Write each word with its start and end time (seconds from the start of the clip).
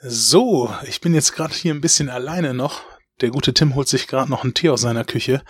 So, 0.00 0.72
ich 0.86 1.00
bin 1.00 1.12
jetzt 1.12 1.32
gerade 1.32 1.52
hier 1.52 1.74
ein 1.74 1.80
bisschen 1.80 2.08
alleine 2.08 2.54
noch. 2.54 2.82
Der 3.20 3.30
gute 3.30 3.52
Tim 3.52 3.74
holt 3.74 3.88
sich 3.88 4.06
gerade 4.06 4.30
noch 4.30 4.44
einen 4.44 4.54
Tee 4.54 4.68
aus 4.70 4.82
seiner 4.82 5.04
Küche 5.04 5.42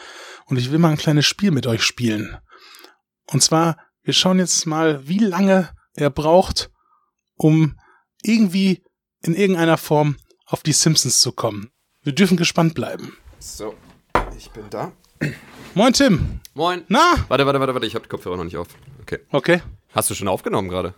und 0.47 0.57
ich 0.57 0.71
will 0.71 0.79
mal 0.79 0.89
ein 0.89 0.97
kleines 0.97 1.27
Spiel 1.27 1.51
mit 1.51 1.67
euch 1.67 1.83
spielen. 1.83 2.39
Und 3.27 3.43
zwar, 3.43 3.77
wir 4.05 4.15
schauen 4.15 4.39
jetzt 4.39 4.65
mal, 4.65 5.07
wie 5.07 5.19
lange 5.19 5.69
er 5.93 6.09
braucht, 6.09 6.71
um 7.35 7.79
irgendwie 8.23 8.83
in 9.23 9.35
irgendeiner 9.35 9.77
Form 9.77 10.17
auf 10.47 10.63
die 10.63 10.73
Simpsons 10.73 11.21
zu 11.21 11.33
kommen. 11.33 11.71
Wir 12.03 12.15
dürfen 12.15 12.39
gespannt 12.39 12.75
bleiben. 12.75 13.19
So, 13.39 13.75
ich 14.35 14.51
bin 14.53 14.65
da. 14.71 14.93
Moin 15.75 15.93
Tim. 15.93 16.41
Moin. 16.55 16.85
Na? 16.89 17.27
Warte, 17.29 17.45
warte, 17.45 17.61
warte, 17.61 17.75
warte, 17.75 17.87
ich 17.87 17.95
habe 17.95 18.05
die 18.05 18.09
Kopfhörer 18.09 18.39
noch 18.39 18.45
nicht 18.45 18.57
auf. 18.57 18.69
Okay. 19.03 19.19
Okay. 19.31 19.61
Hast 19.93 20.09
du 20.09 20.15
schon 20.15 20.29
aufgenommen 20.29 20.71
gerade? 20.71 20.95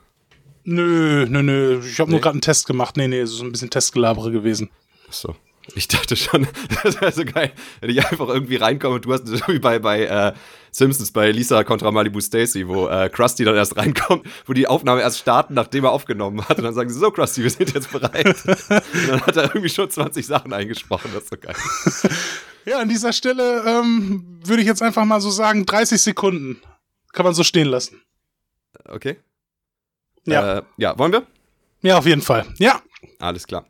Nö, 0.64 1.26
nö, 1.28 1.42
nö. 1.42 1.80
Ich 1.84 1.98
habe 2.00 2.10
Nee. 2.10 2.14
nur 2.16 2.20
gerade 2.20 2.34
einen 2.34 2.40
Test 2.42 2.66
gemacht. 2.66 2.96
Nee, 2.96 3.08
nee, 3.08 3.20
es 3.20 3.32
ist 3.32 3.40
ein 3.40 3.52
bisschen 3.52 3.70
Testgelabere 3.70 4.30
gewesen. 4.30 4.70
Achso. 5.08 5.34
Ich 5.74 5.86
dachte 5.88 6.16
schon, 6.16 6.48
das 6.82 7.00
wäre 7.00 7.12
so 7.12 7.24
geil, 7.24 7.52
wenn 7.80 7.90
ich 7.90 8.04
einfach 8.04 8.28
irgendwie 8.28 8.56
reinkomme 8.56 8.96
und 8.96 9.04
du 9.04 9.12
hast 9.12 9.26
so 9.26 9.36
wie 9.48 9.58
bei, 9.60 9.78
bei 9.78 10.04
äh, 10.04 10.32
Simpsons, 10.72 11.12
bei 11.12 11.30
Lisa 11.30 11.62
kontra 11.64 11.90
Malibu 11.92 12.20
Stacy, 12.20 12.66
wo 12.66 12.88
äh, 12.88 13.08
Krusty 13.08 13.44
dann 13.44 13.54
erst 13.54 13.76
reinkommt, 13.76 14.26
wo 14.46 14.52
die 14.52 14.66
Aufnahme 14.66 15.00
erst 15.00 15.18
starten, 15.18 15.54
nachdem 15.54 15.84
er 15.84 15.92
aufgenommen 15.92 16.46
hat. 16.48 16.58
Und 16.58 16.64
dann 16.64 16.74
sagen 16.74 16.90
sie, 16.90 16.98
so 16.98 17.10
Krusty, 17.10 17.42
wir 17.42 17.50
sind 17.50 17.72
jetzt 17.74 17.92
bereit. 17.92 18.26
und 18.46 19.08
dann 19.08 19.20
hat 19.26 19.36
er 19.36 19.44
irgendwie 19.44 19.68
schon 19.68 19.88
20 19.90 20.26
Sachen 20.26 20.52
eingesprochen, 20.52 21.10
das 21.14 21.24
ist 21.24 21.30
so 21.30 21.36
geil. 21.36 21.54
Ja, 22.66 22.78
an 22.80 22.88
dieser 22.88 23.12
Stelle 23.12 23.62
ähm, 23.66 24.40
würde 24.44 24.62
ich 24.62 24.68
jetzt 24.68 24.82
einfach 24.82 25.04
mal 25.04 25.20
so 25.20 25.30
sagen, 25.30 25.66
30 25.66 26.00
Sekunden. 26.00 26.60
Kann 27.12 27.24
man 27.24 27.34
so 27.34 27.42
stehen 27.42 27.66
lassen. 27.68 28.00
Okay? 28.88 29.16
Ja. 30.26 30.58
Äh, 30.58 30.62
ja, 30.76 30.98
wollen 30.98 31.12
wir? 31.12 31.26
Ja, 31.82 31.98
auf 31.98 32.06
jeden 32.06 32.22
Fall. 32.22 32.46
Ja. 32.58 32.80
Alles 33.18 33.46
klar. 33.46 33.64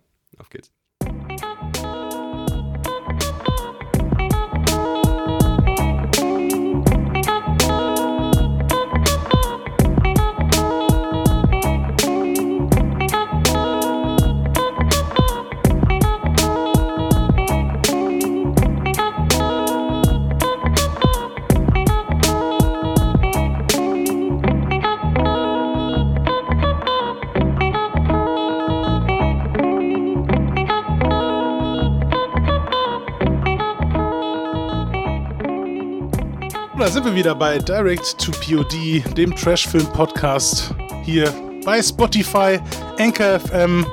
Sind 36.92 37.04
wir 37.04 37.14
wieder 37.14 37.36
bei 37.36 37.58
Direct 37.58 38.18
to 38.18 38.32
POD, 38.32 39.16
dem 39.16 39.36
Trashfilm-Podcast. 39.36 40.74
Hier 41.04 41.32
bei 41.64 41.80
Spotify, 41.80 42.58
Anchor 42.98 43.38
FM 43.38 43.86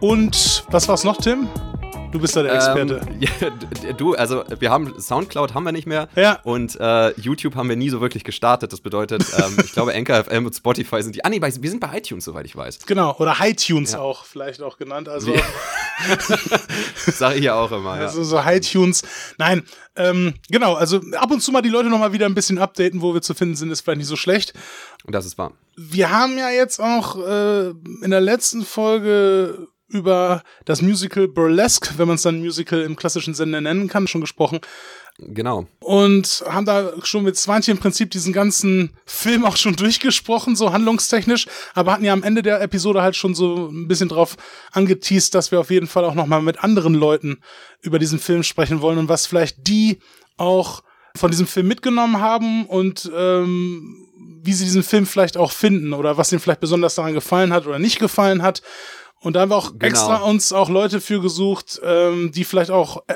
und 0.00 0.64
was 0.70 0.88
war's 0.88 1.04
noch, 1.04 1.18
Tim? 1.18 1.48
Du 2.10 2.18
bist 2.18 2.34
da 2.34 2.42
der 2.42 2.54
Experte. 2.54 3.00
Ähm, 3.06 3.20
ja, 3.84 3.92
du, 3.92 4.14
also 4.14 4.42
wir 4.58 4.70
haben 4.70 4.98
Soundcloud 4.98 5.52
haben 5.52 5.64
wir 5.64 5.72
nicht 5.72 5.86
mehr 5.86 6.08
Ja. 6.16 6.40
und 6.42 6.74
äh, 6.80 7.10
YouTube 7.20 7.54
haben 7.54 7.68
wir 7.68 7.76
nie 7.76 7.90
so 7.90 8.00
wirklich 8.00 8.24
gestartet. 8.24 8.72
Das 8.72 8.80
bedeutet, 8.80 9.24
ähm, 9.38 9.56
ich 9.62 9.72
glaube, 9.72 9.94
Anchor 9.94 10.24
FM 10.24 10.46
und 10.46 10.54
Spotify 10.54 11.02
sind 11.02 11.14
die. 11.16 11.24
Ah 11.24 11.28
nee, 11.28 11.38
bei- 11.38 11.52
wir 11.54 11.70
sind 11.70 11.80
bei 11.80 11.98
iTunes, 11.98 12.24
soweit 12.24 12.46
ich 12.46 12.56
weiß. 12.56 12.86
Genau, 12.86 13.14
oder 13.18 13.38
High-Tunes 13.38 13.92
Ja. 13.92 13.98
auch 14.00 14.24
vielleicht 14.24 14.62
auch 14.62 14.78
genannt. 14.78 15.08
Also, 15.08 15.34
Ja. 15.34 15.42
Sage 17.12 17.36
ich 17.38 17.44
ja 17.44 17.54
auch 17.54 17.72
immer. 17.72 17.90
Also 17.92 18.22
so 18.24 18.42
High-Tunes. 18.42 19.02
Nein, 19.36 19.64
ähm, 19.96 20.34
genau, 20.48 20.74
also 20.74 21.00
ab 21.16 21.30
und 21.30 21.40
zu 21.42 21.52
mal 21.52 21.60
die 21.62 21.68
Leute 21.68 21.90
nochmal 21.90 22.12
wieder 22.12 22.24
ein 22.26 22.34
bisschen 22.34 22.58
updaten, 22.58 23.02
wo 23.02 23.12
wir 23.12 23.20
zu 23.20 23.34
finden 23.34 23.54
sind, 23.56 23.70
ist 23.70 23.82
vielleicht 23.82 23.98
nicht 23.98 24.06
so 24.08 24.16
schlecht. 24.16 24.54
Und 25.04 25.14
das 25.14 25.26
ist 25.26 25.36
wahr. 25.36 25.52
Wir 25.76 26.10
haben 26.10 26.38
ja 26.38 26.48
jetzt 26.50 26.80
auch 26.80 27.16
äh, 27.18 27.68
in 28.02 28.10
der 28.10 28.20
letzten 28.20 28.64
Folge 28.64 29.68
über 29.88 30.42
das 30.64 30.82
Musical 30.82 31.28
Burlesque, 31.28 31.94
wenn 31.96 32.08
man 32.08 32.16
es 32.16 32.22
dann 32.22 32.40
Musical 32.40 32.82
im 32.82 32.96
klassischen 32.96 33.34
Sinne 33.34 33.60
nennen 33.62 33.88
kann, 33.88 34.06
schon 34.06 34.20
gesprochen. 34.20 34.60
Genau. 35.20 35.66
Und 35.80 36.44
haben 36.48 36.64
da 36.64 36.92
schon 37.02 37.24
mit 37.24 37.36
Swantje 37.36 37.72
im 37.72 37.78
Prinzip 37.78 38.10
diesen 38.12 38.32
ganzen 38.32 38.96
Film 39.04 39.44
auch 39.44 39.56
schon 39.56 39.74
durchgesprochen, 39.74 40.54
so 40.54 40.72
handlungstechnisch, 40.72 41.46
aber 41.74 41.92
hatten 41.92 42.04
ja 42.04 42.12
am 42.12 42.22
Ende 42.22 42.42
der 42.42 42.60
Episode 42.60 43.02
halt 43.02 43.16
schon 43.16 43.34
so 43.34 43.68
ein 43.68 43.88
bisschen 43.88 44.08
drauf 44.08 44.36
angeteased, 44.70 45.34
dass 45.34 45.50
wir 45.50 45.58
auf 45.58 45.70
jeden 45.70 45.88
Fall 45.88 46.04
auch 46.04 46.14
nochmal 46.14 46.40
mit 46.40 46.62
anderen 46.62 46.94
Leuten 46.94 47.40
über 47.80 47.98
diesen 47.98 48.20
Film 48.20 48.44
sprechen 48.44 48.80
wollen 48.80 48.98
und 48.98 49.08
was 49.08 49.26
vielleicht 49.26 49.66
die 49.66 49.98
auch 50.36 50.84
von 51.16 51.32
diesem 51.32 51.48
Film 51.48 51.66
mitgenommen 51.66 52.20
haben 52.20 52.66
und 52.66 53.10
ähm, 53.12 54.06
wie 54.42 54.52
sie 54.52 54.64
diesen 54.64 54.84
Film 54.84 55.04
vielleicht 55.04 55.36
auch 55.36 55.50
finden 55.50 55.94
oder 55.94 56.16
was 56.16 56.30
ihnen 56.30 56.40
vielleicht 56.40 56.60
besonders 56.60 56.94
daran 56.94 57.12
gefallen 57.12 57.52
hat 57.52 57.66
oder 57.66 57.80
nicht 57.80 57.98
gefallen 57.98 58.42
hat. 58.42 58.62
Und 59.20 59.34
da 59.34 59.40
haben 59.40 59.50
wir 59.50 59.56
auch 59.56 59.72
Genau. 59.72 59.84
extra 59.86 60.16
uns 60.22 60.52
auch 60.52 60.68
Leute 60.68 61.00
für 61.00 61.20
gesucht, 61.20 61.80
ähm, 61.84 62.30
die 62.32 62.44
vielleicht 62.44 62.70
auch 62.70 63.02
äh, 63.08 63.14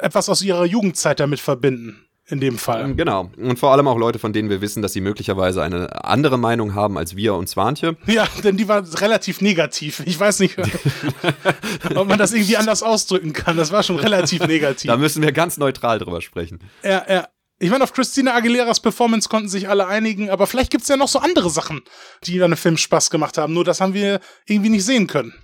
etwas 0.00 0.28
aus 0.28 0.42
ihrer 0.42 0.64
Jugendzeit 0.64 1.20
damit 1.20 1.40
verbinden. 1.40 2.06
In 2.28 2.38
dem 2.38 2.58
Fall. 2.58 2.94
Genau. 2.94 3.28
Und 3.38 3.58
vor 3.58 3.72
allem 3.72 3.88
auch 3.88 3.98
Leute, 3.98 4.20
von 4.20 4.32
denen 4.32 4.48
wir 4.50 4.60
wissen, 4.60 4.82
dass 4.82 4.92
sie 4.92 5.00
möglicherweise 5.00 5.64
eine 5.64 6.04
andere 6.04 6.38
Meinung 6.38 6.76
haben 6.76 6.96
als 6.96 7.16
wir 7.16 7.34
und 7.34 7.48
Swantje. 7.48 7.96
Ja, 8.06 8.24
denn 8.44 8.56
die 8.56 8.68
war 8.68 8.84
relativ 9.00 9.40
negativ. 9.40 10.00
Ich 10.06 10.20
weiß 10.20 10.38
nicht, 10.38 10.56
ob 11.96 12.06
man 12.08 12.18
das 12.20 12.32
irgendwie 12.32 12.56
anders 12.56 12.84
ausdrücken 12.84 13.32
kann. 13.32 13.56
Das 13.56 13.72
war 13.72 13.82
schon 13.82 13.96
relativ 13.96 14.46
negativ. 14.46 14.88
Da 14.88 14.96
müssen 14.96 15.22
wir 15.24 15.32
ganz 15.32 15.56
neutral 15.56 15.98
drüber 15.98 16.20
sprechen. 16.20 16.60
Ja, 16.84 17.04
ja. 17.08 17.28
Ich 17.62 17.68
meine, 17.70 17.84
auf 17.84 17.92
Christina 17.92 18.34
Aguileras 18.34 18.80
Performance 18.80 19.28
konnten 19.28 19.50
sich 19.50 19.68
alle 19.68 19.86
einigen, 19.86 20.30
aber 20.30 20.46
vielleicht 20.46 20.70
gibt's 20.70 20.88
ja 20.88 20.96
noch 20.96 21.08
so 21.08 21.18
andere 21.18 21.50
Sachen, 21.50 21.82
die 22.24 22.42
an 22.42 22.52
dem 22.52 22.56
Film 22.56 22.78
Spaß 22.78 23.10
gemacht 23.10 23.36
haben. 23.36 23.52
Nur 23.52 23.64
das 23.64 23.82
haben 23.82 23.92
wir 23.92 24.20
irgendwie 24.46 24.70
nicht 24.70 24.84
sehen 24.86 25.06
können. 25.06 25.34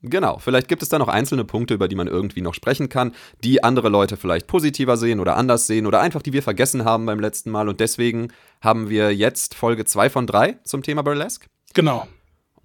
Genau, 0.00 0.38
vielleicht 0.38 0.68
gibt 0.68 0.84
es 0.84 0.88
da 0.88 1.00
noch 1.00 1.08
einzelne 1.08 1.44
Punkte, 1.44 1.74
über 1.74 1.88
die 1.88 1.96
man 1.96 2.06
irgendwie 2.06 2.42
noch 2.42 2.54
sprechen 2.54 2.88
kann, 2.90 3.12
die 3.42 3.64
andere 3.64 3.88
Leute 3.88 4.16
vielleicht 4.16 4.46
positiver 4.46 4.96
sehen 4.96 5.18
oder 5.18 5.36
anders 5.36 5.66
sehen 5.66 5.86
oder 5.86 6.00
einfach 6.00 6.22
die 6.22 6.32
wir 6.32 6.44
vergessen 6.44 6.84
haben 6.84 7.06
beim 7.06 7.18
letzten 7.18 7.50
Mal. 7.50 7.68
Und 7.68 7.80
deswegen 7.80 8.28
haben 8.60 8.88
wir 8.88 9.12
jetzt 9.12 9.56
Folge 9.56 9.84
2 9.84 10.10
von 10.10 10.28
3 10.28 10.60
zum 10.62 10.84
Thema 10.84 11.02
Burlesque. 11.02 11.48
Genau. 11.72 12.06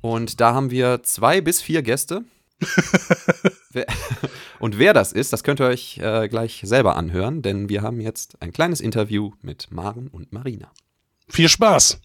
Und 0.02 0.40
da 0.40 0.54
haben 0.54 0.70
wir 0.70 1.02
zwei 1.02 1.42
bis 1.42 1.64
vier 1.64 1.82
Gäste. 1.82 2.26
Und 4.60 4.78
wer 4.78 4.94
das 4.94 5.12
ist, 5.14 5.34
das 5.34 5.44
könnt 5.44 5.62
ihr 5.62 5.68
euch 5.68 6.00
äh, 6.00 6.28
gleich 6.28 6.62
selber 6.66 6.96
anhören, 6.96 7.42
denn 7.42 7.70
wir 7.70 7.82
haben 7.82 8.02
jetzt 8.02 8.42
ein 8.42 8.52
kleines 8.52 8.82
Interview 8.82 9.32
mit 9.42 9.72
Maren 9.72 10.08
und 10.08 10.34
Marina. 10.34 10.72
Viel 11.30 11.50
Spaß. 11.50 12.00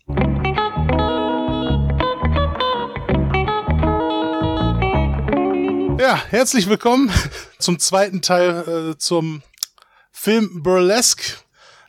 Ja, 5.98 6.22
herzlich 6.28 6.68
willkommen 6.68 7.10
zum 7.58 7.78
zweiten 7.78 8.20
Teil 8.20 8.92
äh, 8.92 8.98
zum 8.98 9.42
Film 10.12 10.62
Burlesque, 10.62 11.43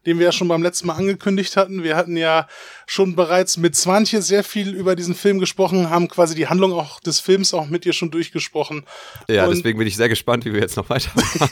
den 0.05 0.19
wir 0.19 0.25
ja 0.25 0.31
schon 0.31 0.47
beim 0.47 0.61
letzten 0.63 0.88
Mal 0.88 0.93
angekündigt 0.95 1.57
hatten. 1.57 1.83
Wir 1.83 1.95
hatten 1.95 2.16
ja 2.17 2.47
schon 2.88 3.16
bereits 3.16 3.57
mit 3.57 3.75
Swantje 3.75 4.21
sehr 4.21 4.43
viel 4.43 4.73
über 4.73 4.95
diesen 4.95 5.16
Film 5.16 5.39
gesprochen, 5.39 5.89
haben 5.89 6.07
quasi 6.07 6.35
die 6.35 6.47
Handlung 6.47 6.73
auch 6.73 6.99
des 6.99 7.19
Films 7.19 7.53
auch 7.53 7.67
mit 7.67 7.85
ihr 7.85 7.93
schon 7.93 8.11
durchgesprochen. 8.11 8.85
Ja, 9.27 9.45
Und- 9.45 9.55
deswegen 9.57 9.79
bin 9.79 9.88
ich 9.88 9.95
sehr 9.95 10.09
gespannt, 10.09 10.45
wie 10.45 10.53
wir 10.53 10.61
jetzt 10.61 10.77
noch 10.77 10.89
weitermachen. 10.89 11.49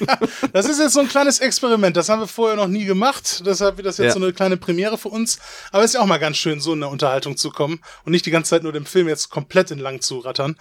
ja, 0.00 0.18
das 0.52 0.66
ist 0.68 0.78
jetzt 0.78 0.92
so 0.94 1.00
ein 1.00 1.08
kleines 1.08 1.38
Experiment. 1.38 1.96
Das 1.96 2.08
haben 2.08 2.20
wir 2.20 2.26
vorher 2.28 2.56
noch 2.56 2.68
nie 2.68 2.84
gemacht. 2.84 3.42
Deshalb 3.46 3.76
wird 3.78 3.86
das 3.86 3.98
jetzt 3.98 4.08
Ja. 4.08 4.12
so 4.12 4.22
eine 4.24 4.32
kleine 4.32 4.56
Premiere 4.56 4.98
für 4.98 5.08
uns. 5.08 5.38
Aber 5.72 5.82
es 5.84 5.90
ist 5.90 5.94
ja 5.94 6.00
auch 6.00 6.06
mal 6.06 6.18
ganz 6.18 6.36
schön, 6.36 6.60
so 6.60 6.72
in 6.74 6.82
eine 6.82 6.90
Unterhaltung 6.92 7.36
zu 7.36 7.50
kommen 7.50 7.80
und 8.04 8.12
nicht 8.12 8.26
die 8.26 8.30
ganze 8.30 8.50
Zeit 8.50 8.62
nur 8.62 8.72
dem 8.72 8.86
Film 8.86 9.08
jetzt 9.08 9.30
komplett 9.30 9.70
entlang 9.70 10.00
zu 10.00 10.18
rattern. 10.18 10.56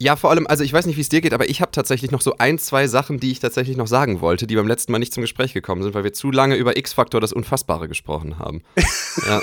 Ja, 0.00 0.14
vor 0.14 0.30
allem, 0.30 0.46
also 0.46 0.62
ich 0.62 0.72
weiß 0.72 0.86
nicht, 0.86 0.96
wie 0.96 1.00
es 1.00 1.08
dir 1.08 1.20
geht, 1.20 1.32
aber 1.32 1.48
ich 1.48 1.60
habe 1.60 1.72
tatsächlich 1.72 2.12
noch 2.12 2.20
so 2.20 2.36
ein, 2.38 2.58
zwei 2.60 2.86
Sachen, 2.86 3.18
die 3.18 3.32
ich 3.32 3.40
tatsächlich 3.40 3.76
noch 3.76 3.88
sagen 3.88 4.20
wollte, 4.20 4.46
die 4.46 4.54
beim 4.54 4.68
letzten 4.68 4.92
Mal 4.92 5.00
nicht 5.00 5.12
zum 5.12 5.22
Gespräch 5.22 5.54
gekommen 5.54 5.82
sind, 5.82 5.92
weil 5.94 6.04
wir 6.04 6.12
zu 6.12 6.30
lange 6.30 6.54
über 6.54 6.76
X-Factor 6.76 7.20
das 7.20 7.32
Unfassbare 7.32 7.88
gesprochen 7.88 8.38
haben. 8.38 8.62
ja, 9.26 9.42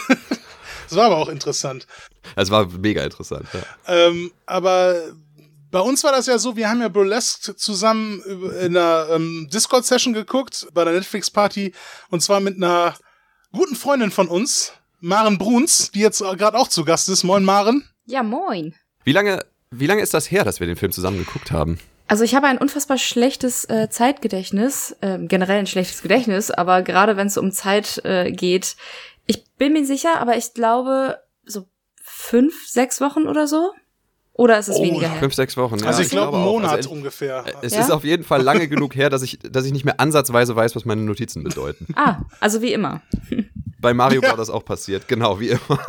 Das 0.88 0.98
war 0.98 1.08
aber 1.08 1.18
auch 1.18 1.28
interessant. 1.28 1.88
es 2.38 2.52
war 2.52 2.68
mega 2.68 3.04
interessant. 3.04 3.48
Ja. 3.52 3.64
Ähm, 3.88 4.32
aber 4.46 4.96
bei 5.72 5.82
uns 5.82 6.06
war 6.06 6.14
das 6.14 6.28
ja 6.28 6.38
so, 6.38 6.56
wir 6.56 6.70
haben 6.70 6.80
ja 6.80 6.88
Burlesque 6.88 7.58
zusammen 7.58 8.22
in 8.62 8.78
einer 8.78 9.08
ähm, 9.12 9.50
Discord-Session 9.52 10.14
geguckt, 10.14 10.68
bei 10.74 10.86
der 10.86 10.94
Netflix-Party, 10.94 11.74
und 12.12 12.22
zwar 12.22 12.40
mit 12.40 12.56
einer 12.56 12.96
guten 13.52 13.76
Freundin 13.76 14.12
von 14.12 14.30
uns, 14.30 14.72
Maren 15.02 15.38
Bruns, 15.38 15.92
die 15.92 16.00
jetzt 16.00 16.20
gerade 16.20 16.58
auch 16.58 16.70
zu 16.70 16.86
Gast 16.86 17.10
ist. 17.10 17.24
Moin, 17.26 17.44
Maren. 17.44 17.90
Ja, 18.06 18.24
moin. 18.24 18.74
Wie 19.04 19.12
lange, 19.12 19.44
wie 19.80 19.88
lange 19.88 20.02
ist 20.02 20.14
das 20.14 20.30
her, 20.32 20.44
dass 20.44 20.60
wir 20.60 20.68
den 20.68 20.76
Film 20.76 20.92
zusammen 20.92 21.18
geguckt 21.18 21.52
haben? 21.52 21.80
Also 22.08 22.24
ich 22.24 22.36
habe 22.36 22.46
ein 22.48 22.58
unfassbar 22.60 22.98
schlechtes 22.98 23.66
äh, 23.66 23.90
Zeitgedächtnis, 23.90 24.96
ähm, 25.02 25.28
generell 25.28 25.60
ein 25.60 25.68
schlechtes 25.68 26.02
Gedächtnis, 26.04 26.52
aber 26.52 26.82
gerade 26.84 27.18
wenn 27.18 27.28
es 27.28 27.38
um 27.38 27.52
Zeit 27.52 28.00
äh, 28.06 28.32
geht, 28.32 28.76
ich 29.26 29.44
bin 29.58 29.74
mir 29.74 29.86
sicher, 29.86 30.20
aber 30.20 30.38
ich 30.38 30.54
glaube 30.54 31.18
so 31.46 31.66
fünf, 32.04 32.54
sechs 32.68 33.02
Wochen 33.02 33.28
oder 33.28 33.48
so. 33.48 33.72
Oder 34.34 34.60
ist 34.60 34.68
es 34.68 34.76
Oh, 34.76 34.84
weniger 34.84 35.10
her? 35.10 35.20
Fünf, 35.20 35.34
sechs 35.34 35.56
Wochen. 35.56 35.80
Ja, 35.80 35.86
also 35.88 36.02
ich 36.02 36.10
glaube, 36.10 36.36
einen 36.36 36.46
auch. 36.46 36.52
Monat 36.52 36.72
Also, 36.72 36.90
ungefähr. 36.90 37.46
es 37.62 37.74
Ja? 37.74 37.80
ist 37.80 37.90
auf 37.90 38.04
jeden 38.04 38.26
Fall 38.26 38.42
lange 38.42 38.68
genug 38.68 38.94
her, 38.96 39.10
dass 39.10 39.24
ich, 39.24 39.40
dass 39.40 39.66
ich 39.66 39.72
nicht 39.72 39.86
mehr 39.86 40.00
ansatzweise 40.02 40.54
weiß, 40.54 40.76
was 40.76 40.84
meine 40.84 41.02
Notizen 41.04 41.42
bedeuten. 41.44 41.88
Ah, 41.96 42.18
also 42.42 42.62
wie 42.62 42.74
immer. 42.74 43.02
Bei 43.80 43.94
Mario 43.94 44.20
Brothers 44.20 44.50
auch 44.50 44.66
passiert, 44.66 45.08
genau, 45.08 45.40
wie 45.40 45.50
immer. 45.52 45.80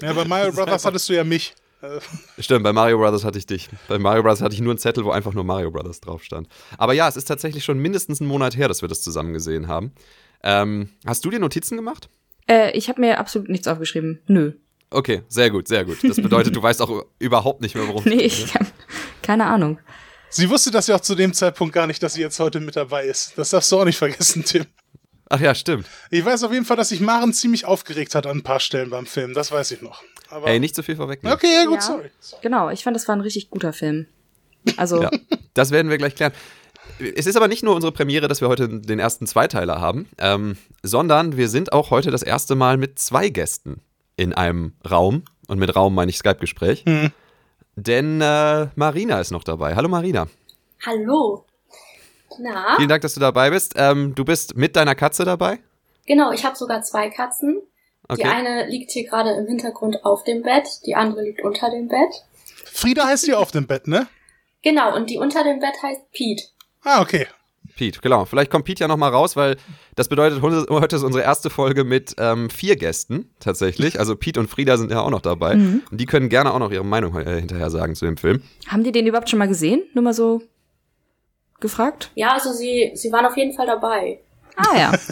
Ja, 0.00 0.12
bei 0.12 0.24
Mario 0.24 0.52
Brothers 0.52 0.84
hattest 0.84 1.08
du 1.08 1.14
ja 1.14 1.24
mich. 1.24 1.54
Stimmt, 2.38 2.64
bei 2.64 2.72
Mario 2.72 2.98
Brothers 2.98 3.24
hatte 3.24 3.38
ich 3.38 3.46
dich. 3.46 3.68
Bei 3.88 3.98
Mario 3.98 4.22
Brothers 4.22 4.42
hatte 4.42 4.54
ich 4.54 4.60
nur 4.60 4.72
einen 4.72 4.78
Zettel, 4.78 5.04
wo 5.04 5.10
einfach 5.10 5.32
nur 5.32 5.44
Mario 5.44 5.70
Brothers 5.70 6.00
drauf 6.00 6.22
stand. 6.24 6.48
Aber 6.76 6.92
ja, 6.92 7.08
es 7.08 7.16
ist 7.16 7.26
tatsächlich 7.26 7.64
schon 7.64 7.78
mindestens 7.78 8.20
einen 8.20 8.28
Monat 8.28 8.56
her, 8.56 8.68
dass 8.68 8.82
wir 8.82 8.88
das 8.88 9.02
zusammen 9.02 9.32
gesehen 9.32 9.68
haben. 9.68 9.92
Ähm, 10.42 10.90
hast 11.06 11.24
du 11.24 11.30
dir 11.30 11.38
Notizen 11.38 11.76
gemacht? 11.76 12.08
Äh, 12.48 12.76
ich 12.76 12.88
habe 12.88 13.00
mir 13.00 13.18
absolut 13.18 13.48
nichts 13.48 13.68
aufgeschrieben. 13.68 14.20
Nö. 14.26 14.52
Okay, 14.90 15.22
sehr 15.28 15.50
gut, 15.50 15.68
sehr 15.68 15.84
gut. 15.84 15.98
Das 16.02 16.16
bedeutet, 16.16 16.56
du 16.56 16.62
weißt 16.62 16.80
auch 16.82 17.04
überhaupt 17.18 17.60
nicht 17.60 17.74
mehr, 17.74 17.86
worum 17.86 18.04
Nee, 18.04 18.24
es 18.26 18.36
geht. 18.36 18.46
ich 18.46 18.54
hab 18.54 18.66
keine 19.22 19.46
Ahnung. 19.46 19.78
Sie 20.30 20.48
wusste 20.50 20.70
das 20.70 20.86
ja 20.86 20.96
auch 20.96 21.00
zu 21.00 21.14
dem 21.14 21.32
Zeitpunkt 21.32 21.74
gar 21.74 21.86
nicht, 21.86 22.02
dass 22.02 22.14
sie 22.14 22.20
jetzt 22.20 22.38
heute 22.40 22.60
mit 22.60 22.76
dabei 22.76 23.04
ist. 23.04 23.32
Das 23.36 23.50
darfst 23.50 23.70
du 23.72 23.80
auch 23.80 23.84
nicht 23.84 23.98
vergessen, 23.98 24.44
Tim. 24.44 24.66
Ach 25.30 25.40
ja, 25.40 25.54
stimmt. 25.54 25.86
Ich 26.10 26.24
weiß 26.24 26.42
auf 26.44 26.52
jeden 26.52 26.64
Fall, 26.64 26.76
dass 26.76 26.88
sich 26.88 27.00
Maren 27.00 27.32
ziemlich 27.34 27.66
aufgeregt 27.66 28.14
hat 28.14 28.26
an 28.26 28.38
ein 28.38 28.42
paar 28.42 28.60
Stellen 28.60 28.90
beim 28.90 29.04
Film. 29.06 29.34
Das 29.34 29.52
weiß 29.52 29.70
ich 29.72 29.82
noch. 29.82 30.02
Aber 30.30 30.46
Hey, 30.46 30.60
nicht 30.60 30.74
zu 30.74 30.82
viel 30.82 30.96
vorwegnehmen. 30.96 31.34
okay, 31.36 31.52
ja, 31.54 31.64
gut, 31.64 31.76
Ja. 31.76 31.80
sorry. 31.80 32.10
Genau, 32.42 32.70
ich 32.70 32.84
fand, 32.84 32.94
das 32.96 33.08
war 33.08 33.16
ein 33.16 33.20
richtig 33.20 33.50
guter 33.50 33.72
Film. 33.72 34.06
Also, 34.76 35.02
Ja, 35.02 35.10
das 35.54 35.70
werden 35.70 35.90
wir 35.90 35.98
gleich 35.98 36.14
klären. 36.14 36.32
Es 37.16 37.26
ist 37.26 37.36
aber 37.36 37.48
nicht 37.48 37.62
nur 37.62 37.74
unsere 37.74 37.92
Premiere, 37.92 38.28
dass 38.28 38.40
wir 38.40 38.48
heute 38.48 38.68
den 38.68 38.98
ersten 38.98 39.26
Zweiteiler 39.26 39.80
haben, 39.80 40.08
ähm, 40.18 40.56
sondern 40.82 41.36
wir 41.36 41.48
sind 41.48 41.72
auch 41.72 41.90
heute 41.90 42.10
das 42.10 42.22
erste 42.22 42.54
Mal 42.56 42.76
mit 42.76 42.98
zwei 42.98 43.28
Gästen 43.28 43.80
in 44.16 44.32
einem 44.32 44.72
Raum. 44.88 45.22
Und 45.46 45.58
mit 45.58 45.74
Raum 45.76 45.94
meine 45.94 46.10
ich 46.10 46.18
Skype-Gespräch. 46.18 46.84
Hm. 46.86 47.10
Denn 47.76 48.20
äh, 48.20 48.66
Marina 48.74 49.20
ist 49.20 49.30
noch 49.30 49.44
dabei. 49.44 49.76
Hallo 49.76 49.88
Marina. 49.88 50.26
Hallo. 50.84 51.44
Na, 52.40 52.74
Vielen 52.76 52.88
Dank, 52.88 53.02
dass 53.02 53.14
du 53.14 53.20
dabei 53.20 53.50
bist. 53.50 53.74
Ähm, 53.76 54.14
du 54.14 54.24
bist 54.24 54.56
mit 54.56 54.76
deiner 54.76 54.94
Katze 54.94 55.24
dabei? 55.24 55.58
genau, 56.06 56.32
ich 56.32 56.44
habe 56.44 56.56
sogar 56.56 56.82
zwei 56.82 57.10
Katzen. 57.10 57.60
Die 58.10 58.22
Okay. 58.24 58.28
eine 58.28 58.66
liegt 58.68 58.90
hier 58.92 59.06
gerade 59.06 59.30
im 59.32 59.46
Hintergrund 59.46 60.04
auf 60.04 60.24
dem 60.24 60.42
Bett, 60.42 60.66
die 60.86 60.94
andere 60.94 61.22
liegt 61.22 61.42
unter 61.42 61.70
dem 61.70 61.88
Bett. 61.88 62.24
Frieda 62.64 63.06
heißt 63.06 63.24
hier 63.26 63.38
auf 63.38 63.50
dem 63.50 63.66
Bett, 63.66 63.86
ne? 63.86 64.06
Genau, 64.62 64.94
und 64.96 65.10
die 65.10 65.18
unter 65.18 65.44
dem 65.44 65.60
Bett 65.60 65.74
heißt 65.82 66.10
Pete. 66.12 66.44
Ah, 66.84 67.02
okay. 67.02 67.26
Pete, 67.76 68.00
genau. 68.00 68.24
Vielleicht 68.24 68.50
kommt 68.50 68.64
Pete 68.64 68.80
ja 68.80 68.88
noch 68.88 68.96
mal 68.96 69.10
raus, 69.10 69.36
weil 69.36 69.56
das 69.94 70.08
bedeutet, 70.08 70.42
heute 70.42 70.96
ist 70.96 71.02
unsere 71.04 71.22
erste 71.22 71.48
Folge 71.50 71.84
mit 71.84 72.14
ähm, 72.18 72.50
vier 72.50 72.74
Gästen 72.76 73.30
tatsächlich. 73.38 74.00
Also 74.00 74.16
Pete 74.16 74.40
und 74.40 74.48
Frieda 74.48 74.76
sind 74.76 74.90
ja 74.90 75.00
auch 75.00 75.10
noch 75.10 75.20
dabei. 75.20 75.54
Mhm. 75.54 75.82
Und 75.90 76.00
die 76.00 76.06
können 76.06 76.28
gerne 76.28 76.52
auch 76.52 76.58
noch 76.58 76.72
ihre 76.72 76.84
Meinung 76.84 77.16
äh, 77.16 77.38
hinterher 77.38 77.70
sagen 77.70 77.94
zu 77.94 78.04
dem 78.04 78.16
Film. 78.16 78.42
haben 78.66 78.82
die 78.82 78.90
den 78.90 79.06
überhaupt 79.06 79.30
schon 79.30 79.38
mal 79.38 79.46
gesehen? 79.48 79.82
Nur 79.94 80.02
mal 80.02 80.14
so 80.14 80.42
gefragt? 81.60 82.10
Ja, 82.14 82.32
also 82.32 82.52
sie, 82.52 82.92
sie 82.94 83.12
waren 83.12 83.26
auf 83.26 83.36
jeden 83.36 83.52
Fall 83.52 83.66
dabei. 83.66 84.20
Ah 84.56 84.76
ja. 84.76 84.92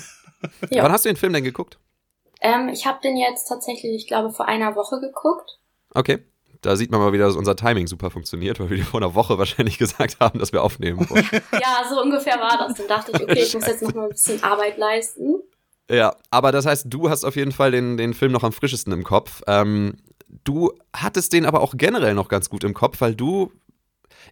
Ja. 0.71 0.85
Wann 0.85 0.93
hast 0.93 1.05
du 1.05 1.09
den 1.09 1.17
Film 1.17 1.33
denn 1.33 1.43
geguckt? 1.43 1.77
Ähm, 2.41 2.69
ich 2.69 2.87
habe 2.87 3.01
den 3.03 3.17
jetzt 3.17 3.47
tatsächlich, 3.47 3.95
ich 3.95 4.07
glaube, 4.07 4.31
vor 4.31 4.47
einer 4.47 4.77
Woche 4.77 5.01
geguckt. 5.01 5.59
Okay. 5.95 6.19
Da 6.63 6.75
sieht 6.75 6.91
man 6.91 7.01
mal 7.01 7.13
wieder, 7.13 7.27
dass 7.27 7.37
unser 7.37 7.55
Timing 7.55 7.87
super 7.87 8.11
funktioniert, 8.11 8.59
weil 8.59 8.71
wir 8.71 8.85
vor 8.85 9.01
einer 9.01 9.15
Woche 9.15 9.39
wahrscheinlich 9.39 9.79
gesagt 9.79 10.19
haben, 10.21 10.39
dass 10.39 10.53
wir 10.53 10.63
aufnehmen 10.63 11.09
wollen. 11.09 11.29
Ja, 11.53 11.89
so 11.89 12.01
ungefähr 12.01 12.39
war 12.41 12.59
das. 12.59 12.77
Dann 12.77 12.89
dachte 12.89 13.13
ich, 13.13 13.23
okay, 13.23 13.43
ich 13.43 13.55
muss 13.55 13.67
jetzt 13.67 13.83
noch 13.83 13.95
mal 13.95 14.05
ein 14.05 14.11
bisschen 14.11 14.43
Arbeit 14.43 14.79
leisten. 14.79 15.43
ja, 15.91 16.15
aber 16.31 16.53
das 16.53 16.67
heißt, 16.67 16.87
du 16.89 17.09
hast 17.09 17.25
auf 17.25 17.37
jeden 17.37 17.53
Fall 17.53 17.71
den, 17.71 17.97
den 17.97 18.15
Film 18.15 18.33
noch 18.33 18.43
am 18.43 18.53
frischesten 18.53 18.93
im 18.93 19.05
Kopf. 19.05 19.43
Ähm, 19.47 19.99
du 20.45 20.73
hattest 20.95 21.33
den 21.33 21.47
aber 21.47 21.61
auch 21.61 21.75
generell 21.77 22.15
noch 22.15 22.29
ganz 22.29 22.51
gut 22.51 22.65
im 22.65 22.75
Kopf, 22.75 23.01
weil 23.01 23.15
du, 23.15 23.53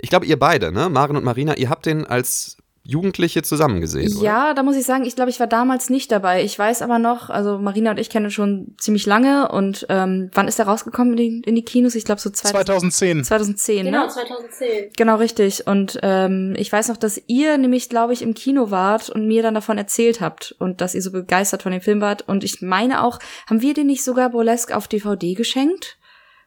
ich 0.00 0.10
glaube, 0.10 0.26
ihr 0.26 0.38
beide, 0.38 0.72
ne, 0.72 0.88
Maren 0.88 1.16
und 1.16 1.24
Marina, 1.24 1.56
ihr 1.56 1.70
habt 1.70 1.86
den 1.86 2.06
als 2.06 2.56
Jugendliche 2.86 3.42
zusammen 3.42 3.80
gesehen, 3.80 4.14
oder? 4.18 4.24
Ja, 4.24 4.54
da 4.54 4.62
muss 4.62 4.76
ich 4.76 4.84
sagen, 4.84 5.04
ich 5.04 5.16
glaube, 5.16 5.30
ich 5.30 5.40
war 5.40 5.46
damals 5.46 5.88
nicht 5.88 6.12
dabei. 6.12 6.44
Ich 6.44 6.58
weiß 6.58 6.82
aber 6.82 6.98
noch, 6.98 7.30
also 7.30 7.56
Marina 7.58 7.92
und 7.92 7.98
ich 7.98 8.10
kennen 8.10 8.30
schon 8.30 8.74
ziemlich 8.78 9.06
lange 9.06 9.48
und 9.48 9.86
ähm, 9.88 10.30
wann 10.34 10.48
ist 10.48 10.58
der 10.58 10.66
rausgekommen 10.66 11.16
in 11.16 11.16
die, 11.16 11.48
in 11.48 11.54
die 11.54 11.64
Kinos? 11.64 11.94
Ich 11.94 12.04
glaube 12.04 12.20
so 12.20 12.28
2000, 12.28 12.92
2010. 12.92 13.24
2010, 13.24 13.84
Genau, 13.86 14.02
ne? 14.02 14.08
2010. 14.08 14.90
Genau, 14.98 15.16
richtig. 15.16 15.66
Und 15.66 15.98
ähm, 16.02 16.54
ich 16.58 16.70
weiß 16.70 16.88
noch, 16.88 16.98
dass 16.98 17.20
ihr 17.26 17.56
nämlich, 17.56 17.88
glaube 17.88 18.12
ich, 18.12 18.20
im 18.20 18.34
Kino 18.34 18.70
wart 18.70 19.08
und 19.08 19.26
mir 19.26 19.42
dann 19.42 19.54
davon 19.54 19.78
erzählt 19.78 20.20
habt 20.20 20.54
und 20.58 20.82
dass 20.82 20.94
ihr 20.94 21.00
so 21.00 21.10
begeistert 21.10 21.62
von 21.62 21.72
dem 21.72 21.80
Film 21.80 22.02
wart. 22.02 22.28
Und 22.28 22.44
ich 22.44 22.60
meine 22.60 23.02
auch, 23.02 23.18
haben 23.48 23.62
wir 23.62 23.72
den 23.72 23.86
nicht 23.86 24.04
sogar 24.04 24.28
Burlesque 24.28 24.76
auf 24.76 24.88
DVD 24.88 25.32
geschenkt? 25.32 25.96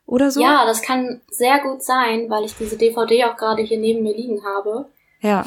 Oder 0.05 0.29
so? 0.31 0.41
Ja, 0.41 0.65
das 0.65 0.83
kann 0.83 1.21
sehr 1.31 1.59
gut 1.63 1.83
sein, 1.83 2.29
weil 2.29 2.45
ich 2.45 2.55
diese 2.55 2.77
DVD 2.77 3.25
auch 3.25 3.37
gerade 3.37 3.63
hier 3.63 3.77
neben 3.79 4.03
mir 4.03 4.15
liegen 4.15 4.41
habe. 4.45 4.85
Ja. 5.21 5.45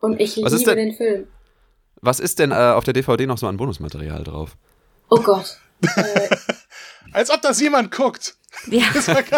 Und 0.00 0.20
ich 0.20 0.36
Was 0.42 0.52
ist 0.52 0.60
liebe 0.60 0.74
denn- 0.76 0.88
den 0.88 0.96
Film. 0.96 1.26
Was 2.02 2.20
ist 2.20 2.38
denn 2.38 2.52
äh, 2.52 2.54
auf 2.54 2.84
der 2.84 2.92
DVD 2.94 3.26
noch 3.26 3.38
so 3.38 3.46
an 3.46 3.56
Bonusmaterial 3.56 4.22
drauf? 4.22 4.56
Oh 5.08 5.20
Gott. 5.20 5.58
äh, 5.96 6.28
Als 7.12 7.30
ob 7.30 7.40
das 7.42 7.60
jemand 7.60 7.90
guckt. 7.90 8.34
Ja. 8.66 8.82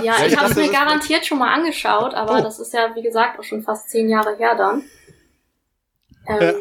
Ja, 0.02 0.24
ich 0.26 0.36
habe 0.36 0.50
es 0.50 0.56
mir 0.56 0.70
garantiert 0.70 1.24
schon 1.26 1.38
mal 1.38 1.52
angeschaut, 1.54 2.14
aber 2.14 2.38
Oh. 2.38 2.42
das 2.42 2.58
ist 2.58 2.72
ja, 2.72 2.90
wie 2.94 3.02
gesagt, 3.02 3.38
auch 3.38 3.44
schon 3.44 3.62
fast 3.62 3.90
zehn 3.90 4.08
Jahre 4.08 4.36
her 4.36 4.54
dann. 4.56 4.82
Ähm, 6.26 6.40
Ja. 6.40 6.52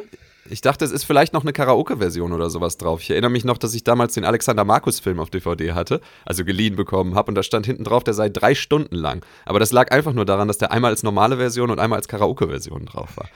Ich 0.49 0.61
dachte, 0.61 0.85
es 0.85 0.91
ist 0.91 1.03
vielleicht 1.03 1.33
noch 1.33 1.41
eine 1.41 1.51
Karaoke-Version 1.51 2.31
oder 2.31 2.49
sowas 2.49 2.77
drauf. 2.77 3.01
Ich 3.01 3.09
erinnere 3.09 3.31
mich 3.31 3.43
noch, 3.43 3.57
dass 3.57 3.73
ich 3.73 3.83
damals 3.83 4.13
den 4.13 4.23
Alexander 4.23 4.63
Markus-Film 4.63 5.19
auf 5.19 5.29
DVD 5.29 5.73
hatte, 5.73 5.99
also 6.25 6.45
geliehen 6.45 6.77
bekommen 6.77 7.15
habe, 7.15 7.29
und 7.31 7.35
da 7.35 7.43
stand 7.43 7.65
hinten 7.65 7.83
drauf, 7.83 8.05
der 8.05 8.13
sei 8.13 8.29
drei 8.29 8.55
Stunden 8.55 8.95
lang. 8.95 9.25
Aber 9.45 9.59
das 9.59 9.73
lag 9.73 9.91
einfach 9.91 10.13
nur 10.13 10.23
daran, 10.23 10.47
dass 10.47 10.57
der 10.57 10.71
einmal 10.71 10.91
als 10.91 11.03
normale 11.03 11.35
Version 11.35 11.69
und 11.69 11.79
einmal 11.79 11.97
als 11.97 12.07
Karaoke-Version 12.07 12.85
drauf 12.85 13.17
war. 13.17 13.27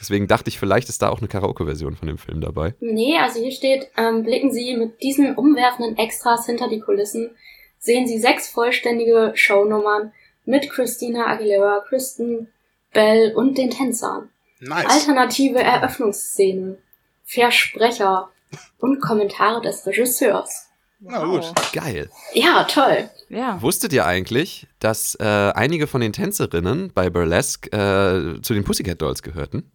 Deswegen 0.00 0.26
dachte 0.26 0.48
ich, 0.48 0.58
vielleicht 0.58 0.88
ist 0.88 1.02
da 1.02 1.08
auch 1.08 1.18
eine 1.18 1.28
Karaoke-Version 1.28 1.96
von 1.96 2.08
dem 2.08 2.18
Film 2.18 2.40
dabei. 2.40 2.74
Nee, 2.80 3.18
also 3.18 3.40
hier 3.40 3.50
steht, 3.50 3.88
ähm, 3.96 4.22
blicken 4.22 4.52
Sie 4.52 4.76
mit 4.76 5.02
diesen 5.02 5.34
umwerfenden 5.34 5.96
Extras 5.98 6.46
hinter 6.46 6.68
die 6.68 6.80
Kulissen, 6.80 7.30
sehen 7.78 8.06
Sie 8.06 8.18
sechs 8.18 8.48
vollständige 8.48 9.32
Shownummern 9.34 10.12
mit 10.44 10.70
Christina 10.70 11.26
Aguilera, 11.26 11.84
Kristen 11.88 12.48
Bell 12.92 13.32
und 13.34 13.58
den 13.58 13.70
Tänzern. 13.70 14.30
Nice. 14.60 14.86
Alternative 14.86 15.60
Eröffnungsszene, 15.60 16.78
Versprecher 17.24 18.30
und 18.78 19.00
Kommentare 19.00 19.60
des 19.60 19.86
Regisseurs. 19.86 20.68
Na 21.00 21.24
gut. 21.24 21.52
Geil. 21.72 22.10
Ja, 22.32 22.64
toll. 22.64 23.08
Ja. 23.28 23.62
Wusstet 23.62 23.92
ihr 23.92 24.04
eigentlich, 24.04 24.66
dass 24.80 25.14
äh, 25.20 25.24
einige 25.24 25.86
von 25.86 26.00
den 26.00 26.12
Tänzerinnen 26.12 26.90
bei 26.92 27.08
Burlesque 27.08 27.68
äh, 27.70 28.40
zu 28.42 28.54
den 28.54 28.64
Pussycat 28.64 29.00
Dolls 29.00 29.22
gehörten? 29.22 29.70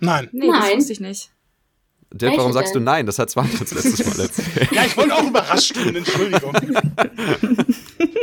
Nein. 0.00 0.28
Nee, 0.32 0.46
das 0.48 0.60
Nein. 0.60 0.76
wusste 0.78 0.92
ich 0.92 1.00
nicht. 1.00 1.30
Dirk, 2.12 2.36
warum 2.36 2.52
sagst 2.52 2.74
du 2.74 2.78
nein? 2.80 3.04
Das 3.04 3.18
hat 3.18 3.30
Swante 3.30 3.58
uns 3.58 3.72
letztes 3.74 4.06
Mal 4.06 4.20
erzählt. 4.26 4.70
Ja, 4.72 4.84
ich 4.84 4.96
wollte 4.96 5.14
auch 5.14 5.26
überrascht 5.26 5.74
tun, 5.74 5.96
Entschuldigung. 5.96 6.52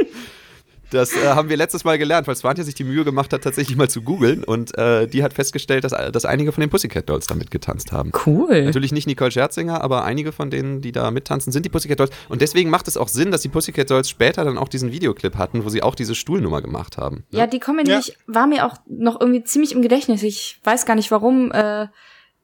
Das 0.93 1.13
äh, 1.13 1.27
haben 1.27 1.49
wir 1.49 1.57
letztes 1.57 1.83
Mal 1.83 1.97
gelernt, 1.97 2.27
weil 2.27 2.35
Swante 2.35 2.63
sich 2.63 2.75
die 2.75 2.83
Mühe 2.83 3.03
gemacht 3.03 3.33
hat, 3.33 3.43
tatsächlich 3.43 3.75
mal 3.77 3.89
zu 3.89 4.01
googeln 4.01 4.43
und 4.43 4.77
äh, 4.77 5.07
die 5.07 5.23
hat 5.23 5.33
festgestellt, 5.33 5.83
dass, 5.83 5.91
dass 6.11 6.25
einige 6.25 6.51
von 6.51 6.61
den 6.61 6.69
Pussycat 6.69 7.09
Dolls 7.09 7.27
da 7.27 7.35
mitgetanzt 7.35 7.91
haben. 7.91 8.11
Cool. 8.25 8.65
Natürlich 8.65 8.91
nicht 8.91 9.07
Nicole 9.07 9.31
Scherzinger, 9.31 9.81
aber 9.81 10.03
einige 10.03 10.31
von 10.31 10.49
denen, 10.49 10.81
die 10.81 10.91
da 10.91 11.09
mittanzen, 11.11 11.51
sind 11.51 11.65
die 11.65 11.69
Pussycat 11.69 11.99
Dolls. 11.99 12.11
Und 12.29 12.41
deswegen 12.41 12.69
macht 12.69 12.87
es 12.87 12.97
auch 12.97 13.07
Sinn, 13.07 13.31
dass 13.31 13.41
die 13.41 13.49
Pussycat 13.49 13.89
Dolls 13.89 14.09
später 14.09 14.43
dann 14.45 14.57
auch 14.57 14.67
diesen 14.69 14.91
Videoclip 14.91 15.35
hatten, 15.37 15.65
wo 15.65 15.69
sie 15.69 15.81
auch 15.83 15.95
diese 15.95 16.15
Stuhlnummer 16.15 16.61
gemacht 16.61 16.97
haben. 16.97 17.23
Ja, 17.31 17.47
die 17.47 17.59
kommen 17.59 17.85
mir 17.85 17.99
Ja. 17.99 18.01
war 18.27 18.47
mir 18.47 18.65
auch 18.65 18.77
noch 18.87 19.19
irgendwie 19.19 19.43
ziemlich 19.43 19.71
im 19.73 19.81
Gedächtnis. 19.81 20.23
Ich 20.23 20.59
weiß 20.63 20.85
gar 20.85 20.95
nicht 20.95 21.11
warum, 21.11 21.51
äh, 21.51 21.87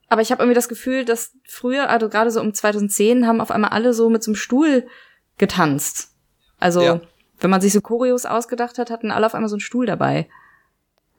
aber 0.10 0.22
ich 0.22 0.32
habe 0.32 0.42
irgendwie 0.42 0.56
das 0.56 0.70
Gefühl, 0.70 1.06
dass 1.06 1.34
früher, 1.48 1.90
also 1.90 2.10
gerade 2.10 2.32
so 2.32 2.42
um 2.42 2.54
2010, 2.54 3.28
haben 3.28 3.42
auf 3.42 3.52
einmal 3.52 3.70
alle 3.72 3.94
so 3.94 4.10
mit 4.10 4.24
so 4.24 4.32
einem 4.32 4.36
Stuhl 4.36 4.88
getanzt. 5.38 6.10
Also, 6.60 6.82
Ja. 6.82 7.02
Wenn 7.40 7.50
man 7.50 7.62
sich 7.62 7.74
so 7.74 7.82
Choreos 7.82 8.26
ausgedacht 8.26 8.78
hat, 8.78 8.90
hatten 8.90 9.12
alle 9.12 9.26
auf 9.26 9.36
einmal 9.36 9.50
so 9.50 9.56
einen 9.56 9.62
Stuhl 9.62 9.86
dabei. 9.86 10.28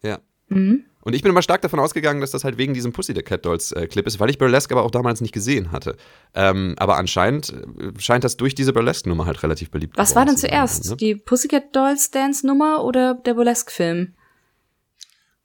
Ja. 0.03 0.19
Mhm. 0.49 0.85
Und 1.03 1.15
ich 1.15 1.23
bin 1.23 1.31
immer 1.31 1.41
stark 1.43 1.63
davon 1.63 1.81
ausgegangen, 1.81 2.21
dass 2.21 2.31
das 2.31 2.45
halt 2.45 2.59
wegen 2.59 2.75
diesem 2.75 2.93
Pussycat 2.93 3.47
Dolls 3.47 3.73
äh, 3.73 3.87
Clip 3.87 4.07
ist, 4.07 4.21
weil 4.21 4.29
ich 4.29 4.37
Burlesque 4.37 4.73
aber 4.73 4.83
auch 4.85 4.91
damals 4.91 5.23
nicht 5.23 5.33
gesehen 5.33 5.73
hatte. 5.73 5.97
Ähm, 6.35 6.75
aber 6.79 6.99
anscheinend 6.99 7.51
äh, 7.51 7.99
scheint 7.99 8.23
das 8.23 8.37
durch 8.37 8.55
diese 8.55 8.73
Burlesque-Nummer 8.75 9.25
halt 9.25 9.43
relativ 9.43 9.71
beliebt 9.71 9.97
Was 9.97 10.15
war 10.15 10.27
denn 10.27 10.37
zu 10.37 10.43
sein, 10.43 10.51
zuerst? 10.51 10.91
ne? 10.91 10.97
Die 10.97 11.15
Pussycat 11.15 11.75
Dolls 11.75 12.11
Dance 12.11 12.47
Nummer 12.47 12.85
oder 12.85 13.15
der 13.15 13.33
Burlesque-Film? 13.35 14.15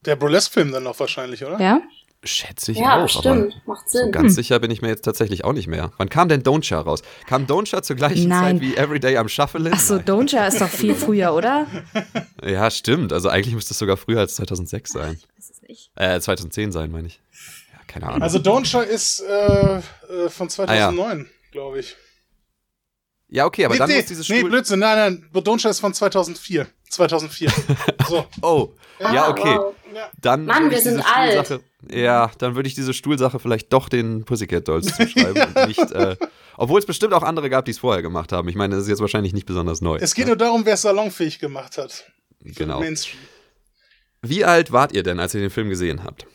Der 0.05 0.15
Burlesque-Film 0.17 0.71
dann 0.73 0.83
noch 0.83 0.99
wahrscheinlich, 0.99 1.45
oder? 1.45 1.59
Ja? 1.59 1.81
Schätze 2.25 2.71
ich 2.71 2.79
Ja, 2.79 3.03
auch. 3.03 3.07
Macht 3.15 3.25
Aber 3.25 3.51
so 3.85 3.97
Sinn. 3.99 4.11
ganz 4.11 4.35
sicher 4.35 4.59
bin 4.59 4.71
ich 4.71 4.81
mir 4.81 4.87
jetzt 4.89 5.03
tatsächlich 5.03 5.43
auch 5.45 5.53
nicht 5.53 5.67
mehr. 5.67 5.91
Wann 5.97 6.09
kam 6.09 6.27
denn 6.29 6.41
Don't 6.43 6.61
Cha 6.67 6.79
raus? 6.79 7.01
Kam 7.27 7.45
Don't 7.45 7.65
Cha 7.69 7.81
zur 7.83 7.95
gleichen 7.95 8.27
Nein. 8.29 8.59
Zeit 8.59 8.61
wie 8.61 8.75
Everyday 8.75 9.17
am 9.17 9.29
Shuffle? 9.29 9.69
Ach 9.73 9.79
so, 9.79 9.99
Doja 9.99 10.47
ist 10.47 10.61
doch 10.61 10.69
viel 10.69 10.95
früher, 10.95 11.33
oder? 11.33 11.67
Ja, 12.43 12.69
stimmt. 12.69 13.11
Also 13.13 13.29
eigentlich 13.29 13.55
müsste 13.55 13.73
es 13.73 13.79
sogar 13.79 13.97
früher 13.97 14.19
als 14.19 14.35
2006 14.35 14.91
sein. 14.91 15.19
Weiß 15.37 15.49
es 15.49 15.61
nicht. 15.67 15.89
Äh, 15.95 16.19
2010 16.19 16.71
sein, 16.71 16.91
meine 16.91 17.07
ich. 17.07 17.19
Ja, 17.73 17.79
keine 17.87 18.07
Ahnung. 18.07 18.21
Also 18.21 18.37
Don'tcha 18.39 18.81
ist 18.81 19.21
äh, 19.21 19.77
äh, 19.77 20.29
von 20.29 20.49
2009, 20.49 21.27
glaube 21.51 21.79
ich. 21.79 21.95
Ja, 23.27 23.45
okay, 23.45 23.65
aber 23.65 23.73
nee, 23.73 23.79
dann 23.79 23.89
nee, 23.89 23.97
muss 23.97 24.05
dieses 24.05 24.29
nee, 24.29 24.39
Stuhl. 24.39 24.49
Blödsinn, 24.49 24.79
nein, 24.79 24.97
nein, 24.97 25.29
Bodonscha 25.31 25.69
ist 25.69 25.79
von 25.79 25.93
2004. 25.93 26.67
2004. 26.89 27.51
so. 28.07 28.25
oh, 28.41 28.69
ja, 28.99 29.29
okay. 29.29 29.57
Wow. 29.57 29.73
Dann 30.21 30.45
Mann, 30.45 30.69
wir 30.69 30.81
sind 30.81 31.01
alt. 31.01 31.61
Ja, 31.89 32.31
dann 32.37 32.55
würde 32.55 32.67
ich 32.67 32.75
diese 32.75 32.93
Stuhlsache 32.93 33.39
vielleicht 33.39 33.71
doch 33.71 33.89
den 33.89 34.25
Pussycat 34.25 34.67
Dolls 34.67 34.87
zuschreiben 34.95 35.43
und 35.55 35.67
nicht, 35.67 35.91
äh, 35.91 36.15
obwohl 36.57 36.79
es 36.79 36.85
bestimmt 36.85 37.13
auch 37.13 37.23
andere 37.23 37.49
gab, 37.49 37.65
die 37.65 37.71
es 37.71 37.79
vorher 37.79 38.01
gemacht 38.01 38.31
haben. 38.31 38.49
Ich 38.49 38.55
meine, 38.55 38.75
das 38.75 38.83
ist 38.83 38.89
jetzt 38.89 39.01
wahrscheinlich 39.01 39.33
nicht 39.33 39.45
besonders 39.45 39.81
neu. 39.81 39.97
Es 40.01 40.15
geht 40.15 40.25
ne? 40.25 40.31
nur 40.31 40.37
darum, 40.37 40.65
wer 40.65 40.73
es 40.73 40.81
salonfähig 40.81 41.39
gemacht 41.39 41.77
hat. 41.77 42.11
genau. 42.41 42.79
Mainstream. 42.79 43.19
Wie 44.21 44.43
alt 44.43 44.71
wart 44.71 44.93
ihr 44.93 45.03
denn, 45.03 45.19
als 45.19 45.35
ihr 45.35 45.41
den 45.41 45.51
Film 45.51 45.69
gesehen 45.69 46.03
habt? 46.03 46.25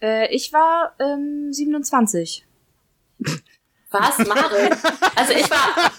Äh, 0.00 0.34
ich 0.34 0.52
war 0.52 0.94
ähm, 1.00 1.52
27. 1.52 2.46
Was, 3.92 4.18
Maren? 4.18 4.70
Also 5.16 5.32
ich 5.32 5.50
war, 5.50 5.90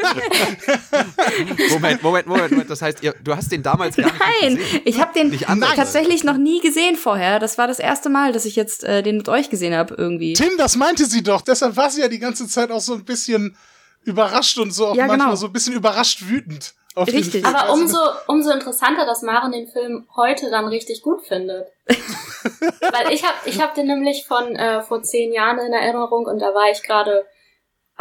Moment, 1.71 2.01
Moment, 2.01 2.27
Moment, 2.27 2.51
Moment. 2.51 2.69
Das 2.69 2.81
heißt, 2.81 3.03
ihr, 3.03 3.13
du 3.21 3.35
hast 3.35 3.51
den 3.51 3.63
damals 3.63 3.97
gar 3.97 4.05
nicht 4.05 4.19
Nein, 4.41 4.55
gesehen. 4.55 4.81
ich 4.85 5.01
habe 5.01 5.13
den 5.13 5.29
Nicht 5.29 5.45
tatsächlich 5.75 6.23
noch 6.23 6.37
nie 6.37 6.61
gesehen 6.61 6.95
vorher. 6.95 7.39
Das 7.39 7.57
war 7.57 7.67
das 7.67 7.79
erste 7.79 8.09
Mal, 8.09 8.31
dass 8.31 8.45
ich 8.45 8.55
jetzt 8.55 8.83
äh, 8.83 9.03
den 9.03 9.17
mit 9.17 9.27
euch 9.27 9.49
gesehen 9.49 9.75
habe 9.75 9.95
irgendwie. 9.97 10.33
Tim, 10.33 10.57
das 10.57 10.77
meinte 10.77 11.05
sie 11.05 11.21
doch. 11.21 11.41
Deshalb 11.41 11.75
war 11.75 11.89
sie 11.89 12.01
ja 12.01 12.07
die 12.07 12.19
ganze 12.19 12.47
Zeit 12.47 12.71
auch 12.71 12.79
so 12.79 12.93
ein 12.93 13.03
bisschen 13.03 13.57
überrascht 14.03 14.57
und 14.57 14.71
so 14.71 14.87
auch 14.87 14.95
Ja, 14.95 15.07
manchmal 15.07 15.27
genau. 15.27 15.35
so 15.35 15.47
ein 15.47 15.53
bisschen 15.53 15.73
überrascht 15.73 16.21
wütend. 16.23 16.73
Auf 16.95 17.05
den 17.07 17.15
Richtig. 17.17 17.45
Aber 17.45 17.71
umso, 17.71 17.99
umso 18.27 18.51
interessanter, 18.51 19.05
dass 19.05 19.21
Maren 19.21 19.51
den 19.51 19.67
Film 19.67 20.07
heute 20.15 20.49
dann 20.49 20.67
richtig 20.67 21.01
gut 21.01 21.21
findet. 21.25 21.67
Weil 21.87 23.13
ich 23.13 23.23
habe 23.23 23.35
ich 23.45 23.61
hab 23.61 23.75
den 23.75 23.87
nämlich 23.87 24.25
von 24.27 24.55
äh, 24.55 24.81
vor 24.81 25.01
zehn 25.03 25.31
Jahren 25.31 25.59
in 25.59 25.71
Erinnerung 25.71 26.25
und 26.25 26.39
da 26.39 26.47
war 26.53 26.69
ich 26.71 26.83
gerade 26.83 27.25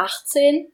18. 0.03 0.71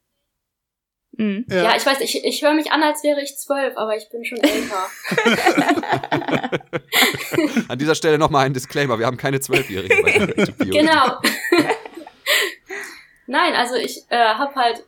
Mhm. 1.14 1.46
Ja. 1.50 1.64
Ja, 1.64 1.76
ich 1.76 1.86
weiß, 1.86 2.02
ich, 2.02 2.24
ich 2.24 2.44
höre 2.44 2.54
mich 2.54 2.72
an, 2.72 2.84
als 2.84 3.04
wäre 3.04 3.22
ich 3.22 3.38
zwölf, 3.38 3.76
aber 3.78 3.96
ich 3.96 4.08
bin 4.10 4.24
schon 4.24 4.38
älter. 4.40 4.88
An 7.68 7.80
dieser 7.80 7.96
Stelle 7.96 8.18
nochmal 8.18 8.46
ein 8.46 8.54
Disclaimer. 8.54 9.00
Wir 9.00 9.06
haben 9.06 9.18
keine 9.18 9.40
Zwölfjährigen 9.40 10.04
bei 10.04 10.12
der 10.12 10.30
Rate 10.38 10.54
genau. 10.66 11.20
Nein, 13.28 13.54
also 13.56 13.76
ich 13.76 14.04
äh, 14.10 14.16
habe 14.18 14.56
halt 14.56 14.84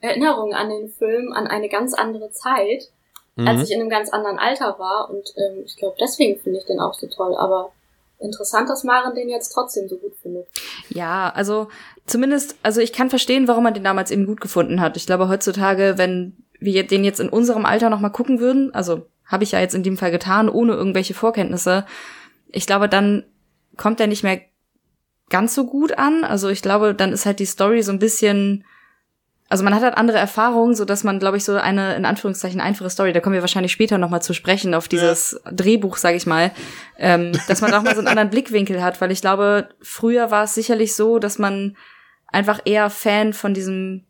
Erinnerungen 0.00 0.54
an 0.54 0.68
den 0.68 0.88
Film, 0.90 1.32
an 1.32 1.46
eine 1.46 1.68
ganz 1.68 1.94
andere 1.94 2.30
Zeit, 2.30 2.90
als 3.36 3.58
Mhm. 3.58 3.62
ich 3.64 3.70
in 3.72 3.80
einem 3.80 3.90
ganz 3.90 4.10
anderen 4.10 4.38
Alter 4.38 4.78
war. 4.78 5.08
Und 5.10 5.28
ähm, 5.36 5.62
ich 5.64 5.76
glaube, 5.76 5.96
deswegen 6.00 6.40
finde 6.40 6.58
ich 6.58 6.66
den 6.66 6.78
auch 6.80 6.94
so 6.94 7.06
toll. 7.08 7.34
Aber 7.36 7.72
interessant, 8.20 8.68
dass 8.68 8.84
Maren 8.84 9.14
den 9.14 9.28
jetzt 9.28 9.50
trotzdem 9.50 9.88
so 9.88 9.96
gut 9.96 10.14
findet. 10.20 10.46
Ja, 10.88 11.30
also 11.34 11.68
zumindest, 12.06 12.56
also 12.62 12.80
ich 12.80 12.92
kann 12.92 13.10
verstehen, 13.10 13.48
warum 13.48 13.64
man 13.64 13.74
den 13.74 13.84
damals 13.84 14.10
eben 14.10 14.26
gut 14.26 14.40
gefunden 14.40 14.80
hat. 14.80 14.96
Ich 14.96 15.06
glaube, 15.06 15.28
heutzutage, 15.28 15.94
wenn 15.96 16.36
wir 16.58 16.86
den 16.86 17.04
jetzt 17.04 17.20
in 17.20 17.28
unserem 17.28 17.64
Alter 17.64 17.90
nochmal 17.90 18.12
gucken 18.12 18.40
würden, 18.40 18.74
also 18.74 19.06
habe 19.24 19.44
ich 19.44 19.52
ja 19.52 19.60
jetzt 19.60 19.74
in 19.74 19.82
dem 19.82 19.96
Fall 19.96 20.10
getan, 20.10 20.48
ohne 20.48 20.74
irgendwelche 20.74 21.14
Vorkenntnisse, 21.14 21.86
ich 22.48 22.66
glaube, 22.66 22.88
dann 22.88 23.24
kommt 23.76 24.00
er 24.00 24.06
nicht 24.06 24.24
mehr 24.24 24.40
ganz 25.30 25.54
so 25.54 25.64
gut 25.64 25.96
an. 25.96 26.24
Also 26.24 26.48
ich 26.48 26.60
glaube, 26.60 26.94
dann 26.94 27.12
ist 27.12 27.24
halt 27.24 27.38
die 27.38 27.46
Story 27.46 27.82
so 27.82 27.92
ein 27.92 27.98
bisschen, 27.98 28.64
also 29.50 29.64
man 29.64 29.74
hat 29.74 29.82
halt 29.82 29.96
andere 29.96 30.16
Erfahrungen, 30.16 30.74
so 30.74 30.84
dass 30.84 31.04
man, 31.04 31.18
glaube 31.18 31.36
ich, 31.36 31.44
so 31.44 31.56
eine 31.56 31.94
in 31.96 32.04
Anführungszeichen 32.06 32.60
einfache 32.60 32.88
Story, 32.88 33.12
da 33.12 33.20
kommen 33.20 33.34
wir 33.34 33.42
wahrscheinlich 33.42 33.72
später 33.72 33.98
noch 33.98 34.08
mal 34.08 34.22
zu 34.22 34.32
sprechen 34.32 34.74
auf 34.74 34.88
dieses 34.88 35.40
Drehbuch, 35.50 35.96
sage 35.98 36.16
ich 36.16 36.26
mal, 36.26 36.52
ähm, 36.96 37.32
dass 37.48 37.60
man 37.60 37.74
auch 37.74 37.82
mal 37.82 37.94
so 37.94 37.98
einen 37.98 38.08
anderen 38.08 38.30
Blickwinkel 38.30 38.82
hat, 38.82 39.00
weil 39.00 39.10
ich 39.10 39.20
glaube, 39.20 39.68
früher 39.82 40.30
war 40.30 40.44
es 40.44 40.54
sicherlich 40.54 40.94
so, 40.94 41.18
dass 41.18 41.38
man 41.38 41.76
einfach 42.28 42.60
eher 42.64 42.88
Fan 42.88 43.32
von 43.34 43.52
diesem 43.52 44.06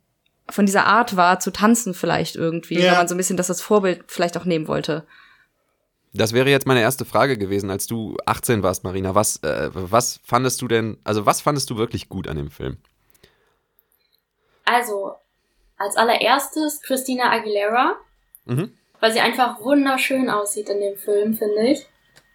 von 0.50 0.66
dieser 0.66 0.84
Art 0.86 1.16
war 1.16 1.38
zu 1.38 1.52
tanzen 1.52 1.94
vielleicht 1.94 2.34
irgendwie, 2.36 2.80
Ja. 2.80 2.90
weil 2.90 2.98
man 2.98 3.08
so 3.08 3.14
ein 3.14 3.18
bisschen 3.18 3.36
das 3.36 3.48
als 3.50 3.62
Vorbild 3.62 4.04
vielleicht 4.08 4.36
auch 4.36 4.44
nehmen 4.44 4.66
wollte. 4.68 5.06
Das 6.12 6.32
wäre 6.32 6.50
jetzt 6.50 6.66
meine 6.66 6.80
erste 6.80 7.04
Frage 7.04 7.38
gewesen, 7.38 7.70
als 7.70 7.86
du 7.86 8.16
18 8.26 8.64
warst, 8.64 8.82
Marina. 8.82 9.14
Was, 9.14 9.36
äh, 9.44 9.70
was 9.72 10.18
fandest 10.24 10.60
du 10.60 10.66
denn, 10.66 10.98
also 11.04 11.24
was 11.24 11.40
fandest 11.40 11.70
du 11.70 11.76
wirklich 11.76 12.08
gut 12.08 12.26
an 12.26 12.36
dem 12.36 12.50
Film? 12.50 12.78
Also, 14.64 15.14
als 15.80 15.96
allererstes 15.96 16.82
Christina 16.82 17.32
Aguilera, 17.32 17.96
Mhm. 18.44 18.76
weil 19.00 19.12
sie 19.12 19.20
einfach 19.20 19.60
wunderschön 19.60 20.28
aussieht 20.28 20.68
in 20.68 20.80
dem 20.80 20.96
Film, 20.96 21.34
finde 21.34 21.68
ich. 21.68 21.86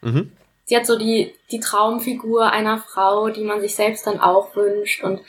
Mhm. 0.01 0.31
Sie 0.65 0.75
hat 0.75 0.87
so 0.87 0.97
die, 0.97 1.35
die 1.51 1.59
Traumfigur 1.59 2.51
einer 2.51 2.79
Frau, 2.79 3.29
die 3.29 3.43
man 3.43 3.61
sich 3.61 3.75
selbst 3.75 4.07
dann 4.07 4.19
auch 4.19 4.55
wünscht 4.55 5.03
und 5.03 5.21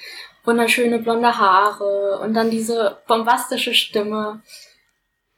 wunderschöne 0.44 0.99
blonde 0.99 1.38
Haare 1.38 2.18
und 2.20 2.32
dann 2.32 2.50
diese 2.50 2.99
bombastische 3.06 3.75
Stimme. 3.75 4.40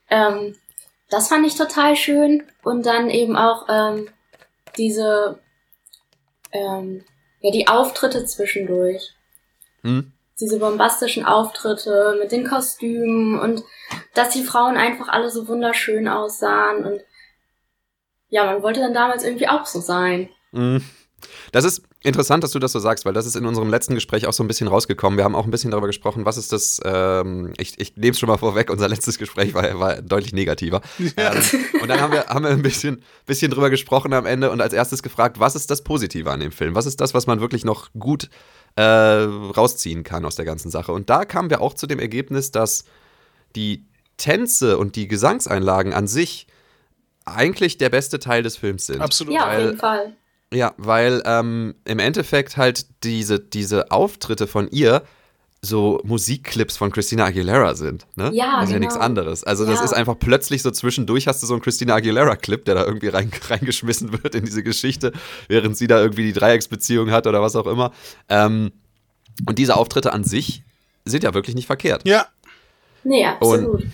Ähm, 0.09 0.57
das 1.11 1.29
fand 1.29 1.47
ich 1.47 1.57
total 1.57 1.97
schön 1.97 2.45
und 2.63 2.87
dann 2.87 3.11
eben 3.11 3.37
auch 3.37 3.67
ähm, 3.69 4.09
diese, 4.77 5.41
ähm, 6.53 7.05
ja, 7.41 7.51
die 7.51 7.67
Auftritte 7.67 8.25
zwischendurch. 8.25 9.15
Mhm. 9.83 10.13
Diese 10.41 10.59
bombastischen 10.59 11.25
Auftritte 11.25 12.17
mit 12.21 12.33
den 12.33 12.47
Kostümen 12.47 13.39
und 13.39 13.63
dass 14.15 14.31
die 14.31 14.45
Frauen 14.45 14.77
einfach 14.77 15.09
alle 15.09 15.31
so 15.31 15.49
wunderschön 15.49 16.09
aussahen 16.09 16.85
und 16.85 17.01
ja, 18.31 18.45
man 18.45 18.63
wollte 18.63 18.81
dann 18.81 18.95
damals 18.95 19.25
irgendwie 19.25 19.49
auch 19.49 19.65
so 19.65 19.81
sein. 19.81 20.29
Mhm. 20.53 20.83
Das 21.51 21.65
ist 21.65 21.83
interessant, 22.03 22.45
dass 22.45 22.53
du 22.53 22.59
das 22.59 22.73
so 22.73 22.79
sagst, 22.79 23.05
weil 23.05 23.13
das 23.13 23.27
ist 23.27 23.35
in 23.35 23.45
unserem 23.45 23.71
letzten 23.71 23.95
Gespräch 23.95 24.27
auch 24.27 24.33
so 24.33 24.45
ein 24.45 24.49
bisschen 24.49 24.69
rausgekommen. 24.69 25.17
Wir 25.17 25.25
haben 25.25 25.35
auch 25.35 25.45
ein 25.45 25.51
bisschen 25.51 25.71
darüber 25.71 25.89
gesprochen, 25.89 26.25
was 26.25 26.37
ist 26.37 26.53
das, 26.53 26.81
ähm, 26.85 27.53
ich, 27.59 27.81
ich 27.81 27.97
nehme 27.97 28.13
es 28.13 28.21
schon 28.21 28.29
mal 28.29 28.37
vorweg, 28.37 28.71
unser 28.71 28.89
letztes 28.89 29.19
Gespräch 29.19 29.53
war, 29.55 29.79
war 29.81 30.01
deutlich 30.03 30.33
negativer. 30.33 30.81
Ähm, 31.17 31.43
und 31.81 31.89
dann 31.89 32.01
haben 32.01 32.13
wir, 32.13 32.27
haben 32.27 32.45
wir 32.45 32.51
ein 32.51 32.63
bisschen, 32.63 33.03
bisschen 33.27 33.51
drüber 33.51 33.71
gesprochen 33.71 34.13
am 34.13 34.27
Ende 34.27 34.51
und 34.51 34.61
als 34.61 34.73
erstes 34.73 35.03
gefragt, 35.03 35.41
was 35.41 35.57
ist 35.57 35.71
das 35.71 35.83
Positive 35.83 36.31
an 36.31 36.41
dem 36.41 36.53
Film? 36.53 36.75
Was 36.75 36.87
ist 36.87 37.01
das, 37.01 37.15
was 37.15 37.27
man 37.27 37.41
wirklich 37.41 37.65
noch 37.65 37.89
gut 37.99 38.31
äh, 38.79 38.83
rausziehen 39.53 40.05
kann 40.05 40.25
aus 40.25 40.37
der 40.37 40.45
ganzen 40.45 40.71
Sache? 40.71 40.93
Und 40.93 41.11
da 41.11 41.25
kamen 41.25 41.51
wir 41.51 41.61
auch 41.61 41.75
zu 41.75 41.87
dem 41.87 41.99
Ergebnis, 41.99 42.53
dass 42.53 42.85
die 43.57 43.85
Tänze 44.17 44.79
und 44.79 44.95
die 44.97 45.09
Gesangseinlagen 45.09 45.93
an 45.93 46.07
sich 46.07 46.47
eigentlich 47.25 47.77
der 47.79 47.91
beste 47.91 48.19
Teil 48.19 48.43
des 48.43 48.57
Films 48.57 48.87
sind. 48.87 49.01
Absolut. 49.01 49.35
Ja, 49.35 49.43
auf 49.43 49.49
Weil- 49.49 49.65
jeden 49.67 49.79
Fall. 49.79 50.13
Ja, 50.51 50.73
weil 50.79 51.23
ähm, 51.27 51.75
im 51.85 51.99
Endeffekt 51.99 52.57
halt 52.57 52.87
diese, 53.05 53.39
diese 53.39 53.91
Auftritte 53.91 54.47
von 54.47 54.71
ihr 54.71 55.03
so 55.61 56.01
Musikclips 56.05 56.77
von 56.77 56.93
Christina 56.93 57.25
Aguilera 57.27 57.75
sind. 57.75 58.07
Ne? 58.15 58.31
Ja, 58.33 58.61
das 58.61 58.65
ist 58.65 58.71
ja 58.71 58.79
genau. 58.79 58.79
nichts 58.79 58.97
anderes. 58.97 59.43
Also 59.45 59.67
das 59.67 59.81
Ja. 59.81 59.85
ist 59.87 59.93
einfach 59.93 60.17
plötzlich 60.19 60.63
so 60.63 60.71
zwischendurch 60.71 61.27
hast 61.27 61.43
du 61.43 61.47
so 61.47 61.55
einen 61.55 61.63
Christina 61.63 61.95
Aguilera-Clip, 61.97 62.65
der 62.65 62.77
da 62.77 62.85
irgendwie 62.87 63.09
rein, 63.09 63.31
reingeschmissen 63.49 64.13
wird 64.23 64.35
in 64.37 64.45
diese 64.45 64.63
Geschichte, 64.63 65.13
während 65.49 65.77
sie 65.77 65.89
da 65.89 66.01
irgendwie 66.01 66.23
die 66.23 66.33
Dreiecksbeziehung 66.33 67.11
hat 67.11 67.27
oder 67.27 67.43
was 67.43 67.57
auch 67.57 67.67
immer. 67.67 67.93
Ähm, 68.29 68.71
und 69.47 69.59
diese 69.59 69.77
Auftritte 69.77 70.13
an 70.13 70.23
sich 70.25 70.63
sind 71.05 71.25
ja 71.25 71.35
wirklich 71.35 71.57
nicht 71.57 71.67
verkehrt. 71.67 72.07
Ja, 72.07 72.27
Nee, 73.05 73.25
absolut. 73.25 73.85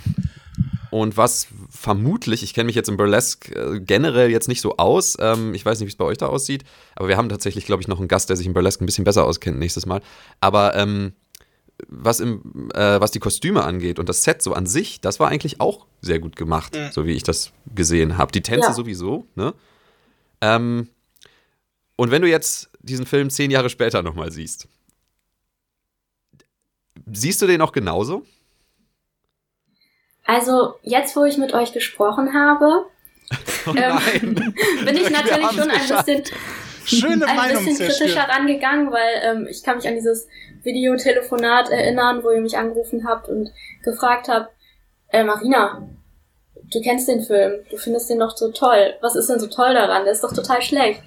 Und 0.91 1.17
was 1.17 1.49
vermutlich, 1.71 2.43
ich 2.43 2.55
kenne 2.55 2.67
mich 2.67 2.77
jetzt 2.77 2.89
im 2.89 2.97
Burlesque 2.97 3.53
äh, 3.55 3.81
generell 3.81 4.31
jetzt 4.31 4.49
nicht 4.49 4.61
so 4.61 4.77
aus, 4.77 5.17
ähm, 5.21 5.53
ich 5.55 5.65
weiß 5.67 5.79
nicht, 5.81 5.87
wie 5.89 5.91
es 5.91 5.97
bei 5.97 6.05
euch 6.05 6.19
da 6.19 6.27
aussieht, 6.27 6.63
aber 6.95 7.09
wir 7.09 7.17
haben 7.17 7.29
tatsächlich, 7.29 7.67
glaube 7.67 7.83
ich, 7.83 7.89
noch 7.89 7.99
einen 7.99 8.09
Gast, 8.09 8.29
der 8.31 8.37
sich 8.37 8.47
im 8.47 8.53
Burlesque 8.55 8.83
ein 8.83 8.87
bisschen 8.87 9.05
besser 9.05 9.25
auskennt 9.25 9.59
nächstes 9.59 9.87
Mal. 9.87 10.03
Aber 10.41 10.75
ähm, 10.77 11.13
was, 11.89 12.21
im, 12.21 12.71
äh, 12.75 13.01
was 13.01 13.11
die 13.11 13.19
Kostüme 13.21 13.65
angeht 13.65 13.99
und 13.99 14.09
das 14.09 14.23
Set 14.23 14.43
so 14.43 14.53
an 14.55 14.67
sich, 14.67 15.01
das 15.01 15.21
war 15.21 15.29
eigentlich 15.29 15.61
auch 15.61 15.87
sehr 16.01 16.19
gut 16.19 16.37
gemacht, 16.37 16.77
so 16.93 17.07
wie 17.07 17.13
ich 17.13 17.23
das 17.23 17.53
gesehen 17.75 18.19
habe. 18.19 18.33
Die 18.33 18.43
Tänze 18.43 18.69
Ja. 18.69 18.73
sowieso, 18.75 19.27
ne? 19.35 19.55
Ähm, 20.41 20.89
und 21.97 22.11
wenn 22.11 22.23
du 22.23 22.29
jetzt 22.29 22.71
diesen 22.81 23.07
Film 23.07 23.31
zehn 23.31 23.51
Jahre 23.51 23.71
später 23.71 24.03
nochmal 24.03 24.31
siehst, 24.33 24.67
siehst 27.13 27.41
du 27.43 27.47
den 27.47 27.61
auch 27.63 27.73
genauso? 27.73 28.25
Also, 30.25 30.75
jetzt, 30.83 31.17
wo 31.17 31.25
ich 31.25 31.37
mit 31.37 31.53
euch 31.53 31.73
gesprochen 31.73 32.33
habe, 32.35 32.87
Oh 33.67 33.73
ähm, 33.77 33.99
bin 34.85 34.97
ich 34.97 35.11
natürlich 35.11 35.51
schon 35.53 35.71
ein 35.71 35.81
geschafft. 35.81 36.07
bisschen, 36.07 36.25
schöne 36.87 37.27
ein 37.27 37.37
Meinung 37.37 37.65
bisschen 37.65 37.87
kritischer 37.87 38.29
rangegangen, 38.29 38.93
weil 38.93 39.23
ähm, 39.23 39.47
ich 39.49 39.63
kann 39.63 39.77
mich 39.77 39.87
an 39.87 39.95
dieses 39.95 40.27
Videotelefonat 40.63 41.71
erinnern, 41.71 42.23
wo 42.23 42.31
ihr 42.31 42.41
mich 42.41 42.57
angerufen 42.57 43.07
habt 43.07 43.29
und 43.29 43.53
gefragt 43.83 44.29
habt, 44.29 44.53
äh, 45.09 45.25
Marina, 45.25 45.89
du 46.73 46.81
kennst 46.81 47.09
den 47.09 47.23
Film, 47.23 47.65
du 47.71 47.77
findest 47.77 48.11
den 48.11 48.19
doch 48.19 48.37
so 48.37 48.51
toll. 48.51 48.95
Was 49.01 49.15
ist 49.15 49.29
denn 49.29 49.41
so 49.41 49.47
toll 49.47 49.75
daran? 49.75 50.05
Der 50.05 50.13
ist 50.13 50.25
doch 50.25 50.33
total 50.33 50.63
schlecht. 50.63 51.03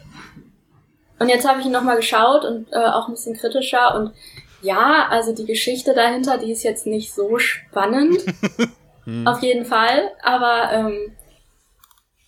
Und 1.19 1.29
jetzt 1.29 1.48
habe 1.48 1.60
ich 1.60 1.65
ihn 1.65 1.72
nochmal 1.72 1.98
geschaut 1.98 2.46
und 2.46 2.72
äh, 2.72 2.77
auch 2.77 3.07
ein 3.07 3.13
bisschen 3.13 3.36
kritischer 3.36 3.96
und 3.96 4.13
ja, 4.62 5.07
also 5.10 5.34
die 5.34 5.46
Geschichte 5.46 5.93
dahinter, 5.93 6.38
die 6.38 6.51
ist 6.51 6.63
jetzt 6.63 6.88
nicht 6.88 7.13
so 7.13 7.38
spannend. 7.38 8.24
Auf 9.25 9.41
jeden 9.41 9.65
Fall, 9.65 10.12
aber 10.22 10.69
ähm, 10.74 11.15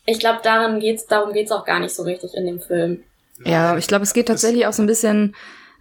ich 0.06 0.20
glaube, 0.20 0.40
daran 0.44 0.80
geht's, 0.80 1.06
darum 1.08 1.34
geht's 1.34 1.52
auch 1.52 1.66
gar 1.66 1.80
nicht 1.80 1.94
so 1.94 2.04
richtig 2.04 2.34
in 2.36 2.46
dem 2.46 2.62
Film. 2.62 3.04
Ja, 3.46 3.78
ich 3.78 3.88
glaube, 3.88 4.04
es 4.04 4.14
geht 4.14 4.28
tatsächlich 4.28 4.66
auch 4.68 4.74
so 4.74 4.84
ein 4.84 4.88
bisschen 4.88 5.36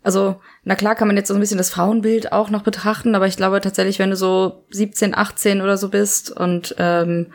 Also, 0.04 0.40
na 0.64 0.76
klar 0.76 0.94
kann 0.94 1.08
man 1.08 1.16
jetzt 1.16 1.28
so 1.28 1.34
ein 1.34 1.40
bisschen 1.40 1.58
das 1.58 1.70
Frauenbild 1.70 2.32
auch 2.32 2.50
noch 2.50 2.62
betrachten, 2.62 3.14
aber 3.16 3.26
ich 3.26 3.36
glaube 3.36 3.60
tatsächlich, 3.60 3.98
wenn 3.98 4.10
du 4.10 4.16
so 4.16 4.64
17, 4.70 5.14
18 5.14 5.60
oder 5.60 5.76
so 5.76 5.88
bist 5.88 6.30
und 6.30 6.74
ähm, 6.78 7.32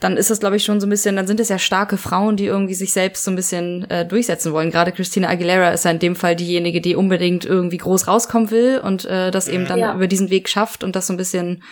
dann 0.00 0.16
ist 0.16 0.30
das, 0.30 0.40
glaube 0.40 0.56
ich, 0.56 0.64
schon 0.64 0.80
so 0.80 0.86
ein 0.86 0.90
bisschen, 0.90 1.14
dann 1.16 1.26
sind 1.26 1.40
es 1.40 1.48
ja 1.50 1.58
starke 1.58 1.96
Frauen, 1.98 2.36
die 2.36 2.46
irgendwie 2.46 2.74
sich 2.74 2.92
selbst 2.92 3.24
so 3.24 3.30
ein 3.30 3.36
bisschen 3.36 3.88
äh, 3.90 4.04
durchsetzen 4.06 4.52
wollen. 4.52 4.70
Gerade 4.70 4.92
Christina 4.92 5.28
Aguilera 5.28 5.70
ist 5.70 5.84
ja 5.84 5.90
in 5.90 5.98
dem 5.98 6.16
Fall 6.16 6.36
diejenige, 6.36 6.80
die 6.80 6.96
unbedingt 6.96 7.44
irgendwie 7.44 7.78
groß 7.78 8.08
rauskommen 8.08 8.50
will 8.50 8.80
und 8.82 9.04
äh, 9.04 9.30
das 9.30 9.46
eben 9.48 9.66
dann 9.66 9.78
Ja. 9.78 9.94
über 9.94 10.06
diesen 10.08 10.30
Weg 10.30 10.48
schafft 10.48 10.84
und 10.84 10.96
das 10.96 11.06
so 11.06 11.12
ein 11.12 11.16
bisschen 11.18 11.62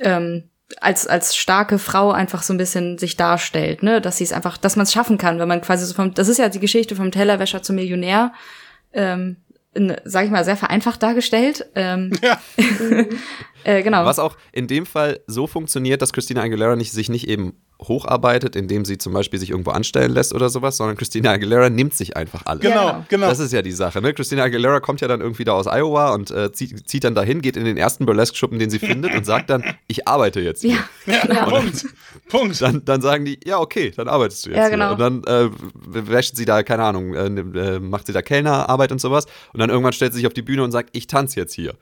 ähm, 0.00 0.50
als 0.80 1.06
als 1.06 1.36
starke 1.36 1.78
Frau 1.78 2.10
einfach 2.10 2.42
so 2.42 2.52
ein 2.52 2.58
bisschen 2.58 2.98
sich 2.98 3.16
darstellt, 3.16 3.82
ne, 3.82 4.00
dass 4.00 4.16
sie 4.18 4.24
es 4.24 4.32
einfach, 4.32 4.56
dass 4.56 4.76
man 4.76 4.84
es 4.84 4.92
schaffen 4.92 5.18
kann, 5.18 5.38
wenn 5.38 5.48
man 5.48 5.60
quasi 5.60 5.86
so 5.86 5.94
vom, 5.94 6.12
das 6.14 6.28
ist 6.28 6.38
ja 6.38 6.48
die 6.48 6.60
Geschichte 6.60 6.96
vom 6.96 7.12
Tellerwäscher 7.12 7.62
zum 7.62 7.76
Millionär, 7.76 8.32
ähm, 8.92 9.36
in, 9.74 9.96
sag 10.04 10.24
ich 10.24 10.30
mal, 10.30 10.44
sehr 10.44 10.56
vereinfacht 10.56 11.02
dargestellt. 11.02 11.66
Ähm, 11.74 12.10
Ja. 12.22 12.40
äh, 13.66 13.82
genau. 13.82 14.04
Was 14.04 14.20
auch 14.20 14.36
in 14.52 14.68
dem 14.68 14.86
Fall 14.86 15.20
so 15.26 15.48
funktioniert, 15.48 16.00
dass 16.00 16.12
Christina 16.12 16.42
Aguilera 16.42 16.76
nicht, 16.76 16.92
sich 16.92 17.08
nicht 17.08 17.26
eben 17.26 17.54
hocharbeitet, 17.82 18.54
indem 18.54 18.84
sie 18.84 18.96
zum 18.96 19.12
Beispiel 19.12 19.40
sich 19.40 19.50
irgendwo 19.50 19.72
anstellen 19.72 20.12
lässt 20.12 20.32
oder 20.32 20.48
sowas, 20.48 20.76
sondern 20.76 20.96
Christina 20.96 21.32
Aguilera 21.32 21.68
nimmt 21.68 21.92
sich 21.92 22.16
einfach 22.16 22.42
alles. 22.46 22.62
Genau, 22.62 22.86
genau. 22.86 23.04
genau. 23.08 23.26
Das 23.26 23.40
ist 23.40 23.52
ja 23.52 23.62
die 23.62 23.72
Sache, 23.72 24.00
ne? 24.00 24.14
Christina 24.14 24.44
Aguilera 24.44 24.78
kommt 24.78 25.00
ja 25.00 25.08
dann 25.08 25.20
irgendwie 25.20 25.42
da 25.42 25.52
aus 25.52 25.66
Iowa 25.66 26.14
und 26.14 26.30
äh, 26.30 26.52
zieht, 26.52 26.88
zieht 26.88 27.02
dann 27.02 27.16
dahin, 27.16 27.42
geht 27.42 27.56
in 27.56 27.64
den 27.64 27.76
ersten 27.76 28.06
Burlesque-Schuppen, 28.06 28.60
den 28.60 28.70
sie 28.70 28.78
findet 28.78 29.14
und 29.14 29.26
sagt 29.26 29.50
dann, 29.50 29.64
ich 29.88 30.06
arbeite 30.06 30.40
jetzt 30.40 30.62
hier. 30.62 30.78
ja, 31.06 31.26
ja, 31.28 31.44
Punkt. 31.46 31.86
Punkt. 32.28 32.62
Dann, 32.62 32.84
dann 32.84 33.02
sagen 33.02 33.24
die, 33.24 33.40
ja, 33.44 33.58
okay, 33.58 33.92
dann 33.96 34.06
arbeitest 34.06 34.46
du 34.46 34.50
jetzt 34.50 34.58
Ja, 34.58 34.68
genau. 34.68 34.96
hier. 34.96 35.06
Und 35.06 35.24
dann 35.26 35.50
äh, 35.50 35.50
wäscht 36.08 36.36
sie 36.36 36.44
da, 36.44 36.62
keine 36.62 36.84
Ahnung, 36.84 37.14
äh, 37.14 37.26
äh, 37.26 37.80
macht 37.80 38.06
sie 38.06 38.12
da 38.12 38.22
Kellnerarbeit 38.22 38.92
und 38.92 39.00
sowas. 39.00 39.26
Und 39.52 39.58
dann 39.58 39.70
irgendwann 39.70 39.92
stellt 39.92 40.12
sie 40.12 40.18
sich 40.18 40.26
auf 40.28 40.34
die 40.34 40.42
Bühne 40.42 40.62
und 40.62 40.70
sagt, 40.70 40.90
ich 40.92 41.08
tanze 41.08 41.40
jetzt 41.40 41.52
hier. 41.52 41.74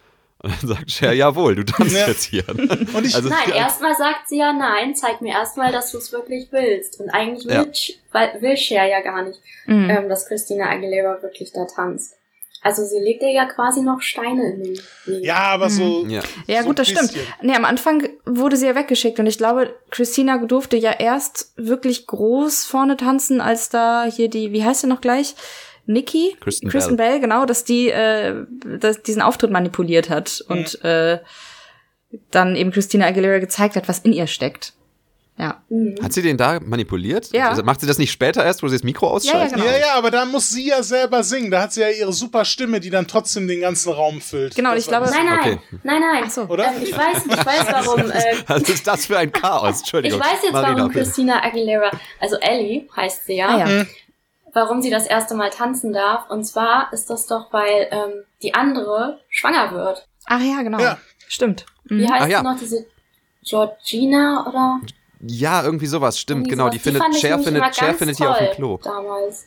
Und 0.42 0.52
dann 0.62 0.68
sagt 0.68 0.90
Cher, 0.90 1.12
jawohl, 1.12 1.54
du 1.54 1.64
tanzt 1.64 1.94
Ja. 1.96 2.06
jetzt 2.06 2.24
hier. 2.24 2.46
Und 2.48 3.04
ich, 3.06 3.14
Also- 3.14 3.28
Nein, 3.30 3.48
Ja. 3.48 3.54
erstmal 3.54 3.94
sagt 3.96 4.28
sie 4.28 4.38
ja 4.38 4.52
nein, 4.52 4.94
zeig 4.94 5.20
mir 5.22 5.32
erstmal, 5.32 5.72
dass 5.72 5.90
du 5.92 5.98
es 5.98 6.12
wirklich 6.12 6.48
willst. 6.50 7.00
Und 7.00 7.08
eigentlich 7.10 7.44
Ja. 7.44 7.62
will, 7.64 7.70
Ch- 7.70 7.94
weil- 8.12 8.40
will 8.42 8.56
Cher 8.56 8.84
ja 8.86 9.00
gar 9.00 9.22
nicht, 9.22 9.40
Mhm. 9.66 9.88
ähm, 9.90 10.08
dass 10.08 10.26
Christina 10.26 10.68
Aguilera 10.70 11.22
wirklich 11.22 11.52
da 11.52 11.64
tanzt. 11.64 12.14
Also 12.60 12.82
sie 12.82 12.98
legt 12.98 13.22
ihr 13.22 13.30
ja 13.30 13.44
quasi 13.44 13.82
noch 13.82 14.00
Steine 14.00 14.52
in 14.54 14.62
den 14.62 14.76
Weg. 15.06 15.24
ja, 15.24 15.36
aber 15.36 15.68
so. 15.68 16.06
Ja. 16.08 16.22
Ja, 16.46 16.62
so 16.62 16.68
gut, 16.68 16.78
das 16.78 16.88
stimmt. 16.88 17.12
Nee, 17.42 17.54
am 17.54 17.66
Anfang 17.66 18.08
wurde 18.24 18.56
sie 18.56 18.64
ja 18.66 18.74
weggeschickt 18.74 19.18
und 19.18 19.26
ich 19.26 19.36
glaube, 19.36 19.74
Christina 19.90 20.38
durfte 20.38 20.78
ja 20.78 20.92
erst 20.92 21.52
wirklich 21.56 22.06
groß 22.06 22.64
vorne 22.64 22.96
tanzen, 22.96 23.42
als 23.42 23.68
da 23.68 24.04
hier 24.04 24.28
die, 24.30 24.52
wie 24.52 24.64
heißt 24.64 24.80
sie 24.80 24.86
noch 24.86 25.02
gleich? 25.02 25.34
Nikki? 25.86 26.36
Kristen 26.40 26.96
Bell, 26.96 27.20
genau, 27.20 27.44
dass 27.46 27.64
die 27.64 27.90
äh, 27.90 28.44
dass 28.80 29.02
diesen 29.02 29.22
Auftritt 29.22 29.50
manipuliert 29.50 30.08
hat 30.10 30.42
und 30.48 30.82
äh, 30.84 31.18
dann 32.30 32.56
eben 32.56 32.70
Christina 32.70 33.06
Aguilera 33.06 33.38
gezeigt 33.38 33.76
hat, 33.76 33.88
was 33.88 33.98
in 34.00 34.12
ihr 34.12 34.26
steckt. 34.26 34.72
Ja. 35.36 35.64
Mhm. 35.68 35.96
Hat 36.00 36.12
sie 36.12 36.22
den 36.22 36.36
da 36.36 36.60
manipuliert? 36.60 37.30
Ja. 37.32 37.48
Also 37.48 37.64
macht 37.64 37.80
sie 37.80 37.88
das 37.88 37.98
nicht 37.98 38.12
später 38.12 38.44
erst, 38.44 38.62
wo 38.62 38.68
sie 38.68 38.76
das 38.76 38.84
Mikro 38.84 39.08
ausschaltet? 39.08 39.54
genau. 39.54 39.66
Ja, 39.66 39.76
ja, 39.78 39.94
aber 39.96 40.12
da 40.12 40.24
muss 40.26 40.48
sie 40.50 40.68
ja 40.68 40.80
selber 40.84 41.24
singen. 41.24 41.50
Da 41.50 41.62
hat 41.62 41.72
sie 41.72 41.80
ja 41.80 41.88
ihre 41.88 42.12
super 42.12 42.44
Stimme, 42.44 42.78
die 42.78 42.88
dann 42.88 43.08
trotzdem 43.08 43.48
den 43.48 43.60
ganzen 43.60 43.92
Raum 43.92 44.20
füllt. 44.20 44.54
Genau, 44.54 44.70
Das 44.70 44.84
ich 44.84 44.86
glaube- 44.86 45.06
das- 45.06 45.14
Nein, 45.16 45.26
nein, 45.26 45.38
Okay. 45.40 45.58
nein, 45.82 46.00
nein. 46.00 46.22
Ach 46.24 46.30
so. 46.30 46.42
Oder? 46.42 46.68
Ähm, 46.68 46.74
ich 46.84 46.96
weiß, 46.96 47.22
ich 47.28 47.46
weiß, 47.46 47.66
warum. 47.72 48.00
Äh, 48.12 48.36
Was 48.46 48.62
ist 48.68 48.86
das 48.86 49.06
für 49.06 49.18
ein 49.18 49.32
Chaos? 49.32 49.70
ich 49.74 49.80
Entschuldigung. 49.80 50.20
weiß 50.20 50.38
jetzt, 50.44 50.52
Marina, 50.52 50.76
warum. 50.78 50.92
Christina 50.92 51.42
Aguilera, 51.42 51.90
also 52.20 52.36
Ellie 52.36 52.86
heißt 52.96 53.26
sie 53.26 53.34
ja, 53.34 53.48
Ah, 53.48 53.58
ja. 53.58 53.66
Mhm. 53.66 53.86
Warum 54.54 54.80
sie 54.82 54.90
das 54.90 55.06
erste 55.06 55.34
Mal 55.34 55.50
tanzen 55.50 55.92
darf. 55.92 56.30
Und 56.30 56.44
zwar 56.44 56.92
ist 56.92 57.10
das 57.10 57.26
doch, 57.26 57.52
weil 57.52 57.88
ähm, 57.90 58.12
die 58.42 58.54
andere 58.54 59.20
schwanger 59.28 59.72
wird. 59.72 60.08
Ach 60.26 60.40
ja, 60.40 60.62
genau. 60.62 60.78
Ja. 60.78 60.98
Stimmt. 61.28 61.66
Wie 61.84 62.04
Mhm. 62.06 62.10
heißt 62.12 62.22
Ach 62.24 62.28
ja. 62.28 62.42
noch, 62.42 62.58
diese 62.58 62.86
Georgina 63.42 64.46
oder? 64.48 64.80
Ja, 65.20 65.62
irgendwie 65.64 65.86
sowas, 65.86 66.18
stimmt, 66.18 66.40
irgendwie 66.46 66.50
genau. 66.50 66.64
sowas. 66.64 66.72
Die 66.74 66.78
findet, 66.80 67.16
Cher 67.16 67.34
immer 67.34 67.42
findet, 67.44 67.76
Cher 67.76 67.94
findet 67.94 68.18
die 68.18 68.26
auf 68.26 68.38
dem 68.38 68.52
Klo. 68.52 68.78
Damals. 68.82 69.46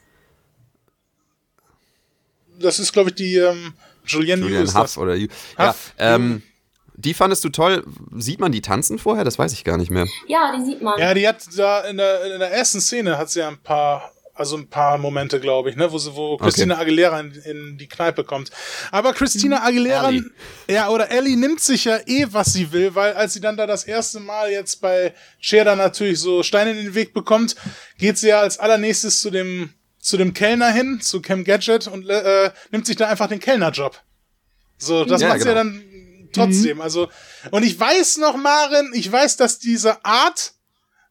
Das 2.59 2.79
ist, 2.79 2.91
glaube 2.93 3.09
ich, 3.09 3.15
die 3.15 3.35
ähm, 3.35 3.73
Julianne 4.05 4.43
Julian. 4.43 4.73
Huff 4.73 4.97
oder 4.97 5.15
ja, 5.15 5.27
Huff. 5.59 5.93
ähm, 5.99 6.41
die 6.95 7.13
fandest 7.13 7.43
du 7.43 7.49
toll. 7.49 7.83
Sieht 8.15 8.39
man 8.39 8.51
die 8.51 8.61
tanzen 8.61 8.97
vorher? 8.97 9.23
Das 9.23 9.37
weiß 9.37 9.53
ich 9.53 9.63
gar 9.63 9.77
nicht 9.77 9.91
mehr. 9.91 10.07
Ja, 10.27 10.55
die 10.57 10.65
sieht 10.65 10.81
man. 10.81 10.97
Ja, 10.99 11.13
die 11.13 11.27
hat 11.27 11.45
da 11.55 11.81
in 11.81 11.97
der, 11.97 12.33
in 12.33 12.39
der 12.39 12.51
ersten 12.51 12.81
Szene 12.81 13.17
hat 13.19 13.29
sie 13.29 13.39
ja 13.41 13.49
ein 13.49 13.57
paar, 13.61 14.11
also 14.39 14.57
ein 14.57 14.69
paar 14.69 14.97
Momente, 14.97 15.39
glaube 15.39 15.69
ich, 15.69 15.75
ne, 15.75 15.91
wo 15.91 15.97
sie, 15.97 16.15
wo 16.15 16.37
Christina 16.37 16.77
Aguilera 16.77 17.19
in, 17.19 17.31
in 17.33 17.77
die 17.77 17.87
Kneipe 17.87 18.23
kommt. 18.23 18.51
Aber 18.91 19.13
Christina 19.13 19.63
Aguilera, 19.63 20.09
Ellie. 20.09 20.23
ja, 20.69 20.89
oder 20.89 21.09
Ellie 21.11 21.35
nimmt 21.37 21.59
sich 21.59 21.85
ja 21.85 21.97
eh, 22.05 22.27
was 22.31 22.53
sie 22.53 22.71
will, 22.71 22.95
weil 22.95 23.13
als 23.13 23.33
sie 23.33 23.41
dann 23.41 23.57
da 23.57 23.65
das 23.67 23.83
erste 23.83 24.19
Mal 24.19 24.51
jetzt 24.51 24.81
bei 24.81 25.13
Cher 25.39 25.65
dann 25.65 25.77
natürlich 25.77 26.19
so 26.19 26.43
Steine 26.43 26.71
in 26.71 26.77
den 26.77 26.95
Weg 26.95 27.13
bekommt, 27.13 27.55
geht 27.97 28.17
sie 28.17 28.29
ja 28.29 28.41
als 28.41 28.59
allernächstes 28.59 29.19
zu 29.19 29.29
dem, 29.29 29.73
zu 29.99 30.17
dem 30.17 30.33
Kellner 30.33 30.71
hin, 30.71 30.99
zu 31.01 31.21
Cam 31.21 31.43
Gadget 31.43 31.87
und 31.87 32.09
äh, 32.09 32.51
nimmt 32.71 32.85
sich 32.85 32.95
da 32.95 33.07
einfach 33.07 33.27
den 33.27 33.39
Kellnerjob. 33.39 33.99
So, 34.77 35.05
das 35.05 35.21
Ja, 35.21 35.29
macht 35.29 35.41
sie 35.41 35.47
ja 35.47 35.53
genau. 35.63 35.75
dann 35.75 36.29
trotzdem. 36.33 36.81
Also, 36.81 37.09
und 37.51 37.63
ich 37.63 37.79
weiß 37.79 38.17
noch, 38.17 38.37
Maren, 38.37 38.91
ich 38.93 39.11
weiß, 39.11 39.37
dass 39.37 39.59
diese 39.59 40.05
Art 40.05 40.53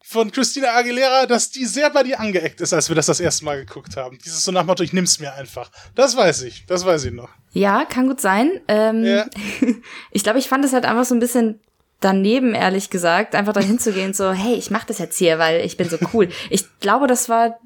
von 0.09 0.31
Christina 0.31 0.69
Aguilera, 0.73 1.25
dass 1.25 1.51
die 1.51 1.65
sehr 1.65 1.89
bei 1.89 2.01
dir 2.01 2.19
angeeckt 2.21 2.61
ist, 2.61 2.73
als 2.73 2.87
wir 2.87 2.95
das 2.95 3.07
das 3.07 3.19
erste 3.19 3.43
Mal 3.43 3.57
geguckt 3.65 3.97
haben. 3.97 4.17
Dieses 4.23 4.43
so 4.45 4.53
nach 4.53 4.63
Motto, 4.65 4.81
ich 4.81 4.93
nimm's 4.93 5.19
mir 5.19 5.33
einfach. 5.33 5.69
Das 5.95 6.15
weiß 6.15 6.43
ich, 6.43 6.65
das 6.65 6.85
weiß 6.85 7.03
ich 7.05 7.11
noch. 7.11 7.29
Ja, 7.51 7.83
kann 7.83 8.07
gut 8.07 8.21
sein. 8.21 8.61
Ähm, 8.69 9.03
Ja. 9.03 9.25
Ich 10.11 10.23
glaube, 10.23 10.39
ich 10.39 10.47
fand 10.47 10.63
es 10.63 10.71
halt 10.71 10.85
einfach 10.85 11.03
so 11.03 11.13
ein 11.13 11.19
bisschen 11.19 11.59
daneben, 11.99 12.53
ehrlich 12.55 12.89
gesagt, 12.89 13.35
einfach 13.35 13.51
dahin 13.53 13.79
zu 13.79 13.91
gehen, 13.91 14.13
so, 14.13 14.31
hey, 14.31 14.53
ich 14.53 14.71
mach 14.71 14.85
das 14.85 14.99
jetzt 14.99 15.17
hier, 15.17 15.39
weil 15.39 15.65
ich 15.65 15.75
bin 15.75 15.89
so 15.89 15.97
cool. 16.13 16.29
Ich 16.49 16.65
glaube, 16.79 17.07
das 17.07 17.27
war 17.27 17.59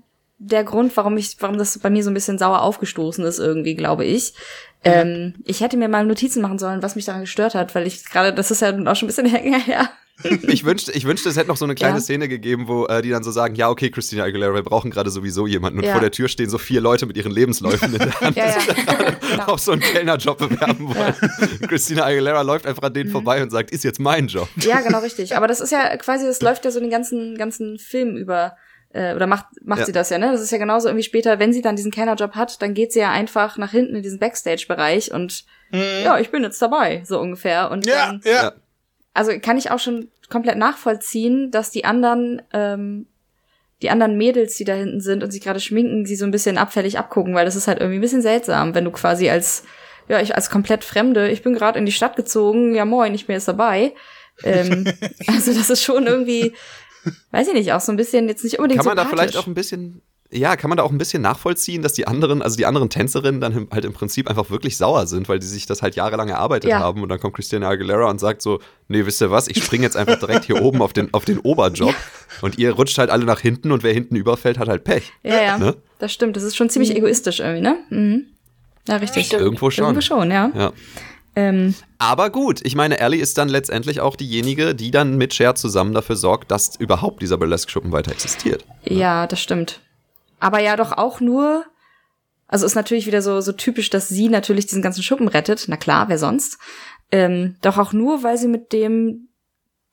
der 0.43 0.63
Grund, 0.63 0.95
warum 0.97 1.17
ich, 1.17 1.36
warum 1.39 1.58
das 1.58 1.77
bei 1.80 1.89
mir 1.89 2.04
so 2.04 2.10
ein 2.10 2.13
bisschen 2.15 2.38
sauer 2.39 2.62
aufgestoßen 2.62 3.23
ist, 3.25 3.39
irgendwie, 3.39 3.75
glaube 3.75 4.06
ich. 4.06 4.34
Ähm, 4.84 5.36
ich 5.45 5.62
hätte 5.62 5.77
mir 5.77 5.88
mal 5.88 6.06
Notizen 6.06 6.41
machen 6.41 6.58
sollen, 6.58 6.82
was 6.82 6.95
mich 6.95 7.06
daran 7.06 7.21
gestört 7.21 7.54
hat, 7.54 7.75
weil 7.75 7.86
ich 7.86 8.04
gerade, 8.06 8.34
das 8.34 8.49
ist 8.49 8.62
ja 8.62 8.69
auch 8.69 8.95
schon 8.95 9.06
ein 9.06 9.13
bisschen 9.13 9.25
länger 9.32 9.60
her. 9.60 9.89
Ich 10.47 10.65
wünschte, 10.65 10.91
ich 10.91 11.06
wünschte, 11.06 11.30
es 11.30 11.36
hätte 11.38 11.47
noch 11.47 11.58
so 11.58 11.65
eine 11.65 11.73
kleine 11.73 11.95
Ja. 11.95 12.01
Szene 12.01 12.27
gegeben, 12.27 12.67
wo 12.67 12.86
äh, 12.86 13.01
die 13.01 13.10
dann 13.10 13.23
so 13.23 13.32
sagen, 13.32 13.56
ja, 13.56 13.69
okay, 13.69 13.89
Christina 13.89 14.23
Aguilera, 14.23 14.54
wir 14.54 14.62
brauchen 14.62 14.91
gerade 14.91 15.10
sowieso 15.10 15.47
jemanden. 15.47 15.80
Und 15.80 15.86
Ja. 15.86 15.93
vor 15.93 16.01
der 16.01 16.12
Tür 16.12 16.27
stehen 16.27 16.47
so 16.47 16.60
vier 16.60 16.80
Leute 16.80 17.08
mit 17.08 17.17
ihren 17.17 17.32
Lebensläufen 17.32 17.91
in 17.93 17.97
der 17.97 18.19
Hand, 18.21 18.38
Ja, 18.38 18.45
ja. 18.45 18.54
die 18.54 18.62
sich 18.62 19.32
Genau. 19.32 19.45
auf 19.45 19.60
so 19.60 19.71
einen 19.71 19.82
Kellnerjob 19.82 20.38
bewerben 20.38 20.93
wollen. 20.93 21.15
Christina 21.67 22.04
Aguilera 22.06 22.41
läuft 22.43 22.67
einfach 22.67 22.84
an 22.84 22.93
denen 22.93 23.08
Mhm. 23.10 23.13
vorbei 23.13 23.41
und 23.41 23.49
sagt, 23.49 23.71
ist 23.71 23.84
jetzt 23.84 23.99
mein 23.99 24.27
Job. 24.27 24.47
Ja, 24.58 24.82
genau, 24.82 24.99
richtig. 24.99 25.36
Aber 25.36 25.47
das 25.47 25.60
ist 25.60 25.71
ja 25.71 25.97
quasi, 25.97 26.27
das 26.27 26.39
läuft 26.41 26.65
ja 26.65 26.71
so 26.71 26.80
den 26.80 26.91
ganzen, 26.91 27.36
ganzen 27.36 27.80
Film 27.80 28.15
über. 28.15 28.56
Äh, 28.93 29.15
oder 29.15 29.25
macht, 29.27 29.45
macht 29.63 29.80
Ja. 29.80 29.86
sie 29.86 29.91
das 29.91 30.10
ja, 30.10 30.17
ne? 30.17 30.32
Das 30.32 30.41
ist 30.41 30.51
ja 30.51 30.58
genauso 30.58 30.88
irgendwie 30.89 31.04
später, 31.06 31.39
wenn 31.39 31.54
sie 31.54 31.62
dann 31.62 31.75
diesen 31.75 31.91
Kellnerjob 31.91 32.36
hat, 32.36 32.62
dann 32.62 32.73
geht 32.73 32.91
sie 32.91 32.99
ja 32.99 33.12
einfach 33.12 33.58
nach 33.58 33.71
hinten 33.71 33.95
in 33.95 34.04
diesen 34.04 34.19
Backstage-Bereich 34.19 35.13
und 35.13 35.45
ja, 35.73 36.19
ich 36.19 36.32
bin 36.32 36.43
jetzt 36.43 36.62
dabei, 36.62 37.01
so 37.06 37.17
ungefähr. 37.17 37.71
Und 37.71 37.86
Mhm. 37.86 37.89
Ja, 37.91 38.06
dann. 38.08 38.21
Ja. 38.25 38.51
also 39.13 39.32
kann 39.39 39.58
ich 39.58 39.71
auch 39.71 39.80
schon 39.80 40.10
komplett 40.30 40.58
nachvollziehen, 40.58 41.49
dass 41.49 41.71
die 41.71 41.86
anderen, 41.86 42.41
ähm, 42.51 43.06
die 43.82 43.89
anderen 43.89 44.17
Mädels, 44.17 44.56
die 44.58 44.65
da 44.65 44.73
hinten 44.73 44.99
sind 44.99 45.23
und 45.23 45.32
sich 45.32 45.41
gerade 45.41 45.62
schminken, 45.62 46.06
sie 46.06 46.17
so 46.17 46.25
ein 46.25 46.32
bisschen 46.32 46.58
abfällig 46.58 46.97
abgucken, 46.99 47.34
weil 47.36 47.45
das 47.45 47.56
ist 47.56 47.67
halt 47.69 47.80
irgendwie 47.80 47.99
ein 47.99 48.01
bisschen 48.01 48.21
seltsam, 48.21 48.75
wenn 48.75 48.84
du 48.84 48.91
quasi 48.91 49.30
als, 49.30 49.63
ja, 50.10 50.19
ich 50.19 50.36
als 50.36 50.49
komplett 50.49 50.84
Fremde, 50.84 51.30
ich 51.30 51.41
bin 51.41 51.54
gerade 51.54 51.80
in 51.80 51.86
die 51.86 51.91
Stadt 51.93 52.17
gezogen, 52.17 52.75
ja 52.75 52.84
moin, 52.84 53.13
ich 53.13 53.25
bin 53.27 53.36
jetzt 53.36 53.47
dabei. 53.47 53.93
Ähm, 54.43 54.86
also 55.27 55.54
das 55.54 55.69
ist 55.69 55.84
schon 55.84 56.06
irgendwie, 56.06 56.54
weiß 57.32 57.48
ich 57.48 57.54
nicht, 57.54 57.74
auch 57.74 57.82
so 57.82 57.92
ein 57.92 57.98
bisschen 57.98 58.28
jetzt 58.28 58.44
nicht 58.44 58.60
unbedingt 58.60 58.80
Kann 58.80 58.86
man 58.86 58.98
da 58.98 59.06
vielleicht 59.06 59.38
auch 59.38 59.48
ein 59.48 59.54
bisschen, 59.54 60.02
ja, 60.32 60.56
kann 60.56 60.70
man 60.70 60.78
da 60.78 60.84
auch 60.84 60.92
ein 60.92 60.98
bisschen 60.98 61.22
nachvollziehen, 61.22 61.82
dass 61.82 61.94
die 61.94 62.08
anderen, 62.08 62.42
also 62.42 62.56
die 62.56 62.66
anderen 62.66 62.90
Tänzerinnen 62.90 63.42
dann 63.42 63.68
halt 63.72 63.84
im 63.86 63.94
Prinzip 63.94 64.30
einfach 64.30 64.50
wirklich 64.50 64.78
sauer 64.78 65.08
sind, 65.08 65.28
weil 65.28 65.40
die 65.40 65.48
sich 65.48 65.66
das 65.66 65.82
halt 65.82 65.96
jahrelang 65.96 66.30
erarbeitet 66.30 66.70
Ja. 66.70 66.80
haben 66.80 67.04
und 67.04 67.10
dann 67.10 67.20
kommt 67.20 67.36
Christina 67.36 67.68
Aguilera 67.68 68.10
und 68.10 68.20
sagt 68.20 68.42
so, 68.42 68.60
nee, 68.88 69.06
wisst 69.06 69.22
ihr 69.22 69.30
was, 69.32 69.48
ich 69.48 69.64
springe 69.64 69.84
jetzt 69.84 69.98
einfach 69.98 70.18
direkt 70.20 70.46
hier 70.46 70.62
oben 70.62 70.82
auf 70.82 70.94
den, 70.94 71.14
auf 71.14 71.26
den 71.26 71.40
Oberjob 71.40 71.94
und 72.42 72.58
ihr 72.58 72.72
rutscht 72.74 72.98
halt 72.98 73.10
alle 73.10 73.26
nach 73.26 73.40
hinten 73.42 73.72
und 73.72 73.84
wer 73.84 73.94
hinten 73.94 74.16
überfällt, 74.16 74.58
hat 74.58 74.70
halt 74.70 74.84
Pech. 74.84 75.12
Ja, 75.24 75.42
ja, 75.42 75.58
Ne? 75.58 75.76
das 76.00 76.14
stimmt. 76.14 76.36
Das 76.38 76.44
ist 76.44 76.56
schon 76.56 76.70
ziemlich 76.70 76.96
egoistisch 76.96 77.40
irgendwie, 77.42 77.62
ne? 77.62 77.78
Mhm. 77.90 78.26
Ja, 78.88 78.96
richtig. 78.96 79.28
Stimmt. 79.28 79.42
Irgendwo 79.44 79.70
schon. 79.70 79.84
Irgendwo 79.84 80.02
schon, 80.02 80.32
ja. 80.32 80.52
Ja. 80.56 80.74
Ähm, 81.36 81.76
Aber 81.98 82.30
gut, 82.30 82.60
ich 82.63 82.76
meine, 82.76 83.00
Ellie 83.00 83.22
ist 83.22 83.38
dann 83.38 83.48
letztendlich 83.48 84.02
auch 84.02 84.15
diejenige, 84.15 84.76
die 84.76 84.91
dann 84.91 85.15
mit 85.17 85.34
Cher 85.34 85.56
zusammen 85.56 85.94
dafür 85.94 86.15
sorgt, 86.17 86.52
dass 86.52 86.76
überhaupt 86.76 87.22
dieser 87.22 87.38
Burlesque-Schuppen 87.38 87.91
weiter 87.91 88.12
existiert. 88.12 88.65
Ja, 88.84 89.28
das 89.28 89.39
stimmt. 89.39 89.80
Aber 90.39 90.60
ja 90.60 90.76
doch 90.76 90.91
auch 90.91 91.20
nur, 91.22 91.63
also 92.48 92.65
ist 92.65 92.76
natürlich 92.76 93.06
wieder 93.08 93.22
so, 93.22 93.39
so 93.41 93.54
typisch, 93.54 93.89
dass 93.89 94.10
sie 94.10 94.28
natürlich 94.28 94.65
diesen 94.65 94.82
ganzen 94.82 95.04
Schuppen 95.04 95.28
rettet. 95.30 95.65
Na 95.67 95.78
klar, 95.78 96.10
wer 96.10 96.17
sonst? 96.17 96.58
Ähm, 97.12 97.56
doch 97.62 97.78
auch 97.78 97.94
nur, 97.94 98.24
weil 98.24 98.38
sie 98.38 98.48
mit 98.48 98.74
dem, 98.74 99.30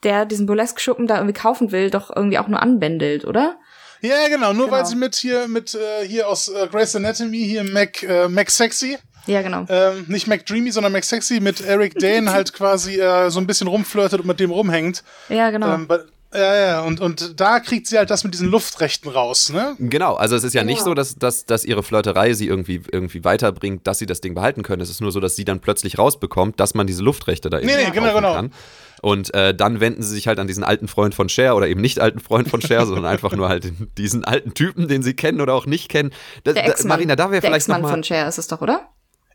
der 0.02 0.24
diesen 0.24 0.46
Burlesque-Schuppen 0.46 1.06
da 1.06 1.16
irgendwie 1.16 1.38
kaufen 1.38 1.70
will, 1.70 1.90
doch 1.90 2.10
irgendwie 2.14 2.38
auch 2.38 2.48
nur 2.48 2.60
anbändelt, 2.62 3.24
oder? 3.24 3.58
Ja, 4.00 4.28
genau, 4.28 4.52
nur 4.52 4.70
weil 4.70 4.78
Genau. 4.82 4.88
sie 4.90 4.96
mit 4.96 5.14
hier, 5.16 5.48
mit 5.48 5.74
äh, 5.74 6.06
hier 6.06 6.28
aus 6.28 6.48
äh, 6.48 6.68
Grey's 6.70 6.94
Anatomy, 6.94 7.38
hier 7.44 7.64
Mac, 7.64 8.02
äh, 8.04 8.28
Mac 8.28 8.48
Sexy, 8.50 8.96
Ja, 9.28 9.42
genau. 9.42 9.66
ähm, 9.68 10.04
nicht 10.08 10.26
Mac 10.26 10.44
Dreamy, 10.46 10.72
sondern 10.72 10.92
Mac 10.92 11.04
Sexy 11.04 11.40
mit 11.40 11.60
Eric 11.60 11.98
Dane 11.98 12.32
halt 12.32 12.52
quasi 12.52 12.98
äh, 13.00 13.30
so 13.30 13.38
ein 13.38 13.46
bisschen 13.46 13.68
rumflirtet 13.68 14.20
und 14.20 14.26
mit 14.26 14.40
dem 14.40 14.50
rumhängt. 14.50 15.04
Ja, 15.28 15.50
genau. 15.50 15.74
Ähm, 15.74 15.88
ja, 16.34 16.56
ja, 16.56 16.80
und, 16.82 17.00
und 17.00 17.40
da 17.40 17.58
kriegt 17.58 17.86
sie 17.86 17.96
halt 17.96 18.10
das 18.10 18.22
mit 18.22 18.34
diesen 18.34 18.48
Luftrechten 18.50 19.10
raus, 19.10 19.50
ne? 19.50 19.76
Genau, 19.78 20.14
also 20.14 20.36
es 20.36 20.44
ist 20.44 20.52
ja 20.52 20.62
nicht 20.62 20.78
Genau. 20.78 20.90
so, 20.90 20.94
dass, 20.94 21.16
dass, 21.16 21.46
dass 21.46 21.64
ihre 21.64 21.82
Flirterei 21.82 22.34
sie 22.34 22.46
irgendwie, 22.46 22.82
irgendwie 22.92 23.24
weiterbringt, 23.24 23.86
dass 23.86 23.98
sie 23.98 24.04
das 24.04 24.20
Ding 24.20 24.34
behalten 24.34 24.62
können. 24.62 24.82
Es 24.82 24.90
ist 24.90 25.00
nur 25.00 25.10
so, 25.10 25.20
dass 25.20 25.36
sie 25.36 25.46
dann 25.46 25.60
plötzlich 25.60 25.96
rausbekommt, 25.98 26.60
dass 26.60 26.74
man 26.74 26.86
diese 26.86 27.02
Luftrechte 27.02 27.48
da 27.48 27.58
eben 27.58 27.66
Nee, 27.68 27.76
nee, 27.78 27.90
genau, 27.92 28.14
genau. 28.14 28.34
kann. 28.34 28.52
Und 29.00 29.32
äh, 29.32 29.54
dann 29.54 29.80
wenden 29.80 30.02
sie 30.02 30.14
sich 30.14 30.26
halt 30.26 30.38
an 30.38 30.46
diesen 30.46 30.64
alten 30.64 30.86
Freund 30.88 31.14
von 31.14 31.30
Cher 31.30 31.56
oder 31.56 31.66
eben 31.66 31.80
nicht 31.80 31.98
alten 31.98 32.20
Freund 32.20 32.48
von 32.48 32.60
Cher, 32.60 32.84
sondern 32.84 33.06
einfach 33.06 33.32
nur 33.32 33.48
halt 33.48 33.72
diesen 33.96 34.24
alten 34.24 34.52
Typen, 34.52 34.86
den 34.86 35.02
sie 35.02 35.14
kennen 35.14 35.40
oder 35.40 35.54
auch 35.54 35.64
nicht 35.64 35.88
kennen. 35.88 36.10
Das, 36.44 36.54
der 36.54 36.64
da, 36.64 36.70
Ex-Mann. 36.72 36.88
Marina, 36.98 37.16
da 37.16 37.30
wäre 37.30 37.40
der 37.40 37.50
vielleicht 37.50 37.68
Ex-Mann 37.68 37.88
von 37.88 38.04
Cher 38.04 38.28
ist 38.28 38.36
es 38.38 38.48
doch, 38.48 38.60
oder? 38.60 38.88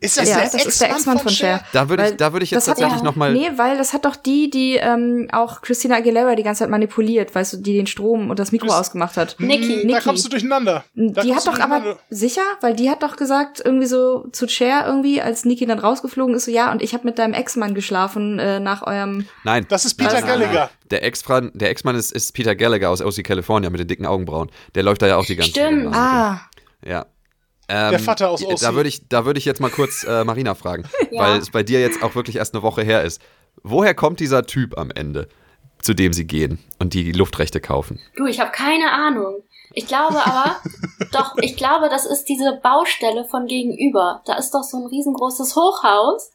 Ist 0.04 0.18
das 0.18 0.30
ja, 0.30 0.36
der 0.36 0.50
das 0.50 0.66
ist 0.66 0.82
der 0.82 0.92
Ex-Mann 0.92 1.20
von 1.20 1.32
Cher. 1.32 1.62
Da 1.72 1.89
würde 1.89 2.10
ich, 2.10 2.18
da 2.18 2.34
würde 2.34 2.44
ich 2.44 2.52
jetzt 2.52 2.66
tatsächlich 2.66 2.98
ja- 2.98 3.04
noch 3.04 3.16
mal. 3.16 3.34
Nee, 3.34 3.52
weil 3.56 3.78
das 3.78 3.94
hat 3.94 4.06
doch 4.06 4.16
die, 4.16 4.50
die 4.50 4.76
ähm, 4.76 5.30
auch 5.32 5.62
Christina 5.62 5.96
Aguilera 5.96 6.36
die 6.36 6.44
ganze 6.44 6.60
Zeit 6.60 6.70
manipuliert, 6.70 7.34
weißt 7.34 7.54
du, 7.54 7.58
die 7.58 7.74
den 7.74 7.88
Strom 7.88 8.30
und 8.30 8.39
das 8.39 8.52
Mikro 8.52 8.68
Chris- 8.68 8.76
ausgemacht 8.76 9.18
hat. 9.18 9.36
Niki. 9.39 9.88
Da 9.88 10.00
kommst 10.02 10.26
du 10.26 10.30
durcheinander. 10.30 10.84
Da 10.96 11.22
Die 11.22 11.34
hat 11.34 11.48
doch 11.48 11.60
aber 11.60 11.98
sicher, 12.10 12.42
weil 12.62 12.76
die 12.76 12.89
hat 12.89 13.02
doch 13.04 13.16
gesagt 13.16 13.62
irgendwie 13.63 13.88
so 13.88 14.28
zu 14.32 14.48
Cher 14.48 14.84
irgendwie, 14.86 15.22
als 15.22 15.46
Niki 15.46 15.66
dann 15.66 15.80
rausgeflogen 15.80 16.36
ist, 16.36 16.46
so 16.46 16.52
ja 16.52 16.72
und 16.72 16.82
ich 16.82 16.94
habe 16.94 17.06
mit 17.06 17.18
deinem 17.20 17.34
Ex-Mann 17.34 17.74
geschlafen 17.74 18.39
äh, 18.39 18.60
nach 18.60 18.86
eurem. 18.86 19.26
Nein. 19.44 19.66
Das 19.70 19.86
ist 19.86 19.96
Peter 19.96 20.22
Gallagher. 20.22 20.70
Der 20.92 21.04
Ex-Mann 21.04 21.52
der 21.54 21.70
Ex 21.70 21.82
ist, 21.84 22.12
ist 22.12 22.34
Peter 22.34 22.56
Gallagher 22.56 22.89
aus 22.89 23.02
OC 23.02 23.24
California 23.24 23.70
mit 23.70 23.80
den 23.80 23.88
dicken 23.88 24.06
Augenbrauen. 24.06 24.52
Der 24.76 24.84
läuft 24.84 25.02
da 25.02 25.08
ja 25.08 25.18
auch 25.18 25.26
die 25.26 25.36
ganze 25.36 25.54
Zeit. 25.54 25.66
Stimmt. 25.66 25.96
Ah, 25.96 26.42
Ja. 26.86 27.06
Ähm, 27.69 27.91
Der 27.91 27.99
Vater 27.99 28.30
aus 28.30 28.41
Da 28.41 28.69
OC. 28.69 28.76
würde 28.76 28.89
ich, 28.89 29.08
da 29.08 29.26
würde 29.26 29.38
ich 29.38 29.45
jetzt 29.45 29.62
mal 29.62 29.69
kurz 29.71 30.04
äh, 30.04 30.23
Marina 30.23 30.54
fragen, 30.56 30.84
Ja. 31.12 31.21
weil 31.21 31.38
es 31.39 31.49
bei 31.52 31.63
dir 31.63 31.80
jetzt 31.80 32.04
auch 32.04 32.15
wirklich 32.15 32.36
erst 32.36 32.54
eine 32.54 32.63
Woche 32.63 32.84
her 32.84 33.04
ist. 33.04 33.21
Woher 33.63 33.93
kommt 33.93 34.19
dieser 34.19 34.45
Typ 34.45 34.78
am 34.78 34.91
Ende, 34.91 35.30
zu 35.82 35.93
dem 35.93 36.12
sie 36.13 36.26
gehen 36.28 36.60
und 36.80 36.93
die 36.93 37.12
Luftrechte 37.13 37.62
kaufen? 37.62 37.99
Du, 38.17 38.26
ich 38.26 38.39
habe 38.39 38.52
keine 38.52 38.91
Ahnung. 38.91 39.36
Ich 39.73 39.88
glaube 39.88 40.17
aber, 40.26 40.58
doch, 41.12 41.36
ich 41.41 41.56
glaube, 41.56 41.88
das 41.89 42.06
ist 42.06 42.26
diese 42.26 42.60
Baustelle 42.62 43.26
von 43.26 43.45
gegenüber. 43.47 44.21
Da 44.26 44.36
ist 44.36 44.52
doch 44.52 44.63
so 44.63 44.78
ein 44.78 44.86
riesengroßes 44.88 45.56
Hochhaus 45.56 46.32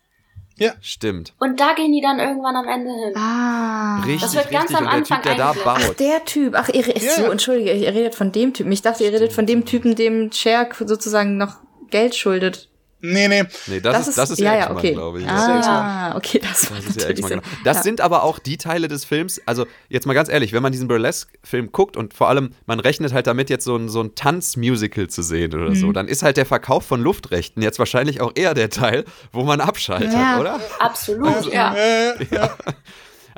Stimmt. 0.80 1.32
und 1.38 1.58
da 1.60 1.74
gehen 1.74 1.92
die 1.92 2.00
dann 2.00 2.18
irgendwann 2.18 2.56
am 2.56 2.66
Ende 2.68 2.90
hin. 2.90 3.16
ah. 3.16 4.00
Richtig, 4.04 4.20
Das 4.22 4.34
wird 4.34 4.50
ganz 4.50 4.70
richtig. 4.70 4.76
am 4.78 4.84
und 4.84 4.90
der 4.90 4.98
Anfang 4.98 5.22
Typ, 5.22 5.24
der 5.24 5.34
da 5.36 5.50
eingeblendet. 5.50 5.82
Ach, 5.82 5.86
baut. 5.88 6.00
der 6.00 6.24
Typ. 6.24 6.54
Ach, 6.56 6.68
ihr, 6.68 6.96
Ja. 6.96 7.10
so, 7.14 7.24
entschuldige, 7.30 7.72
ihr 7.72 7.88
redet 7.94 8.14
von 8.14 8.32
dem 8.32 8.52
Typen. 8.54 8.72
Ich 8.72 8.82
dachte, 8.82 9.04
ihr 9.04 9.12
redet 9.12 9.32
von 9.32 9.46
dem 9.46 9.64
Typen, 9.64 9.94
dem 9.94 10.30
Cher 10.32 10.68
sozusagen 10.84 11.36
noch 11.36 11.56
Geld 11.90 12.14
schuldet. 12.14 12.68
Nee, 13.00 13.28
nee. 13.28 13.44
Nee, 13.68 13.80
das, 13.80 14.08
ist, 14.08 14.18
das 14.18 14.30
ist 14.30 14.40
ja, 14.40 14.56
ja, 14.56 14.70
okay. 14.72 14.92
glaube 14.92 15.20
ich. 15.20 15.28
Ah, 15.28 16.16
okay, 16.16 16.40
das, 16.42 16.70
war 16.70 16.78
Das 16.78 16.96
ist 16.96 17.04
Ex-Mann, 17.04 17.28
Sinn. 17.28 17.40
genau. 17.40 17.56
Das 17.64 17.76
ja. 17.78 17.82
sind 17.84 18.00
aber 18.00 18.24
auch 18.24 18.38
die 18.40 18.56
Teile 18.56 18.88
des 18.88 19.04
Films, 19.04 19.40
also 19.46 19.66
jetzt 19.88 20.06
mal 20.06 20.14
ganz 20.14 20.28
ehrlich, 20.28 20.52
wenn 20.52 20.62
man 20.62 20.72
diesen 20.72 20.88
Burlesque-Film 20.88 21.70
guckt 21.70 21.96
und 21.96 22.12
vor 22.12 22.28
allem, 22.28 22.50
man 22.66 22.80
rechnet 22.80 23.12
halt 23.12 23.26
damit, 23.28 23.50
jetzt 23.50 23.64
so 23.64 23.76
ein, 23.76 23.88
so 23.88 24.00
ein 24.02 24.14
Tanzmusical 24.16 25.06
zu 25.08 25.22
sehen 25.22 25.54
oder 25.54 25.70
Mhm. 25.70 25.74
so, 25.76 25.92
dann 25.92 26.08
ist 26.08 26.22
halt 26.22 26.37
der 26.37 26.46
Verkauf 26.46 26.84
von 26.84 27.00
Luftrechten 27.00 27.62
jetzt 27.62 27.78
wahrscheinlich 27.78 28.20
auch 28.20 28.32
eher 28.34 28.54
der 28.54 28.68
Teil, 28.70 29.04
wo 29.32 29.44
man 29.44 29.61
abschaltet, 29.61 30.12
Ja. 30.12 30.40
oder? 30.40 30.61
Absolut, 30.80 31.52
ja. 31.52 31.74
Äh, 31.76 32.14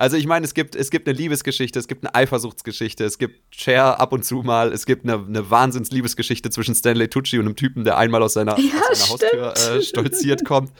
Also 0.00 0.16
ich 0.16 0.26
meine, 0.26 0.46
es 0.46 0.54
gibt, 0.54 0.76
es 0.76 0.90
gibt 0.90 1.06
eine 1.06 1.16
Liebesgeschichte, 1.18 1.78
es 1.78 1.86
gibt 1.86 2.04
eine 2.06 2.14
Eifersuchtsgeschichte, 2.14 3.04
es 3.04 3.18
gibt 3.18 3.54
Cher 3.54 4.00
ab 4.00 4.14
und 4.14 4.24
zu 4.24 4.36
mal, 4.36 4.72
es 4.72 4.86
gibt 4.86 5.04
eine, 5.04 5.16
eine 5.26 5.50
Wahnsinns-Liebesgeschichte 5.50 6.48
zwischen 6.48 6.74
Stanley 6.74 7.08
Tucci 7.08 7.38
und 7.38 7.44
einem 7.44 7.54
Typen, 7.56 7.84
der 7.84 7.98
einmal 7.98 8.22
aus 8.22 8.32
seiner, 8.32 8.58
Ja, 8.58 8.80
aus 8.90 8.98
seiner 8.98 9.10
Haustür 9.10 9.76
äh, 9.76 9.82
stolziert 9.82 10.46
kommt. 10.46 10.70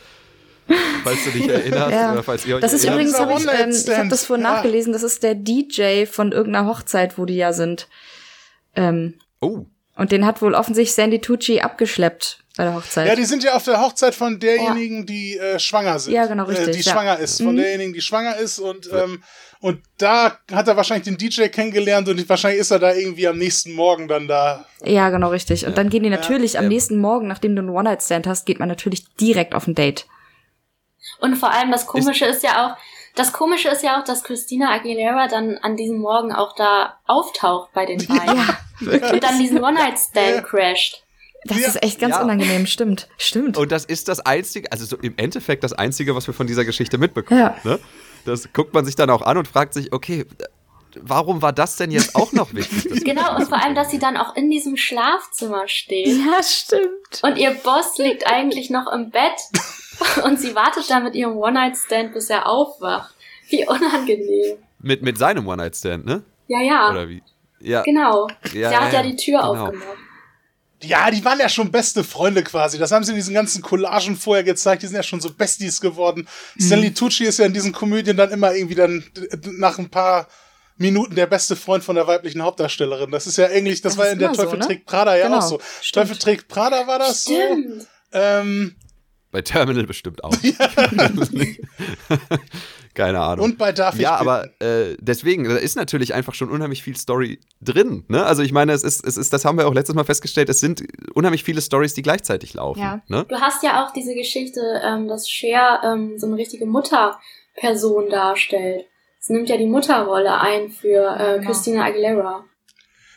Falls 1.05 1.23
du 1.25 1.31
dich 1.33 1.49
erinnerst, 1.49 1.91
Ja. 1.93 2.13
oder 2.13 2.23
falls 2.23 2.47
ihr 2.47 2.55
euch 2.55 2.61
Das 2.63 2.73
ist 2.73 2.85
erinnert. 2.87 3.09
übrigens, 3.09 3.47
hab 3.47 3.55
ich, 3.55 3.61
ähm, 3.61 3.71
ich 3.93 3.99
habe 3.99 4.09
das 4.09 4.25
vorhin 4.25 4.45
Ja. 4.45 4.53
nachgelesen, 4.55 4.93
das 4.95 5.03
ist 5.03 5.23
der 5.23 5.35
DJ 5.35 6.07
von 6.07 6.33
irgendeiner 6.33 6.67
Hochzeit, 6.67 7.19
wo 7.19 7.27
die 7.27 7.37
ja 7.37 7.53
sind. 7.53 7.89
Ähm, 8.75 9.15
Oh, 9.43 9.67
und 9.97 10.13
den 10.13 10.25
hat 10.25 10.41
wohl 10.41 10.55
offensichtlich 10.55 10.95
Sandy 10.95 11.19
Tucci 11.21 11.61
abgeschleppt 11.61 12.43
bei 12.61 12.64
der 12.66 12.75
Hochzeit. 12.75 13.07
ja, 13.09 13.14
die 13.14 13.25
sind 13.25 13.42
ja 13.42 13.55
auf 13.55 13.64
der 13.64 13.81
Hochzeit 13.81 14.14
von 14.14 14.38
derjenigen, 14.38 15.07
die 15.07 15.38
äh, 15.38 15.59
schwanger 15.59 15.99
sind. 15.99 16.12
Ja, 16.12 16.27
genau, 16.27 16.44
Äh, 16.44 16.49
richtig, 16.51 16.77
die 16.77 16.83
ja. 16.83 16.92
schwanger 16.92 17.18
ist. 17.18 17.38
Von 17.42 17.53
Mhm. 17.55 17.57
derjenigen, 17.57 17.92
die 17.94 18.03
schwanger 18.03 18.37
ist. 18.37 18.59
Und, 18.59 18.90
ähm, 18.92 19.23
und 19.61 19.81
da 19.96 20.38
hat 20.53 20.68
er 20.68 20.77
wahrscheinlich 20.77 21.05
den 21.05 21.16
DJ 21.16 21.44
kennengelernt 21.49 22.07
und 22.11 22.29
wahrscheinlich 22.29 22.61
ist 22.61 22.70
er 22.70 22.79
da 22.79 22.92
irgendwie 22.92 23.27
am 23.29 23.38
nächsten 23.38 23.73
Morgen 23.73 24.09
dann 24.09 24.29
da. 24.29 24.66
Ja, 24.85 25.09
genau, 25.09 25.29
richtig. 25.29 25.66
Und 25.66 25.79
dann 25.79 25.88
gehen 25.88 26.03
die 26.03 26.11
natürlich 26.11 26.59
am 26.59 26.64
Ja. 26.64 26.68
nächsten 26.68 26.99
Morgen, 26.99 27.29
nachdem 27.29 27.57
du 27.57 27.62
einen 27.62 27.70
One-Night-Stand 27.70 28.27
hast, 28.27 28.44
geht 28.44 28.59
man 28.59 28.68
natürlich 28.68 29.07
direkt 29.16 29.55
auf 29.55 29.66
ein 29.66 29.75
Date. 29.75 30.07
Und 31.20 31.37
vor 31.37 31.51
allem 31.53 31.70
das 31.70 31.87
Komische 31.87 32.27
ist 32.27 32.42
ja 32.42 32.66
auch, 32.66 32.77
das 33.16 33.33
Komische 33.33 33.68
ist 33.70 33.83
ja 33.83 33.99
auch, 33.99 34.05
dass 34.05 34.23
Christina 34.23 34.70
Aguilera 34.70 35.29
dann 35.29 35.57
an 35.59 35.77
diesem 35.77 35.99
Morgen 35.99 36.33
auch 36.33 36.55
da 36.57 36.99
auftaucht 37.07 37.70
bei 37.73 37.87
den 37.87 37.99
beiden. 38.07 38.37
Ja, 38.37 38.59
wirklich. 38.81 39.12
Und 39.14 39.25
dann 39.25 39.38
diesen 39.38 39.62
One-Night-Stand 39.64 40.44
crasht. 40.44 41.03
Das 41.44 41.59
Ja. 41.61 41.68
ist 41.68 41.83
echt 41.83 41.98
ganz 42.00 42.16
Ja. 42.16 42.22
unangenehm, 42.22 42.66
stimmt. 42.66 43.09
Stimmt. 43.16 43.57
Und 43.57 43.72
das 43.72 43.85
ist 43.85 44.09
das 44.09 44.20
Einzige, 44.20 44.70
also 44.72 44.85
so 44.85 44.96
im 44.98 45.14
Endeffekt 45.16 45.64
das 45.64 45.72
Einzige, 45.72 46.14
was 46.14 46.26
wir 46.26 46.35
von 46.35 46.46
dieser 46.46 46.64
Geschichte 46.64 46.98
mitbekommen. 46.98 47.40
Ja. 47.40 47.57
Ne? 47.64 47.79
Das 48.26 48.53
guckt 48.53 48.74
man 48.74 48.85
sich 48.85 48.96
dann 48.96 49.09
auch 49.11 49.22
an 49.22 49.38
und 49.38 49.48
fragt 49.48 49.72
sich, 49.74 49.92
okay, 49.92 50.26
warum 51.00 51.40
war 51.40 51.53
das 51.53 51.76
denn 51.76 51.90
jetzt 51.90 52.14
auch 52.14 52.33
noch 52.33 52.53
wichtig? 52.53 53.05
Genau, 53.05 53.37
und 53.37 53.48
vor 53.48 53.62
allem, 53.62 53.74
dass 53.74 53.90
sie 53.90 53.98
dann 53.98 54.16
auch 54.16 54.37
in 54.37 54.50
diesem 54.50 54.76
Schlafzimmer 54.76 55.66
steht. 55.68 56.09
ja, 56.09 56.42
stimmt. 56.42 57.22
Und 57.22 57.38
ihr 57.38 57.53
Boss 57.53 57.96
liegt 57.98 58.26
eigentlich 58.26 58.68
noch 58.70 58.92
im 58.92 59.11
Bett. 59.11 59.22
Und 60.24 60.40
sie 60.40 60.55
wartet 60.55 60.88
da 60.88 61.00
mit 61.00 61.14
ihrem 61.14 61.37
One-Night-Stand, 61.37 62.14
bis 62.14 62.31
er 62.31 62.46
aufwacht. 62.46 63.14
Wie 63.50 63.66
unangenehm. 63.66 64.57
Mit, 64.81 65.03
mit 65.03 65.18
seinem 65.18 65.46
One-Night-Stand, 65.46 66.07
ne? 66.07 66.22
Ja, 66.48 66.61
ja. 66.62 66.90
Oder 66.90 67.07
wie? 67.09 67.22
Ja. 67.61 67.83
Genau. 67.83 68.26
Ja, 68.55 68.70
Der 68.70 68.81
hat 68.81 68.92
ja, 68.94 69.03
ja 69.03 69.07
die 69.07 69.16
Tür 69.16 69.40
genau. 69.40 69.53
aufgemacht. 69.66 69.87
Ja, 70.83 71.11
die 71.11 71.25
waren 71.25 71.38
ja 71.38 71.49
schon 71.49 71.71
beste 71.71 72.05
Freunde 72.05 72.43
quasi. 72.43 72.79
Das 72.79 72.90
haben 72.90 73.05
sie 73.05 73.11
in 73.12 73.16
diesen 73.16 73.35
ganzen 73.35 73.61
Collagen 73.62 74.16
vorher 74.16 74.45
gezeigt. 74.45 74.83
Die 74.83 74.87
sind 74.87 74.97
ja 74.97 75.03
schon 75.03 75.21
so 75.21 75.31
Besties 75.33 75.81
geworden. 75.81 76.27
Mhm. 76.55 76.62
Stanley 76.62 76.95
Tucci 76.95 77.25
ist 77.25 77.38
ja 77.38 77.45
in 77.47 77.53
diesen 77.53 77.73
Komödien 77.73 78.16
dann 78.16 78.31
immer 78.31 78.55
irgendwie 78.55 78.75
dann 78.77 79.05
nach 79.59 79.79
ein 79.79 79.90
paar 79.90 80.27
Minuten 80.79 81.14
der 81.14 81.27
beste 81.27 81.57
Freund 81.57 81.85
von 81.85 81.97
der 81.97 82.07
weiblichen 82.07 82.40
Hauptdarstellerin. 82.43 83.11
Das 83.11 83.27
ist 83.27 83.37
ja 83.37 83.49
eigentlich, 83.49 83.83
das, 83.83 83.93
Das 83.97 83.99
war 83.99 84.11
in 84.11 84.19
der 84.19 84.29
immer 84.29 84.35
so, 84.37 84.43
Teufel 84.45 84.59
ne? 84.61 84.66
trägt 84.66 84.87
Prada 84.87 85.14
ja 85.16 85.27
Genau, 85.27 85.38
auch 85.38 85.43
so. 85.43 85.61
stimmt. 85.83 86.07
Teufel 86.09 86.19
trägt 86.19 86.49
Prada 86.49 86.87
war 86.87 86.99
das 86.99 87.25
Stimmt. 87.25 87.83
so. 87.83 87.87
Ähm, 88.12 88.75
Bei 89.31 89.43
Terminal 89.43 89.85
bestimmt 89.87 90.25
auch. 90.25 90.33
Keine 92.94 93.20
Ahnung. 93.20 93.44
und 93.44 93.59
bei 93.59 93.70
Darf 93.72 93.94
ich 93.94 94.00
ja, 94.00 94.18
bitten. 94.18 94.29
aber 94.29 94.61
äh, 94.61 94.96
deswegen, 95.00 95.44
da 95.44 95.57
ist 95.57 95.76
natürlich 95.76 96.12
einfach 96.12 96.35
schon 96.35 96.50
unheimlich 96.50 96.83
viel 96.83 96.96
Story 96.96 97.38
drin. 97.61 98.05
Ne? 98.09 98.24
Also 98.26 98.42
ich 98.42 98.53
meine, 98.53 98.72
es 98.72 98.83
ist, 98.83 99.05
es 99.07 99.16
ist, 99.16 99.33
das 99.33 99.44
haben 99.44 99.57
wir 99.59 99.68
auch 99.68 99.74
letztes 99.74 99.94
Mal 99.94 100.05
festgestellt, 100.05 100.48
es 100.48 100.59
sind 100.61 100.83
unheimlich 101.14 101.44
viele 101.44 101.61
Stories, 101.62 101.94
die 101.94 102.03
gleichzeitig 102.03 102.55
laufen. 102.55 102.81
Ja. 102.81 103.00
Ne? 103.09 103.24
Du 103.29 103.37
hast 103.40 103.62
ja 103.62 103.85
auch 103.85 103.92
diese 103.92 104.14
Geschichte, 104.14 104.61
ähm, 104.85 105.07
dass 105.07 105.29
Cher 105.31 105.81
ähm, 105.85 106.18
so 106.18 106.26
eine 106.26 106.37
richtige 106.37 106.66
Mutterperson 106.66 108.11
darstellt. 108.11 108.87
Es 109.20 109.29
nimmt 109.29 109.48
ja 109.48 109.57
die 109.57 109.66
Mutterrolle 109.66 110.40
ein 110.40 110.70
für 110.70 111.16
äh, 111.18 111.35
Genau. 111.38 111.46
Christina 111.50 111.85
Aguilera. 111.85 112.44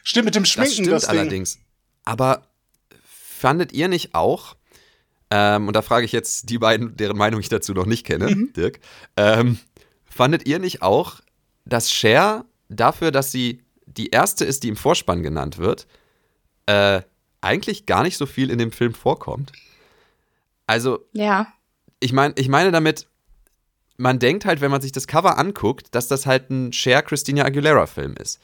Stimmt 0.04 0.26
mit 0.26 0.36
dem 0.36 0.44
Das 0.44 0.52
Schminken 0.52 0.74
stimmt 0.74 0.92
das, 0.92 1.08
Ding. 1.08 1.20
allerdings. 1.20 1.58
Aber 2.06 2.44
fandet 3.06 3.72
ihr 3.74 3.88
nicht 3.88 4.14
auch, 4.14 4.56
ähm, 5.36 5.68
und 5.68 5.76
da 5.76 5.82
frage 5.82 6.06
ich 6.06 6.12
jetzt 6.12 6.50
die 6.52 6.60
beiden, 6.60 6.96
deren 6.96 7.18
Meinung 7.18 7.40
ich 7.40 7.50
dazu 7.50 7.74
noch 7.74 7.88
nicht 7.88 8.06
kenne, 8.06 8.30
Mhm. 8.30 8.54
Dirk, 8.54 8.80
ähm, 9.18 9.58
fandet 10.06 10.46
ihr 10.48 10.60
nicht 10.60 10.82
auch, 10.84 11.22
dass 11.66 11.92
Cher 11.92 12.46
dafür, 12.70 13.10
dass 13.12 13.32
sie 13.32 13.64
die 13.88 14.10
erste 14.10 14.46
ist, 14.46 14.62
die 14.64 14.68
im 14.70 14.76
Vorspann 14.76 15.24
genannt 15.24 15.58
wird, 15.58 15.88
äh, 16.68 17.02
eigentlich 17.42 17.86
gar 17.88 18.04
nicht 18.04 18.18
so 18.18 18.26
viel 18.28 18.52
in 18.52 18.58
dem 18.60 18.72
Film 18.72 18.94
vorkommt? 18.94 19.52
Also, 20.68 21.06
Ja. 21.14 21.48
ich 22.00 22.14
meine, 22.14 22.34
ich 22.38 22.48
meine 22.50 22.72
damit, 22.72 23.08
man 23.98 24.20
denkt 24.20 24.46
halt, 24.46 24.62
wenn 24.62 24.72
man 24.72 24.82
sich 24.82 24.92
das 24.92 25.08
Cover 25.08 25.38
anguckt, 25.38 25.94
dass 25.96 26.08
das 26.08 26.26
halt 26.26 26.50
ein 26.50 26.74
Cher 26.74 27.02
Christina 27.02 27.44
Aguilera 27.46 27.86
Film 27.88 28.16
ist. 28.22 28.40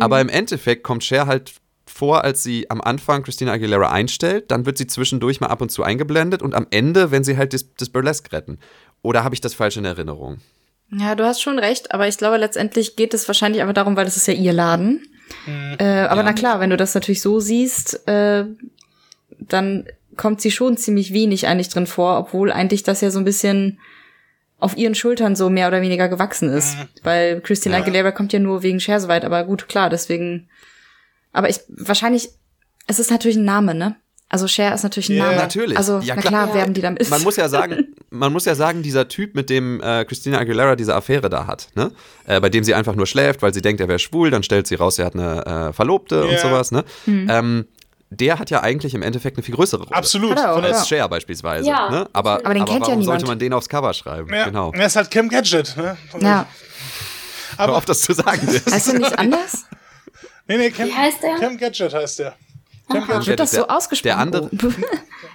Aber 0.00 0.20
im 0.20 0.28
Endeffekt 0.28 0.82
kommt 0.82 1.02
Cher 1.04 1.26
halt 1.26 1.54
vor, 1.88 2.24
als 2.24 2.42
sie 2.42 2.70
am 2.70 2.80
Anfang 2.80 3.22
Christina 3.22 3.52
Aguilera 3.52 3.90
einstellt, 3.90 4.50
dann 4.50 4.66
wird 4.66 4.78
sie 4.78 4.86
zwischendurch 4.86 5.40
mal 5.40 5.48
ab 5.48 5.60
und 5.60 5.70
zu 5.70 5.82
eingeblendet 5.82 6.42
und 6.42 6.54
am 6.54 6.66
Ende, 6.70 7.10
wenn 7.10 7.24
sie 7.24 7.36
halt 7.36 7.52
das, 7.54 7.66
das 7.76 7.88
Burlesque 7.88 8.32
retten. 8.32 8.58
Oder 9.02 9.24
habe 9.24 9.34
ich 9.34 9.40
das 9.40 9.54
falsch 9.54 9.76
in 9.76 9.84
Erinnerung? 9.84 10.38
Ja, 10.90 11.14
du 11.14 11.24
hast 11.24 11.40
schon 11.42 11.58
recht, 11.58 11.92
aber 11.92 12.08
ich 12.08 12.16
glaube, 12.18 12.36
letztendlich 12.38 12.96
geht 12.96 13.12
es 13.14 13.28
wahrscheinlich 13.28 13.60
einfach 13.62 13.74
darum, 13.74 13.96
weil 13.96 14.04
das 14.06 14.16
ist 14.16 14.26
ja 14.26 14.34
ihr 14.34 14.52
Laden. 14.52 15.02
Äh, 15.78 15.84
aber 15.84 16.20
Ja. 16.20 16.22
na 16.22 16.32
klar, 16.32 16.60
wenn 16.60 16.70
du 16.70 16.76
das 16.78 16.94
natürlich 16.94 17.20
so 17.20 17.38
siehst, 17.40 18.08
äh, 18.08 18.44
dann 19.38 19.86
kommt 20.16 20.40
sie 20.40 20.50
schon 20.50 20.76
ziemlich 20.76 21.12
wenig 21.12 21.46
eigentlich 21.46 21.68
drin 21.68 21.86
vor, 21.86 22.18
obwohl 22.18 22.50
eigentlich 22.50 22.82
das 22.82 23.00
ja 23.02 23.10
so 23.10 23.18
ein 23.18 23.24
bisschen 23.24 23.78
auf 24.58 24.76
ihren 24.76 24.94
Schultern 24.96 25.36
so 25.36 25.50
mehr 25.50 25.68
oder 25.68 25.82
weniger 25.82 26.08
gewachsen 26.08 26.48
ist. 26.48 26.76
Weil 27.04 27.40
Christina 27.42 27.76
Ja. 27.76 27.82
Aguilera 27.82 28.10
kommt 28.10 28.32
ja 28.32 28.38
nur 28.40 28.62
wegen 28.62 28.80
Cher 28.80 28.98
so 29.00 29.06
weit, 29.08 29.24
aber 29.24 29.44
gut, 29.44 29.68
klar, 29.68 29.90
deswegen. 29.90 30.48
Aber 31.38 31.48
ich, 31.48 31.60
wahrscheinlich, 31.68 32.30
es 32.88 32.98
ist 32.98 33.10
natürlich 33.10 33.36
ein 33.36 33.44
Name, 33.44 33.74
ne? 33.74 33.94
Also 34.30 34.46
Cher 34.48 34.74
ist 34.74 34.82
natürlich 34.82 35.08
ein 35.08 35.16
Ja, 35.16 35.24
Name. 35.26 35.36
natürlich. 35.36 35.78
Also, 35.78 36.00
Ja, 36.00 36.14
na 36.16 36.20
klar. 36.20 36.44
klar, 36.46 36.54
werben 36.54 36.74
die 36.74 36.80
damit. 36.82 37.08
Man 37.08 37.22
muss 37.22 37.36
ja 37.36 37.48
sagen, 37.48 37.94
man 38.10 38.32
muss 38.32 38.44
ja 38.44 38.54
sagen, 38.54 38.82
dieser 38.82 39.08
Typ, 39.08 39.34
mit 39.34 39.48
dem 39.48 39.80
äh, 39.80 40.04
Christina 40.04 40.38
Aguilera 40.38 40.76
diese 40.76 40.94
Affäre 40.94 41.30
da 41.30 41.46
hat, 41.46 41.68
ne? 41.76 41.92
Äh, 42.26 42.40
bei 42.40 42.48
dem 42.50 42.62
sie 42.64 42.74
einfach 42.74 42.94
nur 42.94 43.06
schläft, 43.06 43.40
weil 43.40 43.54
sie 43.54 43.62
denkt, 43.62 43.80
er 43.80 43.88
wäre 43.88 43.98
schwul, 43.98 44.30
dann 44.30 44.42
stellt 44.42 44.66
sie 44.66 44.74
raus, 44.74 44.98
er 44.98 45.06
hat 45.06 45.14
eine 45.14 45.46
äh, 45.68 45.72
Verlobte 45.72 46.24
und 46.24 46.32
Ja. 46.32 46.38
sowas, 46.40 46.72
ne? 46.72 46.84
Hm. 47.04 47.26
Ähm, 47.30 47.66
der 48.10 48.38
hat 48.38 48.50
ja 48.50 48.62
eigentlich 48.62 48.94
im 48.94 49.02
Endeffekt 49.02 49.36
eine 49.36 49.44
viel 49.44 49.54
größere 49.54 49.82
Rolle. 49.84 49.94
Absolut. 49.96 50.36
Auch, 50.38 50.54
Von 50.54 50.62
der- 50.62 50.74
Als 50.76 50.88
Cher 50.88 51.08
beispielsweise. 51.08 51.68
Ja, 51.68 51.88
ne? 51.90 52.08
Aber, 52.12 52.40
Aber 52.44 52.52
den 52.54 52.64
kennt 52.64 52.80
ja 52.80 52.86
warum 52.86 52.98
niemand. 53.00 53.04
sollte 53.20 53.26
man 53.26 53.38
den 53.38 53.52
aufs 53.52 53.68
Cover 53.68 53.92
schreiben? 53.94 54.32
Ja, 54.34 54.44
Genau. 54.46 54.72
Er 54.72 54.86
ist 54.86 54.96
halt 54.96 55.10
Cam 55.10 55.28
Gadget. 55.28 55.76
Ne? 55.76 55.96
ja. 56.20 56.46
Hör 57.56 57.64
Aber 57.64 57.76
auf, 57.76 57.84
das 57.86 58.02
zu 58.02 58.12
sagen. 58.12 58.46
Heißt 58.70 58.88
er 58.92 58.98
nicht 58.98 59.18
anders? 59.18 59.64
nee, 60.48 60.56
nee, 60.56 60.70
Cam, 60.70 60.88
Wie 60.88 60.92
heißt 60.94 61.22
der? 61.22 61.36
Cam 61.36 61.56
Gadget 61.56 61.94
heißt 61.94 62.18
der. 62.18 62.36
Cam 62.90 63.06
Gadget. 63.06 63.26
Wird 63.26 63.40
das 63.40 63.50
so 63.52 63.66
ausgesprochen? 63.68 64.08
der 64.08 64.18
andere-. 64.18 64.50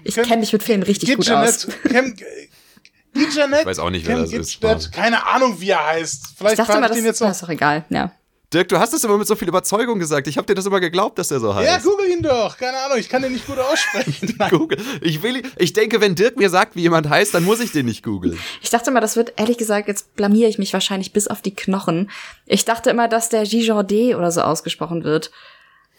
Ich 0.05 0.15
kenne 0.15 0.37
mich 0.37 0.51
mit 0.51 0.63
Filmen 0.63 0.83
richtig 0.83 1.15
gut 1.15 1.29
aus. 1.31 1.67
Cam 1.89 2.13
Gijanet. 3.13 3.59
Ich 3.61 3.65
weiß 3.65 3.79
auch 3.79 3.89
nicht, 3.89 4.05
wer 4.05 4.15
Cam 4.15 4.23
das 4.23 4.33
ist. 4.33 4.59
Gijanet. 4.59 4.91
Keine 4.91 5.25
Ahnung, 5.27 5.59
wie 5.61 5.69
er 5.69 5.85
heißt. 5.85 6.23
Ich 6.31 6.37
Vielleicht 6.37 6.59
dachte 6.59 6.71
frage 6.73 6.81
mal, 6.81 6.85
ich 6.87 6.89
das 6.89 6.97
den 6.97 7.05
jetzt 7.05 7.21
das 7.21 7.27
noch. 7.27 7.31
ist 7.35 7.43
doch 7.43 7.49
egal. 7.49 7.85
Ja. 7.89 8.11
Dirk, 8.53 8.69
du 8.69 8.77
hast 8.77 8.93
das 8.93 9.03
immer 9.03 9.17
mit 9.17 9.27
so 9.27 9.35
viel 9.35 9.47
Überzeugung 9.47 9.97
gesagt. 9.97 10.27
Ich 10.27 10.37
habe 10.37 10.45
dir 10.45 10.53
das 10.53 10.65
immer 10.65 10.79
geglaubt, 10.79 11.17
dass 11.17 11.29
der 11.29 11.39
so 11.39 11.55
heißt. 11.55 11.67
Ja, 11.67 11.77
google 11.79 12.07
ihn 12.09 12.21
doch. 12.21 12.55
Keine 12.57 12.77
Ahnung, 12.77 12.97
ich 12.99 13.09
kann 13.09 13.21
den 13.21 13.33
nicht 13.33 13.47
gut 13.47 13.57
aussprechen. 13.57 14.37
Google. 14.49 14.77
Ich, 15.01 15.23
will, 15.23 15.41
ich 15.57 15.73
denke, 15.73 16.01
wenn 16.01 16.15
Dirk 16.15 16.37
mir 16.37 16.49
sagt, 16.49 16.75
wie 16.75 16.81
jemand 16.81 17.09
heißt, 17.09 17.33
dann 17.33 17.43
muss 17.43 17.59
ich 17.59 17.71
den 17.71 17.85
nicht 17.85 18.03
googeln. 18.03 18.37
Ich 18.61 18.69
dachte 18.69 18.91
immer, 18.91 19.01
das 19.01 19.15
wird, 19.15 19.33
ehrlich 19.37 19.57
gesagt, 19.57 19.87
jetzt 19.87 20.15
blamier 20.15 20.47
ich 20.47 20.59
mich 20.59 20.71
wahrscheinlich 20.73 21.13
bis 21.13 21.27
auf 21.27 21.41
die 21.41 21.55
Knochen. 21.55 22.11
Ich 22.45 22.65
dachte 22.65 22.89
immer, 22.89 23.07
dass 23.07 23.29
der 23.29 23.45
Gijardé 23.45 24.15
oder 24.15 24.31
so 24.31 24.41
ausgesprochen 24.41 25.03
wird. 25.03 25.31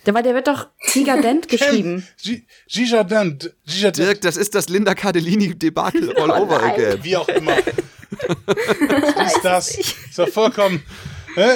Der, 0.07 0.15
weil 0.15 0.23
der 0.23 0.35
wird 0.35 0.47
doch 0.47 0.67
Tigadent 0.87 1.49
geschrieben. 1.49 2.07
Gijaden. 2.69 3.39
Dirk, 3.67 4.21
das 4.21 4.37
ist 4.37 4.55
das 4.55 4.69
Linda 4.69 4.95
Cardellini-Debakel 4.95 6.17
all 6.17 6.31
over 6.31 6.63
again. 6.63 6.99
Wie 7.03 7.17
auch 7.17 7.29
immer. 7.29 7.57
ist 7.59 9.41
das. 9.43 9.77
Ist 9.77 10.19
doch 10.19 10.29
vollkommen. 10.29 10.83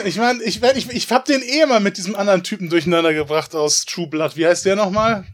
Ich 0.04 0.16
meine, 0.16 0.42
ich, 0.42 0.60
ich, 0.62 0.90
ich 0.90 1.10
hab 1.12 1.24
den 1.24 1.42
eh 1.42 1.66
mal 1.66 1.80
mit 1.80 1.96
diesem 1.98 2.16
anderen 2.16 2.42
Typen 2.42 2.68
durcheinander 2.68 3.14
gebracht 3.14 3.54
aus 3.54 3.84
True 3.84 4.08
Blood. 4.08 4.36
Wie 4.36 4.46
heißt 4.46 4.64
der 4.64 4.76
nochmal? 4.76 5.24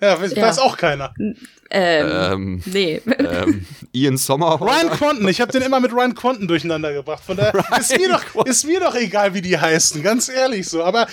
Ja, 0.00 0.20
weiß, 0.20 0.34
Ja. 0.34 0.50
auch 0.62 0.76
keiner. 0.76 1.14
Ähm, 1.18 1.34
Ähm, 1.70 2.62
nee. 2.66 3.00
ähm, 3.18 3.64
Ian 3.92 4.16
Sommer. 4.18 4.60
Ryan 4.60 4.90
Quanten, 4.90 5.26
ich 5.28 5.40
habe 5.40 5.50
den 5.50 5.62
immer 5.62 5.80
mit 5.80 5.92
Ryan 5.92 6.14
Quanten 6.14 6.46
durcheinander 6.46 6.92
gebracht. 6.92 7.22
Von 7.24 7.36
daher 7.36 7.54
ist 7.80 7.96
mir, 7.98 8.08
doch, 8.10 8.44
ist 8.44 8.64
mir 8.66 8.80
doch 8.80 8.94
egal, 8.94 9.32
wie 9.34 9.40
die 9.40 9.58
heißen, 9.58 10.02
ganz 10.02 10.28
ehrlich 10.28 10.68
so. 10.68 10.84
Aber 10.84 11.06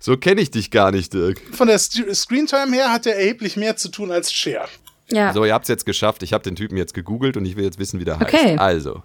So 0.00 0.16
kenne 0.16 0.40
ich 0.40 0.50
dich 0.50 0.70
gar 0.70 0.90
nicht, 0.90 1.12
Dirk. 1.14 1.40
von 1.52 1.68
der 1.68 1.78
Screentime 1.78 2.74
her 2.74 2.92
hat 2.92 3.06
er 3.06 3.16
erheblich 3.16 3.56
mehr 3.56 3.76
zu 3.76 3.90
tun 3.90 4.10
als 4.10 4.32
Cher. 4.32 4.66
Ja. 5.12 5.32
So, 5.32 5.44
ihr 5.44 5.54
habt's 5.54 5.68
jetzt 5.68 5.86
geschafft. 5.86 6.22
Ich 6.22 6.32
habe 6.32 6.42
den 6.42 6.56
Typen 6.56 6.76
jetzt 6.76 6.94
gegoogelt 6.94 7.36
und 7.36 7.44
ich 7.44 7.56
will 7.56 7.64
jetzt 7.64 7.78
wissen, 7.78 8.00
wie 8.00 8.04
der 8.04 8.18
heißt. 8.18 8.32
Okay. 8.34 8.56
Also. 8.58 9.02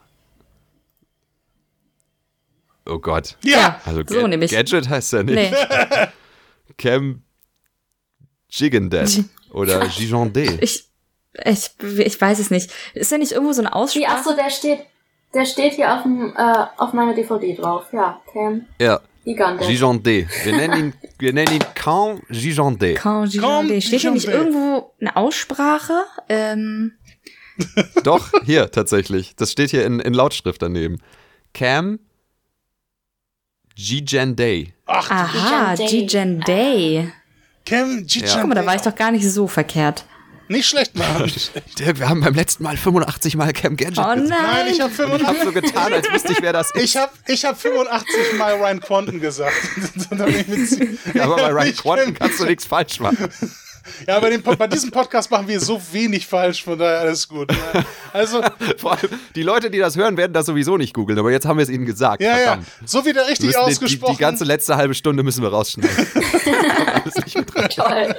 Oh 2.87 2.99
Gott. 2.99 3.37
Ja, 3.43 3.81
Also 3.85 4.01
so 4.07 4.21
Ga- 4.21 4.27
nämlich. 4.27 4.51
Gadget 4.51 4.87
heißt 4.89 5.13
er 5.13 5.23
nicht. 5.23 5.35
Nee. 5.51 5.51
Cam 6.77 7.23
Gigandet 8.49 9.23
oder 9.51 9.81
Gigandé. 9.85 10.57
Ich, 10.61 10.85
ich, 11.43 11.69
ich 11.99 12.21
weiß 12.21 12.39
es 12.39 12.51
nicht. 12.51 12.71
Ist 12.93 13.11
da 13.11 13.17
nicht 13.17 13.31
irgendwo 13.31 13.53
so 13.53 13.61
eine 13.61 13.69
Wie, 13.69 13.73
Aussprache? 13.73 14.07
achso, 14.07 14.35
der 14.35 14.49
steht, 14.49 14.79
der 15.33 15.45
steht 15.45 15.73
hier 15.73 15.93
auf, 15.95 16.03
dem, 16.03 16.33
äh, 16.37 16.65
auf 16.77 16.93
meiner 16.93 17.13
DVD 17.15 17.55
drauf. 17.55 17.85
Ja, 17.91 18.21
Cam 18.31 18.65
Ja, 18.79 19.01
Gigante. 19.25 19.65
Gigandé. 19.65 20.27
Wir 20.43 20.55
nennen 20.55 20.77
ihn, 20.79 20.93
wir 21.19 21.33
nennen 21.33 21.53
ihn 21.55 21.63
Cam 21.73 22.21
Gigandé. 22.29 22.93
Quand 22.95 23.31
Quand 23.33 23.33
Gijardé. 23.33 23.81
Steht 23.81 24.01
hier 24.01 24.11
nicht 24.11 24.27
irgendwo 24.27 24.93
eine 25.01 25.15
Aussprache? 25.15 26.03
Ähm, 26.29 26.93
Doch, 28.03 28.31
hier 28.45 28.69
tatsächlich. 28.71 29.35
Das 29.35 29.51
steht 29.51 29.71
hier 29.71 29.85
in, 29.85 29.99
in 29.99 30.13
Lautschrift 30.13 30.61
daneben. 30.61 31.01
Cam 31.53 31.99
Gigandé. 33.77 34.73
Ach, 34.85 35.09
aha, 35.09 35.75
Gijardé. 35.75 35.87
Gijardé. 35.87 37.11
Cam 37.65 38.05
Gijan. 38.05 38.39
Guck 38.41 38.49
mal, 38.49 38.55
da 38.55 38.65
war 38.65 38.75
ich 38.75 38.81
doch 38.81 38.95
gar 38.95 39.11
nicht 39.11 39.29
so 39.29 39.47
verkehrt. 39.47 40.05
Nicht 40.47 40.67
schlecht, 40.69 40.95
Mann. 40.95 41.31
Dirk, 41.79 41.97
wir 41.97 42.07
haben 42.07 42.21
beim 42.21 42.35
letzten 42.35 42.63
Mal 42.63 42.77
85 42.77 43.35
Mal 43.35 43.51
Cam 43.51 43.75
Gadget 43.75 43.97
Oh 43.97 44.13
gesagt. 44.13 44.29
nein. 44.29 44.39
Nein, 44.43 44.67
ich 44.71 44.79
habe 44.79 44.91
Ich 44.93 44.99
hab 44.99 45.35
85, 45.35 45.43
so 45.43 45.51
getan, 45.51 45.91
als 45.93 46.11
wüsste 46.13 46.33
ich, 46.33 46.41
wer 46.43 46.53
das 46.53 46.69
ist. 46.75 46.83
ich 46.83 46.95
hab, 46.97 47.13
ich 47.27 47.43
hab 47.45 47.59
85 47.59 48.37
Mal 48.37 48.53
Ryan 48.53 48.79
Quanten 48.79 49.19
gesagt. 49.19 49.55
Sie- 50.67 51.19
Aber 51.19 51.35
bei 51.37 51.49
Ryan 51.49 51.75
Quanten 51.75 52.13
kannst 52.13 52.39
du 52.39 52.45
nichts 52.45 52.65
falsch 52.65 52.99
machen. 52.99 53.27
Ja, 54.07 54.19
bei, 54.19 54.29
dem, 54.29 54.41
bei 54.41 54.67
diesem 54.67 54.91
Podcast 54.91 55.29
machen 55.31 55.47
wir 55.47 55.59
so 55.59 55.81
wenig 55.91 56.25
falsch, 56.27 56.63
von 56.63 56.77
daher 56.77 57.01
alles 57.01 57.27
gut. 57.27 57.51
Ja. 57.51 57.83
Also, 58.13 58.41
Vor 58.77 58.93
allem, 58.93 59.09
die 59.35 59.43
Leute, 59.43 59.69
die 59.69 59.77
das 59.77 59.95
hören, 59.95 60.17
werden 60.17 60.33
das 60.33 60.45
sowieso 60.45 60.77
nicht 60.77 60.93
googeln, 60.93 61.19
aber 61.19 61.31
jetzt 61.31 61.45
haben 61.45 61.57
wir 61.57 61.63
es 61.63 61.69
ihnen 61.69 61.85
gesagt. 61.85 62.21
ja, 62.21 62.39
ja, 62.39 62.59
so 62.85 63.05
wie 63.05 63.13
der 63.13 63.27
richtig 63.27 63.47
müssen 63.47 63.59
die, 63.59 63.65
die, 63.65 63.71
ausgesprochen. 63.71 64.15
die 64.15 64.19
ganze 64.19 64.43
letzte 64.43 64.75
halbe 64.75 64.93
Stunde 64.93 65.23
müssen 65.23 65.41
wir 65.43 65.49
rausschneiden. 65.49 66.07
Alles 67.03 67.15
nicht 67.15 67.35
mit. 67.35 67.75
Toll. 67.75 68.15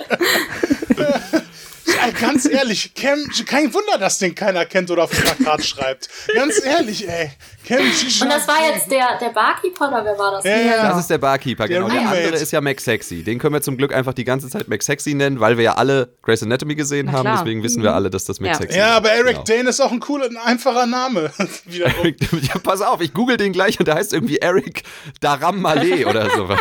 Ganz 2.13 2.47
ehrlich, 2.47 2.95
Cam, 2.95 3.19
kein 3.47 3.73
Wunder, 3.75 3.99
dass 3.99 4.19
den 4.19 4.35
keiner 4.35 4.65
kennt 4.67 4.91
oder 4.91 5.05
auf 5.05 5.11
dem 5.11 5.21
Plakat 5.23 5.65
schreibt. 5.65 6.09
Ganz 6.35 6.65
ehrlich, 6.65 7.09
ey. 7.09 7.31
Cam 7.67 7.79
Und 7.81 8.29
das 8.31 8.47
war 8.47 8.65
jetzt 8.73 8.91
der, 8.91 9.19
der 9.21 9.31
Barkeeper 9.31 9.89
oder 9.89 10.05
wer 10.05 10.19
war 10.19 10.33
das? 10.33 10.45
Ja, 10.45 10.57
ja. 10.57 10.89
Das 10.89 11.01
ist 11.01 11.11
der 11.11 11.19
Barkeeper, 11.19 11.67
Der 11.67 11.79
genau. 11.81 11.89
Der, 11.91 11.99
Roommate. 12.01 12.19
andere 12.25 12.37
ist 12.43 12.53
ja 12.53 12.61
Max 12.61 12.85
Sexy. 12.85 13.23
Den 13.25 13.39
können 13.39 13.55
wir 13.55 13.63
zum 13.63 13.77
Glück 13.77 13.93
einfach 13.93 14.15
die 14.15 14.25
ganze 14.25 14.49
Zeit 14.49 14.69
Max 14.69 14.87
Sexy 14.87 15.15
nennen, 15.15 15.41
weil 15.41 15.57
wir 15.57 15.65
ja 15.65 15.75
alle 15.75 16.09
Grey's 16.23 16.43
Anatomy 16.43 16.75
gesehen 16.77 17.11
haben. 17.13 17.29
Deswegen 17.37 17.63
wissen 17.63 17.83
wir 17.83 17.95
alle, 17.95 18.09
dass 18.11 18.25
das 18.25 18.39
Max 18.41 18.59
Ja. 18.59 18.63
Sexy 18.63 18.79
Ja, 18.79 18.91
ist. 18.91 18.97
aber 18.97 19.11
Eric 19.11 19.27
Genau. 19.33 19.45
Dane 19.45 19.69
ist 19.71 19.81
auch 19.81 19.91
ein 19.93 20.01
cooler, 20.01 20.27
ein 20.27 20.37
einfacher 20.37 20.87
Name. 20.87 21.31
Wiederum. 21.67 22.15
Ja, 22.47 22.59
pass 22.63 22.81
auf, 22.83 23.01
ich 23.01 23.13
google 23.13 23.37
den 23.37 23.53
gleich 23.53 23.79
und 23.81 23.89
der 23.89 23.97
heißt 23.97 24.13
irgendwie 24.13 24.39
Eric 24.39 24.83
Daram 25.21 25.65
Malé 25.65 26.07
oder 26.07 26.31
sowas. 26.31 26.61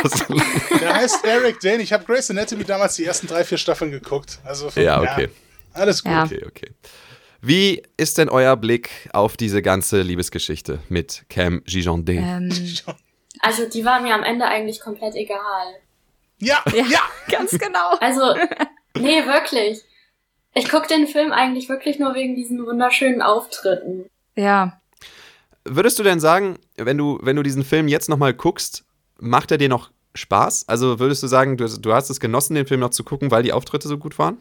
Der 0.81 0.93
heißt 0.95 1.23
Eric 1.25 1.59
Dane. 1.59 1.83
Ich 1.83 1.93
habe 1.93 2.03
Grey's 2.05 2.29
Anatomy 2.31 2.63
damals 2.63 2.95
die 2.95 3.05
ersten 3.05 3.27
drei, 3.27 3.43
vier 3.43 3.57
Staffeln 3.59 3.91
geguckt. 3.91 4.39
Also 4.43 4.69
von, 4.71 4.81
Ja, 4.81 4.99
okay. 5.01 5.29
Alles 5.75 6.03
gut. 6.03 6.11
Ja. 6.11 6.23
Okay, 6.23 6.43
okay. 6.45 6.71
Wie 7.41 7.83
ist 7.97 8.17
denn 8.17 8.29
euer 8.29 8.55
Blick 8.57 8.89
auf 9.13 9.37
diese 9.37 9.61
ganze 9.61 10.01
Liebesgeschichte 10.01 10.79
mit 10.89 11.25
Cam 11.29 11.61
Gigandé? 11.67 12.17
Ähm, 12.17 12.49
Also 13.41 13.67
die 13.69 13.85
war 13.85 14.01
mir 14.01 14.15
am 14.15 14.23
Ende 14.23 14.45
eigentlich 14.45 14.79
komplett 14.79 15.15
egal. 15.15 15.75
Ja, 16.39 16.63
ja. 16.73 17.01
ganz 17.29 17.51
genau. 17.51 17.95
Also, 17.99 18.33
nee, 18.97 19.25
wirklich. 19.25 19.81
Ich 20.53 20.69
guck 20.69 20.87
den 20.87 21.05
Film 21.05 21.31
eigentlich 21.31 21.69
wirklich 21.69 21.99
nur 21.99 22.15
wegen 22.15 22.35
diesen 22.35 22.65
wunderschönen 22.65 23.21
Auftritten. 23.21 24.09
Ja. 24.35 24.81
Würdest 25.65 25.99
du 25.99 26.03
denn 26.03 26.19
sagen, 26.19 26.57
wenn 26.77 26.97
du, 26.97 27.19
wenn 27.21 27.35
du 27.35 27.43
diesen 27.43 27.63
Film 27.63 27.87
jetzt 27.87 28.09
nochmal 28.09 28.33
guckst, 28.33 28.85
macht 29.19 29.51
er 29.51 29.57
dir 29.57 29.69
noch 29.69 29.91
Spaß? 30.13 30.67
Also 30.67 30.99
würdest 30.99 31.23
du 31.23 31.27
sagen, 31.27 31.57
du, 31.57 31.67
du 31.67 31.93
hast 31.93 32.09
es 32.09 32.19
genossen, 32.19 32.55
den 32.55 32.67
Film 32.67 32.79
noch 32.79 32.91
zu 32.91 33.03
gucken, 33.03 33.31
weil 33.31 33.43
die 33.43 33.53
Auftritte 33.53 33.87
so 33.87 33.97
gut 33.97 34.17
waren? 34.17 34.37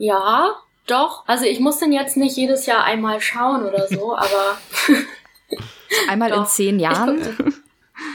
Ja, 0.00 0.54
doch. 0.86 1.24
Also 1.26 1.44
ich 1.44 1.60
muss 1.60 1.78
den 1.78 1.92
jetzt 1.92 2.16
nicht 2.16 2.34
jedes 2.34 2.64
Jahr 2.64 2.84
einmal 2.84 3.20
schauen 3.20 3.66
oder 3.66 3.86
so, 3.86 4.16
aber 4.16 4.56
Einmal 6.08 6.32
in 6.32 6.46
zehn 6.46 6.76
ich 6.76 6.82
Jahren. 6.82 7.20
guck, 7.20 7.36
den, 7.36 7.54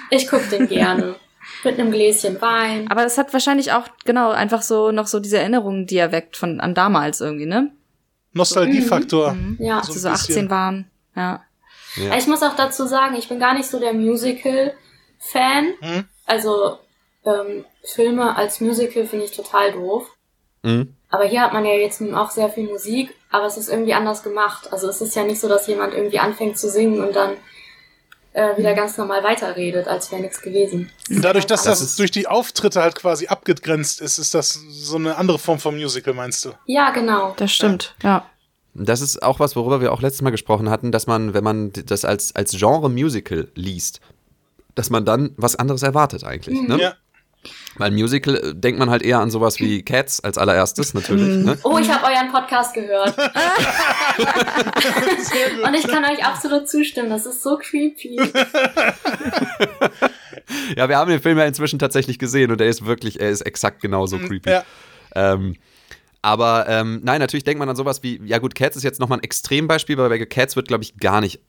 ich 0.09 0.27
guck 0.27 0.49
den 0.49 0.67
gerne. 0.67 1.15
Mit 1.63 1.79
einem 1.79 1.91
Gläschen 1.91 2.41
Wein. 2.41 2.89
Aber 2.89 3.03
das 3.03 3.19
hat 3.19 3.33
wahrscheinlich 3.33 3.71
auch, 3.71 3.87
genau, 4.03 4.31
einfach 4.31 4.63
so 4.63 4.91
noch 4.91 5.05
so 5.05 5.19
diese 5.19 5.37
Erinnerungen, 5.37 5.85
die 5.85 5.97
er 5.97 6.11
weckt 6.11 6.37
von 6.37 6.59
an 6.59 6.73
damals 6.73 7.21
irgendwie, 7.21 7.45
ne? 7.45 7.71
Nostalgiefaktor. 8.33 9.35
Ja. 9.59 9.83
So 9.83 9.91
Als 9.93 10.01
so 10.01 10.09
bisschen. 10.09 10.35
18 10.37 10.49
waren. 10.49 10.91
Ja. 11.15 11.43
Ja. 11.97 12.17
Ich 12.17 12.25
muss 12.27 12.41
auch 12.41 12.55
dazu 12.55 12.87
sagen, 12.87 13.15
ich 13.15 13.29
bin 13.29 13.39
gar 13.39 13.53
nicht 13.53 13.69
so 13.69 13.79
der 13.79 13.93
Musical-Fan. 13.93 15.73
Hm? 15.79 16.05
Also 16.25 16.79
ähm, 17.25 17.63
Filme 17.83 18.35
als 18.35 18.59
Musical 18.59 19.05
finde 19.05 19.25
ich 19.25 19.31
total 19.31 19.71
doof. 19.71 20.09
Mhm. 20.63 20.94
Aber 21.15 21.23
hier 21.23 21.41
hat 21.41 21.53
man 21.53 21.63
ja 21.63 21.71
jetzt 21.71 22.01
nun 22.01 22.13
auch 22.13 22.29
sehr 22.29 22.49
viel 22.49 22.65
Musik, 22.65 23.15
aber 23.31 23.45
es 23.45 23.55
ist 23.55 23.69
irgendwie 23.69 23.93
anders 23.93 24.21
gemacht. 24.21 24.73
Also 24.73 24.89
es 24.89 24.99
ist 24.99 25.15
ja 25.15 25.23
nicht 25.23 25.39
so, 25.39 25.47
dass 25.47 25.65
jemand 25.65 25.93
irgendwie 25.93 26.19
anfängt 26.19 26.57
zu 26.57 26.69
singen 26.69 27.01
und 27.01 27.15
dann 27.15 27.37
äh, 28.33 28.57
wieder 28.57 28.73
ganz 28.73 28.97
normal 28.97 29.23
weiterredet, 29.23 29.87
als 29.87 30.11
wäre 30.11 30.21
nichts 30.21 30.41
gewesen. 30.41 30.91
Dadurch, 31.07 31.45
dass 31.45 31.63
Das 31.63 31.79
das, 31.79 31.95
durch 31.95 32.11
die 32.11 32.27
Auftritte 32.27 32.81
halt 32.81 32.95
quasi 32.95 33.27
abgegrenzt 33.27 34.01
ist, 34.01 34.17
ist 34.17 34.33
das 34.33 34.59
so 34.69 34.97
eine 34.97 35.15
andere 35.15 35.39
Form 35.39 35.57
von 35.57 35.75
Musical, 35.77 36.13
meinst 36.13 36.43
du? 36.43 36.51
Ja, 36.65 36.89
genau. 36.89 37.33
Das 37.37 37.53
stimmt. 37.53 37.95
Ja. 38.03 38.29
Das 38.73 38.99
ist 38.99 39.23
auch 39.23 39.39
was, 39.39 39.55
worüber 39.55 39.79
wir 39.79 39.93
auch 39.93 40.01
letztes 40.01 40.21
Mal 40.21 40.31
gesprochen 40.31 40.69
hatten, 40.69 40.91
dass 40.91 41.07
man, 41.07 41.33
wenn 41.33 41.45
man 41.45 41.71
das 41.71 42.03
als, 42.03 42.35
als 42.35 42.51
Genre 42.51 42.89
Musical 42.89 43.47
liest, 43.55 44.01
dass 44.75 44.89
man 44.89 45.05
dann 45.05 45.33
was 45.37 45.55
anderes 45.55 45.81
erwartet 45.81 46.25
eigentlich. 46.25 46.61
Ne? 46.67 46.77
Ja. 46.77 46.93
Weil 47.77 47.91
Musical 47.91 48.35
äh, 48.35 48.53
denkt 48.55 48.79
man 48.79 48.89
halt 48.89 49.01
eher 49.03 49.19
an 49.19 49.29
sowas 49.29 49.59
wie 49.59 49.83
Cats 49.83 50.21
als 50.21 50.37
allererstes 50.37 50.93
natürlich. 50.93 51.45
Ne? 51.45 51.57
Oh, 51.63 51.77
ich 51.77 51.89
habe 51.91 52.05
euren 52.05 52.31
Podcast 52.31 52.73
gehört. 52.73 53.15
Und 55.65 55.73
ich 55.73 55.87
kann 55.87 56.05
euch 56.05 56.23
absolut 56.25 56.69
zustimmen. 56.69 57.09
Das 57.09 57.25
ist 57.25 57.43
so 57.43 57.57
creepy. 57.57 58.15
ja, 60.77 60.89
wir 60.89 60.97
haben 60.97 61.09
den 61.09 61.21
Film 61.21 61.37
ja 61.37 61.45
inzwischen 61.45 61.79
tatsächlich 61.79 62.19
gesehen 62.19 62.51
und 62.51 62.61
er 62.61 62.67
ist 62.67 62.85
wirklich, 62.85 63.19
er 63.19 63.29
ist 63.29 63.41
exakt 63.41 63.81
genauso 63.81 64.17
Mhm, 64.17 64.27
creepy. 64.27 64.49
ja. 64.49 64.63
Ähm, 65.15 65.55
aber 66.21 66.65
ähm, 66.67 67.01
nein, 67.03 67.19
natürlich 67.19 67.43
denkt 67.43 67.59
man 67.59 67.69
an 67.69 67.75
sowas 67.75 68.01
wie, 68.03 68.19
ja 68.25 68.39
gut, 68.39 68.55
Cats 68.55 68.75
ist 68.75 68.83
jetzt 68.83 68.99
nochmal 68.99 69.19
ein 69.19 69.23
Extrembeispiel, 69.23 69.97
weil 69.97 70.09
bei 70.09 70.25
Cats 70.25 70.55
wird, 70.55 70.67
glaube 70.67 70.83
ich, 70.83 70.97
gar 70.97 71.21
nicht 71.21 71.39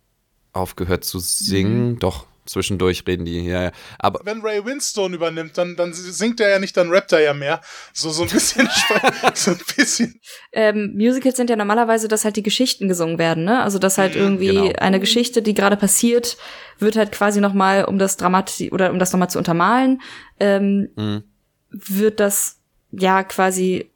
aufgehört 0.52 1.04
zu 1.04 1.18
singen. 1.18 1.92
Mhm. 1.92 1.98
Doch, 1.98 2.26
zwischendurch 2.46 3.04
reden 3.06 3.24
die, 3.24 3.40
ja, 3.44 3.64
ja. 3.64 3.72
Aber 3.98 4.20
Wenn 4.24 4.40
Ray 4.40 4.64
Winstone 4.64 5.14
übernimmt, 5.14 5.58
dann, 5.58 5.76
dann 5.76 5.92
singt 5.92 6.40
er 6.40 6.48
ja 6.48 6.58
nicht, 6.58 6.76
dann 6.76 6.90
rappt 6.90 7.12
er 7.12 7.20
ja 7.20 7.34
mehr. 7.34 7.60
So, 7.92 8.10
so 8.10 8.22
ein 8.22 8.28
bisschen, 8.28 8.68
so 9.34 9.50
ein 9.52 9.60
bisschen. 9.76 10.20
ähm, 10.52 10.94
Musicals 10.96 11.36
sind 11.36 11.50
ja 11.50 11.56
normalerweise, 11.56 12.08
dass 12.08 12.24
halt 12.24 12.36
die 12.36 12.42
Geschichten 12.42 12.88
gesungen 12.88 13.18
werden, 13.18 13.44
ne? 13.44 13.62
Also 13.62 13.78
dass 13.78 13.98
halt 13.98 14.16
irgendwie 14.16 14.54
genau. 14.54 14.72
eine 14.78 15.00
Geschichte, 15.00 15.42
die 15.42 15.54
gerade 15.54 15.76
passiert, 15.76 16.36
wird 16.78 16.96
halt 16.96 17.12
quasi 17.12 17.40
noch 17.40 17.52
mal, 17.54 17.84
um 17.84 17.98
das 17.98 18.16
Dramat 18.16 18.52
oder 18.70 18.90
um 18.90 18.98
das 18.98 19.12
noch 19.12 19.20
mal 19.20 19.28
zu 19.28 19.38
untermalen, 19.38 20.00
ähm, 20.40 20.88
Mhm. 20.96 21.24
wird 21.70 22.20
das 22.20 22.58
ja 22.92 23.22
quasi 23.24 23.90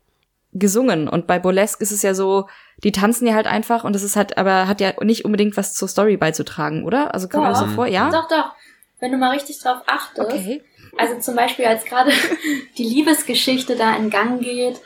gesungen. 0.53 1.09
Und 1.09 1.27
bei 1.27 1.39
Burlesque 1.39 1.83
ist 1.83 1.93
es 1.93 2.03
ja 2.03 2.15
so, 2.15 2.49
die 2.85 2.93
tanzen 2.93 3.27
ja 3.27 3.35
halt 3.35 3.47
einfach 3.47 3.85
und 3.85 3.95
es 3.95 4.03
ist 4.03 4.17
halt, 4.17 4.39
aber 4.39 4.67
hat 4.67 4.81
ja 4.81 4.93
nicht 5.03 5.25
unbedingt 5.25 5.57
was 5.57 5.75
zur 5.75 5.89
Story 5.89 6.17
beizutragen, 6.17 6.85
oder? 6.85 7.15
Also 7.15 7.29
kommt 7.29 7.45
mir 7.45 7.51
das 7.51 7.61
so 7.61 7.67
vor, 7.67 7.87
ja? 7.87 8.11
Doch, 8.11 8.29
doch. 8.29 8.53
Wenn 8.99 9.13
du 9.13 9.19
mal 9.19 9.31
richtig 9.31 9.59
drauf 9.61 9.83
achtest. 9.87 10.21
Okay. 10.21 10.63
Also 10.99 11.19
zum 11.21 11.37
Beispiel, 11.37 11.65
als 11.65 11.85
gerade 11.85 12.11
die 12.79 12.85
Liebesgeschichte 12.85 13.77
da 13.77 13.97
in 13.97 14.11
Gang 14.11 14.41
geht, 14.41 14.81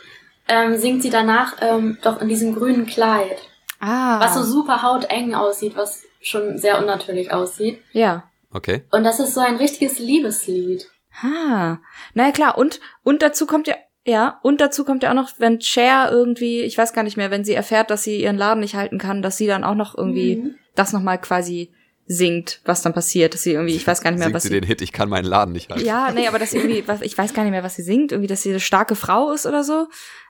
ähm, 0.48 0.76
singt 0.76 1.02
sie 1.02 1.10
danach 1.10 1.56
ähm, 1.60 1.98
doch 2.02 2.20
in 2.20 2.28
diesem 2.28 2.54
grünen 2.54 2.86
Kleid. 2.86 3.38
Ah. 3.80 4.20
Was 4.20 4.34
so 4.34 4.42
super 4.42 4.82
hauteng 4.82 5.34
aussieht, 5.34 5.76
was 5.76 6.04
schon 6.20 6.58
sehr 6.58 6.78
unnatürlich 6.78 7.32
aussieht. 7.32 7.82
ja. 7.92 8.24
okay. 8.52 8.84
Und 8.90 9.04
das 9.04 9.20
ist 9.20 9.34
so 9.34 9.40
ein 9.40 9.56
richtiges 9.56 9.98
Liebeslied. 9.98 10.90
Ha. 11.22 11.80
Naja, 12.14 12.32
klar. 12.32 12.58
Und, 12.58 12.80
und 13.02 13.22
dazu 13.22 13.46
kommt 13.46 13.68
ja, 13.68 13.76
ja, 14.06 14.38
und 14.42 14.60
dazu 14.60 14.84
kommt 14.84 15.02
ja 15.02 15.10
auch 15.10 15.14
noch, 15.14 15.30
wenn 15.38 15.60
Cher 15.60 16.08
irgendwie, 16.10 16.60
ich 16.62 16.76
weiß 16.76 16.92
gar 16.92 17.02
nicht 17.04 17.16
mehr, 17.16 17.30
wenn 17.30 17.44
sie 17.44 17.54
erfährt, 17.54 17.90
dass 17.90 18.02
sie 18.02 18.20
ihren 18.22 18.36
Laden 18.36 18.60
nicht 18.60 18.74
halten 18.74 18.98
kann, 18.98 19.22
dass 19.22 19.36
sie 19.36 19.46
dann 19.46 19.64
auch 19.64 19.74
noch 19.74 19.96
irgendwie 19.96 20.36
Mhm. 20.36 20.54
das 20.74 20.92
nochmal 20.92 21.20
quasi 21.20 21.70
singt, 22.06 22.60
was 22.66 22.82
dann 22.82 22.92
passiert, 22.92 23.32
dass 23.32 23.42
sie 23.42 23.52
irgendwie, 23.52 23.74
ich 23.76 23.86
weiß 23.86 24.02
gar 24.02 24.10
nicht 24.10 24.18
mehr, 24.18 24.26
Singt 24.26 24.34
was 24.36 24.42
sie 24.42 24.50
den 24.50 24.62
Hit, 24.64 24.82
ich 24.82 24.92
kann 24.92 25.08
meinen 25.08 25.24
Laden 25.24 25.52
nicht 25.52 25.70
halten. 25.70 25.86
Ja, 25.86 26.12
nee, 26.12 26.28
aber 26.28 26.38
dass 26.38 26.50
sie 26.50 26.58
irgendwie, 26.58 26.86
was, 26.86 27.00
ich 27.00 27.16
weiß 27.16 27.32
gar 27.32 27.44
nicht 27.44 27.52
mehr, 27.52 27.62
was 27.62 27.76
sie 27.76 27.82
singt, 27.82 28.12
irgendwie, 28.12 28.26
dass 28.26 28.42
sie 28.42 28.50
eine 28.50 28.60
starke 28.60 28.94
Frau 28.94 29.32
ist 29.32 29.46
oder 29.46 29.64
so. 29.64 29.88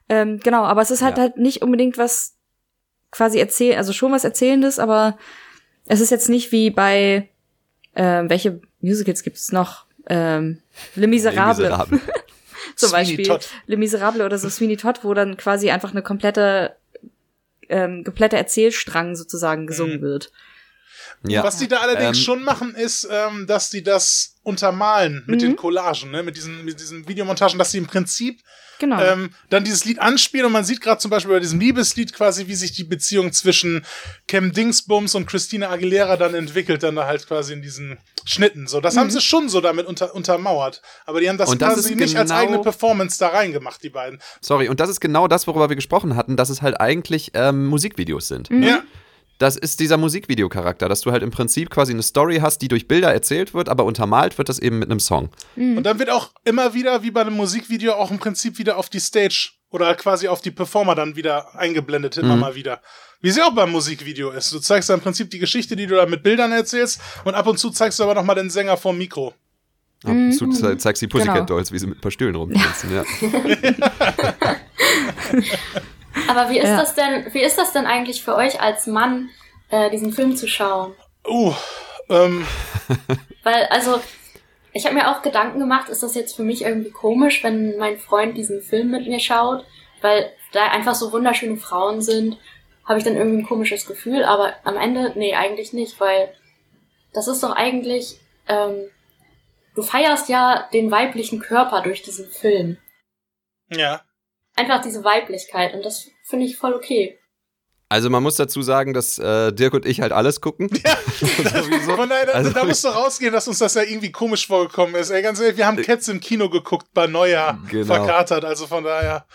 Ähm, 0.08 0.38
genau, 0.38 0.62
aber 0.62 0.82
es 0.82 0.92
ist 0.92 1.02
halt 1.02 1.16
Ja. 1.16 1.22
halt 1.24 1.36
nicht 1.38 1.62
unbedingt 1.62 1.98
was 1.98 2.36
quasi 3.10 3.38
erzählen, 3.40 3.76
also 3.78 3.92
schon 3.92 4.12
was 4.12 4.22
Erzählendes, 4.22 4.78
aber 4.78 5.18
es 5.86 6.00
ist 6.00 6.10
jetzt 6.10 6.28
nicht 6.28 6.52
wie 6.52 6.70
bei, 6.70 7.28
ähm, 7.96 8.30
welche 8.30 8.60
Musicals 8.80 9.22
gibt's 9.24 9.50
noch? 9.50 9.86
Ähm, 10.08 10.60
Le 10.94 11.06
Miserable. 11.08 11.64
Miserable. 11.64 12.00
zum 12.76 12.90
Sweeney 12.90 13.04
Beispiel 13.06 13.26
Todd. 13.26 13.48
Le 13.66 13.76
Miserable 13.76 14.24
oder 14.24 14.38
so 14.38 14.48
Sweeney 14.48 14.76
Todd, 14.76 15.00
wo 15.02 15.14
dann 15.14 15.36
quasi 15.36 15.70
einfach 15.70 15.90
eine 15.92 16.02
komplette 16.02 16.76
ähm, 17.68 18.04
komplette 18.04 18.36
Erzählstrang 18.36 19.16
sozusagen 19.16 19.66
gesungen 19.66 19.96
Mhm. 19.98 20.02
wird. 20.02 20.32
Ja. 21.26 21.42
Was 21.42 21.56
die 21.58 21.68
da 21.68 21.78
allerdings 21.78 22.18
Ähm, 22.18 22.24
schon 22.24 22.42
machen, 22.42 22.74
ist, 22.74 23.08
ähm, 23.10 23.46
dass 23.46 23.70
die 23.70 23.82
das 23.82 24.33
untermalen 24.44 25.24
mit 25.26 25.40
Mhm. 25.40 25.46
den 25.46 25.56
Collagen, 25.56 26.10
ne? 26.10 26.22
mit, 26.22 26.36
diesen, 26.36 26.64
mit 26.64 26.78
diesen 26.80 27.08
Videomontagen, 27.08 27.58
dass 27.58 27.70
sie 27.72 27.78
im 27.78 27.86
Prinzip 27.86 28.40
Genau. 28.80 29.00
ähm, 29.00 29.30
dann 29.50 29.62
dieses 29.62 29.84
Lied 29.84 30.00
anspielen 30.00 30.46
und 30.46 30.52
man 30.52 30.64
sieht 30.64 30.80
gerade 30.80 30.98
zum 30.98 31.08
Beispiel 31.10 31.32
bei 31.32 31.38
diesem 31.40 31.60
Liebeslied 31.60 32.12
quasi, 32.12 32.48
wie 32.48 32.56
sich 32.56 32.72
die 32.72 32.82
Beziehung 32.82 33.32
zwischen 33.32 33.84
Cam 34.26 34.52
Dingsbums 34.52 35.14
und 35.14 35.26
Christina 35.26 35.70
Aguilera 35.70 36.16
dann 36.16 36.34
entwickelt, 36.34 36.82
dann 36.82 36.96
da 36.96 37.06
halt 37.06 37.26
quasi 37.28 37.52
in 37.52 37.62
diesen 37.62 37.98
Schnitten. 38.24 38.66
So, 38.66 38.80
das 38.80 38.96
haben 38.96 39.10
sie 39.10 39.20
schon 39.20 39.48
so 39.48 39.60
damit 39.60 39.86
unter, 39.86 40.12
untermauert. 40.14 40.82
Aber 41.06 41.20
die 41.20 41.28
haben 41.28 41.38
das 41.38 41.50
Und 41.50 41.62
das 41.62 41.74
quasi 41.74 41.94
nicht 41.94 42.16
als 42.16 42.30
genau- 42.30 42.40
eigene 42.40 42.58
Performance 42.62 43.16
da 43.18 43.28
reingemacht, 43.28 43.80
die 43.82 43.90
beiden. 43.90 44.18
Sorry, 44.40 44.68
und 44.68 44.80
das 44.80 44.88
ist 44.90 45.00
genau 45.00 45.28
das, 45.28 45.46
worüber 45.46 45.68
wir 45.68 45.76
gesprochen 45.76 46.16
hatten, 46.16 46.36
dass 46.36 46.48
es 46.50 46.60
halt 46.60 46.80
eigentlich 46.80 47.30
ähm, 47.34 47.66
Musikvideos 47.66 48.26
sind. 48.26 48.48
Ja. 48.50 48.82
Das 49.38 49.56
ist 49.56 49.80
dieser 49.80 49.96
Musikvideocharakter, 49.96 50.88
dass 50.88 51.00
du 51.00 51.10
halt 51.10 51.22
im 51.22 51.30
Prinzip 51.32 51.68
quasi 51.70 51.92
eine 51.92 52.02
Story 52.02 52.38
hast, 52.40 52.58
die 52.62 52.68
durch 52.68 52.86
Bilder 52.86 53.12
erzählt 53.12 53.52
wird, 53.52 53.68
aber 53.68 53.84
untermalt 53.84 54.38
wird 54.38 54.48
das 54.48 54.58
eben 54.60 54.78
mit 54.78 54.90
einem 54.90 55.00
Song. 55.00 55.28
Und 55.56 55.82
dann 55.82 55.98
wird 55.98 56.08
auch 56.10 56.30
immer 56.44 56.72
wieder, 56.74 57.02
wie 57.02 57.10
bei 57.10 57.22
einem 57.22 57.34
Musikvideo, 57.34 57.92
auch 57.94 58.10
im 58.12 58.18
Prinzip 58.18 58.58
wieder 58.58 58.76
auf 58.76 58.88
die 58.90 59.00
Stage 59.00 59.50
oder 59.70 59.92
quasi 59.96 60.28
auf 60.28 60.40
die 60.40 60.52
Performer 60.52 60.94
dann 60.94 61.16
wieder 61.16 61.52
eingeblendet, 61.58 62.16
immer 62.16 62.34
Mhm. 62.36 62.40
mal 62.40 62.54
wieder. 62.54 62.80
Wie 63.20 63.30
sie 63.32 63.42
auch 63.42 63.54
beim 63.54 63.72
Musikvideo 63.72 64.30
ist. 64.30 64.52
Du 64.52 64.60
zeigst 64.60 64.88
da 64.88 64.94
im 64.94 65.00
Prinzip 65.00 65.30
die 65.30 65.38
Geschichte, 65.40 65.74
die 65.76 65.86
du 65.86 65.96
da 65.96 66.06
mit 66.06 66.22
Bildern 66.22 66.52
erzählst 66.52 67.00
und 67.24 67.34
ab 67.34 67.46
und 67.48 67.58
zu 67.58 67.70
zeigst 67.70 67.98
du 67.98 68.04
aber 68.04 68.14
nochmal 68.14 68.36
den 68.36 68.50
Sänger 68.50 68.76
vorm 68.76 68.98
Mikro. 68.98 69.34
Ab 70.04 70.10
und 70.10 70.32
zu 70.32 70.48
ze- 70.50 70.76
zeigst 70.76 71.00
die 71.02 71.06
Pussycat 71.08 71.34
Genau. 71.34 71.46
Dolls, 71.46 71.72
wie 71.72 71.78
sie 71.78 71.86
mit 71.86 71.98
ein 71.98 72.00
paar 72.02 72.10
Stühlen 72.12 72.34
rumtanzen. 72.36 72.90
Ja. 72.94 73.04
Aber 76.28 76.50
wie 76.50 76.58
ist 76.58 76.68
Ja. 76.68 76.76
das 76.78 76.94
denn, 76.94 77.32
wie 77.32 77.42
ist 77.42 77.58
das 77.58 77.72
denn 77.72 77.86
eigentlich 77.86 78.22
für 78.22 78.34
euch 78.36 78.60
als 78.60 78.86
Mann, 78.86 79.30
äh, 79.70 79.90
diesen 79.90 80.12
Film 80.12 80.36
zu 80.36 80.46
schauen? 80.46 80.94
Uh, 81.26 81.52
ähm, 82.08 82.46
Weil, 83.42 83.64
also, 83.66 84.00
ich 84.72 84.84
habe 84.86 84.94
mir 84.94 85.10
auch 85.10 85.22
Gedanken 85.22 85.58
gemacht, 85.58 85.88
ist 85.88 86.02
das 86.02 86.14
jetzt 86.14 86.36
für 86.36 86.42
mich 86.42 86.62
irgendwie 86.62 86.90
komisch, 86.90 87.42
wenn 87.44 87.76
mein 87.78 87.98
Freund 87.98 88.36
diesen 88.36 88.62
Film 88.62 88.90
mit 88.90 89.06
mir 89.06 89.20
schaut, 89.20 89.64
weil 90.00 90.30
da 90.52 90.66
einfach 90.68 90.94
so 90.94 91.12
wunderschöne 91.12 91.56
Frauen 91.56 92.00
sind, 92.02 92.38
habe 92.84 92.98
ich 92.98 93.04
dann 93.04 93.16
irgendwie 93.16 93.38
ein 93.38 93.46
komisches 93.46 93.86
Gefühl, 93.86 94.24
aber 94.24 94.54
am 94.64 94.76
Ende, 94.76 95.12
nee, 95.16 95.34
eigentlich 95.34 95.72
nicht, 95.72 95.98
weil 96.00 96.34
das 97.12 97.28
ist 97.28 97.42
doch 97.42 97.52
eigentlich, 97.52 98.20
ähm, 98.48 98.88
du 99.74 99.82
feierst 99.82 100.28
ja 100.28 100.68
den 100.72 100.90
weiblichen 100.90 101.40
Körper 101.40 101.80
durch 101.80 102.02
diesen 102.02 102.28
Film. 102.30 102.76
ja. 103.70 104.02
Einfach 104.56 104.80
diese 104.82 105.02
Weiblichkeit 105.04 105.74
und 105.74 105.84
das 105.84 106.08
finde 106.24 106.46
ich 106.46 106.56
voll 106.56 106.74
okay. 106.74 107.18
Also 107.88 108.08
man 108.10 108.22
muss 108.22 108.36
dazu 108.36 108.62
sagen, 108.62 108.92
dass 108.94 109.18
äh, 109.18 109.52
Dirk 109.52 109.74
und 109.74 109.86
ich 109.86 110.00
halt 110.00 110.10
alles 110.12 110.40
gucken. 110.40 110.68
Sowieso. 111.20 111.96
Von 111.96 112.08
daher, 112.08 112.34
Also- 112.34 112.50
da 112.50 112.64
musst 112.64 112.82
du 112.84 112.88
rausgehen, 112.88 113.32
dass 113.32 113.46
uns 113.46 113.58
das 113.58 113.74
ja 113.74 113.82
irgendwie 113.82 114.10
komisch 114.10 114.46
vorgekommen 114.46 114.94
ist. 114.96 115.10
Ey, 115.10 115.22
ganz 115.22 115.38
ehrlich, 115.40 115.56
wir 115.56 115.66
haben 115.66 115.76
Cats 115.80 116.08
im 116.08 116.20
Kino 116.20 116.48
geguckt 116.48 116.86
bei 116.94 117.06
Neujahr 117.06 117.58
Genau. 117.70 117.86
verkatert, 117.94 118.44
also 118.44 118.66
von 118.66 118.84
daher. 118.84 119.26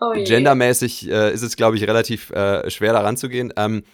Oh. 0.00 0.12
Gendermäßig 0.12 1.08
äh, 1.08 1.32
ist 1.32 1.42
es, 1.42 1.56
glaube 1.56 1.76
ich, 1.76 1.86
relativ 1.86 2.30
äh, 2.30 2.68
schwer 2.68 2.92
da 2.92 3.00
ranzugehen. 3.00 3.52
Ähm, 3.56 3.84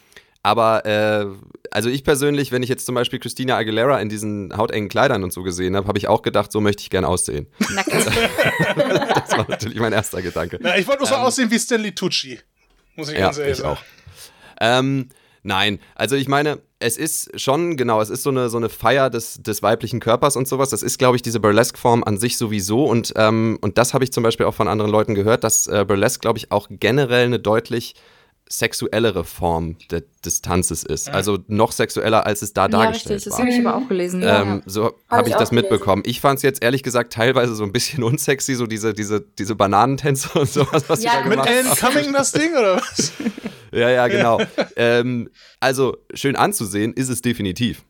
aber 0.43 0.87
äh, 0.87 1.27
also 1.71 1.89
ich 1.89 2.03
persönlich, 2.05 2.51
wenn 2.53 2.63
ich 2.63 2.69
jetzt 2.69 2.87
zum 2.87 2.95
Beispiel 2.95 3.19
Christina 3.19 3.57
Aguilera 3.57 4.01
in 4.01 4.09
diesen 4.09 4.57
hautengen 4.57 4.89
Kleidern 4.89 5.23
und 5.23 5.33
so 5.33 5.43
gesehen 5.43 5.77
habe, 5.77 5.87
habe 5.87 5.99
ich 5.99 6.09
auch 6.09 6.23
gedacht, 6.23 6.51
so 6.51 6.61
möchte 6.61 6.83
ich 6.83 6.91
gern 6.91 7.05
aussehen. 7.05 7.47
Nackt. 7.75 7.91
Das 9.15 9.37
war 9.37 9.47
natürlich 9.49 9.79
mein 9.79 9.93
erster 9.93 10.23
Gedanke. 10.23 10.59
Na, 10.61 10.77
ich 10.79 10.87
wollte 10.89 11.01
nur 11.03 11.09
so 11.09 11.15
Ähm, 11.15 11.21
aussehen 11.21 11.51
wie 11.51 11.59
Stanley 11.59 11.93
Tucci. 11.95 12.41
Muss 12.97 13.09
ich 13.11 13.15
Ja, 13.19 13.27
ganz 13.27 13.39
ehrlich 13.39 13.53
ich 13.53 13.59
sagen. 13.59 13.77
auch. 13.77 13.83
Ähm, 14.61 15.09
nein, 15.43 15.79
also 15.95 16.17
ich 16.17 16.27
meine, 16.27 16.59
es 16.81 16.97
ist 16.97 17.39
schon, 17.39 17.77
genau, 17.77 18.01
es 18.01 18.09
ist 18.11 18.23
so 18.23 18.31
eine, 18.31 18.49
so 18.49 18.57
eine 18.57 18.69
Feier 18.71 19.11
des, 19.11 19.43
des 19.43 19.63
weiblichen 19.63 20.01
Körpers 20.01 20.37
und 20.37 20.49
sowas. 20.49 20.71
Das 20.71 20.83
ist, 20.83 20.99
glaube 20.99 21.17
ich, 21.17 21.23
diese 21.23 21.39
Burlesque-Form 21.41 22.03
an 22.03 22.19
sich 22.19 22.39
sowieso. 22.39 22.85
Und, 22.87 23.13
ähm, 23.17 23.59
und 23.61 23.77
das 23.79 23.93
habe 23.95 24.03
ich 24.05 24.13
zum 24.13 24.23
Beispiel 24.23 24.47
auch 24.47 24.55
von 24.55 24.67
anderen 24.69 24.91
Leuten 24.91 25.15
gehört, 25.15 25.45
dass 25.45 25.67
äh, 25.67 25.85
Burlesque, 25.87 26.21
glaube 26.21 26.39
ich, 26.39 26.51
auch 26.51 26.67
generell 26.71 27.27
eine 27.27 27.39
deutlich 27.39 27.95
sexuellere 28.53 29.25
Form 29.25 29.77
de, 29.91 30.03
des 30.25 30.43
Tanzes 30.43 30.83
ist. 30.83 31.09
Also 31.09 31.39
noch 31.47 31.71
sexueller, 31.71 32.27
als 32.27 32.43
es 32.43 32.53
da 32.53 32.63
ja, 32.63 32.69
dargestellt 32.69 33.17
richtig, 33.19 33.31
das 33.31 33.39
war. 33.39 33.47
habe 33.47 33.55
ich 33.57 33.67
aber 33.67 33.77
auch 33.77 33.89
gelesen. 33.89 34.23
Ja. 34.23 34.43
Ähm, 34.43 34.63
so 34.67 34.93
habe 35.09 35.29
ich 35.29 35.35
ich 35.35 35.39
das 35.39 35.51
gelesen. 35.51 35.55
mitbekommen. 35.71 36.03
Ich 36.05 36.21
fand 36.21 36.39
es 36.39 36.43
jetzt 36.43 36.63
ehrlich 36.63 36.83
gesagt 36.83 37.13
teilweise 37.13 37.55
so 37.55 37.63
ein 37.63 37.73
bisschen 37.73 38.03
unsexy, 38.03 38.57
so 38.57 38.67
diese, 38.67 38.93
diese, 38.93 39.21
diese 39.21 39.55
Bananentänze 39.55 40.37
und 40.39 40.49
sowas, 40.51 40.85
was 40.89 41.03
Ja, 41.03 41.13
sie 41.13 41.17
da 41.19 41.29
mit 41.29 41.39
Mit 41.39 41.47
gemacht 41.47 41.83
Alan. 41.83 41.95
Cumming 41.95 42.13
das 42.13 42.33
Ding, 42.33 42.51
oder 42.53 42.77
was? 42.77 43.13
Ja, 43.73 43.89
ja, 43.89 44.09
genau. 44.09 44.41
ähm, 44.75 45.31
also 45.61 45.97
schön 46.13 46.35
anzusehen 46.35 46.93
ist 46.93 47.09
es 47.09 47.23
definitiv. 47.23 47.85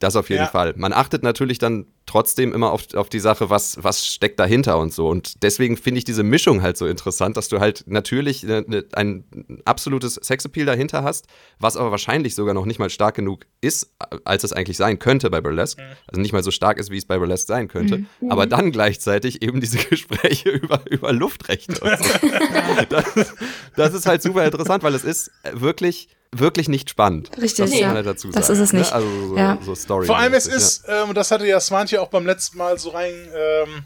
Das 0.00 0.16
auf 0.16 0.30
jeden 0.30 0.42
Ja. 0.42 0.48
Fall. 0.48 0.72
Man 0.76 0.92
achtet 0.94 1.22
natürlich 1.22 1.58
dann 1.58 1.86
trotzdem 2.06 2.52
immer 2.54 2.72
auf, 2.72 2.92
auf 2.94 3.10
die 3.10 3.20
Sache, 3.20 3.50
was, 3.50 3.76
was 3.82 4.06
steckt 4.06 4.40
dahinter 4.40 4.78
und 4.78 4.92
so. 4.92 5.08
Und 5.08 5.42
deswegen 5.42 5.76
finde 5.76 5.98
ich 5.98 6.04
diese 6.04 6.22
Mischung 6.22 6.62
halt 6.62 6.76
so 6.78 6.86
interessant, 6.86 7.36
dass 7.36 7.48
du 7.48 7.60
halt 7.60 7.84
natürlich 7.86 8.42
ne, 8.42 8.64
ne, 8.66 8.84
ein 8.94 9.24
absolutes 9.66 10.14
Sexappeal 10.14 10.64
dahinter 10.66 11.04
hast, 11.04 11.26
was 11.58 11.76
aber 11.76 11.90
wahrscheinlich 11.90 12.34
sogar 12.34 12.54
noch 12.54 12.64
nicht 12.64 12.78
mal 12.78 12.88
stark 12.90 13.14
genug 13.14 13.44
ist, 13.60 13.92
als 14.24 14.42
es 14.42 14.52
eigentlich 14.54 14.78
sein 14.78 14.98
könnte 14.98 15.28
bei 15.30 15.42
Burlesque. 15.42 15.80
Also 16.08 16.20
nicht 16.20 16.32
mal 16.32 16.42
so 16.42 16.50
stark 16.50 16.78
ist, 16.78 16.90
wie 16.90 16.96
es 16.98 17.04
bei 17.04 17.18
Burlesque 17.18 17.46
sein 17.46 17.68
könnte. 17.68 18.04
Aber 18.30 18.46
dann 18.46 18.72
gleichzeitig 18.72 19.42
eben 19.42 19.60
diese 19.60 19.78
Gespräche 19.90 20.48
über, 20.48 20.80
über 20.90 21.12
Luftrechte 21.12 21.78
und 21.78 21.98
so. 22.02 22.28
das, 22.88 23.34
das 23.76 23.94
ist 23.94 24.06
halt 24.06 24.22
super 24.22 24.44
interessant, 24.46 24.82
weil 24.82 24.94
es 24.94 25.04
ist 25.04 25.30
wirklich, 25.52 26.08
wirklich 26.32 26.68
nicht 26.68 26.90
spannend. 26.90 27.30
Richtig, 27.36 27.66
das 27.70 27.78
ja. 27.78 27.88
man 27.88 27.96
halt 27.96 28.06
dazu 28.06 28.28
sagen. 28.30 28.40
Das 28.40 28.50
ist 28.50 28.58
es 28.58 28.72
nicht. 28.72 28.90
Ne? 28.90 28.94
Also 28.94 29.28
so, 29.28 29.36
Ja. 29.36 29.58
so 29.64 29.74
Story. 29.74 30.06
Vor 30.06 30.16
allem 30.16 30.34
es 30.34 30.46
ist, 30.46 30.84
ähm, 30.88 31.14
das 31.14 31.30
hatte 31.30 31.46
ja 31.46 31.58
Swantje 31.60 32.00
auch 32.00 32.08
beim 32.08 32.26
letzten 32.26 32.58
Mal 32.58 32.78
so 32.78 32.90
rein, 32.90 33.12
ähm, 33.34 33.84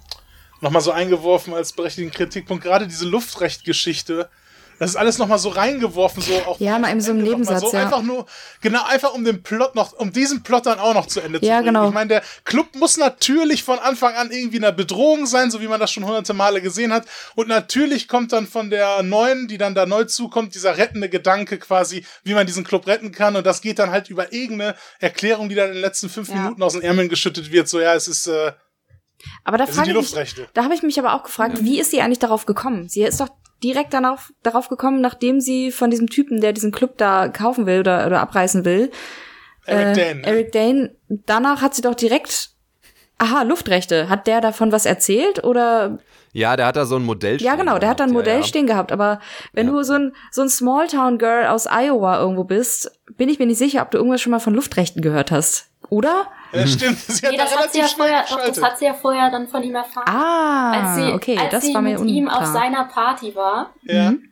nochmal 0.61 0.82
so 0.82 0.90
eingeworfen 0.92 1.55
als 1.55 1.72
berechtigten 1.72 2.12
Kritikpunkt, 2.12 2.64
gerade 2.64 2.86
diese 2.86 3.07
Luftrechtgeschichte 3.07 4.28
Das 4.79 4.91
ist 4.91 4.97
alles 4.97 5.18
nochmal 5.18 5.39
so 5.39 5.51
reingeworfen, 5.51 6.22
so 6.22 6.35
auch. 6.47 6.59
Ja, 6.61 6.79
mal 6.79 6.89
in 6.91 7.01
so 7.01 7.12
einem 7.12 7.22
Nebensatz, 7.22 7.61
so 7.61 7.72
ja. 7.72 7.83
Einfach 7.85 8.03
nur, 8.03 8.27
genau, 8.61 8.83
einfach 8.85 9.14
um 9.14 9.25
den 9.25 9.43
Plot 9.43 9.75
noch, 9.75 9.93
um 9.93 10.12
diesen 10.12 10.43
Plot 10.43 10.66
dann 10.66 10.79
auch 10.81 10.95
noch 10.95 11.07
zu 11.07 11.20
Ende 11.20 11.41
zu 11.41 11.47
Ja, 11.47 11.57
bringen. 11.57 11.66
genau. 11.75 11.89
Ich 11.89 11.95
meine, 11.95 12.09
der 12.09 12.22
Club 12.45 12.75
muss 12.75 12.97
natürlich 12.97 13.62
von 13.62 13.79
Anfang 13.79 14.14
an 14.14 14.31
irgendwie 14.33 14.57
eine 14.59 14.72
Bedrohung 14.72 15.27
sein, 15.27 15.51
so 15.51 15.61
wie 15.61 15.68
man 15.68 15.79
das 15.81 15.93
schon 15.93 16.05
hunderte 16.05 16.35
Male 16.35 16.61
gesehen 16.61 16.93
hat. 16.93 17.07
Und 17.37 17.49
natürlich 17.49 18.09
kommt 18.09 18.33
dann 18.33 18.47
von 18.47 18.70
der 18.70 19.03
neuen, 19.03 19.47
die 19.49 19.59
dann 19.59 19.75
da 19.75 19.87
neu 19.87 20.05
zukommt, 20.05 20.55
dieser 20.55 20.77
rettende 20.77 21.09
Gedanke 21.09 21.59
quasi, 21.59 22.05
wie 22.25 22.35
man 22.35 22.47
diesen 22.47 22.64
Club 22.64 22.87
retten 22.87 23.12
kann. 23.12 23.37
Und 23.37 23.47
das 23.47 23.61
geht 23.61 23.79
dann 23.79 23.91
halt 23.91 24.11
über 24.11 24.33
irgendeine 24.33 24.75
Erklärung, 24.99 25.49
die 25.49 25.55
dann 25.55 25.68
in 25.68 25.75
den 25.75 25.83
letzten 25.83 26.09
fünf 26.09 26.29
Ja. 26.31 26.37
Minuten 26.37 26.62
aus 26.62 26.72
den 26.72 26.83
Ärmeln 26.83 27.09
geschüttet 27.09 27.53
wird. 27.53 27.68
So, 27.68 27.81
ja, 27.81 27.95
es 27.95 28.09
ist, 28.09 28.27
äh, 28.27 28.53
Aber 29.45 29.57
da 29.59 29.66
frage 29.66 29.91
ich 29.91 29.97
mich, 30.14 30.35
da 30.53 30.64
habe 30.64 30.75
ich 30.75 30.83
mich 30.83 30.99
aber 30.99 31.14
auch 31.14 31.22
gefragt, 31.22 31.59
wie 31.62 31.79
ist 31.81 31.91
sie 31.93 32.01
eigentlich 32.01 32.18
darauf 32.18 32.45
gekommen? 32.47 32.89
Sie 32.89 33.03
ist 33.03 33.20
doch 33.20 33.29
direkt 33.64 33.94
darauf, 33.94 34.32
darauf 34.42 34.68
gekommen, 34.68 35.00
nachdem 35.00 35.40
sie 35.40 35.72
von 35.72 35.90
diesem 35.90 36.08
Typen, 36.08 36.40
der 36.40 36.52
diesen 36.52 36.70
Club 36.70 36.98
da 36.98 37.28
kaufen 37.28 37.66
will 37.66 37.80
oder, 37.80 38.06
oder 38.06 38.20
abreißen 38.20 38.64
will, 38.64 38.90
Eric 39.66 39.86
äh, 39.88 39.92
Dane. 39.94 40.20
ne? 40.20 40.26
Eric 40.26 40.52
Dane, 40.52 40.96
danach 41.08 41.62
hat 41.62 41.74
sie 41.74 41.82
doch 41.82 41.94
direkt, 41.94 42.50
aha, 43.18 43.42
Luftrechte. 43.42 44.08
Hat 44.10 44.26
der 44.26 44.40
davon 44.42 44.70
was 44.72 44.84
erzählt 44.86 45.42
oder 45.42 45.98
Ja, 46.32 46.56
der 46.56 46.66
hat 46.66 46.76
da 46.76 46.84
so 46.84 46.96
ein 46.96 47.04
Modell 47.04 47.40
Ja, 47.40 47.54
genau, 47.54 47.78
der 47.78 47.88
hat 47.88 48.00
da 48.00 48.04
ein 48.04 48.10
gehabt, 48.10 48.18
Modell 48.24 48.34
ja, 48.34 48.40
ja. 48.40 48.46
stehen 48.46 48.66
gehabt, 48.66 48.92
aber 48.92 49.20
wenn 49.54 49.66
Ja. 49.68 49.72
du 49.72 49.82
so 49.82 49.94
ein, 49.94 50.12
so 50.30 50.42
ein 50.42 50.48
Smalltown-Girl 50.50 51.46
aus 51.46 51.66
Iowa 51.66 52.18
irgendwo 52.20 52.44
bist, 52.44 52.90
bin 53.16 53.28
ich 53.30 53.38
mir 53.38 53.46
nicht 53.46 53.58
sicher, 53.58 53.80
ob 53.82 53.90
du 53.90 53.96
irgendwas 53.98 54.20
schon 54.20 54.32
mal 54.32 54.40
von 54.40 54.54
Luftrechten 54.54 55.00
gehört 55.00 55.30
hast. 55.30 55.70
Oder? 55.88 56.26
Ja, 56.55 56.66
stimmt. 56.66 56.98
Sie 56.98 57.26
Nee, 57.28 57.36
da 57.36 57.44
das 57.44 57.57
hat 57.57 57.72
sie 57.72 57.78
ja 57.80 57.86
vorher, 57.86 58.24
doch, 58.28 58.46
das 58.46 58.62
hat 58.62 58.78
sie 58.78 58.84
ja 58.86 58.94
vorher 58.94 59.30
dann 59.30 59.48
von 59.48 59.62
ihm 59.62 59.74
erfahren. 59.74 60.09
Ah, 60.09 60.72
als 60.72 60.96
sie, 60.96 61.12
okay, 61.12 61.38
als 61.38 61.50
das 61.50 61.64
sie 61.64 61.74
war 61.74 61.82
mir 61.82 61.98
mit 61.98 62.09
ihm 62.09 62.24
unklar. 62.26 62.42
auf 62.42 62.46
seiner 62.46 62.84
Party 62.84 63.34
war. 63.34 63.70
Ja. 63.82 64.12
Mhm. 64.12 64.30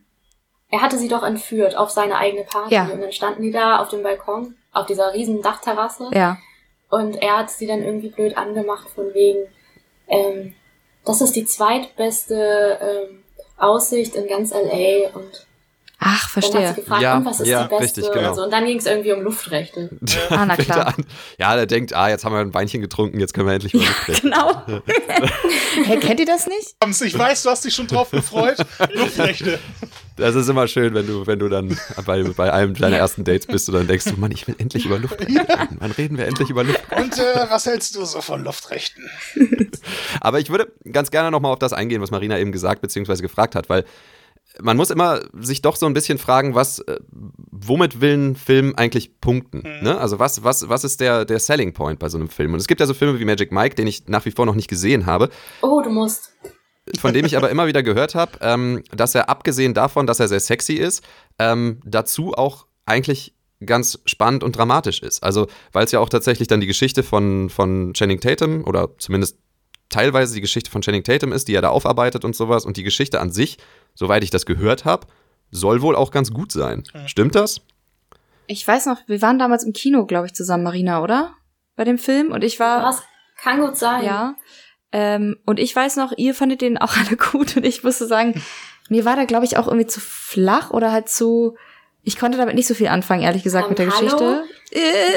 Er 0.69 0.81
hatte 0.81 0.97
sie 0.97 1.07
doch 1.07 1.21
entführt 1.23 1.77
auf 1.77 1.91
seine 1.91 2.17
eigene 2.17 2.43
Party. 2.45 2.73
Ja. 2.73 2.85
Und 2.85 2.99
dann 3.01 3.11
standen 3.11 3.43
die 3.43 3.51
da 3.51 3.77
auf 3.77 3.89
dem 3.89 4.01
Balkon, 4.01 4.55
auf 4.71 4.87
dieser 4.87 5.13
riesen 5.13 5.41
Dachterrasse. 5.41 6.09
Ja. 6.13 6.37
Und 6.89 7.15
er 7.21 7.37
hat 7.37 7.51
sie 7.51 7.67
dann 7.67 7.83
irgendwie 7.83 8.09
blöd 8.09 8.37
angemacht 8.37 8.87
von 8.89 9.13
wegen, 9.13 9.47
ähm, 10.07 10.55
das 11.05 11.21
ist 11.21 11.35
die 11.35 11.45
zweitbeste 11.45 12.79
ähm, 12.81 13.23
Aussicht 13.57 14.15
in 14.15 14.27
ganz 14.27 14.51
LA. 14.51 15.09
Und 15.13 15.45
Ach, 16.05 16.33
dann 16.33 16.43
hat 16.43 16.51
verstehe. 16.51 16.67
sie 16.69 16.81
gefragt, 16.81 17.01
Ja, 17.01 17.17
und 17.17 17.25
was 17.25 17.39
ist 17.39 17.47
ja, 17.47 17.63
die 17.63 17.69
beste? 17.69 18.01
richtig, 18.01 18.13
genau. 18.13 18.29
und, 18.29 18.35
so. 18.35 18.43
und 18.43 18.51
dann 18.51 18.65
ging 18.65 18.77
es 18.77 18.85
irgendwie 18.85 19.11
um 19.13 19.21
Luftrechte. 19.21 19.89
Ah, 20.29 20.45
na 20.45 20.55
klar. 20.55 20.87
an. 20.87 21.05
Ja, 21.37 21.55
der 21.55 21.65
denkt, 21.65 21.93
ah, 21.93 22.09
jetzt 22.09 22.25
haben 22.25 22.33
wir 22.33 22.39
ein 22.39 22.53
Weinchen 22.53 22.81
getrunken, 22.81 23.19
jetzt 23.19 23.33
können 23.33 23.47
wir 23.47 23.53
endlich 23.53 23.73
mal 23.73 23.81
mitreden. 24.07 24.21
Genau. 24.21 24.61
hey, 25.85 25.99
kennt 25.99 26.19
ihr 26.19 26.25
das 26.25 26.47
nicht? 26.47 26.75
Ich 27.03 27.17
weiß, 27.17 27.43
du 27.43 27.49
hast 27.49 27.65
dich 27.65 27.73
schon 27.73 27.87
drauf 27.87 28.11
gefreut. 28.11 28.57
Luftrechte. 28.93 29.59
Das 30.15 30.35
ist 30.35 30.47
immer 30.47 30.67
schön, 30.67 30.93
wenn 30.93 31.07
du, 31.07 31.25
wenn 31.25 31.39
du 31.39 31.49
dann 31.49 31.75
bei, 32.05 32.23
bei 32.23 32.53
einem 32.53 32.75
deiner 32.75 32.97
ersten 32.97 33.23
Dates 33.23 33.47
bist 33.47 33.67
und 33.69 33.75
dann 33.75 33.87
denkst 33.87 34.05
du, 34.05 34.13
Mann, 34.17 34.31
ich 34.31 34.47
will 34.47 34.55
endlich 34.59 34.85
über 34.85 34.99
Luft 34.99 35.19
reden. 35.19 35.41
Wann 35.79 35.91
reden 35.91 36.17
wir 36.17 36.27
endlich 36.27 36.49
über 36.51 36.63
Luft? 36.63 36.81
Und 36.95 37.17
äh, 37.17 37.45
was 37.49 37.65
hältst 37.65 37.95
du 37.95 38.05
so 38.05 38.21
von 38.21 38.43
Luftrechten? 38.43 39.09
Aber 40.21 40.39
ich 40.39 40.49
würde 40.51 40.71
ganz 40.91 41.09
gerne 41.09 41.31
nochmal 41.31 41.51
auf 41.53 41.59
das 41.59 41.73
eingehen, 41.73 42.01
was 42.01 42.11
Marina 42.11 42.37
eben 42.37 42.51
gesagt 42.51 42.81
bzw. 42.81 43.21
gefragt 43.21 43.55
hat, 43.55 43.69
weil 43.69 43.85
man 44.61 44.77
muss 44.77 44.89
immer 44.91 45.21
sich 45.39 45.61
doch 45.61 45.75
so 45.75 45.85
ein 45.85 45.93
bisschen 45.93 46.17
fragen, 46.17 46.53
was, 46.55 46.79
äh, 46.79 46.99
womit 47.51 48.01
will 48.01 48.17
ein 48.17 48.35
Film 48.35 48.73
eigentlich 48.75 49.19
punkten? 49.19 49.63
Ne? 49.81 49.97
Also 49.97 50.19
was, 50.19 50.43
was, 50.43 50.69
was 50.69 50.83
ist 50.83 50.99
der, 51.01 51.25
der 51.25 51.39
Selling 51.39 51.73
Point 51.73 51.99
bei 51.99 52.09
so 52.09 52.17
einem 52.17 52.29
Film? 52.29 52.53
Und 52.53 52.59
es 52.59 52.67
gibt 52.67 52.79
ja 52.79 52.85
so 52.87 52.93
Filme 52.93 53.19
wie 53.19 53.25
Magic 53.25 53.51
Mike, 53.51 53.75
den 53.75 53.87
ich 53.87 54.07
nach 54.07 54.25
wie 54.25 54.31
vor 54.31 54.45
noch 54.45 54.55
nicht 54.55 54.67
gesehen 54.69 55.05
habe, 55.05 55.29
Oh, 55.61 55.81
du 55.81 55.89
musst. 55.89 56.33
von 56.99 57.13
dem 57.13 57.25
ich 57.25 57.35
aber 57.37 57.49
immer 57.49 57.67
wieder 57.67 57.81
gehört 57.83 58.13
habe, 58.15 58.33
ähm, 58.41 58.83
dass 58.91 59.15
er 59.15 59.29
abgesehen 59.29 59.73
davon, 59.73 60.05
dass 60.05 60.19
er 60.19 60.27
sehr 60.27 60.39
sexy 60.39 60.73
ist, 60.73 61.03
ähm, 61.39 61.79
dazu 61.85 62.33
auch 62.33 62.67
eigentlich 62.85 63.33
ganz 63.65 63.99
spannend 64.05 64.43
und 64.43 64.57
dramatisch 64.57 65.01
ist. 65.01 65.23
Also, 65.23 65.47
weil 65.71 65.85
es 65.85 65.91
ja 65.93 65.99
auch 65.99 66.09
tatsächlich 66.09 66.47
dann 66.49 66.59
die 66.59 66.67
Geschichte 66.67 67.01
von, 67.01 67.49
von 67.49 67.93
Channing 67.93 68.19
Tatum 68.19 68.65
oder 68.65 68.89
zumindest 68.97 69.37
teilweise 69.93 70.33
die 70.33 70.41
Geschichte 70.41 70.71
von 70.71 70.81
Channing 70.81 71.03
Tatum 71.03 71.31
ist, 71.31 71.47
die 71.47 71.55
er 71.55 71.61
da 71.61 71.69
aufarbeitet 71.69 72.25
und 72.25 72.35
sowas. 72.35 72.65
Und 72.65 72.77
die 72.77 72.83
Geschichte 72.83 73.19
an 73.19 73.31
sich, 73.31 73.57
soweit 73.93 74.23
ich 74.23 74.29
das 74.29 74.45
gehört 74.45 74.85
habe, 74.85 75.07
soll 75.51 75.81
wohl 75.81 75.95
auch 75.95 76.11
ganz 76.11 76.31
gut 76.31 76.51
sein. 76.51 76.83
Stimmt 77.05 77.35
das? 77.35 77.61
Ich 78.47 78.67
weiß 78.67 78.87
noch, 78.87 78.97
wir 79.07 79.21
waren 79.21 79.39
damals 79.39 79.63
im 79.63 79.73
Kino, 79.73 80.05
glaube 80.05 80.27
ich, 80.27 80.33
zusammen, 80.33 80.63
Marina, 80.63 81.01
oder? 81.01 81.35
Bei 81.75 81.83
dem 81.83 81.97
Film. 81.97 82.31
Und 82.31 82.43
ich 82.43 82.59
war. 82.59 82.83
Was? 82.83 83.03
Kann 83.37 83.59
gut 83.59 83.77
sein. 83.77 84.03
Ja. 84.03 84.35
Ähm, 84.91 85.37
und 85.45 85.59
ich 85.59 85.75
weiß 85.75 85.95
noch, 85.95 86.13
ihr 86.17 86.33
fandet 86.33 86.61
den 86.61 86.77
auch 86.77 86.95
alle 86.97 87.17
gut 87.17 87.57
und 87.57 87.65
ich 87.65 87.83
musste 87.83 88.07
sagen, 88.07 88.41
mir 88.89 89.05
war 89.05 89.15
der, 89.15 89.25
glaube 89.25 89.45
ich, 89.45 89.57
auch 89.57 89.67
irgendwie 89.67 89.87
zu 89.87 89.99
flach 89.99 90.71
oder 90.71 90.91
halt 90.91 91.09
zu. 91.09 91.55
Ich 92.03 92.17
konnte 92.17 92.37
damit 92.37 92.55
nicht 92.55 92.67
so 92.67 92.73
viel 92.73 92.87
anfangen, 92.87 93.21
ehrlich 93.23 93.43
gesagt, 93.43 93.65
Ähm, 93.65 93.69
mit 93.69 93.79
der 93.79 93.89
hallo? 93.91 94.05
Geschichte. 94.05 94.43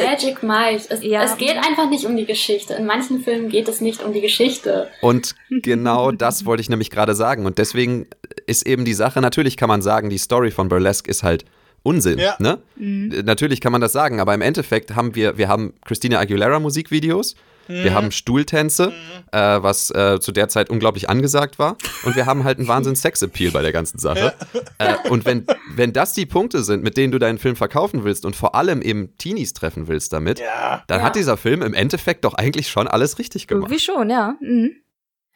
Magic 0.04 0.42
Mike. 0.42 0.82
Es, 0.88 1.02
Ja. 1.02 1.24
es 1.24 1.36
geht 1.36 1.56
einfach 1.56 1.88
nicht 1.88 2.04
um 2.04 2.16
die 2.16 2.26
Geschichte. 2.26 2.74
In 2.74 2.86
manchen 2.86 3.20
Filmen 3.20 3.48
geht 3.48 3.68
es 3.68 3.80
nicht 3.80 4.02
um 4.04 4.12
die 4.12 4.20
Geschichte. 4.20 4.88
Und 5.00 5.34
genau 5.62 6.10
das 6.12 6.44
wollte 6.44 6.60
ich 6.60 6.68
nämlich 6.68 6.90
gerade 6.90 7.14
sagen. 7.14 7.46
Und 7.46 7.58
deswegen 7.58 8.06
ist 8.46 8.66
eben 8.66 8.84
die 8.84 8.94
Sache, 8.94 9.20
natürlich 9.20 9.56
kann 9.56 9.68
man 9.68 9.82
sagen, 9.82 10.10
die 10.10 10.18
Story 10.18 10.50
von 10.50 10.68
Burlesque 10.68 11.08
ist 11.10 11.22
halt 11.22 11.44
Unsinn. 11.82 12.18
Ja. 12.18 12.36
Ne? 12.38 12.58
Äh, 12.78 13.22
Natürlich 13.22 13.60
kann 13.60 13.72
man 13.72 13.80
das 13.80 13.92
sagen, 13.92 14.20
aber 14.20 14.34
im 14.34 14.40
Endeffekt 14.42 14.94
haben 14.94 15.14
wir, 15.14 15.38
wir 15.38 15.48
haben 15.48 15.72
Christina 15.84 16.18
Aguilera 16.18 16.58
Musikvideos, 16.60 17.36
wir 17.68 17.94
haben 17.94 18.10
Stuhltänze, 18.12 18.92
äh, 19.32 19.38
was 19.38 19.90
äh, 19.90 20.18
zu 20.20 20.32
der 20.32 20.48
Zeit 20.48 20.70
unglaublich 20.70 21.08
angesagt 21.08 21.58
war. 21.58 21.76
Und 22.04 22.16
wir 22.16 22.26
haben 22.26 22.44
halt 22.44 22.58
einen 22.58 22.68
Wahnsinns 22.68 23.02
Sexappeal 23.02 23.50
bei 23.52 23.62
der 23.62 23.72
ganzen 23.72 23.98
Sache. 23.98 24.34
Äh, 24.78 24.94
und 25.08 25.24
wenn, 25.24 25.46
wenn 25.74 25.92
das 25.92 26.12
die 26.14 26.26
Punkte 26.26 26.62
sind, 26.62 26.82
mit 26.82 26.96
denen 26.96 27.12
du 27.12 27.18
deinen 27.18 27.38
Film 27.38 27.56
verkaufen 27.56 28.04
willst 28.04 28.24
und 28.24 28.36
vor 28.36 28.54
allem 28.54 28.82
eben 28.82 29.16
Teenies 29.18 29.52
treffen 29.54 29.88
willst 29.88 30.12
damit, 30.12 30.38
Ja. 30.38 30.82
dann 30.86 31.00
Ja. 31.00 31.06
hat 31.06 31.16
dieser 31.16 31.36
Film 31.36 31.62
im 31.62 31.74
Endeffekt 31.74 32.24
doch 32.24 32.34
eigentlich 32.34 32.68
schon 32.68 32.86
alles 32.88 33.18
richtig 33.18 33.46
gemacht. 33.46 33.70
irgendwie 33.70 33.82
schon, 33.84 34.10
ja. 34.10 34.36
Mhm. 34.40 34.76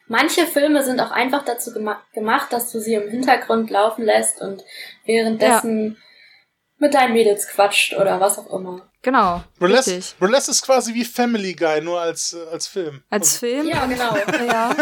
Manche 0.07 0.45
Filme 0.45 0.83
sind 0.83 0.99
auch 0.99 1.11
einfach 1.11 1.45
dazu 1.45 1.71
gema 1.73 2.01
gemacht, 2.13 2.51
dass 2.51 2.71
du 2.71 2.79
sie 2.81 2.95
im 2.95 3.09
Hintergrund 3.09 3.69
laufen 3.69 4.03
lässt 4.03 4.41
und 4.41 4.61
währenddessen 5.05 5.97
mit 6.79 6.93
deinen 6.93 7.13
Mädels 7.13 7.47
quatscht 7.47 7.93
oder 7.95 8.19
was 8.19 8.37
auch 8.39 8.51
immer. 8.59 8.90
Genau. 9.03 9.41
Burlesque, 9.57 9.95
Richtig. 9.97 10.15
Burlesque 10.19 10.51
ist 10.51 10.61
quasi 10.63 10.93
wie 10.93 11.03
Family 11.03 11.53
Guy, 11.53 11.81
nur 11.81 11.99
als, 11.99 12.33
äh, 12.33 12.51
als 12.53 12.67
Film. 12.67 13.01
Als 13.09 13.37
Film. 13.37 13.67
Ja, 13.67 13.85
genau. 13.87 14.15
Ja. 14.47 14.75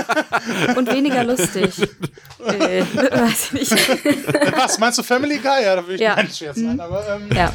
Und 0.75 0.91
weniger 0.91 1.23
lustig. 1.23 1.71
äh, 2.45 2.81
weiß 2.95 3.53
ich 3.53 3.71
nicht. 3.71 4.57
Was, 4.57 4.77
meinst 4.77 4.97
du 4.99 5.03
Family 5.03 5.37
Guy? 5.37 5.63
Ja, 5.63 5.75
da 5.77 5.87
will 5.87 5.95
ich 5.95 6.01
Ja. 6.01 6.21
nicht 6.21 6.35
Scherz 6.37 6.57
sein. 6.57 6.79
Aber, 6.81 7.07
ähm, 7.07 7.29
Ja. 7.33 7.53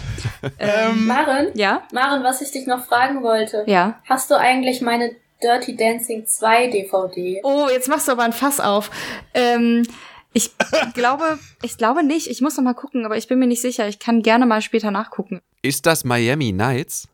ähm, 0.58 1.06
Maren, 1.06 1.48
Ja? 1.54 1.82
Maren, 1.92 2.24
was 2.24 2.40
ich 2.40 2.50
dich 2.50 2.66
noch 2.66 2.86
fragen 2.86 3.22
wollte. 3.22 3.64
Ja. 3.66 4.00
Hast 4.08 4.30
du 4.30 4.34
eigentlich 4.34 4.80
meine 4.80 5.14
Dirty 5.42 5.76
Dancing 5.76 6.26
2 6.26 6.68
DVD? 6.68 7.40
Oh, 7.44 7.68
jetzt 7.70 7.88
machst 7.88 8.08
du 8.08 8.12
aber 8.12 8.22
ein 8.22 8.32
Fass 8.32 8.60
auf. 8.60 8.90
Ähm, 9.34 9.86
ich 10.34 10.50
glaube, 10.94 11.38
ich 11.62 11.78
glaube 11.78 12.02
nicht. 12.04 12.26
Ich 12.28 12.40
muss 12.42 12.56
noch 12.56 12.64
mal 12.64 12.74
gucken, 12.74 13.04
aber 13.06 13.16
ich 13.16 13.26
bin 13.28 13.38
mir 13.38 13.46
nicht 13.46 13.62
sicher. 13.62 13.88
Ich 13.88 13.98
kann 13.98 14.22
gerne 14.22 14.44
mal 14.46 14.60
später 14.60 14.90
nachgucken. 14.90 15.40
Ist 15.62 15.86
das 15.86 16.04
Miami 16.04 16.52
Nights? 16.52 17.08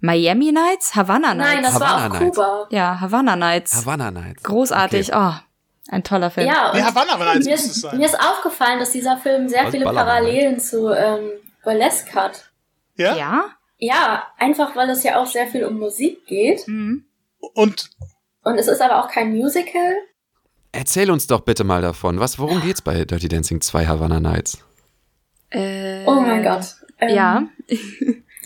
Miami 0.00 0.52
Nights? 0.52 0.94
Havana 0.96 1.34
Nights? 1.34 1.52
Nein, 1.54 1.62
das 1.62 1.80
war 1.80 1.88
Havana 1.88 2.14
auf 2.14 2.20
Nights. 2.20 2.36
Kuba. 2.36 2.66
ja, 2.70 3.00
Havana 3.00 3.36
Nights. 3.36 3.74
Havana 3.76 4.10
Nights. 4.10 4.42
Großartig. 4.42 5.10
Oh, 5.14 5.32
ein 5.88 6.02
toller 6.02 6.30
Film. 6.30 6.46
Ja, 6.48 6.70
und 6.70 6.76
Nee, 6.78 6.82
Havanna 6.82 7.16
Nights 7.16 7.46
mir, 7.46 7.52
muss 7.52 7.64
es 7.66 7.80
sein. 7.80 7.96
mir 7.98 8.06
ist 8.06 8.18
aufgefallen, 8.20 8.80
dass 8.80 8.90
dieser 8.92 9.16
Film 9.18 9.48
sehr 9.48 9.64
Was 9.64 9.70
viele 9.70 9.84
Ballermann, 9.84 10.24
Parallelen 10.24 10.58
zu 10.60 10.88
ähm, 10.90 11.30
Burlesque 11.62 12.14
hat. 12.14 12.50
ja? 12.96 13.14
Ja? 13.16 13.44
Ja, 13.78 14.24
einfach 14.38 14.74
weil 14.76 14.88
es 14.90 15.02
ja 15.02 15.20
auch 15.20 15.26
sehr 15.26 15.46
viel 15.48 15.64
um 15.64 15.78
Musik 15.78 16.24
geht. 16.26 16.66
Mhm. 16.68 17.04
Und 17.54 17.90
Und 18.42 18.56
es 18.58 18.68
ist 18.68 18.80
aber 18.80 19.04
auch 19.04 19.10
kein 19.10 19.34
Musical. 19.34 19.92
Erzähl 20.76 21.10
uns 21.10 21.26
doch 21.26 21.40
bitte 21.40 21.62
mal 21.64 21.82
davon. 21.82 22.18
Was, 22.20 22.38
worum 22.38 22.60
geht's 22.60 22.82
bei 22.82 23.04
Dirty 23.04 23.28
Dancing 23.28 23.60
2 23.60 23.86
Havana 23.86 24.20
Nights? 24.20 24.58
Äh, 25.50 26.04
Oh 26.06 26.20
mein 26.20 26.42
Gott. 26.42 26.74
Ähm, 27.00 27.14
Ja. 27.14 27.42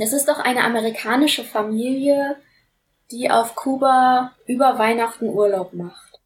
Es 0.01 0.13
ist 0.13 0.29
doch 0.29 0.39
eine 0.39 0.63
amerikanische 0.63 1.43
Familie, 1.43 2.37
die 3.11 3.33
auf 3.33 3.57
Kuba 3.57 4.31
über 4.47 4.79
Weihnachten 4.79 5.27
Urlaub 5.29 5.73
macht. 5.73 6.18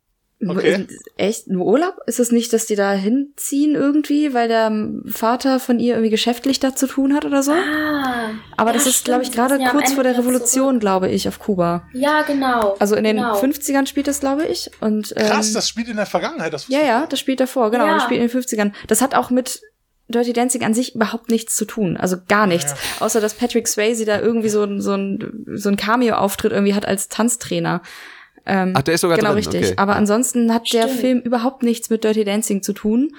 Okay. 0.48 0.86
Echt? 1.16 1.46
Nur 1.48 1.66
Urlaub? 1.66 1.96
Ist 2.06 2.18
es 2.20 2.32
nicht, 2.32 2.52
dass 2.52 2.66
die 2.66 2.74
da 2.74 2.92
hinziehen 2.92 3.74
irgendwie, 3.74 4.34
weil 4.34 4.48
der 4.48 4.72
Vater 5.06 5.60
von 5.60 5.78
ihr 5.78 5.94
irgendwie 5.94 6.10
geschäftlich 6.10 6.58
da 6.60 6.74
zu 6.74 6.86
tun 6.86 7.14
hat 7.14 7.24
oder 7.24 7.42
so? 7.42 7.52
Ah. 7.52 8.30
Aber 8.56 8.70
ja, 8.70 8.74
das 8.74 8.86
ist, 8.86 9.04
glaube 9.04 9.22
ich, 9.22 9.32
gerade 9.32 9.60
ja 9.60 9.70
kurz 9.70 9.92
vor 9.92 10.02
der 10.04 10.18
Revolution, 10.18 10.80
glaube 10.80 11.08
ich, 11.08 11.28
auf 11.28 11.38
Kuba. 11.38 11.84
Ja, 11.92 12.22
genau. 12.22 12.74
Also 12.78 12.96
in 12.96 13.04
den 13.04 13.16
genau. 13.16 13.38
50ern 13.40 13.86
spielt 13.86 14.08
das, 14.08 14.20
glaube 14.20 14.44
ich. 14.46 14.70
Und, 14.80 15.12
ähm, 15.16 15.26
krass, 15.26 15.52
das 15.52 15.68
spielt 15.68 15.88
in 15.88 15.96
der 15.96 16.06
Vergangenheit. 16.06 16.52
Das 16.52 16.68
Ja, 16.68 16.80
ja, 16.80 17.06
das 17.06 17.20
spielt 17.20 17.40
davor, 17.40 17.70
genau. 17.70 17.86
Ja. 17.86 17.94
Das 17.94 18.04
spielt 18.04 18.20
in 18.20 18.28
den 18.28 18.42
50ern. 18.42 18.72
Das 18.88 19.00
hat 19.00 19.14
auch 19.14 19.30
mit 19.30 19.60
Dirty 20.08 20.32
Dancing 20.32 20.62
an 20.64 20.74
sich 20.74 20.94
überhaupt 20.94 21.30
nichts 21.30 21.54
zu 21.56 21.64
tun. 21.64 21.96
Also 21.96 22.16
gar 22.28 22.46
nichts. 22.46 22.74
Außer, 23.00 23.20
dass 23.20 23.34
Patrick 23.34 23.66
Swayze 23.68 24.04
da 24.04 24.20
irgendwie 24.20 24.48
so, 24.50 24.62
ein- 24.64 24.80
so 24.80 24.92
ein, 24.94 25.44
so 25.54 25.68
ein 25.70 25.76
Cameo-Auftritt 25.76 26.52
irgendwie 26.52 26.74
hat 26.74 26.86
als 26.86 27.08
Tanztrainer. 27.08 27.80
Ähm, 28.46 28.72
Ach, 28.76 28.82
der 28.82 28.94
ist 28.94 29.00
sogar 29.02 29.16
genau 29.16 29.30
drin. 29.30 29.38
richtig. 29.38 29.64
Okay. 29.66 29.74
Aber 29.76 29.94
ansonsten 29.96 30.52
hat 30.52 30.72
der 30.72 30.82
Stimmt. 30.84 31.00
Film 31.00 31.20
überhaupt 31.20 31.62
nichts 31.62 31.90
mit 31.90 32.02
Dirty 32.04 32.24
Dancing 32.24 32.62
zu 32.62 32.72
tun. 32.72 33.14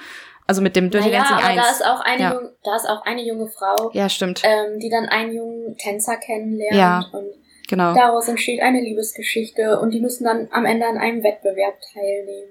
Also 0.45 0.61
mit 0.61 0.75
dem 0.75 0.89
Dirty 0.89 1.07
naja, 1.07 1.19
Dancing 1.19 1.37
aber 1.37 1.45
1. 1.47 1.61
da 1.61 1.71
ist 1.71 1.85
auch 1.85 2.01
eine, 2.01 2.21
Ja. 2.21 2.33
jung, 2.33 2.49
da 2.63 2.75
ist 2.75 2.85
auch 2.89 3.05
eine 3.05 3.25
junge 3.25 3.47
Frau, 3.47 3.91
ja, 3.93 4.09
stimmt. 4.09 4.41
ähm, 4.43 4.79
die 4.79 4.89
dann 4.89 5.05
einen 5.05 5.33
jungen 5.33 5.77
Tänzer 5.77 6.17
kennenlernt 6.17 6.75
Ja. 6.75 7.05
und 7.13 7.25
genau. 7.69 7.93
daraus 7.93 8.27
entsteht 8.27 8.61
eine 8.61 8.81
Liebesgeschichte 8.81 9.79
und 9.79 9.91
die 9.91 10.01
müssen 10.01 10.25
dann 10.25 10.49
am 10.51 10.65
Ende 10.65 10.85
an 10.85 10.97
einem 10.97 11.23
Wettbewerb 11.23 11.75
teilnehmen. 11.93 12.49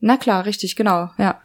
Na 0.00 0.18
klar, 0.18 0.44
richtig, 0.44 0.76
genau, 0.76 1.08
ja. 1.16 1.40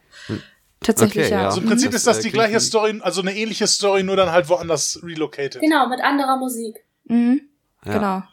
Tatsächlich, 0.81 1.25
Okay, 1.27 1.33
ja. 1.33 1.41
ja. 1.41 1.45
Also 1.47 1.61
im 1.61 1.67
Prinzip 1.67 1.91
Das, 1.91 2.01
ist 2.01 2.07
das 2.07 2.19
äh, 2.19 2.23
die 2.23 2.31
gleiche 2.31 2.55
wie- 2.55 2.59
Story, 2.59 2.99
also 3.01 3.21
eine 3.21 3.33
ähnliche 3.35 3.67
Story, 3.67 4.03
nur 4.03 4.17
dann 4.17 4.31
halt 4.33 4.49
woanders 4.49 4.99
relocated. 5.01 5.61
Genau, 5.61 5.87
mit 5.87 6.01
anderer 6.01 6.35
Musik. 6.37 6.83
Mhm. 7.05 7.41
Ja. 7.85 7.93
Genau. 7.93 8.23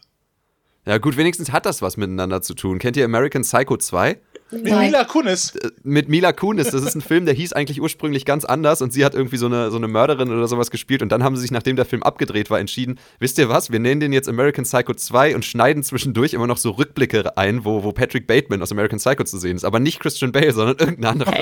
Ja, 0.86 0.98
gut, 0.98 1.16
wenigstens 1.16 1.50
hat 1.50 1.66
das 1.66 1.82
was 1.82 1.96
miteinander 1.96 2.42
zu 2.42 2.54
tun. 2.54 2.78
Kennt 2.78 2.96
ihr 2.96 3.04
American 3.04 3.42
Psycho 3.42 3.76
2? 3.76 4.18
Mit 4.52 4.64
Nein. 4.64 4.86
Mila 4.86 5.02
Kunis. 5.02 5.56
Äh, 5.56 5.70
Mit 5.82 6.08
Mila 6.08 6.32
Kunis. 6.32 6.70
Das 6.70 6.82
ist 6.82 6.94
ein 6.94 7.00
Film, 7.00 7.26
der 7.26 7.34
hieß 7.34 7.52
eigentlich 7.52 7.80
ursprünglich 7.80 8.24
ganz 8.24 8.44
anders 8.44 8.80
und 8.80 8.92
sie 8.92 9.04
hat 9.04 9.12
irgendwie 9.12 9.38
so 9.38 9.46
eine, 9.46 9.72
so 9.72 9.76
eine 9.76 9.88
Mörderin 9.88 10.30
oder 10.30 10.46
sowas 10.46 10.70
gespielt 10.70 11.02
und 11.02 11.10
dann 11.10 11.24
haben 11.24 11.34
sie 11.34 11.42
sich, 11.42 11.50
nachdem 11.50 11.74
der 11.74 11.84
Film 11.84 12.04
abgedreht 12.04 12.48
war, 12.48 12.60
entschieden, 12.60 13.00
wisst 13.18 13.38
ihr 13.38 13.48
was, 13.48 13.72
wir 13.72 13.80
nennen 13.80 14.00
den 14.00 14.12
jetzt 14.12 14.28
American 14.28 14.62
Psycho 14.64 14.94
2 14.94 15.34
und 15.34 15.44
schneiden 15.44 15.82
zwischendurch 15.82 16.32
immer 16.32 16.46
noch 16.46 16.58
so 16.58 16.70
Rückblicke 16.70 17.36
ein, 17.36 17.64
wo, 17.64 17.82
wo 17.82 17.90
Patrick 17.90 18.28
Bateman 18.28 18.62
aus 18.62 18.70
American 18.70 19.00
Psycho 19.00 19.24
zu 19.24 19.38
sehen 19.38 19.56
ist. 19.56 19.64
Aber 19.64 19.80
nicht 19.80 19.98
Christian 19.98 20.30
Bale, 20.30 20.52
sondern 20.52 20.76
irgendein 20.78 21.10
anderer. 21.10 21.34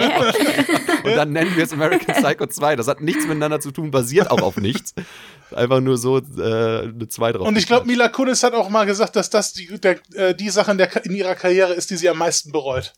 und 1.05 1.14
dann 1.14 1.32
nennen 1.32 1.55
wir 1.55 1.64
es 1.64 1.74
American 1.74 2.14
Psycho 2.14 2.47
2. 2.47 2.76
Das 2.76 2.88
hat 2.88 3.03
nichts 3.03 3.26
miteinander 3.26 3.61
zu 3.61 3.70
tun, 3.70 3.90
basiert 3.90 4.30
auch 4.30 4.40
auf 4.40 4.57
nichts. 4.57 4.95
Einfach 5.55 5.81
nur 5.81 5.97
so 5.97 6.19
äh, 6.19 6.83
eine 6.83 7.09
2 7.09 7.33
drauf. 7.33 7.47
Und 7.47 7.57
ich 7.57 7.67
glaube, 7.67 7.87
Mila 7.87 8.09
Kunis 8.09 8.43
hat 8.43 8.55
auch 8.55 8.69
mal 8.69 8.85
gesagt, 8.87 9.17
dass 9.17 9.31
das 9.31 9.53
die, 9.53 9.67
der, 9.79 9.99
äh, 10.15 10.35
die 10.35 10.51
Sache 10.51 10.73
in, 10.73 10.79
der, 10.79 11.05
in 11.05 11.15
ihrer 11.15 11.35
Karriere 11.35 11.73
ist, 11.75 11.91
die 11.91 11.97
sie 11.97 12.09
am 12.09 12.19
meisten 12.19 12.53
bereut. 12.53 12.93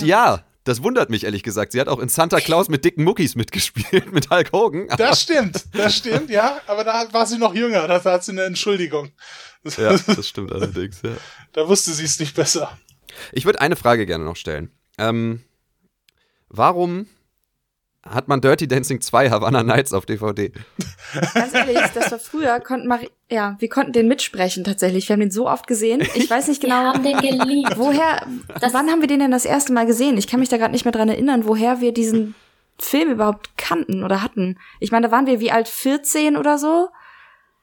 Ja, 0.00 0.44
das 0.64 0.82
wundert 0.82 1.08
mich 1.08 1.24
ehrlich 1.24 1.42
gesagt. 1.42 1.72
Sie 1.72 1.80
hat 1.80 1.88
auch 1.88 1.98
in 1.98 2.08
Santa 2.08 2.40
Claus 2.40 2.68
mit 2.68 2.84
dicken 2.84 3.02
Muckis 3.04 3.34
mitgespielt, 3.34 4.12
mit 4.12 4.30
Hulk 4.30 4.52
Hogan. 4.52 4.88
Das 4.96 5.22
stimmt, 5.22 5.64
das 5.72 5.96
stimmt, 5.96 6.30
ja. 6.30 6.60
Aber 6.66 6.84
da 6.84 7.12
war 7.12 7.26
sie 7.26 7.38
noch 7.38 7.54
jünger, 7.54 7.88
da 7.88 8.02
hat 8.02 8.24
sie 8.24 8.32
eine 8.32 8.44
Entschuldigung. 8.44 9.10
ja, 9.76 9.96
das 10.06 10.28
stimmt 10.28 10.52
allerdings. 10.52 11.00
Ja. 11.02 11.16
Da 11.52 11.66
wusste 11.66 11.92
sie 11.92 12.04
es 12.04 12.20
nicht 12.20 12.36
besser. 12.36 12.78
Ich 13.32 13.44
würde 13.46 13.60
eine 13.60 13.76
Frage 13.76 14.06
gerne 14.06 14.24
noch 14.24 14.36
stellen. 14.36 14.70
Ähm, 14.98 15.42
warum 16.48 17.06
hat 18.08 18.28
man 18.28 18.40
Dirty 18.40 18.66
Dancing 18.66 19.00
2 19.00 19.30
Havana 19.30 19.62
Nights 19.62 19.92
auf 19.92 20.06
DVD? 20.06 20.52
Ganz 21.34 21.52
ehrlich, 21.54 21.78
das 21.94 22.10
war 22.10 22.18
früher, 22.18 22.58
konnten 22.60 22.88
wir, 22.88 22.98
ja, 23.30 23.56
wir 23.58 23.68
konnten 23.68 23.92
den 23.92 24.08
mitsprechen 24.08 24.64
tatsächlich. 24.64 25.08
Wir 25.08 25.14
haben 25.14 25.20
den 25.20 25.30
so 25.30 25.48
oft 25.48 25.66
gesehen. 25.66 26.00
Ich 26.14 26.30
weiß 26.30 26.48
nicht 26.48 26.62
Wir 26.62 26.70
genau, 26.70 26.92
haben 26.94 27.02
den 27.02 27.18
geliebt. 27.18 27.74
woher, 27.76 28.26
Das- 28.60 28.72
wann 28.72 28.88
haben 28.90 29.00
wir 29.00 29.08
den 29.08 29.20
denn 29.20 29.30
das 29.30 29.44
erste 29.44 29.72
Mal 29.72 29.86
gesehen? 29.86 30.16
Ich 30.16 30.26
kann 30.28 30.40
mich 30.40 30.48
da 30.48 30.56
gerade 30.56 30.72
nicht 30.72 30.84
mehr 30.84 30.92
dran 30.92 31.08
erinnern, 31.08 31.44
woher 31.46 31.80
wir 31.80 31.92
diesen 31.92 32.34
Film 32.78 33.10
überhaupt 33.10 33.58
kannten 33.58 34.02
oder 34.04 34.22
hatten. 34.22 34.58
Ich 34.80 34.90
meine, 34.92 35.06
da 35.08 35.12
waren 35.12 35.26
wir 35.26 35.40
wie 35.40 35.52
alt? 35.52 35.68
14 35.68 36.36
oder 36.38 36.56
so? 36.56 36.88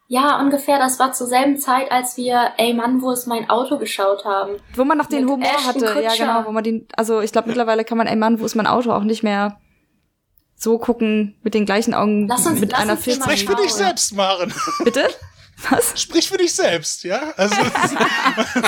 Ja, 0.09 0.39
ungefähr. 0.39 0.77
Das 0.77 0.99
war 0.99 1.11
zur 1.13 1.27
selben 1.27 1.57
Zeit, 1.57 1.91
als 1.91 2.15
wir 2.15 2.51
Ey 2.57 2.73
Mann, 2.75 3.01
wo 3.01 3.11
ist 3.11 3.25
mein 3.27 3.49
Auto 3.49 3.77
geschaut 3.79 4.23
haben. 4.23 4.53
Wo 4.75 4.85
man 4.85 4.97
noch 4.97 5.07
den 5.07 5.25
Mit 5.25 5.33
Humor 5.33 5.47
Ashton 5.49 5.67
hatte. 5.87 6.01
Ja, 6.01 6.09
Kutcher. 6.11 6.25
genau, 6.25 6.45
wo 6.45 6.51
man 6.51 6.63
den, 6.63 6.87
also 6.95 7.19
ich 7.21 7.31
glaube 7.31 7.47
mittlerweile 7.47 7.83
kann 7.83 7.97
man, 7.97 8.05
ey 8.07 8.15
Mann, 8.15 8.39
wo 8.39 8.45
ist 8.45 8.55
mein 8.55 8.67
Auto 8.67 8.91
auch 8.91 9.03
nicht 9.03 9.23
mehr 9.23 9.57
so 10.57 10.77
gucken 10.79 11.35
mit 11.43 11.53
den 11.53 11.65
gleichen 11.65 11.93
Augen 11.93 12.27
Lass 12.27 12.45
uns- 12.45 12.59
mit 12.59 12.71
lass 12.71 12.81
einer 12.81 12.93
uns 12.93 13.03
den 13.03 13.19
mal 13.19 13.25
14 13.27 13.37
Sprich 13.37 13.49
für 13.57 13.63
dich 13.63 13.73
selbst, 13.73 14.13
Maren. 14.15 14.53
Bitte? 14.83 15.07
Was? 15.69 15.99
Sprich 15.99 16.29
für 16.29 16.37
dich 16.37 16.53
selbst, 16.53 17.03
ja? 17.03 17.33
Also, 17.35 17.55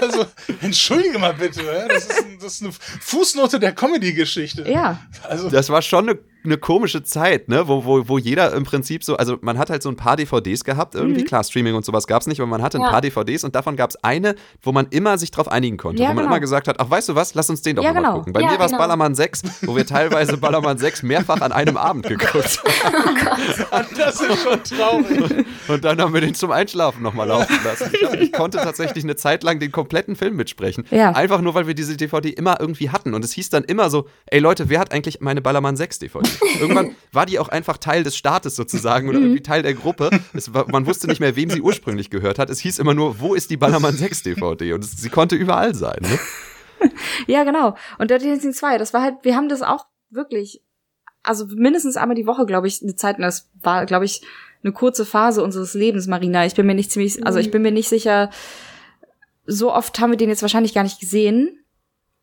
also 0.00 0.26
entschuldige 0.60 1.18
mal 1.18 1.34
bitte, 1.34 1.62
ja? 1.62 1.88
das, 1.88 2.04
ist 2.04 2.18
ein, 2.24 2.38
das 2.40 2.52
ist 2.54 2.62
eine 2.62 2.72
Fußnote 3.00 3.58
der 3.60 3.72
Comedy-Geschichte. 3.74 4.68
Ja. 4.70 5.00
Also, 5.22 5.48
Das 5.48 5.68
war 5.70 5.82
schon 5.82 6.08
eine, 6.10 6.18
eine 6.48 6.58
komische 6.58 7.02
Zeit, 7.02 7.48
ne? 7.48 7.68
Wo, 7.68 7.84
wo, 7.84 8.08
wo 8.08 8.18
jeder 8.18 8.52
im 8.54 8.64
Prinzip 8.64 9.04
so, 9.04 9.16
also 9.16 9.36
man 9.40 9.58
hat 9.58 9.70
halt 9.70 9.82
so 9.82 9.88
ein 9.88 9.96
paar 9.96 10.16
DVDs 10.16 10.64
gehabt, 10.64 10.94
irgendwie, 10.94 11.24
klar, 11.24 11.44
Streaming 11.44 11.74
und 11.74 11.84
sowas 11.84 12.06
gab's 12.06 12.26
nicht, 12.26 12.40
aber 12.40 12.48
man 12.48 12.62
hatte 12.62 12.78
ein 12.78 12.82
Ja. 12.84 12.90
paar 12.90 13.00
DVDs 13.00 13.44
und 13.44 13.54
davon 13.54 13.76
gab's 13.76 13.96
eine, 14.02 14.34
wo 14.62 14.72
man 14.72 14.86
immer 14.90 15.18
sich 15.18 15.30
drauf 15.30 15.48
einigen 15.48 15.76
konnte, 15.76 16.02
Ja, 16.02 16.08
wo 16.08 16.14
man 16.14 16.24
genau. 16.24 16.34
immer 16.34 16.40
gesagt 16.40 16.68
hat, 16.68 16.76
ach, 16.80 16.90
weißt 16.90 17.10
du 17.10 17.14
was, 17.14 17.34
lass 17.34 17.48
uns 17.50 17.62
den 17.62 17.76
doch 17.76 17.82
Ja, 17.84 17.92
mal 17.92 18.00
genau. 18.00 18.14
gucken. 18.18 18.32
Bei 18.32 18.40
mir 18.40 18.58
war's 18.58 18.70
genau. 18.70 18.78
Ballermann 18.82 19.14
6, 19.14 19.42
wo 19.62 19.76
wir 19.76 19.86
teilweise 19.86 20.36
Ballermann 20.38 20.78
6 20.78 21.02
mehrfach 21.02 21.40
an 21.40 21.52
einem 21.52 21.76
Abend 21.76 22.06
geguckt 22.08 22.62
haben. 22.84 23.86
das 23.96 24.20
ist 24.20 24.42
schon 24.42 24.62
traurig. 24.64 25.46
Und 25.68 25.84
dann 25.84 26.00
haben 26.00 26.14
wir 26.14 26.20
den 26.20 26.34
zum 26.34 26.50
Einschlafen 26.50 27.02
nochmal 27.02 27.28
laufen 27.28 27.56
lassen. 27.64 27.90
Ich, 27.92 28.20
ich 28.20 28.32
konnte 28.32 28.58
tatsächlich 28.58 29.04
eine 29.04 29.16
Zeit 29.16 29.42
lang 29.42 29.58
den 29.60 29.72
kompletten 29.72 30.16
Film 30.16 30.36
mitsprechen. 30.36 30.84
Ja. 30.90 31.10
Einfach 31.12 31.40
nur, 31.40 31.54
weil 31.54 31.66
wir 31.66 31.74
diese 31.74 31.96
DVD 31.96 32.30
immer 32.30 32.60
irgendwie 32.60 32.90
hatten. 32.90 33.14
Und 33.14 33.24
es 33.24 33.32
hieß 33.32 33.50
dann 33.50 33.64
immer 33.64 33.90
so, 33.90 34.06
ey 34.26 34.38
Leute, 34.40 34.68
wer 34.68 34.80
hat 34.80 34.92
eigentlich 34.92 35.20
meine 35.20 35.40
Ballermann 35.42 35.76
6 35.76 35.98
DVD? 35.98 36.28
Irgendwann 36.60 36.94
war 37.12 37.26
die 37.26 37.38
auch 37.38 37.48
einfach 37.48 37.76
Teil 37.78 38.02
des 38.02 38.16
Staates 38.16 38.56
sozusagen 38.56 39.08
oder 39.08 39.18
irgendwie 39.18 39.42
Teil 39.42 39.62
der 39.62 39.74
Gruppe. 39.74 40.10
Es 40.34 40.52
war, 40.54 40.68
man 40.68 40.86
wusste 40.86 41.06
nicht 41.06 41.20
mehr, 41.20 41.36
wem 41.36 41.50
sie 41.50 41.60
ursprünglich 41.60 42.10
gehört 42.10 42.38
hat. 42.38 42.50
Es 42.50 42.60
hieß 42.60 42.78
immer 42.78 42.94
nur, 42.94 43.20
wo 43.20 43.34
ist 43.34 43.50
die 43.50 43.56
Ballermann 43.56 43.96
6 43.96 44.22
DVD? 44.22 44.72
Und 44.72 44.84
es, 44.84 44.92
sie 44.92 45.10
konnte 45.10 45.36
überall 45.36 45.74
sein. 45.74 45.98
Ne? 46.00 46.18
Ja, 47.26 47.42
genau. 47.42 47.74
Und 47.98 48.12
Dirty 48.12 48.26
Dancing 48.26 48.52
2, 48.52 48.78
das 48.78 48.94
war 48.94 49.02
halt, 49.02 49.16
wir 49.22 49.34
haben 49.34 49.48
das 49.48 49.62
auch 49.62 49.86
wirklich, 50.10 50.62
also 51.24 51.46
mindestens 51.48 51.96
einmal 51.96 52.14
die 52.14 52.26
Woche, 52.26 52.46
glaube 52.46 52.68
ich, 52.68 52.80
eine 52.82 52.94
Zeit, 52.94 53.16
und 53.16 53.22
das 53.22 53.50
war, 53.60 53.84
glaube 53.84 54.04
ich, 54.04 54.22
eine 54.62 54.72
kurze 54.72 55.04
Phase 55.04 55.42
unseres 55.42 55.74
Lebens, 55.74 56.06
Marina. 56.06 56.46
Ich 56.46 56.54
bin 56.54 56.66
mir 56.66 56.74
nicht 56.74 56.90
ziemlich, 56.90 57.24
also 57.26 57.38
ich 57.38 57.50
bin 57.50 57.62
mir 57.62 57.72
nicht 57.72 57.88
sicher, 57.88 58.30
so 59.46 59.72
oft 59.72 59.98
haben 60.00 60.10
wir 60.10 60.16
den 60.16 60.28
jetzt 60.28 60.42
wahrscheinlich 60.42 60.74
gar 60.74 60.82
nicht 60.82 61.00
gesehen, 61.00 61.64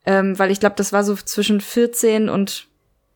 ähm, 0.05 0.37
weil 0.37 0.51
ich 0.51 0.59
glaube, 0.59 0.75
das 0.77 0.93
war 0.93 1.03
so 1.03 1.15
zwischen 1.15 1.61
14 1.61 2.29
und 2.29 2.67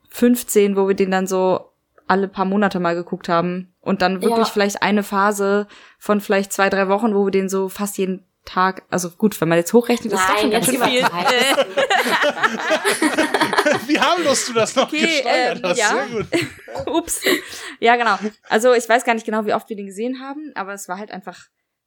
15, 0.09 0.75
wo 0.75 0.87
wir 0.87 0.95
den 0.95 1.11
dann 1.11 1.27
so 1.27 1.65
alle 2.07 2.27
paar 2.27 2.45
Monate 2.45 2.79
mal 2.79 2.95
geguckt 2.95 3.29
haben. 3.29 3.73
Und 3.81 4.01
dann 4.01 4.21
wirklich 4.21 4.47
Ja. 4.47 4.51
vielleicht 4.53 4.81
eine 4.81 5.03
Phase 5.03 5.67
von 5.99 6.21
vielleicht 6.21 6.51
zwei, 6.53 6.69
drei 6.69 6.87
Wochen, 6.89 7.13
wo 7.15 7.25
wir 7.25 7.31
den 7.31 7.49
so 7.49 7.69
fast 7.69 7.97
jeden 7.97 8.25
Tag, 8.45 8.83
also 8.89 9.09
gut, 9.11 9.39
wenn 9.41 9.49
man 9.49 9.57
jetzt 9.59 9.73
hochrechnet, 9.73 10.11
ist 10.13 10.23
das 10.27 10.41
schon 10.41 10.49
ganz 10.51 10.65
schön 10.65 10.81
viel. 10.81 11.03
Wie 13.87 13.99
harmlos 13.99 14.45
du 14.47 14.53
das 14.53 14.75
noch 14.75 14.87
Okay, 14.87 15.01
gesteuert 15.05 15.57
ähm, 15.57 15.63
hast. 15.63 15.77
ja. 15.77 16.07
Ups. 16.91 17.21
Ja, 17.79 17.95
genau. 17.95 18.17
Also 18.49 18.73
ich 18.73 18.87
weiß 18.87 19.03
gar 19.03 19.13
nicht 19.13 19.25
genau, 19.25 19.45
wie 19.45 19.53
oft 19.53 19.69
wir 19.69 19.75
den 19.75 19.85
gesehen 19.87 20.19
haben, 20.21 20.51
aber 20.55 20.73
es 20.73 20.87
war 20.87 20.97
halt 20.97 21.11
einfach, 21.11 21.37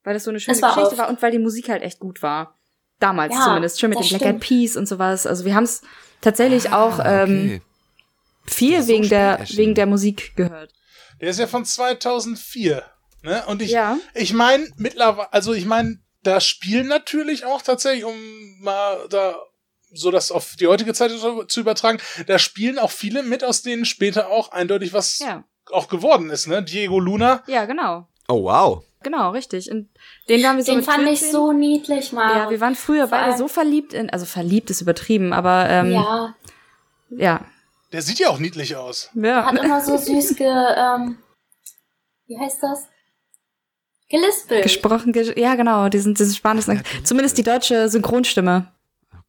weil 0.05 0.15
das 0.15 0.25
so 0.25 0.31
eine 0.31 0.41
schöne 0.41 0.61
war 0.63 0.71
Geschichte 0.75 0.91
oft. 0.91 0.99
war 0.99 1.09
und 1.09 1.21
weil 1.23 1.31
die 1.33 1.39
Musik 1.39 1.69
halt 1.69 1.83
echt 1.83 1.99
gut 1.99 2.23
war. 2.23 2.57
Damals 2.99 3.35
Ja, 3.35 3.45
zumindest. 3.45 3.81
Schön 3.81 3.91
mit 3.91 3.99
dem 3.99 4.09
Black 4.09 4.23
Eyed. 4.23 4.41
Peas 4.41 4.77
und 4.77 4.87
sowas. 4.87 5.27
Also 5.27 5.45
wir 5.45 5.55
haben 5.55 5.65
es 5.65 5.83
tatsächlich 6.21 6.73
auch 6.73 6.99
Ah, 7.01 7.23
ähm, 7.25 7.31
okay. 7.45 7.63
Viel 8.47 8.83
so 8.83 8.89
wegen 8.89 9.05
spät 9.05 9.13
der 9.13 9.39
erschienen. 9.39 9.59
wegen 9.59 9.75
der 9.75 9.87
Musik 9.87 10.37
gehört. 10.37 10.73
Der 11.21 11.29
ist 11.31 11.39
ja 11.39 11.47
von 11.47 11.65
2004. 11.65 12.83
Ne? 13.23 13.45
Und 13.47 13.63
ich, 13.63 13.71
Ja. 13.71 13.99
ich 14.15 14.33
meine, 14.33 14.67
mittlerweile, 14.77 15.33
also 15.33 15.53
ich 15.53 15.65
meine, 15.67 15.99
da 16.25 16.41
spielen 16.41 16.89
natürlich 16.89 17.45
auch 17.45 17.63
tatsächlich, 17.63 18.05
um 18.05 18.15
mal 18.61 19.07
da 19.11 19.35
so 19.95 20.11
das 20.11 20.33
auf 20.33 20.57
die 20.59 20.67
heutige 20.67 20.95
Zeit 20.95 21.13
zu 21.49 21.61
übertragen, 21.61 21.99
da 22.27 22.39
spielen 22.39 22.79
auch 22.79 22.91
viele 22.91 23.23
mit, 23.23 23.45
aus 23.45 23.63
denen 23.63 23.85
später 23.85 24.29
auch 24.29 24.51
eindeutig 24.53 24.93
was 24.93 25.19
Ja. 25.19 25.45
auch 25.71 25.89
geworden 25.89 26.31
ist, 26.31 26.47
ne? 26.47 26.63
Diego 26.63 26.99
Luna. 26.99 27.43
Ja, 27.47 27.67
genau. 27.67 28.09
Oh, 28.29 28.45
wow. 28.45 28.83
Genau, 29.03 29.31
richtig. 29.33 29.71
Und 29.71 29.89
den 30.29 30.43
waren 30.45 30.57
wir 30.57 30.65
so 30.65 30.73
Den 30.75 30.83
fand 30.83 31.03
ich 31.09 31.19
14. 31.19 31.33
so 31.33 31.53
niedlich, 31.53 32.13
Mann. 32.13 32.37
Ja, 32.39 32.51
wir 32.51 32.61
waren 32.61 32.75
früher 32.77 33.07
beide 33.09 33.37
so 33.37 33.49
verliebt 33.49 33.93
in, 33.93 34.09
also 34.11 34.25
verliebt 34.27 34.71
ist 34.71 34.81
übertrieben, 34.81 35.33
aber 35.33 35.69
ähm. 35.69 35.93
Ja, 35.93 36.35
ja. 37.11 37.45
Der 37.93 38.03
sieht 38.03 38.19
ja 38.19 38.29
auch 38.29 38.39
niedlich 38.39 38.75
aus. 38.77 39.11
hat 39.45 39.63
immer 39.63 39.81
so 39.81 39.97
süß 39.97 40.37
ge, 40.37 40.49
ähm, 40.49 41.19
wie 42.27 42.39
heißt 42.39 42.63
das? 42.63 42.89
Gelispelt. 44.09 44.63
Gesprochen, 44.63 45.13
ge 45.13 45.39
ja 45.39 45.55
genau, 45.55 45.89
diesen, 45.89 46.15
diesen 46.15 46.35
spanischen, 46.35 46.83
zumindest 47.05 47.39
die 47.39 47.43
deutsche 47.43 47.89
Synchronstimme. 47.89 48.73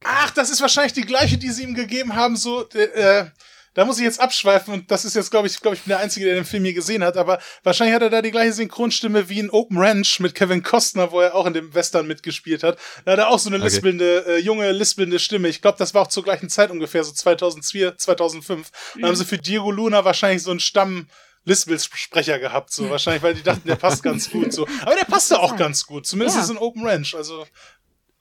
Ach, 0.03 0.31
das 0.31 0.49
ist 0.49 0.61
wahrscheinlich 0.61 0.93
die 0.93 1.05
gleiche, 1.05 1.37
die 1.37 1.49
sie 1.49 1.63
ihm 1.63 1.73
gegeben 1.73 2.15
haben, 2.15 2.35
so, 2.35 2.67
äh, 2.69 3.25
da 3.73 3.85
muss 3.85 3.97
ich 3.97 4.03
jetzt 4.03 4.19
abschweifen 4.19 4.73
und 4.73 4.91
das 4.91 5.05
ist 5.05 5.15
jetzt, 5.15 5.31
glaube 5.31 5.47
ich, 5.47 5.59
glaube 5.59 5.75
ich, 5.75 5.81
bin 5.83 5.89
der 5.89 5.99
Einzige, 5.99 6.25
der 6.25 6.35
den 6.35 6.45
Film 6.45 6.63
je 6.65 6.73
gesehen 6.73 7.03
hat, 7.03 7.17
aber 7.17 7.39
wahrscheinlich 7.63 7.95
hat 7.95 8.01
er 8.03 8.09
da 8.09 8.21
die 8.21 8.31
gleiche 8.31 8.53
Synchronstimme 8.53 9.29
wie 9.29 9.39
in 9.39 9.49
Open 9.49 9.77
Ranch 9.77 10.19
mit 10.19 10.35
Kevin 10.35 10.61
Costner, 10.63 11.11
wo 11.11 11.19
er 11.21 11.33
auch 11.35 11.45
in 11.45 11.53
dem 11.53 11.73
Western 11.73 12.05
mitgespielt 12.07 12.63
hat. 12.63 12.77
Da 13.05 13.13
hat 13.13 13.19
er 13.19 13.29
auch 13.29 13.39
so 13.39 13.49
eine 13.49 13.57
Okay. 13.57 13.65
lispelnde, 13.65 14.25
äh, 14.27 14.37
junge, 14.39 14.71
lispelnde 14.71 15.19
Stimme. 15.19 15.47
Ich 15.47 15.61
glaube, 15.61 15.77
das 15.77 15.93
war 15.93 16.03
auch 16.03 16.07
zur 16.07 16.23
gleichen 16.23 16.49
Zeit 16.49 16.69
ungefähr, 16.71 17.03
so 17.03 17.11
2004, 17.11 17.97
2005. 17.97 18.69
Da 19.01 19.07
haben 19.07 19.15
sie 19.15 19.25
für 19.25 19.37
Diego 19.37 19.71
Luna 19.71 20.05
wahrscheinlich 20.05 20.43
so 20.43 20.51
einen 20.51 20.59
Stamm 20.59 21.07
Lispel-Sprecher 21.45 22.39
gehabt, 22.39 22.71
so 22.71 22.89
wahrscheinlich, 22.89 23.23
weil 23.23 23.33
die 23.33 23.43
dachten, 23.43 23.67
der 23.67 23.75
passt 23.75 24.03
ganz 24.03 24.29
gut, 24.29 24.53
so. 24.53 24.67
Aber 24.81 24.95
der 24.95 25.05
passte 25.05 25.39
auch 25.39 25.55
ganz 25.55 25.85
gut, 25.85 26.05
zumindest 26.07 26.37
Ja. 26.37 26.43
ist 26.43 26.49
in 26.49 26.57
Open 26.57 26.85
Ranch, 26.85 27.15
also. 27.15 27.45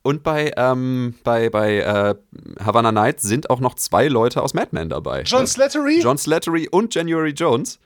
Und 0.03 0.23
bei, 0.25 0.53
ähm, 0.57 1.15
bei, 1.23 1.49
bei 1.49 1.79
äh, 1.79 2.15
Havana 2.65 2.91
Nights 2.91 3.23
sind 3.23 3.51
auch 3.51 3.61
noch 3.61 3.75
zwei 3.77 4.09
Leute 4.09 4.43
aus 4.43 4.53
Mad 4.53 4.69
Men 4.73 4.89
dabei. 4.89 5.23
John? 5.23 5.47
Slattery? 5.47 6.01
John 6.03 6.19
Slattery 6.19 6.69
und 6.69 6.95
January 6.95 7.31
Jones. 7.31 7.79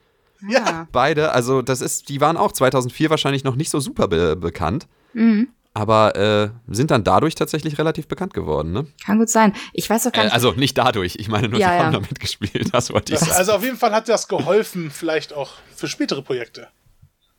ja. 0.48 0.88
Beide, 0.92 1.32
also 1.32 1.60
das 1.62 1.80
ist, 1.82 2.08
die 2.08 2.20
waren 2.20 2.36
auch 2.36 2.52
2004 2.52 3.10
wahrscheinlich 3.10 3.44
noch 3.44 3.56
nicht 3.56 3.70
so 3.70 3.80
super 3.80 4.08
be 4.08 4.34
bekannt. 4.36 4.86
Mhm. 5.12 5.48
aber 5.74 6.16
äh, 6.16 6.50
sind 6.68 6.90
dann 6.90 7.04
dadurch 7.04 7.34
tatsächlich 7.34 7.76
relativ 7.78 8.06
bekannt 8.08 8.32
geworden, 8.34 8.72
ne? 8.72 8.86
Kann 9.04 9.18
gut 9.18 9.28
sein. 9.30 9.52
Ich 9.74 9.88
weiß 9.90 10.06
auch 10.06 10.12
gar 10.12 10.22
Äh, 10.22 10.26
nicht. 10.26 10.34
also 10.34 10.52
nicht 10.52 10.76
dadurch, 10.78 11.16
ich 11.18 11.28
meine 11.28 11.48
nur, 11.50 11.60
Ja, 11.60 11.68
sie 11.68 11.74
ja. 11.76 11.84
haben 11.84 11.92
da 11.92 12.00
mitgespielt, 12.00 12.72
das 12.72 12.90
wollte 12.92 13.12
ich 13.14 13.18
sagen. 13.20 13.32
also 13.32 13.52
auf 13.52 13.62
jeden 13.62 13.76
Fall 13.76 13.92
hat 13.92 14.08
das 14.08 14.26
geholfen, 14.28 14.90
vielleicht 14.90 15.34
auch 15.34 15.52
für 15.74 15.86
spätere 15.86 16.22
Projekte. 16.22 16.68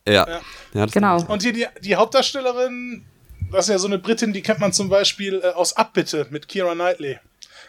Ja. 0.06 0.26
ja. 0.28 0.40
ja 0.74 0.86
Genau. 0.86 1.22
Und 1.26 1.42
hier 1.42 1.52
die, 1.52 1.66
die 1.82 1.96
Hauptdarstellerin, 1.96 3.04
das 3.52 3.66
ist 3.66 3.72
ja 3.72 3.78
so 3.78 3.86
eine 3.86 3.98
Britin, 3.98 4.32
die 4.32 4.42
kennt 4.42 4.60
man 4.60 4.72
zum 4.72 4.88
Beispiel 4.88 5.40
äh, 5.42 5.48
aus 5.48 5.76
Abbitte 5.76 6.26
mit 6.30 6.48
Kira 6.48 6.74
Knightley. 6.74 7.18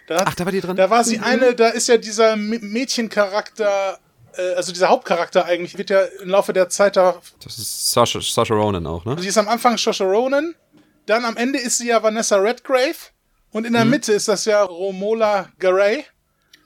Da, 0.08 0.20
hat- 0.22 0.28
Ach, 0.28 0.36
da 0.36 0.46
war 0.46 0.52
die 0.52 0.62
drin? 0.62 0.76
Da 0.76 0.90
war 0.90 1.04
sie 1.04 1.20
eine, 1.20 1.54
da 1.56 1.70
ist 1.70 1.88
ja 1.88 1.98
dieser 1.98 2.34
M- 2.34 2.60
Mädchencharakter, 2.62 4.00
äh, 4.38 4.54
also 4.56 4.72
dieser 4.72 4.90
Hauptcharakter 4.90 5.46
eigentlich, 5.46 5.78
wird 5.78 5.90
ja 5.90 6.02
im 6.22 6.30
Laufe 6.30 6.54
der 6.54 6.70
Zeit 6.70 6.96
da. 6.98 7.22
Das 7.44 7.58
ist 7.58 7.92
Sasha, 7.92 8.20
Sasha 8.22 8.54
Ronan 8.54 8.86
auch, 8.88 9.06
ne? 9.06 9.16
Sie 9.20 9.28
ist 9.28 9.38
am 9.38 9.48
Anfang 9.48 9.78
Saoirse 9.78 10.04
Ronan, 10.04 10.56
dann 11.06 11.26
am 11.26 11.38
Ende 11.38 11.60
ist 11.60 11.78
sie 11.78 11.88
ja 11.88 12.02
Vanessa 12.02 12.38
Redgrave 12.38 12.96
und 13.52 13.66
in 13.66 13.74
der 13.74 13.86
Mhm. 13.86 13.92
Mitte 13.92 14.14
ist 14.14 14.28
das 14.28 14.46
ja 14.46 14.64
Romola 14.64 15.50
Garay. 15.60 16.06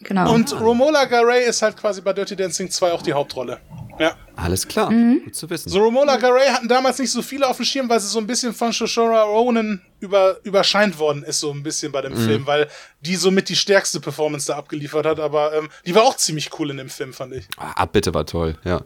genau. 0.02 0.34
Und 0.34 0.52
Romola 0.60 1.06
Garay 1.06 1.46
ist 1.46 1.62
halt 1.62 1.78
quasi 1.78 2.02
bei 2.02 2.14
Dirty 2.14 2.36
Dancing 2.36 2.70
2 2.70 2.92
auch 2.92 3.02
die 3.02 3.14
Hauptrolle. 3.14 3.60
Ja. 4.00 4.16
Alles 4.36 4.68
klar, 4.68 4.90
Mhm. 4.90 5.22
gut 5.26 5.36
zu 5.36 5.48
wissen. 5.50 5.70
So 5.70 5.80
Romola 5.80 6.18
Garay 6.18 6.48
hatten 6.50 6.68
damals 6.68 6.98
nicht 6.98 7.12
so 7.12 7.22
viele 7.22 7.48
auf 7.48 7.58
dem 7.58 7.66
Schirm, 7.66 7.88
weil 7.88 8.00
sie 8.00 8.08
so 8.08 8.18
ein 8.20 8.26
bisschen 8.26 8.52
von 8.54 8.74
Shoshora 8.74 9.22
Ronan 9.24 9.82
über, 10.00 10.38
überscheint 10.44 10.98
worden 10.98 11.24
ist, 11.24 11.40
so 11.40 11.52
ein 11.52 11.62
bisschen 11.62 11.92
bei 11.92 12.02
dem 12.02 12.16
Film, 12.18 12.48
weil 12.48 12.68
die 13.02 13.16
somit 13.16 13.50
die 13.50 13.56
stärkste 13.56 14.00
Performance 14.00 14.48
da 14.48 14.58
abgeliefert 14.58 15.06
hat, 15.06 15.20
aber 15.20 15.54
ähm, 15.54 15.70
die 15.86 15.94
war 15.94 16.04
auch 16.04 16.18
ziemlich 16.18 16.50
cool 16.60 16.72
in 16.72 16.78
dem 16.78 16.90
Film, 16.90 17.14
fand 17.14 17.34
ich. 17.34 17.46
Ah, 17.58 17.72
Abbitte 17.74 18.14
war 18.16 18.26
toll, 18.26 18.58
ja. 18.64 18.82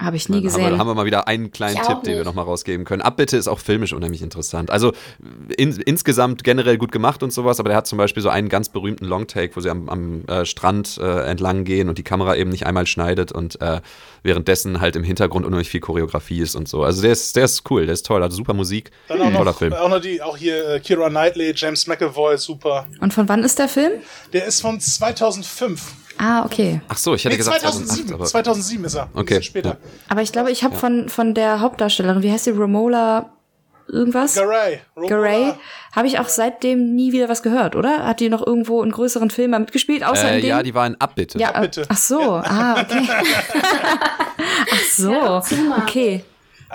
Habe 0.00 0.16
ich 0.16 0.28
nie 0.28 0.40
Dann 0.40 0.52
haben 0.52 0.58
wir, 0.58 0.64
gesehen. 0.64 0.78
haben 0.78 0.86
wir 0.86 0.94
mal 0.94 1.04
wieder 1.04 1.28
einen 1.28 1.50
kleinen 1.50 1.76
Ich 1.76 1.86
Tipp, 1.86 2.02
den 2.04 2.16
wir 2.16 2.24
nochmal 2.24 2.46
rausgeben 2.46 2.86
können. 2.86 3.02
Abbitte 3.02 3.36
ist 3.36 3.48
auch 3.48 3.58
filmisch 3.58 3.92
unheimlich 3.92 4.22
interessant. 4.22 4.70
Also 4.70 4.92
in, 5.56 5.72
insgesamt 5.76 6.42
generell 6.42 6.78
gut 6.78 6.90
gemacht 6.90 7.22
und 7.22 7.32
sowas, 7.32 7.60
aber 7.60 7.68
der 7.68 7.76
hat 7.76 7.86
zum 7.86 7.98
Beispiel 7.98 8.22
so 8.22 8.30
einen 8.30 8.48
ganz 8.48 8.70
berühmten 8.70 9.04
Longtake, 9.04 9.54
wo 9.54 9.60
sie 9.60 9.70
am, 9.70 9.88
am 9.88 10.24
äh, 10.26 10.46
Strand 10.46 10.98
äh, 10.98 11.24
entlang 11.24 11.64
gehen 11.64 11.88
und 11.88 11.98
die 11.98 12.02
Kamera 12.02 12.36
eben 12.36 12.50
nicht 12.50 12.66
einmal 12.66 12.86
schneidet 12.86 13.30
und 13.32 13.60
äh, 13.60 13.80
währenddessen 14.22 14.80
halt 14.80 14.96
im 14.96 15.04
Hintergrund 15.04 15.44
unheimlich 15.44 15.68
viel 15.68 15.80
Choreografie 15.80 16.40
ist 16.40 16.54
und 16.56 16.68
so. 16.68 16.82
Also 16.82 17.02
der 17.02 17.12
ist, 17.12 17.36
der 17.36 17.44
ist 17.44 17.70
cool, 17.70 17.84
der 17.84 17.92
ist 17.94 18.06
toll, 18.06 18.22
hat 18.22 18.32
super 18.32 18.54
Musik. 18.54 18.90
Dann 19.08 19.20
auch 19.20 19.30
Toller 19.30 19.44
noch, 19.44 19.58
Film. 19.58 19.72
auch 19.74 19.88
noch 19.88 20.00
die, 20.00 20.22
auch 20.22 20.36
hier 20.36 20.68
äh, 20.68 20.80
Kira 20.80 21.08
Knightley, 21.10 21.52
James 21.54 21.86
McAvoy, 21.86 22.38
super. 22.38 22.86
Und 23.00 23.12
von 23.12 23.28
wann 23.28 23.42
ist 23.44 23.58
der 23.58 23.68
Film? 23.68 23.92
Der 24.32 24.46
ist 24.46 24.60
von 24.60 24.80
2005. 24.80 25.94
Ah, 26.22 26.44
okay. 26.44 26.82
Ach 26.88 26.98
so, 26.98 27.14
ich 27.14 27.24
hätte 27.24 27.32
Nee, 27.32 27.38
gesagt 27.38 27.60
2007. 27.60 28.08
2008, 28.08 28.14
aber 28.14 28.24
2007 28.26 28.84
ist 28.84 28.94
er. 28.94 29.08
Okay, 29.14 29.40
später. 29.40 29.70
ja. 29.70 29.76
Aber 30.10 30.20
ich 30.20 30.32
glaube, 30.32 30.50
ich 30.50 30.62
habe 30.62 30.76
von, 30.76 31.08
von 31.08 31.32
der 31.32 31.60
Hauptdarstellerin, 31.60 32.22
wie 32.22 32.30
heißt 32.30 32.44
die, 32.44 32.50
Romola 32.50 33.30
irgendwas? 33.88 34.34
Garay. 34.34 34.80
Garay, 35.08 35.54
habe 35.96 36.06
ich 36.06 36.18
auch 36.18 36.28
seitdem 36.28 36.94
nie 36.94 37.12
wieder 37.12 37.30
was 37.30 37.42
gehört, 37.42 37.74
oder? 37.74 38.06
Hat 38.06 38.20
die 38.20 38.28
noch 38.28 38.46
irgendwo 38.46 38.82
in 38.82 38.90
größeren 38.92 39.30
Filmen 39.30 39.62
mitgespielt, 39.62 40.04
außer 40.04 40.30
äh, 40.30 40.36
in 40.36 40.40
dem? 40.42 40.50
ja, 40.50 40.62
die 40.62 40.74
war 40.74 40.86
in 40.86 41.00
Abbitte. 41.00 41.38
ja, 41.38 41.56
äh, 41.56 41.62
Bitte. 41.62 41.86
ach 41.88 41.96
so, 41.96 42.20
ah, 42.20 42.82
okay. 42.82 43.08
ach 44.72 44.84
so, 44.92 45.42
okay. 45.82 46.22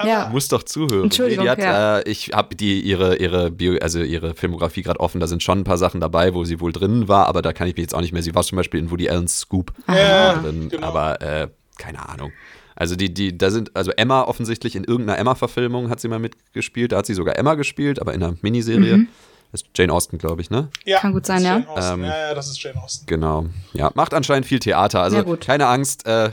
Ja, 0.03 0.29
Muss 0.29 0.47
doch 0.47 0.63
zuhören. 0.63 1.03
Entschuldigung, 1.05 1.45
die 1.45 1.49
hat, 1.49 1.59
ja. 1.59 1.99
äh, 1.99 2.09
ich 2.09 2.31
habe 2.33 2.55
die 2.55 2.81
ihre 2.81 3.15
ihre 3.17 3.51
Bio, 3.51 3.77
also 3.81 3.99
ihre 4.01 4.33
Filmografie 4.35 4.81
gerade 4.81 4.99
offen. 4.99 5.19
Da 5.21 5.27
sind 5.27 5.43
schon 5.43 5.59
ein 5.59 5.63
paar 5.63 5.77
Sachen 5.77 6.01
dabei, 6.01 6.33
wo 6.33 6.43
sie 6.43 6.59
wohl 6.59 6.71
drin 6.71 7.07
war, 7.07 7.27
aber 7.27 7.41
da 7.41 7.53
kann 7.53 7.67
ich 7.67 7.75
mich 7.75 7.83
jetzt 7.83 7.95
auch 7.95 8.01
nicht 8.01 8.11
mehr. 8.11 8.23
Sie 8.23 8.35
war 8.35 8.43
zum 8.43 8.57
Beispiel 8.57 8.79
in 8.79 8.91
Woody 8.91 9.09
Allen's 9.09 9.39
Scoop 9.39 9.71
Ja, 9.87 10.33
drin, 10.35 10.69
genau. 10.69 10.87
aber 10.87 11.21
äh, 11.21 11.47
keine 11.77 12.07
Ahnung. 12.09 12.31
Also 12.75 12.95
die 12.95 13.13
die 13.13 13.37
da 13.37 13.51
sind 13.51 13.75
also 13.75 13.91
Emma 13.91 14.23
offensichtlich 14.23 14.75
in 14.75 14.83
irgendeiner 14.83 15.17
Emma-Verfilmung 15.17 15.89
hat 15.89 16.01
sie 16.01 16.09
mal 16.09 16.19
mitgespielt. 16.19 16.91
Da 16.91 16.97
hat 16.97 17.05
sie 17.05 17.13
sogar 17.13 17.37
Emma 17.37 17.53
gespielt, 17.55 18.01
aber 18.01 18.13
in 18.13 18.21
einer 18.21 18.35
Miniserie. 18.41 19.07
Das 19.51 19.61
ist 19.61 19.69
Jane 19.77 19.93
Austen, 19.93 20.17
glaube 20.17 20.41
ich, 20.41 20.49
ne? 20.49 20.67
Ja, 20.83 20.99
Kann 20.99 21.13
gut 21.13 21.25
sein, 21.25 21.41
das 21.41 21.43
ist 21.43 21.47
ja. 21.47 21.57
Jane 21.59 21.69
Austen. 21.69 21.93
Ähm, 21.93 22.03
ja, 22.03 22.17
ja, 22.27 22.33
das 22.33 22.49
ist 22.49 22.61
Jane 22.61 22.83
Austen. 22.83 23.05
Genau. 23.05 23.45
Ja, 23.71 23.91
macht 23.95 24.13
anscheinend 24.13 24.45
viel 24.45 24.59
Theater. 24.59 25.01
Also 25.01 25.37
keine 25.37 25.67
Angst. 25.67 26.05
Äh, 26.05 26.31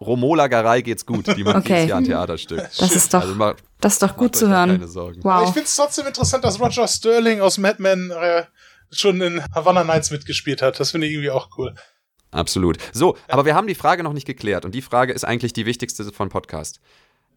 Romola 0.00 0.46
Garay 0.48 0.82
geht's 0.82 1.04
gut. 1.04 1.26
Die 1.36 1.44
macht 1.44 1.56
Okay. 1.56 1.74
dieses 1.74 1.88
Jahr 1.90 1.98
ein 1.98 2.04
Theaterstück. 2.04 2.58
das 2.78 2.94
ist 2.96 3.12
doch, 3.12 3.20
Also 3.22 3.34
ma- 3.34 3.54
das 3.80 3.94
ist 3.94 4.02
doch 4.02 4.16
gut 4.16 4.34
zu 4.34 4.48
hören. 4.48 4.70
Keine 4.70 4.88
Sorgen. 4.88 5.20
Aber 5.24 5.42
ich 5.42 5.46
Wow. 5.48 5.52
finde 5.54 5.66
es 5.66 5.76
trotzdem 5.76 6.06
interessant, 6.06 6.44
dass 6.44 6.58
Roger 6.60 6.88
Sterling 6.88 7.40
aus 7.40 7.58
Mad 7.58 7.76
Men 7.82 8.10
äh, 8.10 8.44
schon 8.90 9.20
in 9.20 9.42
Havana 9.54 9.84
Nights 9.84 10.10
mitgespielt 10.10 10.62
hat. 10.62 10.80
Das 10.80 10.90
finde 10.92 11.06
ich 11.06 11.12
irgendwie 11.12 11.30
auch 11.30 11.48
cool. 11.58 11.74
Absolut. 12.32 12.78
So, 12.92 13.16
aber 13.28 13.44
wir 13.44 13.54
haben 13.54 13.66
die 13.66 13.74
Frage 13.74 14.02
noch 14.02 14.12
nicht 14.12 14.26
geklärt 14.26 14.64
und 14.64 14.74
die 14.74 14.82
Frage 14.82 15.12
ist 15.12 15.24
eigentlich 15.24 15.52
die 15.52 15.66
wichtigste 15.66 16.04
von 16.12 16.28
Podcast. 16.28 16.80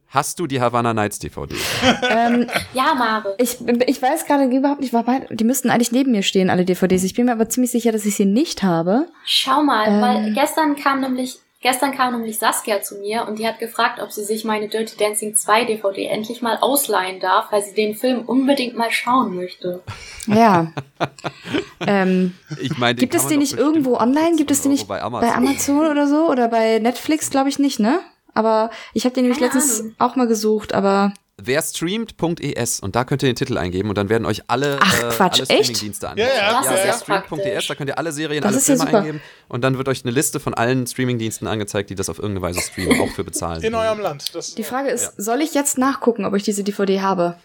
Hast 0.07 0.39
du 0.39 0.45
die 0.45 0.61
Havana 0.61 0.93
Nights 0.93 1.17
DVD? 1.17 1.55
Ähm, 2.09 2.47
Ja, 2.73 2.93
Mare. 2.93 3.35
ich, 3.39 3.57
ich 3.87 3.99
weiß 4.01 4.25
gerade 4.27 4.45
überhaupt 4.45 4.81
nicht, 4.81 4.93
wobei, 4.93 5.25
die 5.31 5.43
müssten 5.43 5.71
eigentlich 5.71 5.91
neben 5.91 6.11
mir 6.11 6.21
stehen, 6.21 6.51
alle 6.51 6.63
DVDs. 6.65 7.03
Ich 7.03 7.15
bin 7.15 7.25
mir 7.25 7.31
aber 7.31 7.49
ziemlich 7.49 7.71
sicher, 7.71 7.91
dass 7.91 8.05
ich 8.05 8.15
sie 8.15 8.25
nicht 8.25 8.61
habe. 8.61 9.07
Schau 9.25 9.63
mal, 9.63 9.87
Ähm. 9.87 10.01
weil 10.01 10.33
gestern 10.33 10.75
kam 10.75 11.01
nämlich 11.01 11.39
gestern 11.63 11.95
kam 11.95 12.13
nämlich 12.13 12.37
Saskia 12.37 12.81
zu 12.81 12.95
mir 12.99 13.27
und 13.27 13.39
die 13.39 13.47
hat 13.47 13.57
gefragt, 13.57 13.99
ob 14.01 14.11
sie 14.11 14.23
sich 14.23 14.43
meine 14.43 14.67
Dirty 14.67 14.95
Dancing 14.97 15.33
2 15.35 15.65
DVD 15.65 16.05
endlich 16.07 16.41
mal 16.41 16.57
ausleihen 16.61 17.19
darf, 17.19 17.51
weil 17.51 17.63
sie 17.63 17.73
den 17.73 17.95
Film 17.95 18.23
unbedingt 18.25 18.75
mal 18.77 18.91
schauen 18.91 19.35
möchte. 19.35 19.81
Ja. 20.27 20.71
ähm, 21.87 22.35
Ich 22.61 22.77
meine, 22.77 22.95
gibt 22.95 23.15
es 23.15 23.27
den 23.27 23.39
nicht 23.39 23.57
irgendwo 23.57 23.95
online? 23.97 24.35
Gibt 24.35 24.51
es 24.51 24.61
den 24.61 24.71
nicht 24.71 24.87
bei 24.87 24.99
bei 24.99 25.01
Amazon? 25.01 25.29
Amazon 25.31 25.87
oder 25.87 26.07
so? 26.07 26.29
Oder 26.29 26.47
bei 26.47 26.79
Netflix? 26.79 27.29
Glaube 27.31 27.49
ich 27.49 27.57
nicht, 27.57 27.79
ne? 27.79 27.99
Aber 28.35 28.69
ich 28.93 29.05
habe 29.05 29.15
den 29.15 29.23
nämlich 29.23 29.39
Keine 29.39 29.53
letztens 29.53 29.79
Ahnung. 29.79 29.95
auch 29.99 30.15
mal 30.15 30.27
gesucht, 30.27 30.73
aber 30.73 31.13
Wer 31.41 31.63
streamt.es 31.63 32.79
und 32.79 32.95
da 32.95 33.03
könnt 33.05 33.23
ihr 33.23 33.29
den 33.29 33.35
Titel 33.35 33.57
eingeben 33.57 33.89
und 33.89 33.97
dann 33.97 34.07
werden 34.09 34.25
euch 34.27 34.43
alle, 34.47 34.77
Ach, 34.79 34.93
äh, 35.03 35.09
Quatsch, 35.09 35.39
alle 35.41 35.49
echt? 35.49 35.63
Streamingdienste 35.65 36.05
Ja, 36.05 36.11
angezeigt. 36.11 36.37
ja, 36.37 36.51
Das 36.53 36.65
ja, 36.65 36.73
ist 36.73 37.07
ja. 37.07 37.15
ja 37.15 37.21
praktisch. 37.21 37.67
da 37.67 37.75
könnt 37.75 37.89
ihr 37.89 37.97
alle 37.97 38.11
Serien, 38.11 38.43
Das 38.43 38.49
alle 38.51 38.57
ja 38.59 38.63
Filme 38.63 38.81
super. 38.81 38.97
eingeben 38.99 39.21
und 39.49 39.63
dann 39.63 39.77
wird 39.79 39.87
euch 39.89 40.03
eine 40.05 40.11
Liste 40.11 40.39
von 40.39 40.53
allen 40.53 40.85
Streamingdiensten 40.85 41.47
angezeigt, 41.47 41.89
die 41.89 41.95
das 41.95 42.07
auf 42.09 42.19
irgendeine 42.19 42.43
Weise 42.45 42.61
streamen, 42.61 42.99
auch 42.99 43.09
für 43.09 43.23
bezahlen. 43.23 43.63
In 43.63 43.73
eurem 43.73 43.99
Land. 43.99 44.35
Das, 44.35 44.53
die 44.53 44.63
Frage 44.63 44.89
ist, 44.89 45.13
soll 45.17 45.41
ich 45.41 45.55
jetzt 45.55 45.79
nachgucken, 45.79 46.25
ob 46.25 46.35
ich 46.35 46.43
diese 46.43 46.63
DVD 46.63 47.01
habe? 47.01 47.35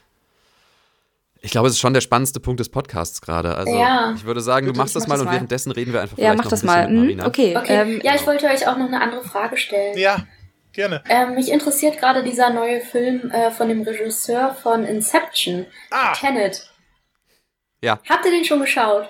Ich 1.41 1.53
glaube, 1.53 1.69
es 1.69 1.75
ist 1.75 1.81
schon 1.81 1.95
der 1.95 2.01
spannendste 2.01 2.41
Punkt 2.41 2.61
des 2.61 2.69
Podcasts 2.69 3.23
gerade. 3.23 3.57
Also 3.57 3.73
Ja. 3.75 4.13
ich 4.15 4.25
würde 4.25 4.41
sagen, 4.43 4.67
du 4.67 4.73
Bitte, 4.73 4.81
machst 4.81 4.91
ich 4.91 4.95
das 4.95 5.05
mach 5.05 5.09
mal 5.09 5.15
das 5.15 5.21
und 5.23 5.27
mal. 5.29 5.33
währenddessen 5.35 5.73
reden 5.73 5.93
wir 5.95 6.03
einfach 6.03 6.19
Ja, 6.19 6.25
vielleicht 6.33 6.39
mach 6.39 6.45
noch 6.45 6.51
das 6.51 6.63
ein 6.63 6.67
mal. 6.67 6.87
bisschen 6.89 7.01
mit 7.01 7.11
Hm, 7.13 7.17
Marina. 7.19 7.27
okay. 7.27 7.57
Okay, 7.57 7.75
Ähm, 7.95 8.01
ja, 8.05 8.15
ich 8.17 8.27
wollte 8.27 8.47
euch 8.47 8.67
auch 8.67 8.77
noch 8.77 8.89
eine 8.89 9.01
andere 9.01 9.23
Frage 9.25 9.57
stellen. 9.57 9.97
ja, 9.97 10.27
gerne. 10.79 11.03
Ähm, 11.09 11.35
mich 11.35 11.51
interessiert 11.51 11.99
gerade 11.99 12.23
dieser 12.23 12.51
neue 12.51 12.81
Film 12.81 13.31
äh, 13.31 13.51
von 13.51 13.69
dem 13.69 13.83
Regisseur 13.83 14.55
von 14.55 14.85
Inception, 14.85 15.67
Ah, 15.91 16.15
Tenet. 16.15 16.71
Ja. 17.83 18.01
Habt 18.09 18.25
ihr 18.25 18.31
den 18.31 18.45
schon 18.45 18.61
geschaut? 18.61 19.09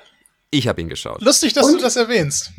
Ich 0.50 0.66
habe 0.66 0.80
ihn 0.80 0.88
geschaut. 0.88 1.20
lustig, 1.22 1.52
dass 1.52 1.66
du 1.66 1.74
Und? 1.74 1.82
das 1.82 1.96
erwähnst. 1.96 2.50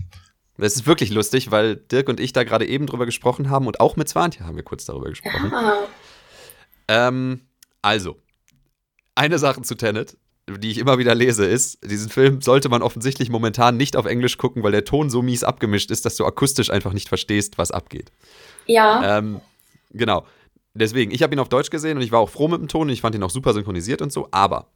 Das 0.58 0.76
ist 0.76 0.86
wirklich 0.86 1.10
lustig, 1.12 1.52
weil 1.52 1.76
Dirk 1.78 2.10
und 2.10 2.20
ich 2.20 2.34
da 2.34 2.44
gerade 2.44 2.68
eben 2.68 2.86
drüber 2.86 3.06
gesprochen 3.06 3.50
haben 3.50 3.66
und 3.68 3.80
auch 3.80 3.96
mit 3.96 4.10
Swantje 4.10 4.46
haben 4.46 4.58
wir 4.58 4.64
kurz 4.64 4.86
darüber 4.86 5.10
gesprochen. 5.10 5.52
Ah, 5.54 5.78
Ähm, 6.88 7.48
also, 7.82 8.18
eine 9.16 9.40
Sache 9.40 9.62
zu 9.62 9.76
Tenet, 9.76 10.18
die 10.58 10.72
ich 10.72 10.78
immer 10.78 10.98
wieder 10.98 11.16
lese, 11.16 11.46
ist, 11.46 11.80
diesen 11.84 12.10
Film 12.10 12.42
sollte 12.42 12.70
man 12.70 12.82
offensichtlich 12.82 13.30
momentan 13.30 13.78
nicht 13.78 13.96
auf 13.96 14.06
Englisch 14.06 14.38
gucken, 14.38 14.64
weil 14.64 14.72
der 14.72 14.86
Ton 14.86 15.10
so 15.10 15.22
mies 15.22 15.44
abgemischt 15.44 15.92
ist, 15.92 16.06
dass 16.06 16.16
du 16.16 16.26
akustisch 16.26 16.70
einfach 16.70 16.94
nicht 16.94 17.10
verstehst, 17.10 17.58
was 17.58 17.72
abgeht. 17.72 18.12
ja. 18.66 19.18
Ähm, 19.18 19.42
genau. 19.92 20.26
Deswegen, 20.74 21.12
ich 21.12 21.24
habe 21.24 21.34
ihn 21.34 21.40
auf 21.40 21.50
Deutsch 21.50 21.72
gesehen 21.72 21.98
und 21.98 22.04
ich 22.04 22.12
war 22.12 22.20
auch 22.20 22.30
froh 22.30 22.48
mit 22.48 22.62
dem 22.62 22.68
Ton 22.68 22.84
und 22.84 22.90
ich 22.90 23.02
fand 23.02 23.16
ihn 23.16 23.24
auch 23.24 23.32
super 23.32 23.54
synchronisiert 23.54 24.02
und 24.02 24.14
so, 24.14 24.28
aber 24.32 24.68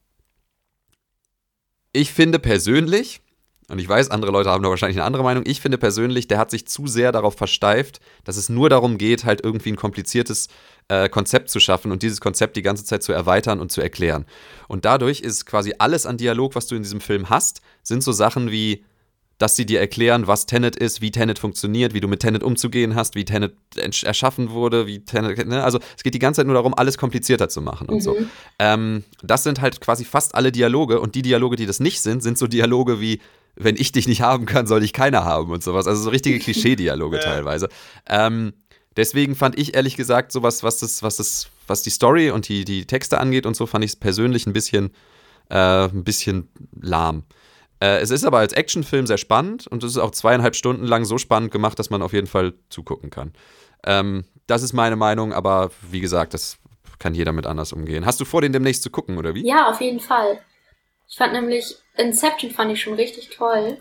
ich 1.93 2.11
finde 2.11 2.39
persönlich, 2.39 3.21
und 3.73 3.79
ich 3.79 3.89
weiß, 3.89 4.11
andere 4.11 4.31
Leute 4.31 4.51
haben 4.51 4.61
da 4.61 4.69
wahrscheinlich 4.69 4.97
eine 4.97 5.05
andere 5.05 5.23
Meinung, 5.23 5.43
ich 5.47 5.59
finde 5.59 5.79
persönlich, 5.79 6.27
der 6.27 6.37
hat 6.37 6.51
sich 6.51 6.67
zu 6.67 6.85
sehr 6.85 7.11
darauf 7.11 7.35
versteift, 7.35 8.01
dass 8.23 8.37
es 8.37 8.47
nur 8.47 8.69
darum 8.69 8.99
geht, 8.99 9.25
halt 9.25 9.43
irgendwie 9.43 9.71
ein 9.71 9.77
kompliziertes 9.77 10.47
äh, 10.89 11.09
Konzept 11.09 11.49
zu 11.49 11.59
schaffen 11.59 11.91
und 11.91 12.03
dieses 12.03 12.21
Konzept 12.21 12.55
die 12.55 12.61
ganze 12.61 12.85
Zeit 12.85 13.01
zu 13.01 13.13
erweitern 13.13 13.59
und 13.59 13.71
zu 13.71 13.81
erklären. 13.81 14.25
Und 14.67 14.85
dadurch 14.85 15.21
ist 15.21 15.47
quasi 15.47 15.73
alles 15.79 16.05
an 16.05 16.17
Dialog, 16.17 16.53
was 16.53 16.67
du 16.67 16.75
in 16.75 16.83
diesem 16.83 17.01
Film 17.01 17.31
hast, 17.31 17.61
sind 17.81 18.03
so 18.03 18.11
Sachen 18.11 18.51
wie, 18.51 18.85
dass 19.39 19.55
sie 19.55 19.65
dir 19.65 19.79
erklären, 19.79 20.27
was 20.27 20.45
Tenet 20.45 20.75
ist, 20.75 21.01
wie 21.01 21.09
Tenet 21.09 21.39
funktioniert, 21.39 21.95
wie 21.95 21.99
du 21.99 22.07
mit 22.07 22.19
Tenet 22.19 22.43
umzugehen 22.43 22.93
hast, 22.93 23.15
wie 23.15 23.25
Tenet 23.25 23.55
erschaffen 23.75 24.51
wurde, 24.51 24.85
wie 24.85 25.03
Tenet, 25.03 25.47
ne? 25.47 25.63
also 25.63 25.79
es 25.97 26.03
geht 26.03 26.13
die 26.13 26.19
ganze 26.19 26.41
Zeit 26.41 26.45
nur 26.45 26.53
darum, 26.53 26.75
alles 26.75 26.99
komplizierter 26.99 27.49
zu 27.49 27.59
machen 27.59 27.89
und 27.89 28.01
so. 28.01 28.15
Ähm, 28.59 29.03
das 29.23 29.41
sind 29.43 29.61
halt 29.61 29.81
quasi 29.81 30.05
fast 30.05 30.35
alle 30.35 30.51
Dialoge 30.51 30.99
und 30.99 31.15
die 31.15 31.23
Dialoge, 31.23 31.55
die 31.55 31.65
das 31.65 31.79
nicht 31.79 32.01
sind, 32.01 32.21
sind 32.21 32.37
so 32.37 32.45
Dialoge 32.45 33.01
wie, 33.01 33.19
wenn 33.55 33.75
ich 33.75 33.91
dich 33.91 34.07
nicht 34.07 34.21
haben 34.21 34.45
kann, 34.45 34.65
soll 34.67 34.83
ich 34.83 34.93
keiner 34.93 35.23
haben 35.25 35.51
und 35.51 35.63
sowas. 35.63 35.87
Also 35.87 36.01
so 36.03 36.09
richtige 36.09 36.39
Klischee-Dialoge 36.43 37.17
Ja. 37.17 37.23
teilweise. 37.23 37.69
Ähm, 38.07 38.53
deswegen 38.95 39.35
fand 39.35 39.57
ich 39.57 39.75
ehrlich 39.75 39.95
gesagt 39.95 40.31
sowas, 40.31 40.63
was 40.63 40.79
das, 40.79 41.03
was 41.03 41.17
das, 41.17 41.47
was 41.67 41.83
die 41.83 41.89
Story 41.91 42.31
und 42.31 42.47
die, 42.47 42.65
die 42.65 42.85
Texte 42.85 43.19
angeht 43.19 43.45
und 43.45 43.55
so, 43.55 43.65
fand 43.65 43.85
ich 43.85 43.91
es 43.91 43.95
persönlich 43.95 44.47
ein 44.47 44.53
bisschen, 44.53 44.91
äh, 45.49 45.85
ein 45.85 46.03
bisschen 46.03 46.49
lahm. 46.81 47.23
Äh, 47.79 47.99
es 47.99 48.11
ist 48.11 48.23
aber 48.23 48.39
als 48.39 48.53
Actionfilm 48.53 49.07
sehr 49.07 49.17
spannend 49.17 49.67
und 49.67 49.83
es 49.83 49.91
ist 49.91 49.97
auch 49.97 50.11
zweieinhalb 50.11 50.55
Stunden 50.55 50.85
lang 50.85 51.05
so 51.05 51.17
spannend 51.17 51.51
gemacht, 51.51 51.77
dass 51.79 51.89
man 51.89 52.01
auf 52.01 52.13
jeden 52.13 52.27
Fall 52.27 52.53
zugucken 52.69 53.09
kann. 53.09 53.33
Ähm, 53.85 54.23
das 54.47 54.63
ist 54.63 54.73
meine 54.73 54.95
Meinung, 54.95 55.33
aber 55.33 55.71
wie 55.91 55.99
gesagt, 55.99 56.33
das 56.33 56.57
kann 56.99 57.13
jeder 57.13 57.33
mit 57.33 57.45
anders 57.45 57.73
umgehen. 57.73 58.05
Hast 58.05 58.19
du 58.21 58.25
vor, 58.25 58.41
den 58.41 58.53
demnächst 58.53 58.83
zu 58.83 58.89
gucken, 58.89 59.17
oder 59.17 59.35
wie? 59.35 59.45
Ja, 59.45 59.69
auf 59.69 59.81
jeden 59.81 59.99
Fall. 59.99 60.39
Ich 61.09 61.17
fand 61.17 61.33
nämlich 61.33 61.75
Inception 61.97 62.51
fand 62.51 62.71
ich 62.71 62.81
schon 62.81 62.93
richtig 62.95 63.29
toll. 63.29 63.77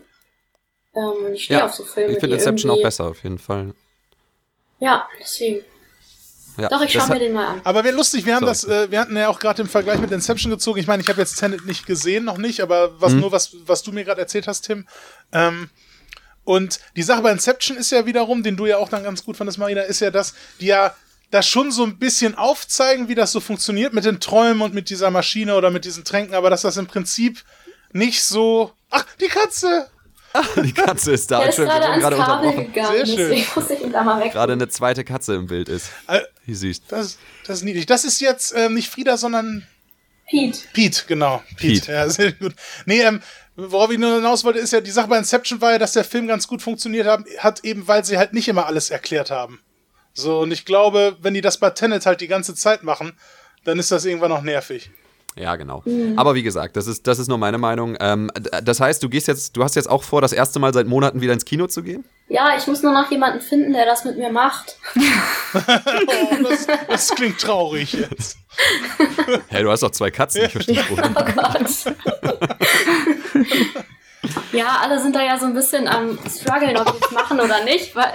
Ähm, 0.95 1.25
und 1.27 1.35
ich 1.35 1.45
stehe 1.45 1.61
Ja, 1.61 1.67
auf 1.67 1.75
so 1.75 1.85
Filme. 1.85 2.13
Ich 2.13 2.21
finde 2.21 2.37
Inception 2.37 2.71
auch 2.71 2.83
besser, 2.83 3.05
auf 3.07 3.23
jeden 3.23 3.39
Fall. 3.39 3.73
Ja, 4.81 5.09
deswegen. 5.21 5.65
Ja, 6.59 6.69
Doch, 6.69 6.83
ich 6.83 6.93
schaue 6.93 7.03
das- 7.03 7.09
mir 7.11 7.19
den 7.19 7.33
mal 7.33 7.47
an. 7.47 7.61
Aber 7.65 7.83
wäre 7.83 7.97
lustig, 7.97 8.27
wir 8.27 8.35
haben 8.35 8.43
Sorry. 8.45 8.53
das, 8.53 8.89
äh, 8.89 8.91
wir 8.91 9.01
hatten 9.01 9.17
ja 9.17 9.29
auch 9.29 9.39
gerade 9.39 9.63
im 9.63 9.69
Vergleich 9.69 9.99
mit 10.01 10.11
Inception 10.13 10.51
gezogen. 10.51 10.79
Ich 10.79 10.87
meine, 10.87 11.03
ich 11.03 11.09
habe 11.09 11.19
jetzt 11.19 11.37
Tenet 11.37 11.65
nicht 11.65 11.87
gesehen, 11.87 12.25
noch 12.25 12.37
nicht, 12.37 12.61
aber 12.61 13.01
was 13.01 13.13
Mhm. 13.13 13.21
nur 13.21 13.33
was, 13.33 13.57
was 13.65 13.83
du 13.83 13.91
mir 13.93 14.05
gerade 14.05 14.21
erzählt 14.21 14.47
hast, 14.47 14.67
Tim. 14.67 14.87
Ähm, 15.33 15.71
und 16.45 16.81
die 16.95 17.03
Sache 17.03 17.23
bei 17.23 17.33
Inception 17.33 17.79
ist 17.79 17.91
ja 17.91 18.05
wiederum, 18.05 18.43
den 18.43 18.59
du 18.59 18.67
ja 18.67 18.77
auch 18.77 18.91
dann 18.91 19.03
ganz 19.03 19.25
gut 19.25 19.39
fandest, 19.39 19.57
Marina, 19.59 19.81
ist 19.83 20.01
ja, 20.01 20.11
dass 20.11 20.35
die 20.61 20.67
ja 20.67 20.95
da 21.31 21.41
schon 21.43 21.73
so 21.73 21.85
ein 21.85 21.99
bisschen 21.99 22.35
aufzeigen, 22.37 23.09
wie 23.09 23.15
das 23.15 23.33
so 23.33 23.41
funktioniert 23.41 23.95
mit 23.95 24.05
den 24.05 24.21
Träumen 24.21 24.61
und 24.61 24.75
mit 24.75 24.91
dieser 24.91 25.11
Maschine 25.11 25.57
oder 25.57 25.71
mit 25.71 25.87
diesen 25.87 26.05
Tränken, 26.05 26.35
aber 26.35 26.51
dass 26.51 26.61
das 26.61 26.77
im 26.77 26.87
Prinzip 26.87 27.43
nicht 27.93 28.23
so. 28.23 28.73
Ach, 28.91 29.05
die 29.21 29.29
Katze! 29.29 29.89
Die 30.65 30.73
Katze 30.73 31.13
ist 31.13 31.31
da. 31.31 31.41
Der 31.41 31.51
ist 31.51 31.57
gerade 31.57 31.85
ans 31.91 32.03
gerade 32.03 32.17
Kabel 32.17 32.49
unterbrochen. 32.49 32.73
gegangen, 32.73 32.97
Sehr 32.97 33.07
schön. 33.07 33.17
deswegen 33.17 33.47
muss 33.55 33.71
ich 33.71 33.81
ihn 33.83 33.93
da 33.93 34.03
mal 34.03 34.25
weg. 34.25 34.33
Gerade 34.33 34.55
eine 34.55 34.69
zweite 34.69 35.05
Katze 35.05 35.35
im 35.35 35.47
Bild 35.47 35.69
ist. 35.69 35.91
Äh, 36.09 36.21
Wie 36.47 36.55
süß. 36.55 36.87
das, 36.89 37.19
das 37.47 37.59
ist 37.59 37.65
niedlich. 37.65 37.85
Das 37.85 38.05
ist 38.05 38.19
jetzt 38.21 38.55
ähm, 38.57 38.73
nicht 38.75 38.89
Frieda, 38.89 39.19
sondern 39.19 39.67
Pete. 40.31 40.59
Pete, 40.73 41.03
genau. 41.07 41.43
Pete. 41.59 41.81
Pete. 41.81 41.93
Ja, 41.93 42.09
sehr 42.09 42.33
gut. 42.33 42.55
Nee, 42.87 43.03
ähm, 43.03 43.21
worauf 43.57 43.91
ich 43.91 43.99
nur 43.99 44.15
hinaus 44.15 44.43
wollte, 44.45 44.59
ist 44.59 44.73
ja, 44.73 44.81
die 44.81 44.91
Sache 44.91 45.09
bei 45.09 45.19
Inception 45.19 45.61
war 45.61 45.73
ja, 45.73 45.79
dass 45.79 45.93
der 45.93 46.05
Film 46.05 46.27
ganz 46.27 46.49
gut 46.49 46.63
funktioniert 46.63 47.07
hat, 47.07 47.25
hat 47.39 47.63
eben, 47.65 47.87
weil 47.87 48.03
sie 48.05 48.17
halt 48.17 48.33
nicht 48.33 48.49
immer 48.49 48.65
alles 48.67 48.89
erklärt 48.89 49.31
haben. 49.31 49.61
So, 50.15 50.41
und 50.41 50.51
ich 50.51 50.65
glaube, 50.65 51.17
wenn 51.21 51.35
die 51.35 51.43
das 51.43 51.59
bei 51.59 51.69
Tenet 51.71 52.07
halt 52.07 52.23
die 52.23 52.29
ganze 52.29 52.55
Zeit 52.55 52.83
machen, 52.85 53.13
dann 53.65 53.79
ist 53.79 53.91
das 53.93 54.07
irgendwann 54.07 54.31
noch 54.31 54.43
nervig. 54.43 54.91
Ja, 55.35 55.57
genau. 55.57 55.83
Aber 56.17 56.35
wie 56.35 56.43
gesagt, 56.43 56.77
das 56.77 56.87
ist, 56.87 57.07
das 57.07 57.19
ist 57.19 57.29
nur 57.29 57.39
meine 57.39 57.57
Meinung. 57.57 57.97
Ähm, 58.01 58.31
das 58.63 58.81
heißt, 58.81 59.03
du 59.03 59.09
gehst 59.09 59.29
jetzt, 59.29 59.57
du 59.57 59.65
hast 59.65 59.77
jetzt 59.77 59.89
auch 59.89 60.03
vor, 60.03 60.21
das 60.21 60.33
erste 60.33 60.59
Mal 60.59 60.75
seit 60.75 60.87
Monaten 60.87 61.21
wieder 61.23 61.33
ins 61.33 61.45
Kino 61.47 61.67
zu 61.67 61.83
gehen? 61.83 62.05
Ja, 62.29 62.57
ich 62.57 62.67
muss 62.67 62.83
nur 62.83 62.93
noch 62.93 63.11
jemanden 63.11 63.41
finden, 63.41 63.73
der 63.73 63.87
das 63.87 64.05
mit 64.05 64.19
mir 64.19 64.31
macht. 64.31 64.77
Oh, 64.95 65.01
das, 66.49 66.67
das 66.89 67.11
klingt 67.15 67.41
traurig 67.41 67.93
jetzt. 67.95 68.37
Hey, 69.49 69.63
du 69.63 69.71
hast 69.71 69.83
doch 69.83 69.91
zwei 69.91 70.11
Katzen, 70.11 70.45
ich 70.45 70.53
verstehe 70.53 70.77
das 70.77 70.87
Problem. 70.89 71.17
Oh 71.17 71.25
Gott. 71.25 71.95
ja, 74.53 74.79
alle 74.81 75.01
sind 75.01 75.15
da 75.15 75.23
ja 75.23 75.39
so 75.39 75.47
ein 75.47 75.55
bisschen 75.55 75.89
am 75.89 76.19
struggeln, 76.29 76.77
ob 76.77 76.91
sie 76.91 77.05
es 77.05 77.11
machen 77.11 77.41
oder 77.41 77.65
nicht, 77.65 77.95
weil 77.97 78.13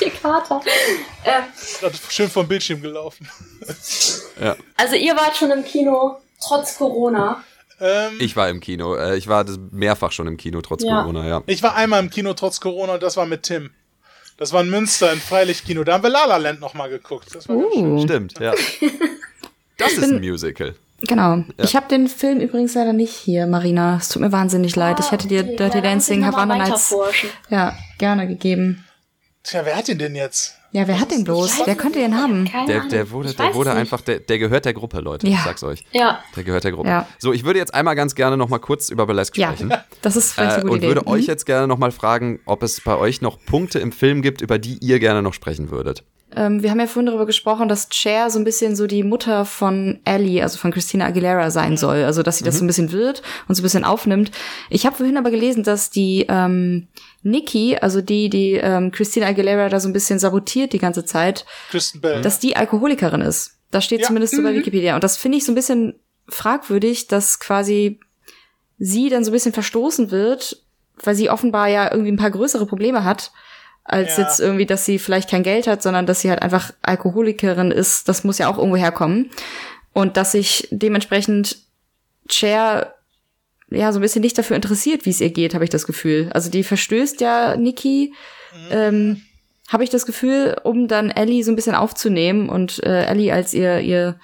die 0.00 0.10
Kater. 0.10 0.60
Äh, 1.24 1.42
Gerade 1.80 1.94
schön 2.08 2.30
vom 2.30 2.46
Bildschirm 2.46 2.80
gelaufen. 2.80 3.28
Ja. 4.40 4.56
also 4.76 4.96
ihr 4.96 5.14
wart 5.16 5.36
schon 5.36 5.50
im 5.50 5.64
Kino, 5.64 6.16
trotz 6.42 6.76
Corona. 6.78 7.42
Ähm, 7.80 8.14
ich, 8.18 8.22
Ich 8.26 8.36
war 8.36 8.48
im 8.48 8.60
Kino. 8.60 8.94
Äh, 8.96 9.16
ich 9.16 9.28
war 9.28 9.44
das 9.44 9.58
mehrfach 9.70 10.12
schon 10.12 10.26
im 10.26 10.36
Kino, 10.36 10.60
trotz 10.62 10.82
Ja. 10.82 11.02
Corona, 11.02 11.26
ja. 11.26 11.42
war 11.62 11.74
einmal 11.76 12.00
im 12.02 12.10
Kino 12.10 12.34
trotz 12.34 12.60
Corona 12.60 12.94
und 12.94 13.02
das 13.02 13.16
war 13.16 13.26
mit 13.26 13.42
Tim. 13.44 13.70
Das 14.36 14.52
war 14.52 14.62
in 14.62 14.70
Münster, 14.70 15.12
im 15.12 15.20
Freilichtkino. 15.20 15.84
Da 15.84 15.94
haben 15.94 16.02
wir 16.02 16.10
La 16.10 16.24
La 16.24 16.38
Land 16.38 16.60
nochmal 16.60 16.88
geguckt. 16.88 17.34
Das 17.34 17.48
war 17.48 17.56
ganz 17.56 17.74
schön. 17.74 17.92
Uh. 17.92 18.02
Stimmt, 18.02 18.38
ja. 18.40 18.54
Das 19.78 19.92
ist 19.94 20.04
ein 20.04 20.20
Musical. 20.20 20.74
Genau. 21.02 21.42
Ich 21.56 21.74
habe 21.74 21.88
den 21.88 22.06
Film 22.06 22.40
übrigens 22.40 22.74
leider 22.74 22.92
nicht 22.92 23.14
hier, 23.14 23.46
Marina. 23.46 23.96
Es 23.96 24.10
tut 24.10 24.20
mir 24.20 24.30
wahnsinnig 24.32 24.76
leid. 24.76 25.00
Ich 25.00 25.10
hätte 25.10 25.26
dir 25.28 25.40
Ah, 25.40 25.44
okay. 25.44 25.56
Dirty 25.56 25.76
Ja, 25.78 25.82
Dancing 25.82 26.20
ich 26.20 26.26
Havana 26.26 26.56
Nights 26.58 26.94
ja, 27.48 27.74
gerne 27.96 28.28
gegeben. 28.28 28.84
Tja, 29.42 29.64
wer 29.64 29.76
hat 29.76 29.88
ihn 29.88 29.98
denn 29.98 30.14
jetzt? 30.14 30.56
Ja, 30.72 30.86
wer 30.86 31.00
hat 31.00 31.10
den 31.10 31.24
bloß? 31.24 31.62
Wer 31.64 31.74
könnte 31.74 31.98
den 31.98 32.16
haben? 32.16 32.48
Der, 32.68 32.84
der 32.86 33.10
wurde, 33.10 33.30
Ich 33.30 33.36
der 33.36 33.54
wurde 33.54 33.72
einfach, 33.72 34.00
der, 34.02 34.20
der 34.20 34.38
gehört 34.38 34.64
der 34.64 34.72
Gruppe, 34.72 35.00
Leute. 35.00 35.26
Ich 35.26 35.32
Ja. 35.32 35.40
sag's 35.44 35.64
euch. 35.64 35.84
Ja, 35.90 36.20
Der 36.36 36.44
gehört 36.44 36.62
der 36.62 36.70
Gruppe. 36.72 36.88
Ja. 36.88 37.06
So, 37.18 37.32
ich 37.32 37.44
würde 37.44 37.58
jetzt 37.58 37.74
einmal 37.74 37.96
ganz 37.96 38.14
gerne 38.14 38.36
noch 38.36 38.48
mal 38.48 38.58
kurz 38.60 38.88
über 38.88 39.04
Burlesque 39.06 39.36
Ja, 39.40 39.48
sprechen. 39.52 39.74
das 40.02 40.14
ist 40.14 40.32
vielleicht 40.34 40.52
Äh, 40.52 40.54
eine 40.54 40.62
gute 40.62 40.72
und 40.72 40.78
Idee. 40.78 40.86
würde 40.88 41.06
euch 41.08 41.22
Mhm. 41.22 41.26
jetzt 41.28 41.44
gerne 41.46 41.66
noch 41.66 41.78
mal 41.78 41.90
fragen, 41.90 42.38
ob 42.46 42.62
es 42.62 42.80
bei 42.80 42.96
euch 42.96 43.20
noch 43.20 43.38
Punkte 43.44 43.80
im 43.80 43.90
Film 43.90 44.22
gibt, 44.22 44.42
über 44.42 44.58
die 44.60 44.78
ihr 44.78 45.00
gerne 45.00 45.22
noch 45.22 45.34
sprechen 45.34 45.70
würdet. 45.70 46.04
Ähm, 46.36 46.62
wir 46.62 46.70
haben 46.70 46.80
ja 46.80 46.86
vorhin 46.86 47.06
darüber 47.06 47.26
gesprochen, 47.26 47.68
dass 47.68 47.88
Cher 47.92 48.30
so 48.30 48.38
ein 48.38 48.44
bisschen 48.44 48.76
so 48.76 48.86
die 48.86 49.02
Mutter 49.02 49.44
von 49.44 50.00
Ellie, 50.04 50.42
also 50.42 50.58
von 50.58 50.70
Christina 50.70 51.06
Aguilera 51.06 51.50
sein 51.50 51.76
soll. 51.76 52.04
Also, 52.04 52.22
dass 52.22 52.38
sie 52.38 52.44
das 52.44 52.58
so 52.58 52.64
ein 52.64 52.66
bisschen 52.66 52.92
wird 52.92 53.22
und 53.48 53.54
so 53.54 53.62
ein 53.62 53.64
bisschen 53.64 53.84
aufnimmt. 53.84 54.30
Ich 54.68 54.86
habe 54.86 54.96
vorhin 54.96 55.16
aber 55.16 55.30
gelesen, 55.30 55.62
dass 55.62 55.90
die 55.90 56.26
ähm, 56.28 56.88
Nikki, 57.22 57.76
also 57.80 58.00
die, 58.00 58.28
die 58.30 58.52
ähm, 58.54 58.90
Christina 58.92 59.26
Aguilera 59.26 59.68
da 59.68 59.80
so 59.80 59.88
ein 59.88 59.92
bisschen 59.92 60.18
sabotiert 60.18 60.72
die 60.72 60.78
ganze 60.78 61.04
Zeit, 61.04 61.44
Kristen 61.70 62.00
Bell. 62.00 62.22
dass 62.22 62.38
die 62.38 62.56
Alkoholikerin 62.56 63.20
ist. 63.20 63.58
Das 63.70 63.84
steht 63.84 64.00
Ja. 64.00 64.06
zumindest 64.06 64.34
so 64.34 64.42
bei 64.42 64.54
Wikipedia. 64.54 64.94
Und 64.94 65.04
das 65.04 65.16
finde 65.16 65.38
ich 65.38 65.44
so 65.44 65.52
ein 65.52 65.56
bisschen 65.56 65.94
fragwürdig, 66.28 67.06
dass 67.08 67.38
quasi 67.40 68.00
sie 68.78 69.08
dann 69.10 69.24
so 69.24 69.30
ein 69.30 69.34
bisschen 69.34 69.52
verstoßen 69.52 70.10
wird, 70.10 70.64
weil 71.02 71.14
sie 71.14 71.30
offenbar 71.30 71.68
ja 71.68 71.90
irgendwie 71.90 72.12
ein 72.12 72.16
paar 72.16 72.30
größere 72.30 72.66
Probleme 72.66 73.04
hat, 73.04 73.30
als 73.84 74.16
Ja. 74.16 74.24
jetzt 74.24 74.40
irgendwie, 74.40 74.66
dass 74.66 74.84
sie 74.84 74.98
vielleicht 74.98 75.30
kein 75.30 75.42
Geld 75.42 75.66
hat, 75.66 75.82
sondern 75.82 76.06
dass 76.06 76.20
sie 76.20 76.30
halt 76.30 76.42
einfach 76.42 76.72
Alkoholikerin 76.82 77.70
ist. 77.70 78.08
Das 78.08 78.24
muss 78.24 78.38
ja 78.38 78.48
auch 78.48 78.58
irgendwo 78.58 78.76
herkommen. 78.76 79.30
Und 79.92 80.16
dass 80.16 80.32
sich 80.32 80.68
dementsprechend 80.70 81.58
Cher 82.30 82.94
ja 83.70 83.92
so 83.92 83.98
ein 83.98 84.02
bisschen 84.02 84.22
nicht 84.22 84.38
dafür 84.38 84.56
interessiert, 84.56 85.06
wie 85.06 85.10
es 85.10 85.20
ihr 85.20 85.30
geht, 85.30 85.54
habe 85.54 85.64
ich 85.64 85.70
das 85.70 85.86
Gefühl. 85.86 86.30
Also 86.32 86.50
die 86.50 86.62
verstößt 86.64 87.20
ja 87.20 87.56
Nikki, 87.56 88.14
ähm, 88.70 89.22
habe 89.68 89.84
ich 89.84 89.90
das 89.90 90.06
Gefühl, 90.06 90.56
um 90.64 90.88
dann 90.88 91.10
Ellie 91.10 91.44
so 91.44 91.52
ein 91.52 91.56
bisschen 91.56 91.76
aufzunehmen 91.76 92.48
und 92.48 92.82
äh, 92.82 93.04
Ellie 93.06 93.32
als 93.32 93.54
ihr 93.54 93.80
ihr 93.80 94.18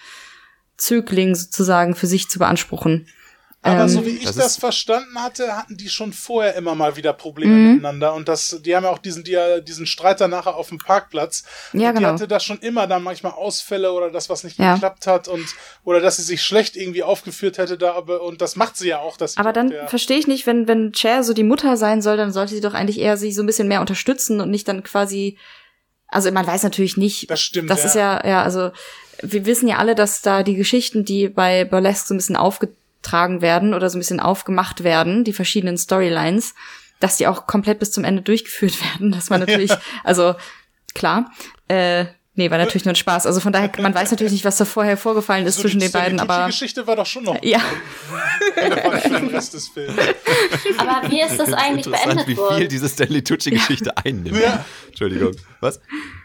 Zögling 0.76 1.34
sozusagen 1.34 1.94
für 1.94 2.06
sich 2.06 2.28
zu 2.28 2.38
beanspruchen. 2.38 3.06
Aber 3.66 3.82
Ähm, 3.82 3.88
so 3.88 4.06
wie 4.06 4.10
ich 4.10 4.24
das 4.24 4.36
das, 4.36 4.56
verstanden 4.56 5.20
hatte, 5.22 5.56
hatten 5.56 5.76
die 5.76 5.88
schon 5.88 6.12
vorher 6.12 6.54
immer 6.54 6.74
mal 6.74 6.96
wieder 6.96 7.12
Probleme 7.12 7.54
Mhm. 7.54 7.70
miteinander. 7.72 8.14
Und 8.14 8.28
das, 8.28 8.58
die 8.64 8.76
haben 8.76 8.84
ja 8.84 8.90
auch 8.90 8.98
diesen, 8.98 9.24
die, 9.24 9.36
diesen 9.66 9.86
Streit 9.86 10.20
dann 10.20 10.30
nachher 10.30 10.54
auf 10.54 10.68
dem 10.68 10.78
Parkplatz. 10.78 11.42
Ja, 11.72 11.88
und 11.88 11.94
Die 11.96 11.98
genau. 12.00 12.12
hatte 12.14 12.28
da 12.28 12.38
schon 12.38 12.58
immer 12.60 12.86
dann 12.86 13.02
manchmal 13.02 13.32
Ausfälle 13.32 13.92
oder 13.92 14.10
das, 14.10 14.30
was 14.30 14.44
nicht 14.44 14.58
Ja. 14.58 14.74
geklappt 14.74 15.06
hat 15.06 15.26
und 15.28 15.46
oder 15.84 16.00
dass 16.00 16.16
sie 16.16 16.22
sich 16.22 16.42
schlecht 16.42 16.76
irgendwie 16.76 17.02
aufgeführt 17.02 17.58
hätte 17.58 17.76
da, 17.76 17.92
aber 17.94 18.22
und 18.22 18.40
das 18.40 18.54
macht 18.56 18.76
sie 18.76 18.88
ja 18.88 18.98
auch. 19.00 19.16
Dass 19.16 19.32
sie 19.32 19.38
Aber 19.38 19.52
dann 19.52 19.70
der, 19.70 19.88
verstehe 19.88 20.18
ich 20.18 20.26
nicht, 20.26 20.46
wenn, 20.46 20.68
wenn 20.68 20.94
Cher 20.94 21.24
so 21.24 21.32
die 21.34 21.42
Mutter 21.42 21.76
sein 21.76 22.02
soll, 22.02 22.16
dann 22.16 22.32
sollte 22.32 22.54
sie 22.54 22.60
doch 22.60 22.74
eigentlich 22.74 23.00
eher 23.00 23.16
sich 23.16 23.34
so 23.34 23.42
ein 23.42 23.46
bisschen 23.46 23.68
mehr 23.68 23.80
unterstützen 23.80 24.40
und 24.40 24.50
nicht 24.50 24.68
dann 24.68 24.82
quasi, 24.82 25.38
also 26.08 26.30
man 26.30 26.46
weiß 26.46 26.62
natürlich 26.62 26.96
nicht. 26.96 27.30
Das 27.30 27.40
stimmt, 27.40 27.68
Das 27.70 27.80
ja. 27.80 27.86
ist 27.86 27.94
ja, 27.94 28.26
ja, 28.26 28.42
also 28.42 28.70
wir 29.22 29.46
wissen 29.46 29.66
ja 29.66 29.78
alle, 29.78 29.94
dass 29.94 30.20
da 30.22 30.42
die 30.42 30.56
Geschichten, 30.56 31.04
die 31.04 31.28
bei 31.28 31.64
Burlesque 31.64 32.06
so 32.08 32.14
ein 32.14 32.18
bisschen 32.18 32.36
aufgetragen 32.96 33.40
werden 33.42 33.74
oder 33.74 33.90
so 33.90 33.96
ein 33.96 34.00
bisschen 34.00 34.20
aufgemacht 34.20 34.84
werden, 34.84 35.24
die 35.24 35.32
verschiedenen 35.32 35.78
Storylines, 35.78 36.54
dass 37.00 37.16
die 37.16 37.26
auch 37.26 37.46
komplett 37.46 37.78
bis 37.78 37.92
zum 37.92 38.04
Ende 38.04 38.22
durchgeführt 38.22 38.80
werden, 38.94 39.12
dass 39.12 39.30
man 39.30 39.40
natürlich, 39.40 39.72
also 40.04 40.34
klar, 40.94 41.30
äh, 41.68 42.06
nee, 42.34 42.50
war 42.50 42.58
natürlich 42.58 42.84
nur 42.84 42.92
ein 42.92 42.96
Spaß. 42.96 43.26
Also 43.26 43.40
von 43.40 43.52
daher, 43.52 43.70
man 43.78 43.94
weiß 43.94 44.10
natürlich 44.10 44.32
nicht, 44.32 44.44
was 44.44 44.56
da 44.56 44.64
vorher 44.64 44.96
vorgefallen 44.96 45.46
ist 45.46 45.56
so 45.56 45.62
zwischen 45.62 45.80
die 45.80 45.86
den 45.86 45.92
beiden, 45.92 46.18
Die 46.18 46.22
aber 46.22 46.46
Geschichte 46.46 46.86
war 46.86 46.96
doch 46.96 47.06
schon 47.06 47.24
noch 47.24 47.42
ja. 47.42 47.60
relevant 48.56 49.02
für 49.02 49.08
den 49.08 49.28
Rest 49.28 49.54
des 49.54 49.68
Films. 49.68 49.94
aber 50.78 51.10
wie 51.10 51.20
ist 51.20 51.38
das 51.38 51.52
eigentlich 51.52 51.86
Interessant, 51.86 52.04
beendet 52.06 52.26
wie 52.28 52.34
viel 52.34 52.42
worden? 52.42 52.68
diese 52.68 52.88
Stanley 52.88 53.22
Tucci-Geschichte 53.22 53.96
einnimmt. 53.96 54.40
Ja. 54.40 54.64
Entschuldigung. 54.88 55.32
Was? 55.60 55.80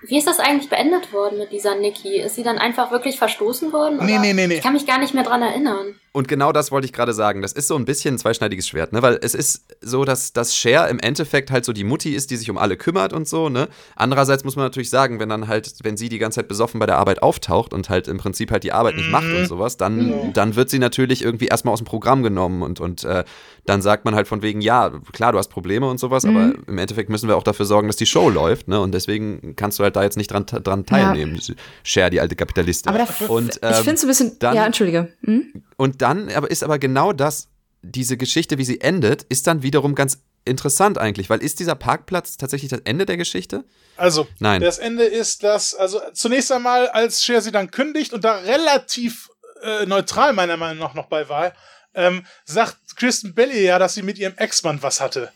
Wie 0.08 0.18
ist 0.18 0.28
das 0.28 0.40
eigentlich 0.40 0.70
beendet 0.70 1.12
worden 1.12 1.38
mit 1.38 1.52
dieser 1.52 1.76
Nikki? 1.76 2.22
Ist 2.22 2.36
sie 2.36 2.44
dann 2.44 2.58
einfach 2.58 2.92
wirklich 2.92 3.18
verstoßen 3.18 3.74
worden? 3.74 3.98
Nee, 4.02 4.14
oder? 4.14 4.22
nee, 4.22 4.34
nee, 4.34 4.48
nee. 4.48 4.56
Ich 4.56 4.62
kann 4.62 4.74
mich 4.74 4.86
gar 4.86 5.00
nicht 5.00 5.14
mehr 5.14 5.24
dran 5.24 5.42
erinnern. 5.42 5.96
Und 6.14 6.28
genau 6.28 6.52
das 6.52 6.72
wollte 6.72 6.84
ich 6.86 6.92
gerade 6.92 7.14
sagen. 7.14 7.42
Das 7.42 7.54
ist 7.54 7.70
so 7.70 7.76
ein 7.78 7.86
bisschen 7.86 8.16
ein 8.16 8.18
zweischneidiges 8.18 8.68
Schwert, 8.68 8.92
ne? 8.92 9.02
Weil 9.02 9.18
es 9.22 9.34
ist 9.34 9.64
so, 9.80 10.04
dass, 10.04 10.34
dass 10.34 10.54
Cher 10.56 10.90
im 10.90 11.00
Endeffekt 11.00 11.52
halt 11.52 11.64
so 11.64 11.72
die 11.72 11.86
Mutti 11.86 12.10
ist, 12.14 12.32
die 12.32 12.36
sich 12.36 12.50
um 12.50 12.58
alle 12.58 12.76
kümmert 12.76 13.14
und 13.14 13.30
so, 13.30 13.48
ne? 13.48 13.70
Andererseits 13.96 14.44
muss 14.44 14.58
man 14.58 14.66
natürlich 14.66 14.90
sagen, 14.90 15.20
wenn 15.22 15.30
dann 15.30 15.48
halt, 15.48 15.72
wenn 15.84 15.96
sie 15.96 16.10
die 16.10 16.18
ganze 16.20 16.36
Zeit 16.42 16.50
besoffen 16.50 16.82
bei 16.82 16.86
der 16.86 16.98
Arbeit 16.98 17.24
auftaucht 17.24 17.74
und 17.74 17.90
halt 17.90 18.10
im 18.10 18.18
Prinzip 18.18 18.52
halt 18.52 18.64
die 18.66 18.74
Arbeit 18.74 18.98
nicht 18.98 19.10
macht 19.10 19.26
und 19.28 19.46
sowas, 19.48 19.78
dann, 19.78 20.34
dann 20.34 20.58
wird 20.58 20.70
sie 20.70 20.80
natürlich 20.80 21.24
irgendwie 21.24 21.46
erstmal 21.48 21.72
aus 21.74 21.80
dem 21.80 21.86
Programm 21.86 22.24
genommen 22.24 22.62
und, 22.62 22.82
und 22.82 23.06
äh, 23.06 23.24
dann 23.66 23.82
sagt 23.82 24.04
man 24.04 24.14
halt 24.14 24.28
von 24.28 24.42
wegen, 24.42 24.60
ja, 24.60 24.92
klar, 25.14 25.32
du 25.32 25.38
hast 25.38 25.48
Probleme 25.48 25.88
und 25.90 25.98
sowas, 26.00 26.26
aber 26.26 26.54
im 26.68 26.78
Endeffekt 26.78 27.10
müssen 27.10 27.30
wir 27.30 27.38
auch 27.38 27.44
dafür 27.44 27.66
sorgen, 27.66 27.88
dass 27.88 27.96
die 27.96 28.06
Show 28.06 28.30
läuft, 28.30 28.68
ne? 28.68 28.82
Und 28.82 28.92
deswegen 28.94 29.56
kannst 29.56 29.80
du 29.80 29.84
halt 29.84 29.96
da 29.96 30.04
jetzt 30.04 30.18
nicht 30.18 30.32
dran, 30.32 30.46
dran 30.46 30.86
teilnehmen. 30.86 31.40
Cher, 31.84 32.10
die 32.10 32.20
alte 32.20 32.36
Kapitalistin. 32.36 32.90
Aber 32.94 33.06
da, 33.06 33.26
und, 33.28 33.52
ich 33.56 33.76
finde 33.78 33.94
es 33.94 34.04
ein 34.04 34.08
bisschen, 34.08 34.32
dann- 34.40 34.56
ja, 34.58 34.66
entschuldige. 34.66 35.14
Hm? 35.24 35.54
und 35.78 36.01
dann 36.02 36.30
aber 36.30 36.52
ist 36.52 36.64
aber 36.64 36.80
genau 36.80 37.14
das, 37.14 37.48
diese 37.82 38.18
Geschichte, 38.18 38.58
wie 38.58 38.66
sie 38.66 38.82
endet, 38.82 39.24
ist 39.24 39.48
dann 39.48 39.64
wiederum 39.64 39.96
ganz 39.96 40.20
interessant 40.46 40.98
eigentlich, 40.98 41.30
weil 41.30 41.42
ist 41.42 41.60
dieser 41.60 41.76
Parkplatz 41.76 42.38
tatsächlich 42.38 42.70
das 42.70 42.82
Ende 42.84 43.06
der 43.06 43.18
Geschichte? 43.18 43.64
Also, 43.98 44.28
Nein. 44.40 44.62
das 44.62 44.80
Ende 44.80 45.04
ist, 45.04 45.44
dass, 45.44 45.76
also 45.76 46.02
zunächst 46.14 46.52
einmal, 46.52 46.88
als 46.90 47.24
Cher 47.24 47.42
sie 47.42 47.52
dann 47.52 47.70
kündigt 47.70 48.14
und 48.14 48.24
da 48.24 48.38
relativ 48.38 49.30
äh, 49.62 49.86
neutral 49.86 50.34
meiner 50.34 50.58
Meinung 50.58 50.80
nach 50.80 50.96
noch 50.96 51.08
bei 51.08 51.30
war, 51.30 51.54
ähm, 51.94 52.26
sagt 52.46 52.78
Kristen 52.96 53.36
Bell 53.36 53.52
ihr 53.52 53.62
ja, 53.62 53.80
dass 53.80 53.94
sie 53.94 54.02
mit 54.02 54.18
ihrem 54.18 54.36
Ex-Mann 54.38 54.82
was 54.82 55.02
hatte. 55.02 55.32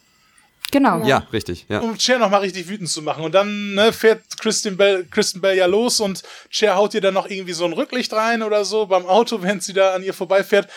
Genau. 0.72 1.06
Ja, 1.06 1.28
richtig. 1.32 1.66
Ja. 1.70 1.80
um 1.80 1.98
Cher 2.00 2.20
nochmal 2.20 2.42
richtig 2.42 2.68
wütend 2.68 2.90
zu 2.90 3.02
machen. 3.02 3.24
Und 3.24 3.34
dann 3.34 3.76
ne, 3.76 3.94
fährt 3.94 4.24
Kristen 4.40 4.78
Bell, 4.78 5.06
Kristen 5.10 5.42
Bell 5.42 5.56
ja 5.56 5.68
los 5.68 6.00
und 6.00 6.24
Cher 6.50 6.76
haut 6.76 6.94
ihr 6.94 7.02
dann 7.02 7.14
noch 7.14 7.30
irgendwie 7.30 7.54
so 7.54 7.66
ein 7.66 7.74
Rücklicht 7.74 8.12
rein 8.14 8.44
oder 8.44 8.66
so 8.66 8.86
beim 8.88 9.06
Auto, 9.06 9.38
während 9.42 9.64
sie 9.64 9.74
da 9.74 9.94
an 9.94 10.04
ihr 10.04 10.14
vorbeifährt. 10.14 10.70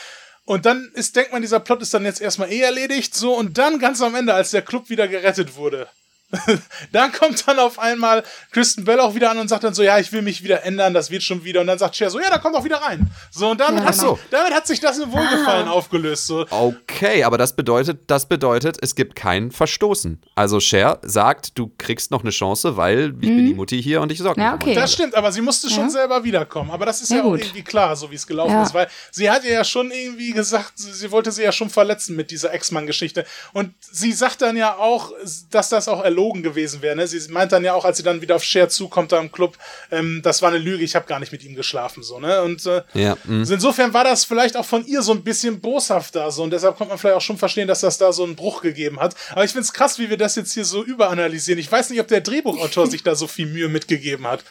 Und 0.45 0.65
dann 0.65 0.91
ist, 0.95 1.15
denkt 1.15 1.33
man, 1.33 1.43
dieser 1.43 1.61
Plot 1.61 1.83
ist 1.83 1.93
dann 1.93 2.05
jetzt 2.05 2.23
erstmal 2.23 2.51
eh 2.51 2.61
erledigt. 2.61 3.15
So, 3.15 3.35
und 3.35 3.59
dann 3.59 3.79
ganz 3.79 4.01
am 4.01 4.15
Ende, 4.15 4.33
als 4.33 4.51
der 4.51 4.63
Club 4.63 4.89
wieder 4.89 5.07
gerettet 5.07 5.57
wurde, 5.57 5.89
dann 6.93 7.13
kommt 7.13 7.47
dann 7.49 7.59
auf 7.59 7.79
einmal 7.79 8.23
Kristen 8.53 8.85
Bell 8.85 9.01
auch 9.01 9.15
wieder 9.15 9.31
an 9.31 9.39
und 9.39 9.49
sagt 9.49 9.65
dann 9.65 9.75
so, 9.75 9.83
ja, 9.83 9.99
ich 9.99 10.13
will 10.13 10.23
mich 10.23 10.43
wieder 10.43 10.65
ändern, 10.65 10.93
das 10.95 11.11
wird 11.11 11.23
schon 11.23 11.45
wieder. 11.45 11.61
Und 11.63 11.67
dann 11.69 11.79
sagt 11.79 11.97
Cher 11.97 12.11
so, 12.11 12.21
ja, 12.21 12.29
da 12.31 12.39
kommt 12.39 12.55
auch 12.57 12.65
wieder 12.65 12.77
rein. 12.77 13.11
So, 13.31 13.51
und 13.51 13.61
damit, 13.61 13.81
Ja, 13.83 13.89
hat, 13.89 13.99
genau. 13.99 14.15
sich, 14.17 14.25
damit 14.31 14.53
hat 14.53 14.67
sich 14.67 14.81
das 14.81 14.99
in 14.99 15.11
Wohlgefallen 15.11 15.69
aufgelöst. 15.69 16.27
So. 16.27 16.47
Okay, 16.51 17.25
aber 17.25 17.39
das 17.39 17.57
bedeutet, 17.57 18.03
das 18.11 18.27
bedeutet, 18.29 18.77
es 18.83 18.95
gibt 18.95 19.17
kein 19.17 19.51
Verstoßen. 19.51 20.21
Also 20.35 20.61
Cher 20.61 20.99
sagt, 21.03 21.59
du 21.59 21.73
kriegst 21.79 22.11
noch 22.11 22.21
eine 22.23 22.31
Chance, 22.31 22.77
weil 22.77 23.09
ich 23.11 23.17
bin 23.19 23.47
die 23.47 23.55
Mutti 23.55 23.83
hier 23.83 24.01
und 24.03 24.13
ich 24.13 24.19
sorge 24.19 24.41
Ja, 24.41 24.55
okay. 24.55 24.75
Das 24.75 24.93
stimmt, 24.93 25.15
aber 25.15 25.33
sie 25.33 25.41
musste 25.41 25.71
schon 25.71 25.85
Ja. 25.85 25.91
selber 25.91 26.25
wiederkommen. 26.25 26.71
Aber 26.71 26.85
das 26.87 27.01
ist 27.01 27.11
Ja, 27.11 27.19
ja, 27.19 27.23
auch 27.23 27.31
gut. 27.31 27.41
irgendwie 27.41 27.63
klar, 27.65 27.97
so 27.97 28.11
wie 28.11 28.15
es 28.17 28.27
gelaufen 28.27 28.53
Ja. 28.53 28.63
ist, 28.65 28.75
weil 28.75 28.89
sie 29.11 29.31
hat 29.31 29.45
ihr 29.45 29.53
ja 29.53 29.65
schon 29.65 29.91
irgendwie 29.91 30.33
gesagt, 30.33 30.73
sie, 30.77 30.93
sie 30.93 31.11
wollte 31.11 31.33
sie 31.33 31.43
ja 31.43 31.53
schon 31.53 31.71
verletzen 31.71 32.17
mit 32.17 32.31
dieser 32.31 32.53
Ex-Mann-Geschichte. 32.53 33.25
Und 33.53 33.73
sie 33.81 34.13
sagt 34.13 34.43
dann 34.43 34.57
ja 34.57 34.77
auch, 34.77 35.13
dass 35.51 35.69
das 35.71 35.89
auch 35.89 36.05
erlogen 36.19 36.43
gewesen 36.43 36.83
wäre. 36.83 36.97
Ne? 36.97 37.07
Sie 37.07 37.31
meint 37.31 37.53
dann 37.53 37.65
ja 37.65 37.75
auch, 37.75 37.85
als 37.85 37.99
sie 37.99 38.03
dann 38.03 38.21
wieder 38.21 38.37
auf 38.37 38.45
Cher 38.45 38.69
zukommt 38.69 39.13
da 39.13 39.21
im 39.21 39.31
Club, 39.31 39.57
ähm, 39.91 40.21
das 40.23 40.43
war 40.43 40.51
eine 40.51 40.59
Lüge, 40.59 40.83
ich 40.83 40.95
habe 40.97 41.07
gar 41.07 41.21
nicht 41.21 41.33
mit 41.33 41.45
ihm 41.45 41.55
geschlafen. 41.55 42.03
so 42.03 42.19
ne 42.19 42.43
Und 42.43 42.67
äh, 42.67 42.83
Ja, 42.95 43.17
also 43.29 43.55
insofern 43.55 43.95
war 43.95 44.05
das 44.05 44.25
vielleicht 44.25 44.57
auch 44.57 44.65
von 44.65 44.85
ihr 44.87 45.03
so 45.03 45.13
ein 45.13 45.23
bisschen 45.23 45.61
boshaft 45.61 46.17
da 46.17 46.31
so 46.31 46.43
und 46.43 46.51
deshalb 46.51 46.77
konnte 46.77 46.91
man 46.91 46.99
vielleicht 46.99 47.17
auch 47.17 47.23
schon 47.23 47.39
verstehen, 47.39 47.69
dass 47.69 47.81
das 47.81 47.99
da 47.99 48.13
so 48.13 48.25
einen 48.25 48.37
Bruch 48.37 48.63
gegeben 48.63 49.01
hat. 49.01 49.15
Aber 49.31 49.45
ich 49.45 49.53
find's 49.53 49.73
krass, 49.73 49.99
wie 49.99 50.11
wir 50.11 50.17
das 50.17 50.35
jetzt 50.37 50.53
hier 50.53 50.65
so 50.65 50.85
überanalysieren. 50.85 51.61
Ich 51.61 51.71
weiß 51.71 51.91
nicht, 51.91 52.01
ob 52.01 52.09
der 52.09 52.21
Drehbuchautor 52.21 52.87
sich 52.91 53.03
da 53.03 53.15
so 53.15 53.27
viel 53.27 53.47
Mühe 53.47 53.69
mitgegeben 53.69 54.27
hat. 54.27 54.45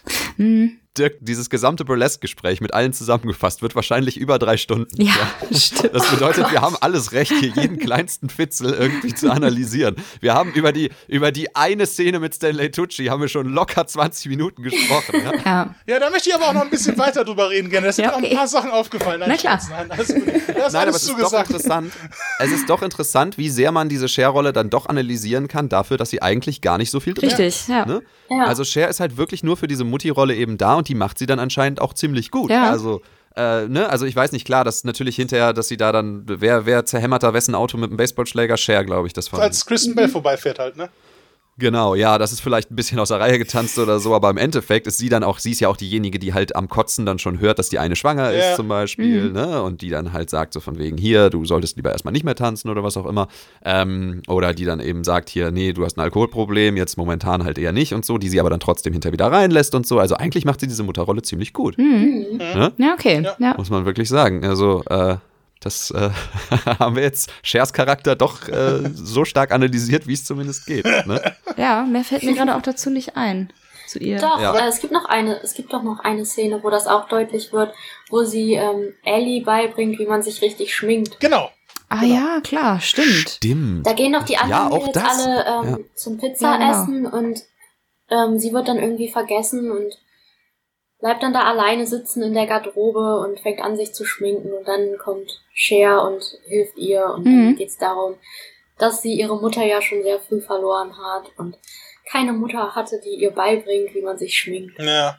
Dirk, 0.97 1.17
dieses 1.21 1.49
gesamte 1.49 1.85
Burlesque-Gespräch 1.85 2.61
mit 2.61 2.73
allen 2.73 2.93
zusammengefasst 2.93 3.61
wird 3.61 3.75
wahrscheinlich 3.75 4.17
über 4.17 4.39
drei 4.39 4.57
Stunden. 4.57 5.01
Ja, 5.01 5.13
stimmt. 5.55 5.93
Das 5.93 6.09
bedeutet, 6.09 6.51
wir 6.51 6.61
haben 6.61 6.75
alles 6.81 7.11
recht, 7.11 7.31
hier 7.39 7.49
jeden 7.49 7.77
kleinsten 7.87 8.29
Fitzel 8.29 8.73
irgendwie 8.73 9.13
zu 9.13 9.31
analysieren. 9.31 9.95
Wir 10.19 10.33
haben 10.33 10.51
über 10.53 10.71
die, 10.71 10.89
über 11.07 11.31
die 11.31 11.55
eine 11.55 11.85
Szene 11.85 12.19
mit 12.19 12.35
Stanley 12.35 12.71
Tucci 12.71 13.05
haben 13.05 13.21
wir 13.21 13.27
schon 13.29 13.47
locker 13.47 13.85
20 13.87 14.27
Minuten 14.29 14.63
gesprochen. 14.63 15.21
Ja? 15.23 15.31
Ja. 15.45 15.75
Ja, 15.85 15.99
da 15.99 16.09
möchte 16.09 16.29
ich 16.29 16.35
aber 16.35 16.49
auch 16.49 16.53
noch 16.53 16.63
ein 16.63 16.69
bisschen 16.69 16.97
weiter 16.97 17.23
drüber 17.23 17.49
reden 17.49 17.69
gerne. 17.69 17.87
Es 17.87 17.95
sind 17.97 18.05
Ja, 18.05 18.15
okay. 18.15 18.29
ein 18.31 18.35
paar 18.37 18.47
Sachen 18.47 18.71
aufgefallen. 18.71 19.19
Nein, 19.19 19.29
Na 19.31 19.37
klar. 19.37 19.61
Nein, 19.69 19.91
alles 19.91 20.07
gut. 20.07 20.27
Ist 20.27 20.47
Nein, 20.73 20.75
aber 20.75 20.89
es 20.89 20.95
ist 21.03 21.09
doch 21.09 21.15
zugesagt. 21.17 21.49
interessant. 21.49 21.93
Es 22.39 22.51
ist 22.51 22.69
doch 22.69 22.81
interessant, 22.81 23.37
wie 23.37 23.49
sehr 23.49 23.71
man 23.71 23.89
diese 23.89 24.07
Cher-Rolle 24.07 24.53
dann 24.53 24.69
doch 24.69 24.87
analysieren 24.87 25.47
kann, 25.47 25.69
dafür, 25.69 25.97
dass 25.97 26.09
sie 26.09 26.21
eigentlich 26.21 26.61
gar 26.61 26.77
nicht 26.77 26.91
so 26.91 26.99
viel 26.99 27.13
drin 27.13 27.29
Richtig, 27.29 27.67
ja. 27.67 27.85
Ne? 27.85 28.01
Ja. 28.29 28.45
Also 28.45 28.63
Cher 28.63 28.87
ist 28.89 28.99
halt 28.99 29.17
wirklich 29.17 29.43
nur 29.43 29.57
für 29.57 29.67
diese 29.67 29.83
Mutti-Rolle 29.83 30.35
eben 30.35 30.57
da 30.57 30.75
und 30.75 30.86
die 30.88 30.95
macht 30.95 31.17
sie 31.17 31.25
dann 31.25 31.39
anscheinend 31.39 31.81
auch 31.81 31.93
ziemlich 31.93 32.31
gut. 32.31 32.49
Ja. 32.49 32.69
Also, 32.69 33.01
äh, 33.35 33.67
ne? 33.67 33.89
also 33.89 34.05
ich 34.05 34.15
weiß 34.15 34.31
nicht, 34.31 34.45
klar, 34.45 34.63
dass 34.63 34.83
natürlich 34.83 35.15
hinterher, 35.15 35.53
dass 35.53 35.67
sie 35.67 35.77
da 35.77 35.91
dann, 35.91 36.23
wer, 36.25 36.65
wer 36.65 36.85
zerhämmert 36.85 37.23
da 37.23 37.33
wessen 37.33 37.55
Auto 37.55 37.77
mit 37.77 37.89
einem 37.89 37.97
Baseballschläger? 37.97 38.57
Cher, 38.57 38.83
glaube 38.83 39.07
ich, 39.07 39.13
das 39.13 39.31
war. 39.31 39.39
Als 39.41 39.65
Kristen 39.65 39.95
Bell 39.95 40.09
vorbeifährt 40.09 40.59
halt, 40.59 40.77
ne? 40.77 40.89
Genau, 41.59 41.95
ja, 41.95 42.19
das 42.19 42.31
ist 42.31 42.41
vielleicht 42.41 42.69
ein 42.71 42.75
bisschen 42.75 42.99
aus 42.99 43.07
der 43.07 43.19
Reihe 43.19 43.39
getanzt 43.39 43.79
oder 43.79 43.99
so, 43.99 44.13
aber 44.13 44.29
im 44.29 44.37
Endeffekt 44.37 44.85
ist 44.85 44.99
sie 44.99 45.09
dann 45.09 45.23
auch, 45.23 45.39
sie 45.39 45.51
ist 45.51 45.59
ja 45.59 45.69
auch 45.69 45.77
diejenige, 45.77 46.19
die 46.19 46.33
halt 46.35 46.55
am 46.55 46.67
Kotzen 46.69 47.05
dann 47.07 47.17
schon 47.17 47.39
hört, 47.39 47.57
dass 47.57 47.69
die 47.69 47.79
eine 47.79 47.95
schwanger 47.95 48.31
Ja. 48.31 48.51
ist 48.51 48.55
zum 48.57 48.67
Beispiel, 48.67 49.31
ne? 49.31 49.63
Und 49.63 49.81
die 49.81 49.89
dann 49.89 50.13
halt 50.13 50.29
sagt 50.29 50.53
so 50.53 50.59
von 50.59 50.77
wegen, 50.77 50.97
hier, 50.97 51.31
du 51.31 51.45
solltest 51.45 51.75
lieber 51.75 51.91
erstmal 51.91 52.11
nicht 52.11 52.23
mehr 52.23 52.35
tanzen 52.35 52.69
oder 52.69 52.83
was 52.83 52.95
auch 52.95 53.07
immer. 53.07 53.27
Ähm, 53.65 54.21
oder 54.27 54.53
die 54.53 54.65
dann 54.65 54.79
eben 54.79 55.03
sagt, 55.03 55.29
hier, 55.29 55.49
nee, 55.49 55.73
du 55.73 55.83
hast 55.83 55.97
ein 55.97 56.01
Alkoholproblem, 56.01 56.77
jetzt 56.77 56.95
momentan 56.97 57.43
halt 57.43 57.57
eher 57.57 57.71
nicht 57.71 57.93
und 57.93 58.05
so, 58.05 58.19
die 58.19 58.29
sie 58.29 58.39
aber 58.39 58.51
dann 58.51 58.59
trotzdem 58.59 58.93
hinter 58.93 59.11
wieder 59.11 59.31
reinlässt 59.31 59.73
und 59.73 59.87
so. 59.87 59.97
Also 59.99 60.15
eigentlich 60.15 60.45
macht 60.45 60.59
sie 60.59 60.67
diese 60.67 60.83
Mutterrolle 60.83 61.23
ziemlich 61.23 61.53
gut, 61.53 61.75
Ja, 61.79 62.93
okay. 62.93 63.21
Ja. 63.23 63.35
Ja. 63.39 63.53
muss 63.57 63.69
man 63.71 63.85
wirklich 63.85 64.09
sagen. 64.09 64.45
Also, 64.45 64.83
äh, 64.89 65.15
das 65.61 65.91
äh, 65.91 66.09
haben 66.79 66.95
wir 66.95 67.03
jetzt 67.03 67.31
Shers 67.43 67.73
Charakter 67.73 68.15
doch 68.15 68.47
äh, 68.47 68.89
so 68.93 69.25
stark 69.25 69.51
analysiert, 69.51 70.07
wie 70.07 70.13
es 70.13 70.23
zumindest 70.25 70.65
geht. 70.65 70.85
Ne? 70.85 71.21
ja, 71.57 71.83
mehr 71.83 72.03
fällt 72.03 72.23
mir 72.23 72.33
gerade 72.35 72.55
auch 72.55 72.61
dazu 72.61 72.89
nicht 72.89 73.15
ein. 73.17 73.51
Zu 73.87 73.99
ihr. 73.99 74.17
Doch, 74.19 74.41
Ja. 74.41 74.53
äh, 74.53 74.67
es 74.67 74.81
gibt 74.81 74.91
noch 74.91 75.05
eine, 75.05 75.41
es 75.41 75.53
gibt 75.53 75.71
doch 75.71 75.81
noch 75.81 75.99
eine 76.01 76.25
Szene, 76.25 76.61
wo 76.61 76.69
das 76.69 76.87
auch 76.87 77.07
deutlich 77.07 77.53
wird, 77.53 77.73
wo 78.09 78.23
sie 78.25 78.53
ähm, 78.55 78.93
Ellie 79.05 79.41
beibringt, 79.43 79.97
wie 79.97 80.05
man 80.05 80.21
sich 80.23 80.41
richtig 80.41 80.75
schminkt. 80.75 81.19
Genau. 81.21 81.49
Ah 81.87 82.03
ja, 82.03 82.41
klar, 82.43 82.81
stimmt. 82.81 83.29
Stimmt. 83.29 83.87
Da 83.87 83.93
gehen 83.93 84.11
doch 84.11 84.23
die 84.23 84.35
anderen 84.37 84.71
Ja, 84.81 84.87
das. 84.91 85.03
alle 85.21 85.45
ähm, 85.45 85.69
Ja. 85.69 85.77
zum 85.95 86.17
Pizza 86.17 86.51
Ja, 86.51 86.57
genau. 86.57 86.71
essen 86.83 87.05
und 87.05 87.39
ähm, 88.09 88.37
sie 88.39 88.51
wird 88.51 88.67
dann 88.67 88.77
irgendwie 88.77 89.07
vergessen 89.09 89.71
und 89.71 89.93
bleibt 90.99 91.21
dann 91.23 91.33
da 91.33 91.43
alleine 91.43 91.85
sitzen 91.85 92.23
in 92.23 92.33
der 92.33 92.47
Garderobe 92.47 93.19
und 93.19 93.39
fängt 93.39 93.61
an, 93.61 93.77
sich 93.77 93.93
zu 93.93 94.03
schminken 94.05 94.51
und 94.51 94.67
dann 94.67 94.97
kommt 94.97 95.41
Cher 95.53 96.03
und 96.03 96.23
hilft 96.45 96.77
ihr 96.77 97.05
und 97.15 97.25
Mhm. 97.25 97.45
dann 97.45 97.55
geht's 97.55 97.77
darum, 97.77 98.15
dass 98.77 99.01
sie 99.01 99.13
ihre 99.13 99.39
Mutter 99.39 99.63
ja 99.63 99.81
schon 99.81 100.03
sehr 100.03 100.19
früh 100.19 100.41
verloren 100.41 100.93
hat 100.97 101.31
und 101.37 101.57
keine 102.09 102.33
Mutter 102.33 102.73
hatte, 102.75 102.99
die 103.03 103.15
ihr 103.21 103.31
beibringt, 103.31 103.93
wie 103.93 104.01
man 104.01 104.17
sich 104.17 104.37
schminkt. 104.37 104.79
Ja. 104.79 105.17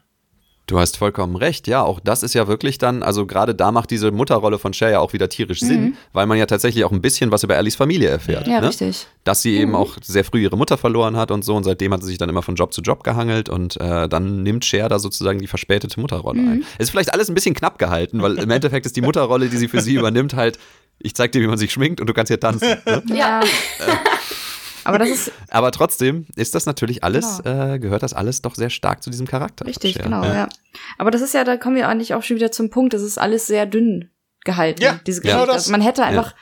Du 0.68 0.78
hast 0.78 0.98
vollkommen 0.98 1.34
recht, 1.34 1.66
ja, 1.66 1.82
auch 1.82 1.98
das 1.98 2.22
ist 2.22 2.34
ja 2.34 2.46
wirklich 2.46 2.76
dann, 2.76 3.02
also 3.02 3.24
gerade 3.24 3.54
da 3.54 3.72
macht 3.72 3.90
diese 3.90 4.10
Mutterrolle 4.10 4.58
von 4.58 4.74
Cher 4.74 4.90
ja 4.90 5.00
auch 5.00 5.14
wieder 5.14 5.30
tierisch 5.30 5.60
Sinn, 5.60 5.96
weil 6.12 6.26
man 6.26 6.36
ja 6.36 6.44
tatsächlich 6.44 6.84
auch 6.84 6.92
ein 6.92 7.00
bisschen 7.00 7.30
was 7.30 7.42
über 7.42 7.56
Ellies 7.56 7.74
Familie 7.74 8.10
erfährt. 8.10 8.46
Ja, 8.46 8.60
ne? 8.60 8.68
richtig. 8.68 9.06
Dass 9.24 9.40
sie 9.40 9.56
eben 9.56 9.74
auch 9.74 9.96
sehr 10.02 10.24
früh 10.24 10.42
ihre 10.42 10.58
Mutter 10.58 10.76
verloren 10.76 11.16
hat 11.16 11.30
und 11.30 11.42
so 11.42 11.56
und 11.56 11.64
seitdem 11.64 11.94
hat 11.94 12.02
sie 12.02 12.08
sich 12.08 12.18
dann 12.18 12.28
immer 12.28 12.42
von 12.42 12.54
Job 12.54 12.74
zu 12.74 12.82
Job 12.82 13.02
gehangelt 13.02 13.48
und 13.48 13.80
äh, 13.80 14.10
dann 14.10 14.42
nimmtCher 14.42 14.90
da 14.90 14.98
sozusagen 14.98 15.38
die 15.38 15.46
verspätete 15.46 15.98
Mutterrolle 15.98 16.40
ein. 16.40 16.64
Ist 16.78 16.90
vielleicht 16.90 17.14
alles 17.14 17.30
ein 17.30 17.34
bisschen 17.34 17.54
knapp 17.54 17.78
gehalten, 17.78 18.20
weil 18.20 18.36
im 18.36 18.50
Endeffekt 18.50 18.84
ist 18.84 18.94
die 18.94 19.00
Mutterrolle, 19.00 19.48
die 19.48 19.56
sie 19.56 19.68
für 19.68 19.80
sie 19.80 19.94
übernimmt, 19.94 20.34
halt, 20.34 20.58
ich 20.98 21.14
zeig 21.14 21.32
dir, 21.32 21.40
wie 21.40 21.46
man 21.46 21.56
sich 21.56 21.72
schminkt 21.72 21.98
und 21.98 22.08
du 22.08 22.12
kannst 22.12 22.28
hier 22.28 22.40
tanzen. 22.40 22.76
Ne? 22.84 23.02
Ja. 23.14 23.40
Aber 24.88 24.98
das 24.98 25.08
ist 25.10 25.32
Aber 25.50 25.70
trotzdem 25.70 26.26
ist 26.34 26.54
das 26.54 26.66
natürlich 26.66 27.04
alles, 27.04 27.40
äh, 27.44 27.78
gehört 27.78 28.02
das 28.02 28.14
alles 28.14 28.42
doch 28.42 28.54
sehr 28.54 28.70
stark 28.70 29.02
zu 29.02 29.10
diesem 29.10 29.26
Charakter. 29.26 29.66
richtig, 29.66 29.94
Cher. 29.94 30.04
genau, 30.04 30.24
ja. 30.24 30.48
Aber 30.96 31.10
das 31.10 31.20
ist 31.20 31.34
ja, 31.34 31.44
da 31.44 31.56
kommen 31.56 31.76
wir 31.76 31.88
eigentlich 31.88 32.14
auch 32.14 32.22
schon 32.22 32.36
wieder 32.36 32.50
zum 32.50 32.70
Punkt, 32.70 32.94
das 32.94 33.02
ist 33.02 33.18
alles 33.18 33.46
sehr 33.46 33.66
dünn 33.66 34.10
gehalten, 34.44 34.82
Ja, 34.82 35.00
diese 35.06 35.20
genau 35.20 35.34
Geschichte. 35.34 35.52
das. 35.52 35.62
Also 35.64 35.72
man 35.72 35.80
hätte 35.82 36.04
einfach 36.04 36.34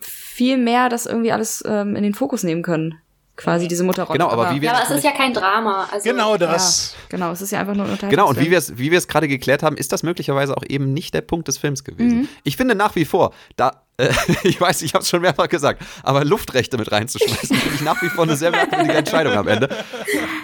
viel 0.00 0.56
mehr 0.56 0.88
das 0.88 1.06
irgendwie 1.06 1.32
alles 1.32 1.62
ähm, 1.66 1.94
in 1.94 2.02
den 2.02 2.14
Fokus 2.14 2.42
nehmen 2.42 2.62
können. 2.62 2.94
Quasi 3.34 3.66
diese 3.66 3.82
Mutterrolle. 3.82 4.18
Genau, 4.18 4.30
aber 4.30 4.54
wie 4.54 4.60
wir 4.60 4.68
Ja, 4.68 4.74
aber 4.74 4.84
es 4.84 4.90
ist 4.90 5.04
ja 5.04 5.12
kein 5.12 5.32
Drama. 5.32 5.88
Also, 5.90 6.08
Genau 6.08 6.36
das. 6.36 6.94
Ja, 6.94 7.16
genau, 7.16 7.32
es 7.32 7.40
ist 7.40 7.50
ja 7.50 7.60
einfach 7.60 7.74
nur 7.74 7.86
ein 7.86 7.98
Genau, 8.10 8.28
und 8.28 8.38
wie 8.38 8.50
wir 8.50 8.58
es 8.58 8.76
wie 8.76 8.90
wir 8.90 8.98
es 8.98 9.08
gerade 9.08 9.26
geklärt 9.26 9.62
haben, 9.62 9.76
ist 9.76 9.90
das 9.90 10.02
möglicherweise 10.02 10.54
auch 10.56 10.64
eben 10.68 10.92
nicht 10.92 11.14
der 11.14 11.22
Punkt 11.22 11.48
des 11.48 11.56
Films 11.56 11.82
gewesen. 11.82 12.20
Mhm. 12.20 12.28
Ich 12.44 12.58
finde 12.58 12.74
nach 12.74 12.94
wie 12.94 13.06
vor, 13.06 13.32
da, 13.56 13.82
äh, 13.96 14.10
ich 14.42 14.60
weiß, 14.60 14.82
ich 14.82 14.92
habe 14.92 15.02
es 15.02 15.08
schon 15.08 15.22
mehrfach 15.22 15.48
gesagt, 15.48 15.82
aber 16.02 16.24
Luftrechte 16.26 16.76
mit 16.76 16.92
reinzuschmeißen, 16.92 17.56
finde 17.56 17.74
ich 17.74 17.80
nach 17.80 18.02
wie 18.02 18.10
vor 18.10 18.24
eine 18.24 18.36
sehr 18.36 18.50
merkwürdige 18.50 18.92
Entscheidung 18.92 19.32
am 19.32 19.48
Ende. 19.48 19.70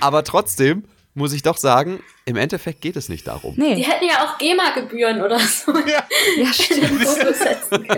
Aber 0.01 0.25
trotzdem 0.25 0.85
muss 1.15 1.35
ich 1.35 1.43
doch 1.43 1.59
sagen, 1.59 2.01
im 2.29 2.37
Endeffekt 2.37 2.83
geht 2.83 2.95
es 2.97 3.09
nicht 3.09 3.27
darum. 3.27 3.55
Die 3.55 3.61
Nee, 3.63 3.83
hätten 3.83 4.05
ja 4.07 4.23
auch 4.25 4.37
GEMA-Gebühren 4.37 5.23
oder 5.23 5.39
so 5.39 5.73
Ja. 5.87 6.05
ja, 6.37 6.53
stimmt. 6.53 7.01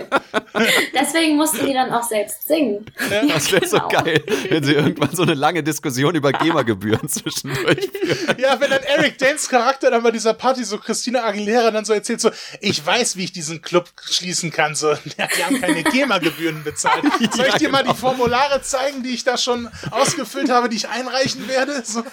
Deswegen 0.93 1.35
mussten 1.35 1.65
die 1.65 1.73
dann 1.73 1.91
auch 1.91 2.03
selbst 2.03 2.47
singen. 2.47 2.85
Das 3.27 3.51
wäre 3.51 3.67
so 3.67 3.77
genau. 3.77 3.89
geil, 4.03 4.23
wenn 4.49 4.63
sie 4.63 4.73
irgendwann 4.73 5.13
so 5.13 5.23
eine 5.23 5.33
lange 5.33 5.63
Diskussion 5.63 6.15
über 6.15 6.31
GEMA-Gebühren 6.31 7.07
zwischendurch 7.09 7.89
führen. 7.89 8.37
Ja, 8.41 8.59
wenn 8.59 8.69
dann 8.69 8.83
Eric 8.83 9.17
Danes 9.17 9.47
Charakter 9.49 9.91
dann 9.91 10.01
bei 10.03 10.11
dieser 10.11 10.33
Party 10.33 10.63
so 10.63 10.77
Christina 10.77 11.23
Aguilera 11.23 11.69
dann 11.71 11.83
so 11.85 11.93
erzählt, 11.93 12.21
so, 12.21 12.31
ich 12.61 12.83
weiß, 12.85 13.17
wie 13.17 13.25
ich 13.25 13.31
diesen 13.33 13.61
Club 13.61 13.89
schließen 14.09 14.51
kann, 14.51 14.75
so, 14.75 14.91
ja, 14.91 15.27
die 15.37 15.43
haben 15.43 15.59
keine 15.61 15.83
GEMA-Gebühren 15.83 16.63
bezahlt. 16.63 17.03
Soll 17.31 17.45
ich 17.47 17.53
Ja, 17.53 17.57
dir 17.57 17.69
mal 17.69 17.81
genau. 17.81 17.93
die 17.93 17.99
Formulare 17.99 18.61
zeigen, 18.61 19.03
die 19.03 19.09
ich 19.09 19.23
da 19.23 19.37
schon 19.37 19.69
ausgefüllt 19.91 20.49
habe, 20.49 20.69
die 20.69 20.77
ich 20.77 20.87
einreichen 20.89 21.47
werde? 21.47 21.83
So, 21.85 22.03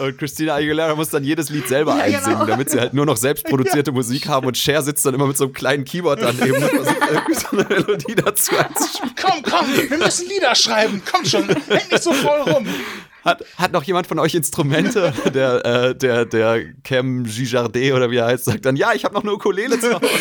Und 0.00 0.18
Christina 0.18 0.54
Aguilera 0.54 0.94
muss 0.94 1.10
dann 1.10 1.24
jedes 1.24 1.50
Lied 1.50 1.63
selber 1.68 1.96
Ja, 1.96 2.06
genau. 2.06 2.18
einsingen, 2.18 2.46
damit 2.46 2.70
sie 2.70 2.80
halt 2.80 2.94
nur 2.94 3.06
noch 3.06 3.16
selbstproduzierte 3.16 3.92
Musik 3.92 4.28
haben 4.28 4.46
und 4.46 4.56
Cher 4.56 4.82
sitzt 4.82 5.04
dann 5.06 5.14
immer 5.14 5.26
mit 5.26 5.36
so 5.36 5.44
einem 5.44 5.52
kleinen 5.52 5.84
Keyboard 5.84 6.20
daneben 6.22 6.54
und 6.62 6.70
versucht 6.70 6.96
irgendwie 7.10 7.34
so 7.34 7.48
eine 7.52 7.64
Melodie 7.64 8.14
dazu 8.14 8.56
einzuspielen. 8.56 9.14
komm, 9.20 9.42
komm, 9.42 9.66
wir 9.90 9.98
müssen 9.98 10.28
Lieder 10.28 10.54
schreiben, 10.54 11.02
komm 11.10 11.24
schon, 11.24 11.48
häng 11.48 11.88
nicht 11.90 12.02
so 12.02 12.12
voll 12.12 12.40
rum. 12.42 12.66
Hat, 13.24 13.42
hat 13.56 13.72
noch 13.72 13.82
jemand 13.84 14.06
von 14.06 14.18
euch 14.18 14.34
Instrumente? 14.34 15.12
Der, 15.34 15.64
äh, 15.64 15.94
der, 15.94 16.26
der 16.26 16.62
Cam 16.84 17.24
Gijardet 17.24 17.92
oder 17.94 18.10
wie 18.10 18.16
er 18.18 18.26
heißt, 18.26 18.44
sagt 18.44 18.64
dann, 18.66 18.76
ja, 18.76 18.92
ich 18.92 19.04
habe 19.04 19.14
noch 19.14 19.22
eine 19.22 19.32
Ukulele 19.32 19.78
zu 19.80 19.94
Hause. 19.94 20.06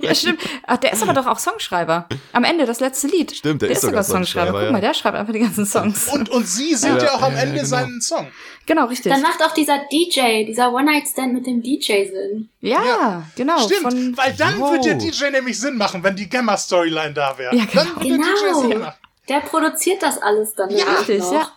Ja, 0.00 0.14
stimmt. 0.14 0.40
Ach, 0.66 0.76
der 0.78 0.92
ist 0.92 1.02
aber 1.02 1.12
doch 1.12 1.26
auch 1.26 1.38
Songschreiber. 1.38 2.08
Am 2.32 2.42
Ende, 2.44 2.64
das 2.66 2.80
letzte 2.80 3.06
Lied. 3.08 3.34
Stimmt, 3.36 3.62
der 3.62 3.70
ist 3.70 3.82
sogar 3.82 4.02
Songschreiber, 4.02 4.52
Guck 4.52 4.62
ja. 4.62 4.72
mal, 4.72 4.80
der 4.80 4.94
schreibt 4.94 5.16
einfach 5.16 5.32
die 5.32 5.38
ganzen 5.40 5.66
Songs. 5.66 6.08
Und, 6.08 6.28
und 6.30 6.46
sie 6.48 6.74
singt 6.74 6.96
ja, 7.02 7.04
Ja, 7.08 7.14
auch 7.14 7.22
am 7.22 7.32
ja, 7.34 7.40
Ende 7.40 7.56
genau. 7.56 7.66
seinen 7.68 8.00
Song. 8.00 8.26
Genau, 8.66 8.86
richtig. 8.86 9.12
Dann 9.12 9.22
macht 9.22 9.42
auch 9.42 9.52
dieser 9.54 9.78
DJ, 9.92 10.44
dieser 10.46 10.72
One-Night-Stand 10.72 11.32
mit 11.34 11.46
dem 11.46 11.62
DJ 11.62 12.06
Sinn. 12.06 12.48
Ja, 12.60 12.82
Ja. 12.84 13.22
genau. 13.36 13.58
Stimmt, 13.60 13.82
Von, 13.82 14.16
weil 14.16 14.34
dann 14.36 14.60
Oh. 14.60 14.72
wird 14.72 14.84
der 14.84 14.94
DJ 14.94 15.30
nämlich 15.30 15.58
Sinn 15.60 15.76
machen, 15.76 16.02
wenn 16.02 16.16
die 16.16 16.28
Gamma-Storyline 16.28 17.12
da 17.12 17.36
wäre. 17.38 17.54
Ja, 17.54 17.64
genau. 17.64 17.84
Dann 17.84 17.96
wird 17.96 18.04
der 18.10 18.16
DJ 18.18 18.46
Genau. 18.46 18.60
Sinn 18.60 18.78
machen. 18.80 18.94
Der 19.28 19.40
produziert 19.40 20.02
das 20.02 20.18
alles 20.20 20.54
dann 20.54 20.70
Ja, 20.70 20.84
richtig, 20.98 21.18
noch. 21.20 21.32
ja. 21.32 21.48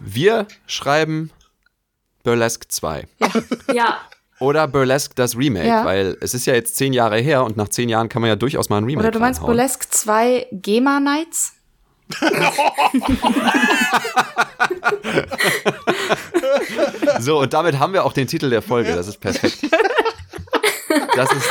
Wir 0.00 0.46
schreiben 0.66 1.30
Burlesque 2.22 2.66
2. 2.68 3.06
Ja, 3.72 4.00
Oder 4.40 4.66
Burlesque 4.68 5.14
das 5.14 5.36
Remake, 5.36 5.66
Ja. 5.68 5.84
weil 5.84 6.16
es 6.20 6.34
ist 6.34 6.46
ja 6.46 6.54
jetzt 6.54 6.76
zehn 6.76 6.92
Jahre 6.92 7.18
her 7.18 7.44
und 7.44 7.56
nach 7.56 7.68
zehn 7.68 7.88
Jahren 7.88 8.08
kann 8.08 8.20
man 8.22 8.28
ja 8.30 8.36
durchaus 8.36 8.68
mal 8.68 8.78
ein 8.78 8.84
Remake 8.84 9.06
Oder 9.06 9.10
du 9.12 9.20
meinst 9.20 9.40
reinhauen. 9.40 9.56
Burlesque 9.56 9.88
2 9.90 10.46
GEMA 10.52 11.00
Nights? 11.00 11.52
So, 17.20 17.40
und 17.40 17.52
damit 17.52 17.78
haben 17.78 17.92
wir 17.92 18.04
auch 18.04 18.12
den 18.12 18.26
Titel 18.26 18.50
der 18.50 18.62
Folge. 18.62 18.94
Das 18.94 19.08
ist 19.08 19.18
perfekt. 19.20 19.58
Das 21.16 21.32
ist, 21.32 21.48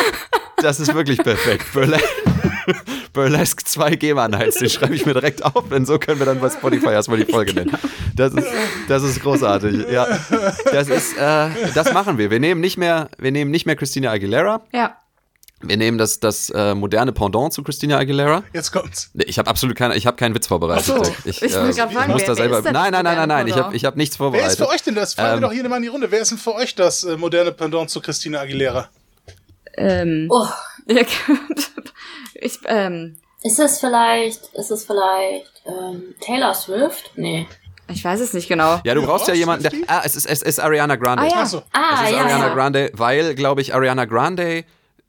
das 0.57 0.79
ist 0.79 0.93
wirklich 0.93 1.19
perfekt. 1.19 1.65
Burlesque, 1.73 2.07
Burlesque 3.13 3.63
2 3.63 3.95
GEMA 3.95 4.27
Nights, 4.27 4.57
den 4.57 4.69
schreibe 4.69 4.95
ich 4.95 5.05
mir 5.05 5.13
direkt 5.13 5.43
auf, 5.43 5.67
denn 5.69 5.85
so 5.85 5.99
können 5.99 6.19
wir 6.19 6.25
dann 6.25 6.39
bei 6.39 6.49
Spotify 6.49 6.87
erstmal 6.89 7.19
die 7.23 7.31
Folge 7.31 7.53
nennen. 7.53 7.77
Das 8.15 8.33
ist, 8.33 8.47
das 8.87 9.03
ist 9.03 9.21
großartig. 9.21 9.87
Ja, 9.91 10.07
das 10.71 10.87
ist, 10.87 11.17
äh, 11.17 11.49
das 11.73 11.93
machen 11.93 12.17
wir. 12.17 12.29
Wir 12.31 12.39
nehmen 12.39 12.61
nicht 12.61 12.77
mehr, 12.77 13.09
wir 13.17 13.31
nehmen 13.31 13.51
nicht 13.51 13.65
mehr 13.65 13.75
Christina 13.75 14.11
Aguilera. 14.11 14.61
Ja. 14.71 14.97
Wir 15.65 15.77
nehmen 15.77 15.97
das, 15.97 16.19
das 16.19 16.49
äh, 16.49 16.75
moderne 16.75 17.13
Pendant 17.13 17.53
zu 17.53 17.63
Christina 17.63 17.97
Aguilera. 17.97 18.43
Jetzt 18.51 18.73
kommt's. 18.73 19.09
Nee, 19.13 19.23
ich 19.27 19.39
habe 19.39 19.49
absolut 19.49 19.77
keine, 19.77 19.95
ich 19.95 20.05
habe 20.05 20.17
keinen 20.17 20.35
Witz 20.35 20.47
vorbereitet. 20.47 20.93
Ach 20.99 21.05
so. 21.05 21.15
Ich, 21.23 21.41
Ich 21.41 21.53
wollte 21.55 21.73
gerade 21.73 21.93
fragen, 21.93 22.11
muss 22.11 22.21
wer- 22.21 22.27
da 22.35 22.37
wer 22.37 22.49
selber. 22.61 22.71
Nein, 22.71 22.91
nein, 22.91 23.03
nein, 23.05 23.15
nein, 23.15 23.27
nein. 23.29 23.47
Ich 23.47 23.55
habe 23.55 23.73
ich 23.73 23.85
hab 23.85 23.95
nichts 23.95 24.19
Wer 24.19 24.27
ist 24.27 24.33
vorbereitet. 24.33 24.57
für 24.57 24.67
euch 24.67 24.83
denn 24.83 24.95
das? 24.95 25.13
Fragen 25.13 25.35
Ähm, 25.35 25.41
wir 25.41 25.47
doch 25.47 25.53
hier 25.53 25.67
mal 25.69 25.77
in 25.77 25.83
die 25.83 25.87
Runde. 25.87 26.11
Wer 26.11 26.19
ist 26.19 26.31
denn 26.31 26.37
für 26.37 26.53
euch 26.53 26.75
das 26.75 27.05
äh, 27.05 27.15
moderne 27.15 27.53
Pendant 27.53 27.89
zu 27.89 28.01
Christina 28.01 28.41
Aguilera? 28.41 28.89
Ähm, 29.77 30.27
oh, 30.29 30.47
ich, 32.35 32.59
ähm, 32.65 33.17
ist 33.43 33.59
es 33.59 33.79
vielleicht, 33.79 34.53
ist 34.53 34.71
es 34.71 34.85
vielleicht 34.85 35.61
ähm, 35.65 36.15
Taylor 36.21 36.53
Swift? 36.53 37.11
Nee. 37.15 37.47
ich 37.89 38.03
weiß 38.03 38.19
es 38.19 38.33
nicht 38.33 38.47
genau. 38.47 38.79
Ja, 38.83 38.93
du 38.95 39.03
brauchst 39.05 39.27
ja 39.27 39.33
jemanden, 39.33 39.63
der. 39.63 39.71
Ah, 39.87 40.01
es 40.05 40.15
ist, 40.15 40.25
es 40.25 40.41
ist 40.41 40.59
Ariana 40.59 40.95
Grande. 40.95 41.23
Ah, 41.23 41.27
ja. 41.27 41.33
Ach 41.39 41.45
so. 41.47 41.63
Ah, 41.73 42.01
Es 42.03 42.09
ist 42.09 42.15
ja, 42.15 42.21
Ariana 42.23 42.47
ja. 42.47 42.53
Grande, 42.53 42.91
weil, 42.93 43.35
glaube 43.35 43.61
ich, 43.61 43.73
Ariana 43.75 44.05
Grande, 44.05 44.63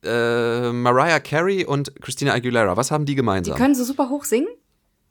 äh, 0.04 0.72
Mariah 0.72 1.20
Carey 1.20 1.64
und 1.64 2.00
Christina 2.00 2.32
Aguilera, 2.34 2.76
was 2.76 2.90
haben 2.90 3.04
die 3.06 3.12
Die 3.12 3.16
gemeinsam? 3.16 3.56
können 3.56 3.74
so 3.74 3.84
super 3.84 4.08
hoch 4.08 4.24
singen. 4.24 4.48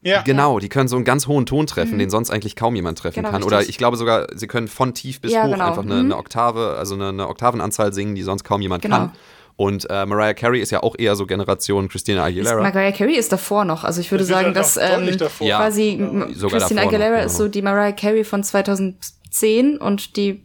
Ja. 0.06 0.22
genau, 0.22 0.60
die 0.60 0.68
können 0.68 0.90
so 0.90 0.98
einen 0.98 1.06
ganz 1.06 1.28
hohen 1.28 1.46
Ton 1.46 1.66
treffen, 1.66 1.98
den 1.98 2.10
sonst 2.10 2.30
eigentlich 2.30 2.58
kaum 2.58 2.76
jemand 2.76 3.00
treffen 3.00 3.16
Genau, 3.22 3.30
kann. 3.30 3.36
richtig. 3.42 3.48
Oder 3.48 3.62
ich 3.62 3.78
glaube 3.78 3.96
sogar, 3.96 4.28
sie 4.36 4.48
können 4.48 4.68
von 4.68 4.94
tief 4.94 5.22
bis 5.22 5.32
Ja, 5.32 5.46
hoch 5.46 5.52
genau. 5.54 5.66
einfach 5.66 5.84
eine, 5.84 5.94
Mhm. 5.96 6.00
eine 6.12 6.18
Oktave, 6.18 6.76
also 6.78 6.96
eine, 6.96 7.08
eine 7.08 7.30
Oktavenanzahl 7.30 7.94
singen, 7.94 8.14
die 8.14 8.22
sonst 8.24 8.44
kaum 8.44 8.60
jemand 8.62 8.82
Genau. 8.84 8.98
kann. 8.98 9.12
Und 9.56 9.88
äh, 9.90 10.06
Mariah 10.06 10.34
Carey 10.34 10.60
ist 10.60 10.72
ja 10.72 10.82
auch 10.82 10.96
eher 10.98 11.16
so 11.16 11.26
Generation 11.26 11.88
Christina 11.88 12.24
Aguilera. 12.24 12.62
Mariah 12.62 12.92
Carey 12.92 13.16
ist 13.16 13.32
davor 13.32 13.66
noch. 13.66 13.84
Also 13.84 14.02
ich 14.02 14.12
würde 14.12 14.24
sagen, 14.24 14.54
dass 14.54 14.78
ähm. 14.78 15.16
Ja. 15.40 15.58
quasi 15.58 15.98
Christina 15.98 16.50
davor 16.50 16.76
noch, 16.76 16.84
Aguilera 16.88 17.16
genau. 17.16 17.26
ist 17.26 17.38
so 17.38 17.48
die 17.48 17.62
Mariah 17.62 17.92
Carey 17.92 18.24
von 18.24 18.44
2010 18.44 19.78
und 19.78 20.18
die, 20.18 20.44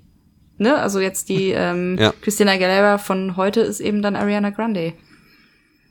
ne, 0.59 0.77
also 0.77 1.01
jetzt 1.01 1.31
die 1.31 1.51
ähm, 1.51 1.97
Ja. 1.99 2.13
Christina 2.21 2.53
Aguilera 2.53 2.99
von 2.99 3.37
heute 3.37 3.61
ist 3.61 3.81
eben 3.81 4.03
dann 4.03 4.15
Ariana 4.15 4.51
Grande. 4.51 4.93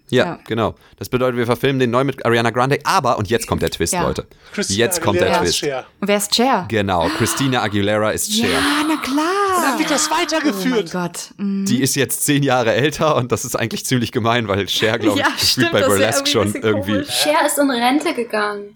Ja, 0.10 0.26
Ja. 0.26 0.39
genau. 0.47 0.76
Das 0.97 1.10
bedeutet, 1.10 1.38
wir 1.38 1.45
verfilmen 1.45 1.80
den 1.80 1.91
neu 1.91 2.03
mit 2.03 2.26
Ariana 2.26 2.49
Grande, 2.51 2.80
aber, 2.84 3.18
und 3.18 3.30
jetzt 3.30 3.45
kommt 3.47 3.62
der 3.62 3.70
Twist, 3.70 3.93
Ja. 3.93 4.03
Leute. 4.03 4.26
Christina 4.53 4.78
Jetzt 4.80 5.01
kommt 5.01 5.16
der 5.20 5.28
Aguilera 5.28 5.41
Twist. 5.43 5.53
ist 5.55 5.60
Cher. 5.60 5.86
Und 5.99 6.08
wer 6.08 6.18
ist 6.18 6.36
Cher? 6.36 6.66
Genau, 6.70 7.10
Christina 7.18 7.62
Aguilera 7.62 8.12
ist 8.12 8.32
Cher. 8.34 8.47
Ah, 8.58 8.86
na 8.88 8.95
klar. 8.97 9.26
Dann 9.70 9.80
wird 9.80 9.91
das 9.91 10.08
Oh 10.08 10.10
mein 10.14 10.22
weitergeführt. 10.22 10.91
Gott. 10.91 11.20
Mm. 11.38 11.66
Die 11.66 11.82
ist 11.82 11.95
jetzt 11.95 12.24
zehn 12.24 12.43
Jahre 12.43 12.74
älter 12.74 13.16
und 13.18 13.32
das 13.32 13.43
ist 13.45 13.55
eigentlich 13.55 13.86
ziemlich 13.86 14.12
gemein, 14.12 14.47
weil 14.47 14.68
Cher, 14.70 14.97
glaube 14.99 15.20
ich, 15.20 15.26
Ja, 15.26 15.32
gefühlt 15.32 15.49
stimmt, 15.49 15.72
bei 15.74 15.82
Burlesque 15.82 16.28
schon 16.28 16.53
irgendwie 16.55 16.91
komisch. 16.93 17.10
Cher 17.10 17.45
ist 17.45 17.58
in 17.58 17.70
Rente 17.70 18.14
gegangen. 18.14 18.76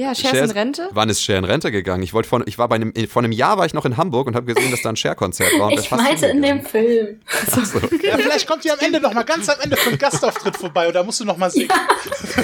Ja, 0.00 0.14
Cher 0.14 0.32
ist 0.32 0.52
in 0.52 0.56
Rente. 0.56 0.88
Wann 0.92 1.10
ist 1.10 1.20
Cher 1.20 1.36
in 1.36 1.44
Rente 1.44 1.70
gegangen? 1.70 2.02
Ich 2.02 2.14
wollte 2.14 2.26
vor, 2.26 2.40
ich 2.46 2.56
war 2.56 2.68
bei 2.68 2.76
einem, 2.76 2.94
vor 3.06 3.22
einem 3.22 3.32
Jahr 3.32 3.58
war 3.58 3.66
ich 3.66 3.74
noch 3.74 3.84
in 3.84 3.98
Hamburg 3.98 4.28
und 4.28 4.34
habe 4.34 4.46
gesehen, 4.46 4.70
dass 4.70 4.80
da 4.80 4.88
ein 4.88 4.96
Cher-Konzert 4.96 5.58
war. 5.58 5.70
Ich 5.72 5.90
meinte 5.90 6.24
in 6.24 6.42
hingegangen. 6.42 6.62
dem 6.62 6.66
Film. 6.66 7.20
Ja, 8.02 8.16
vielleicht 8.16 8.46
kommt 8.46 8.64
die 8.64 8.70
am 8.70 8.78
Ende 8.78 8.98
noch 8.98 9.12
mal 9.12 9.24
ganz 9.24 9.46
am 9.50 9.60
Ende 9.60 9.76
für 9.76 9.90
einen 9.90 9.98
Gastauftritt 9.98 10.56
vorbei 10.56 10.86
und 10.86 10.94
da 10.94 11.02
musst 11.02 11.20
du 11.20 11.26
noch 11.26 11.36
mal 11.36 11.50
singen. 11.50 11.68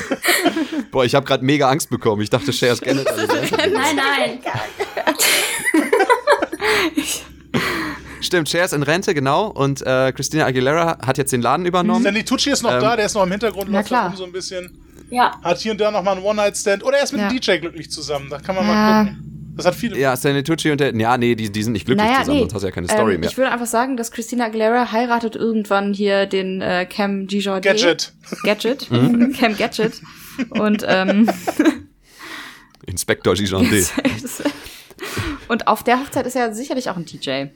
Boah, 0.90 1.06
ich 1.06 1.14
habe 1.14 1.24
gerade 1.24 1.42
mega 1.46 1.70
Angst 1.70 1.88
bekommen. 1.88 2.20
Ich 2.20 2.28
dachte, 2.28 2.52
Cher 2.52 2.74
ist 2.74 2.82
generell 2.82 3.24
in 3.24 3.30
Rente. 3.30 3.56
Nein, 3.70 3.96
nein. 3.96 4.38
Stimmt, 8.20 8.50
Cher 8.50 8.66
ist 8.66 8.74
in 8.74 8.82
Rente, 8.82 9.14
genau. 9.14 9.46
Und 9.46 9.80
äh, 9.80 10.12
Christina 10.12 10.44
Aguilera 10.44 10.98
hat 11.06 11.16
jetzt 11.16 11.32
den 11.32 11.40
Laden 11.40 11.64
übernommen. 11.64 12.02
Sandy 12.02 12.22
Tucci 12.22 12.50
ist 12.50 12.62
noch 12.62 12.72
Ähm, 12.72 12.80
da, 12.80 12.96
der 12.96 13.06
ist 13.06 13.14
noch 13.14 13.22
im 13.22 13.30
Hintergrund, 13.30 13.70
Na 13.70 13.78
läuft 13.78 14.18
so 14.18 14.24
ein 14.24 14.32
bisschen. 14.32 14.85
Ja. 15.10 15.38
Hat 15.42 15.58
hier 15.58 15.72
und 15.72 15.80
da 15.80 15.90
noch 15.90 16.02
mal 16.02 16.12
einen 16.16 16.22
One-Night-Stand. 16.24 16.84
Oder 16.84 16.98
er 16.98 17.04
ist 17.04 17.12
mit 17.12 17.20
Ja. 17.20 17.28
dem 17.28 17.38
DJ 17.38 17.58
glücklich 17.58 17.90
zusammen. 17.90 18.28
Da 18.30 18.38
kann 18.38 18.54
man 18.56 18.66
Ja. 18.66 18.72
mal 18.72 19.04
gucken. 19.04 19.22
Das 19.56 19.64
hat 19.64 19.74
viele. 19.74 19.98
Ja, 19.98 20.14
Stanley 20.14 20.42
Tucci 20.42 20.70
und 20.70 20.80
der. 20.80 20.94
Ja, 20.94 21.16
nee, 21.16 21.34
die, 21.34 21.50
die 21.50 21.62
sind 21.62 21.72
nicht 21.72 21.86
glücklich 21.86 22.06
Naja, 22.06 22.20
zusammen, 22.20 22.36
nee. 22.36 22.40
sonst 22.42 22.54
hast 22.54 22.62
du 22.62 22.66
ja 22.66 22.72
keine 22.72 22.88
Story 22.88 23.14
ähm, 23.14 23.20
mehr. 23.20 23.30
Ich 23.30 23.38
würde 23.38 23.50
einfach 23.50 23.66
sagen, 23.66 23.96
dass 23.96 24.10
Christina 24.10 24.44
Aguilera 24.46 24.92
heiratet 24.92 25.34
irgendwann 25.34 25.94
hier 25.94 26.26
den 26.26 26.60
äh, 26.60 26.84
Cam 26.84 27.26
Gijordi. 27.26 27.66
Gadget. 27.66 28.12
Gadget. 28.42 28.90
Mhm. 28.90 29.32
Cam 29.38 29.56
Gadget. 29.56 30.02
Und, 30.50 30.84
ähm, 30.86 31.30
Inspektor 32.86 33.34
Gijonde. 33.34 33.82
und 35.48 35.66
auf 35.66 35.82
der 35.82 36.00
Hochzeit 36.00 36.26
ist 36.26 36.36
er 36.36 36.54
sicherlich 36.54 36.90
auch 36.90 36.96
ein 36.96 37.04
DJ. 37.06 37.46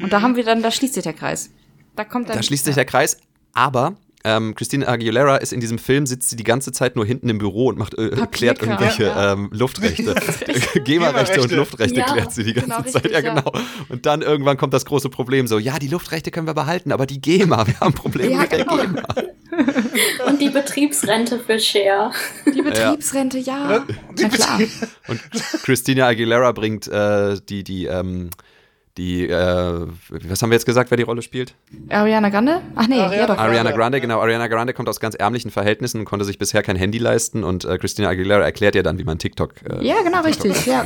Und 0.00 0.12
da 0.12 0.20
haben 0.22 0.36
wir 0.36 0.44
dann, 0.44 0.62
da 0.62 0.70
schließt 0.70 0.94
sich 0.94 1.02
der 1.02 1.14
Kreis. 1.14 1.50
Da 1.96 2.04
kommt 2.04 2.28
dann. 2.28 2.36
Da 2.36 2.42
schließt 2.42 2.64
sich 2.66 2.74
der 2.74 2.84
Kreis, 2.84 3.18
aber 3.54 3.96
ähm, 4.24 4.54
Christina 4.54 4.88
Aguilera 4.88 5.36
ist 5.36 5.52
in 5.52 5.60
diesem 5.60 5.78
Film, 5.78 6.04
sitzt 6.06 6.30
sie 6.30 6.36
die 6.36 6.44
ganze 6.44 6.72
Zeit 6.72 6.96
nur 6.96 7.06
hinten 7.06 7.28
im 7.28 7.38
Büro 7.38 7.68
und 7.68 7.78
macht, 7.78 7.94
äh, 7.94 8.08
klärt 8.10 8.58
Papierkram. 8.58 8.68
irgendwelche 8.70 9.04
Ja. 9.04 9.32
ähm, 9.32 9.48
Luftrechte. 9.52 10.14
GEMA-Rechte 10.84 11.40
und 11.40 11.52
Luftrechte 11.52 12.00
Ja, 12.00 12.06
klärt 12.12 12.32
sie 12.32 12.44
die 12.44 12.54
ganze 12.54 12.68
genau, 12.68 12.82
Zeit. 12.82 12.94
richtig, 12.96 13.12
ja, 13.12 13.20
ja. 13.20 13.34
genau. 13.34 13.52
Und 13.88 14.06
dann 14.06 14.22
irgendwann 14.22 14.56
kommt 14.56 14.74
das 14.74 14.84
große 14.84 15.08
Problem 15.08 15.46
so, 15.46 15.58
ja, 15.58 15.78
die 15.78 15.88
Luftrechte 15.88 16.30
können 16.30 16.46
wir 16.46 16.54
behalten, 16.54 16.90
aber 16.92 17.06
die 17.06 17.20
GEMA, 17.20 17.66
wir 17.66 17.78
haben 17.80 17.94
Probleme 17.94 18.32
Ja, 18.32 18.38
mit 18.42 18.52
der 18.52 18.64
genau. 18.64 18.76
GEMA. 18.76 19.02
Und 20.26 20.40
die 20.40 20.50
Betriebsrente 20.50 21.38
für 21.40 21.58
Cher. 21.58 22.12
Die 22.46 22.62
Betriebsrente, 22.62 23.38
ja. 23.38 23.84
Na 24.20 24.28
klar. 24.28 24.60
Und 25.08 25.20
Christina 25.64 26.06
Aguilera 26.06 26.52
bringt 26.52 26.86
äh, 26.88 27.36
die, 27.48 27.64
die, 27.64 27.86
ähm, 27.86 28.30
die, 28.98 29.28
äh, 29.28 29.86
was 30.28 30.42
haben 30.42 30.50
wir 30.50 30.56
jetzt 30.56 30.66
gesagt, 30.66 30.90
wer 30.90 30.96
die 30.96 31.04
Rolle 31.04 31.22
spielt? 31.22 31.54
Ariana 31.88 32.28
Grande? 32.28 32.60
Ach 32.74 32.88
nee, 32.88 32.98
ja 32.98 33.04
Ariana 33.06 33.26
doch. 33.28 33.36
Grande. 33.36 33.50
Ariana 33.50 33.70
Grande, 33.70 34.00
genau. 34.00 34.20
Ariana 34.20 34.48
Grande 34.48 34.74
kommt 34.74 34.88
aus 34.88 34.98
ganz 35.00 35.14
ärmlichen 35.14 35.50
Verhältnissen 35.50 36.00
und 36.00 36.04
konnte 36.04 36.24
sich 36.24 36.36
bisher 36.38 36.62
kein 36.62 36.76
Handy 36.76 36.98
leisten 36.98 37.44
und 37.44 37.64
äh, 37.64 37.78
Christina 37.78 38.08
Aguilera 38.08 38.42
erklärt 38.42 38.74
ihr 38.74 38.82
dann, 38.82 38.98
wie 38.98 39.04
man 39.04 39.18
TikTok. 39.18 39.54
Äh, 39.62 39.86
Ja, 39.86 40.02
genau, 40.02 40.20
richtig. 40.22 40.66
Ja, 40.66 40.84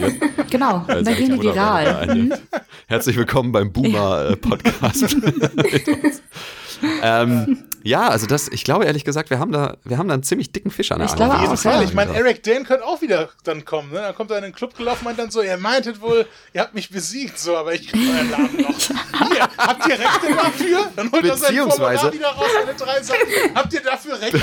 genau. 0.51 0.85
als 0.87 0.99
Und 0.99 1.07
dann 1.09 1.17
gehen 1.17 1.33
die 1.41 1.43
viral. 1.43 1.87
einnimmt. 1.87 2.41
Herzlich 2.87 3.17
willkommen 3.17 3.51
beim 3.51 3.73
Boomer-Podcast. 3.73 5.17
ähm, 7.03 7.65
ja, 7.85 8.09
also 8.09 8.27
das, 8.27 8.49
ich 8.49 8.63
glaube 8.65 8.85
ehrlich 8.85 9.05
gesagt, 9.05 9.31
wir 9.31 9.39
haben 9.41 9.51
da, 9.53 9.77
wir 9.85 9.99
haben 9.99 10.07
da 10.09 10.15
einen 10.15 10.23
ziemlich 10.23 10.53
dicken 10.53 10.71
Fisch 10.71 10.93
an 10.93 10.99
der 10.99 11.09
Ich 11.09 11.17
glaube 11.17 11.35
Auf 11.35 11.41
jeden 11.43 11.57
Fall. 11.57 11.83
ja. 11.83 11.83
Ich 11.83 11.95
meine, 11.95 12.15
Eric 12.15 12.43
Dane 12.45 12.65
könnte 12.65 12.85
auch 12.85 13.01
wieder 13.03 13.31
dann 13.45 13.65
kommen. 13.65 13.91
Ne? 13.91 13.99
Dann 14.01 14.15
kommt 14.15 14.31
er 14.31 14.37
in 14.39 14.45
den 14.45 14.53
Club 14.55 14.77
gelaufen 14.77 15.01
und 15.01 15.05
meint 15.07 15.19
dann 15.19 15.31
so, 15.31 15.43
ihr 15.43 15.57
meintet 15.57 16.01
wohl, 16.01 16.27
ihr 16.53 16.61
habt 16.61 16.75
mich 16.75 16.91
besiegt, 16.91 17.39
so, 17.39 17.57
aber 17.57 17.75
ich 17.75 17.89
krieg 17.89 18.01
euren 18.09 18.31
Laden 18.31 18.63
noch. 18.63 18.79
Hier, 19.33 19.49
habt 19.59 19.87
ihr 19.89 19.99
Rechte 19.99 20.35
dafür? 20.37 20.91
Dann 20.97 21.11
holt 21.11 21.25
er 21.25 21.37
sein 21.37 21.49
Beziehungsweise- 21.49 21.99
Formular 22.01 22.13
wieder 22.13 22.29
raus, 22.29 22.51
alle 22.65 22.75
drei 22.75 23.03
Sachen. 23.03 23.21
Habt 23.55 23.73
ihr 23.73 23.81
dafür 23.83 24.21
Rechte? 24.21 24.41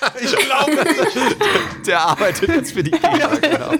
Ich 0.20 0.36
glaube, 0.36 0.84
Der 1.86 2.00
arbeitet 2.00 2.48
jetzt 2.48 2.72
für 2.72 2.82
die 2.82 2.90
GEMA, 2.90 3.36
genau. 3.36 3.72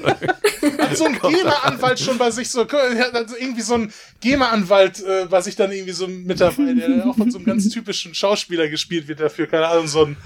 hat 0.79 0.97
so 0.97 1.05
ein 1.05 1.19
GEMA-Anwalt 1.21 2.01
schon 2.01 2.19
bei 2.19 2.31
sich 2.31 2.51
so, 2.51 2.67
also 2.67 3.37
irgendwie 3.37 3.63
so 3.63 3.75
ein 3.75 3.93
GEMA-Anwalt 4.21 5.03
äh, 5.03 5.27
bei 5.27 5.41
sich 5.41 5.57
dann 5.57 5.73
irgendwie 5.73 5.93
so 5.93 6.07
mit 6.09 6.41
dabei, 6.41 6.75
der 6.75 7.07
auch 7.07 7.17
von 7.17 7.31
so 7.31 7.39
einem 7.39 7.47
ganz 7.47 7.69
typischen 7.69 8.15
Schauspieler 8.15 8.69
gespielt 8.69 9.09
wird 9.09 9.21
dafür, 9.21 9.47
keine 9.47 9.69
Ahnung, 9.69 9.87
so 9.87 10.05
ein, 10.05 10.17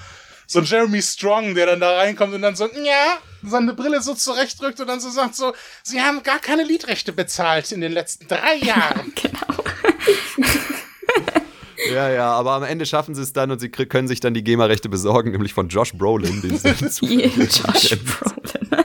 so 0.47 0.61
ein 0.61 0.65
Jeremy 0.65 1.03
Strong, 1.03 1.55
der 1.55 1.67
dann 1.67 1.81
da 1.81 1.97
reinkommt 1.97 2.35
und 2.35 2.43
dann 2.43 2.57
so, 2.57 2.67
ja, 2.67 3.19
seine 3.43 3.75
Brille 3.75 4.03
so 4.03 4.15
zurechtdrückt 4.15 4.81
und 4.81 4.87
dann 4.89 5.01
so 5.01 5.11
sagt 5.11 5.37
so, 5.37 5.55
sie 5.83 6.01
haben 6.01 6.23
gar 6.23 6.39
keine 6.39 6.65
Liedrechte 6.65 7.13
bezahlt 7.13 7.73
in 7.73 7.81
den 7.81 7.93
letzten 7.93 8.29
drei 8.29 8.57
Jahren. 8.57 9.13
Ja, 11.93 12.09
ja, 12.11 12.33
aber 12.33 12.53
am 12.53 12.63
Ende 12.63 12.87
schaffen 12.87 13.15
sie 13.15 13.23
es 13.23 13.33
dann 13.33 13.51
und 13.51 13.59
sie 13.61 13.69
können 13.69 14.09
sich 14.09 14.21
dann 14.21 14.35
die 14.35 14.43
GEMA-Rechte 14.45 14.89
besorgen, 14.89 15.33
nämlich 15.33 15.53
von 15.55 15.69
Josh 15.69 15.93
Brolin. 15.93 16.41
Den 16.43 16.57
sie 16.57 16.69
Yeah, 17.07 17.29
Josh. 17.37 17.99
Brolin. 18.05 18.85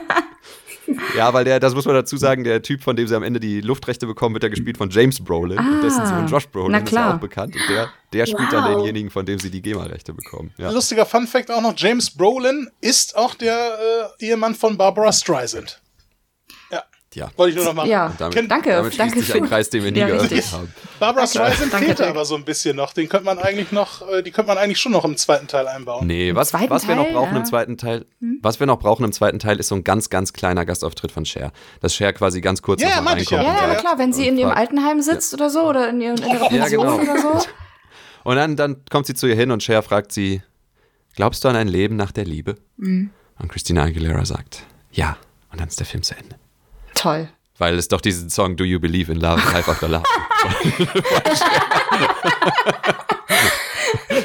Ja, 1.16 1.32
weil 1.32 1.44
der, 1.44 1.60
das 1.60 1.74
muss 1.74 1.84
man 1.86 1.94
dazu 1.94 2.16
sagen, 2.16 2.44
der 2.44 2.62
Typ, 2.62 2.82
von 2.82 2.96
dem 2.96 3.06
sie 3.06 3.14
am 3.14 3.22
Ende 3.22 3.40
die 3.40 3.60
Luftrechte 3.60 4.06
bekommen, 4.06 4.34
wird 4.34 4.42
ja 4.44 4.48
gespielt 4.48 4.76
von 4.78 4.90
James 4.90 5.22
Brolin. 5.22 5.58
und 5.58 5.82
dessen 5.82 6.04
Sohn 6.06 6.26
Josh 6.26 6.46
Brolin 6.48 6.72
na 6.72 6.78
ist 6.78 6.92
ja 6.92 7.14
auch 7.14 7.18
bekannt. 7.20 7.54
Und 7.54 7.62
der, 7.68 7.88
der 8.12 8.26
spielt 8.26 8.52
dann 8.52 8.64
Wow. 8.64 8.76
denjenigen, 8.78 9.10
von 9.10 9.24
dem 9.26 9.38
sie 9.38 9.50
die 9.50 9.60
GEMA-Rechte 9.62 10.12
bekommen. 10.12 10.52
Ja. 10.56 10.70
Lustiger 10.70 11.06
Fun-Fact 11.06 11.50
auch 11.50 11.60
noch, 11.62 11.74
James 11.76 12.10
Brolin 12.10 12.68
ist 12.80 13.16
auch 13.16 13.34
der 13.34 13.54
äh, 14.20 14.24
Ehemann 14.26 14.54
von 14.54 14.76
Barbara 14.76 15.12
Streisand. 15.12 15.80
Ja. 17.12 17.28
Wollte 17.36 17.50
ich 17.50 17.56
nur 17.56 17.64
noch 17.64 17.74
machen. 17.74 17.90
Ja, 17.90 18.12
Damit, 18.18 18.34
Kennt- 18.36 18.50
danke. 18.52 18.70
Damit 18.70 18.94
schließt 18.94 19.00
danke 19.00 19.20
sich 19.24 19.34
ein 19.34 19.48
Kreis, 19.48 19.68
den 19.68 19.82
wir 19.82 19.90
nie 19.90 19.98
Ja, 19.98 20.06
geöffnet 20.06 20.30
richtig. 20.30 20.52
haben. 20.52 20.72
Barbara. 21.00 21.26
Streisand 21.26 21.74
fehlt 21.74 22.00
aber 22.00 22.24
so 22.24 22.36
ein 22.36 22.44
bisschen 22.44 22.76
noch. 22.76 22.92
Den 22.92 23.08
könnte 23.08 23.26
man 23.26 23.38
eigentlich 23.40 23.72
noch, 23.72 24.08
äh, 24.08 24.22
die 24.22 24.30
könnte 24.30 24.46
man 24.48 24.58
eigentlich 24.58 24.78
schon 24.78 24.92
noch 24.92 25.04
im 25.04 25.16
zweiten 25.16 25.48
Teil 25.48 25.66
einbauen. 25.66 26.06
Nee, 26.06 26.34
was, 26.36 26.52
was 26.54 26.86
wir 26.86 26.94
noch 26.94 27.08
brauchen 27.10 27.32
ja. 27.32 27.38
im 27.40 27.44
zweiten 27.44 27.76
Teil, 27.76 28.06
was 28.42 28.60
wir 28.60 28.66
noch 28.68 28.78
brauchen 28.78 29.04
im 29.04 29.10
zweiten 29.12 29.40
Teil, 29.40 29.58
ist 29.58 29.68
so 29.68 29.74
ein 29.74 29.82
ganz, 29.82 30.08
ganz 30.08 30.32
kleiner 30.32 30.64
Gastauftritt 30.64 31.10
von 31.10 31.24
Cher. 31.24 31.50
Dass 31.80 31.94
Cher 31.96 32.12
quasi 32.12 32.40
ganz 32.40 32.62
kurz 32.62 32.80
Ja, 32.80 32.90
noch 32.90 32.94
mal 32.96 33.02
meinte 33.02 33.22
ich 33.24 33.30
ja. 33.30 33.38
reinkommt. 33.38 33.58
Ja, 33.60 33.66
ja, 33.66 33.72
Ja, 33.74 33.80
klar, 33.80 33.98
wenn 33.98 34.12
sie 34.12 34.28
in 34.28 34.38
ihrem 34.38 34.52
Altenheim 34.52 35.02
sitzt 35.02 35.34
oder 35.34 35.50
so 35.50 35.62
oder 35.68 35.88
in, 35.88 36.00
ihren, 36.00 36.16
in 36.18 36.28
ihrer 36.28 36.42
Ja, 36.44 36.48
Pension 36.48 37.00
genau. 37.00 37.12
oder 37.12 37.18
so. 37.20 37.46
Und 38.22 38.36
dann, 38.36 38.54
dann 38.54 38.84
kommt 38.90 39.06
sie 39.06 39.14
zu 39.14 39.26
ihr 39.26 39.34
hin 39.34 39.50
und 39.50 39.62
Cher 39.62 39.82
fragt 39.82 40.12
sie, 40.12 40.42
glaubst 41.16 41.42
du 41.42 41.48
an 41.48 41.56
ein 41.56 41.68
Leben 41.68 41.96
nach 41.96 42.12
der 42.12 42.26
Liebe? 42.26 42.56
Mhm. 42.76 43.10
Und 43.38 43.48
Christina 43.50 43.82
Aguilera 43.84 44.24
sagt, 44.26 44.62
ja. 44.92 45.16
Und 45.50 45.58
dann 45.60 45.66
ist 45.68 45.78
der 45.80 45.86
Film 45.86 46.02
zu 46.02 46.14
Ende. 46.14 46.36
Toll. 47.00 47.28
Weil 47.58 47.74
es 47.76 47.88
doch 47.88 48.00
diesen 48.00 48.30
Song 48.30 48.56
Do 48.56 48.64
You 48.64 48.80
Believe 48.80 49.12
in 49.12 49.20
Love, 49.20 49.42
Life 49.52 49.70
After 49.70 49.88
Love. 49.88 50.04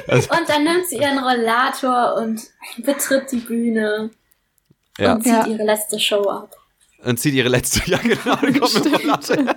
Und 0.08 0.50
dann 0.50 0.64
nimmt 0.64 0.88
sie 0.88 0.98
ihren 0.98 1.18
Rollator 1.20 2.16
und 2.18 2.42
betritt 2.78 3.32
die 3.32 3.38
Bühne 3.38 4.10
ja. 4.98 5.14
und 5.14 5.24
zieht 5.24 5.34
Ja. 5.34 5.46
ihre 5.48 5.64
letzte 5.64 6.00
Show 6.00 6.30
ab. 6.30 6.56
Und 7.04 7.20
zieht 7.20 7.34
ihre 7.34 7.50
letzte, 7.50 7.82
ja 7.90 7.98
genau, 7.98 8.36
kommt 8.38 8.74
mit 8.86 8.94
Rollator. 8.94 9.38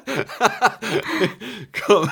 Komm. 1.87 2.11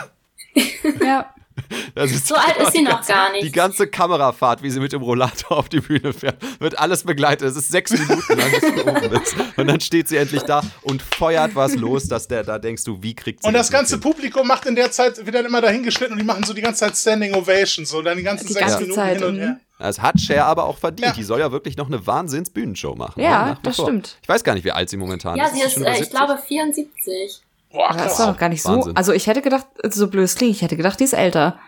Ja. 1.03 1.35
Das 1.95 2.11
ist 2.11 2.27
So 2.27 2.35
alt 2.35 2.57
ist 2.59 2.73
sie 2.73 2.79
die 2.79 2.85
noch 2.85 2.93
ganze, 2.97 3.13
gar 3.13 3.33
nicht. 3.33 3.43
Die 3.45 3.53
ganze 3.53 3.87
Kamerafahrt, 3.87 4.63
wie 4.63 4.71
sie 4.71 4.81
mit 4.81 4.93
dem 4.93 5.01
Rollator 5.03 5.57
auf 5.57 5.69
die 5.71 5.81
Bühne 5.81 6.13
fährt, 6.13 6.37
wird 6.61 6.79
alles 6.79 7.05
begleitet. 7.05 7.49
Es 7.49 7.57
ist 7.57 7.71
sechs 7.71 7.91
Minuten 7.93 8.37
lang, 8.37 8.51
bis 8.51 8.61
sie 8.61 8.83
oben 8.83 9.23
ist. 9.23 9.35
Und 9.57 9.67
dann 9.67 9.81
steht 9.81 10.07
sie 10.09 10.17
endlich 10.19 10.43
da 10.43 10.63
und 10.83 11.01
feuert 11.03 11.55
was 11.55 11.75
los, 11.75 12.07
dass 12.09 12.29
der, 12.29 12.45
da 12.45 12.59
denkst 12.59 12.85
du, 12.85 13.03
wie 13.03 13.15
kriegt 13.15 13.43
sie 13.43 13.49
Und 13.49 13.55
das 13.55 13.71
ganze 13.71 13.95
hin? 13.95 14.01
Publikum 14.03 14.47
macht 14.47 14.67
in 14.67 14.77
der 14.77 14.91
Zeit, 14.91 15.17
wird 15.25 15.35
dann 15.35 15.47
immer 15.47 15.63
dahingeschnitten 15.63 16.13
und 16.13 16.19
die 16.19 16.25
machen 16.27 16.45
so 16.45 16.53
die 16.53 16.61
ganze 16.61 16.81
Zeit 16.81 16.97
Standing 16.97 17.35
Ovations, 17.35 17.89
so 17.89 18.03
dann 18.03 18.19
die 18.19 18.23
ganzen 18.23 18.47
Die 18.47 18.53
sechs 18.53 18.67
ganze 18.67 18.81
Minuten 18.83 19.01
Zeit, 19.01 19.17
hin 19.19 19.25
und 19.29 19.39
her. 19.39 19.61
Das 19.79 20.01
hat 20.01 20.21
Cher 20.21 20.45
aber 20.47 20.65
auch 20.65 20.79
verdient. 20.79 21.09
Ja. 21.09 21.13
Die 21.15 21.23
soll 21.23 21.41
ja 21.41 21.53
wirklich 21.53 21.77
noch 21.79 21.87
eine 21.87 22.07
Wahnsinns-Bühnenshow 22.07 22.95
machen. 22.95 23.23
Ja, 23.23 23.57
wie 23.59 23.63
das 23.63 23.77
vor. 23.77 23.87
stimmt. 23.87 24.19
Ich 24.23 24.29
weiß 24.29 24.45
gar 24.45 24.55
nicht, 24.55 24.65
wie 24.65 24.73
alt 24.73 24.89
sie 24.91 24.97
momentan 24.99 25.37
Ja, 25.37 25.47
ist. 25.47 25.55
sie 25.55 25.61
sie 25.61 25.67
ist, 25.67 25.77
über 25.79 25.87
äh, 25.87 25.93
ich 25.93 25.99
70? 26.09 26.17
glaube, 26.19 26.39
74. 26.47 27.41
Boah, 27.77 27.91
Aber 27.91 27.99
das 27.99 28.13
ist 28.13 28.17
krass. 28.19 28.27
doch 28.27 28.39
gar 28.39 28.49
nicht 28.49 28.63
so. 28.63 28.71
Wahnsinn. 28.71 28.97
Also 28.97 29.13
ich 29.13 29.27
hätte 29.27 29.43
gedacht, 29.43 29.67
so 29.91 30.09
blöd 30.09 30.35
klingt, 30.35 30.57
ich 30.57 30.63
hätte 30.63 30.77
gedacht, 30.77 30.99
die 31.01 31.05
ist 31.05 31.13
älter. 31.13 31.59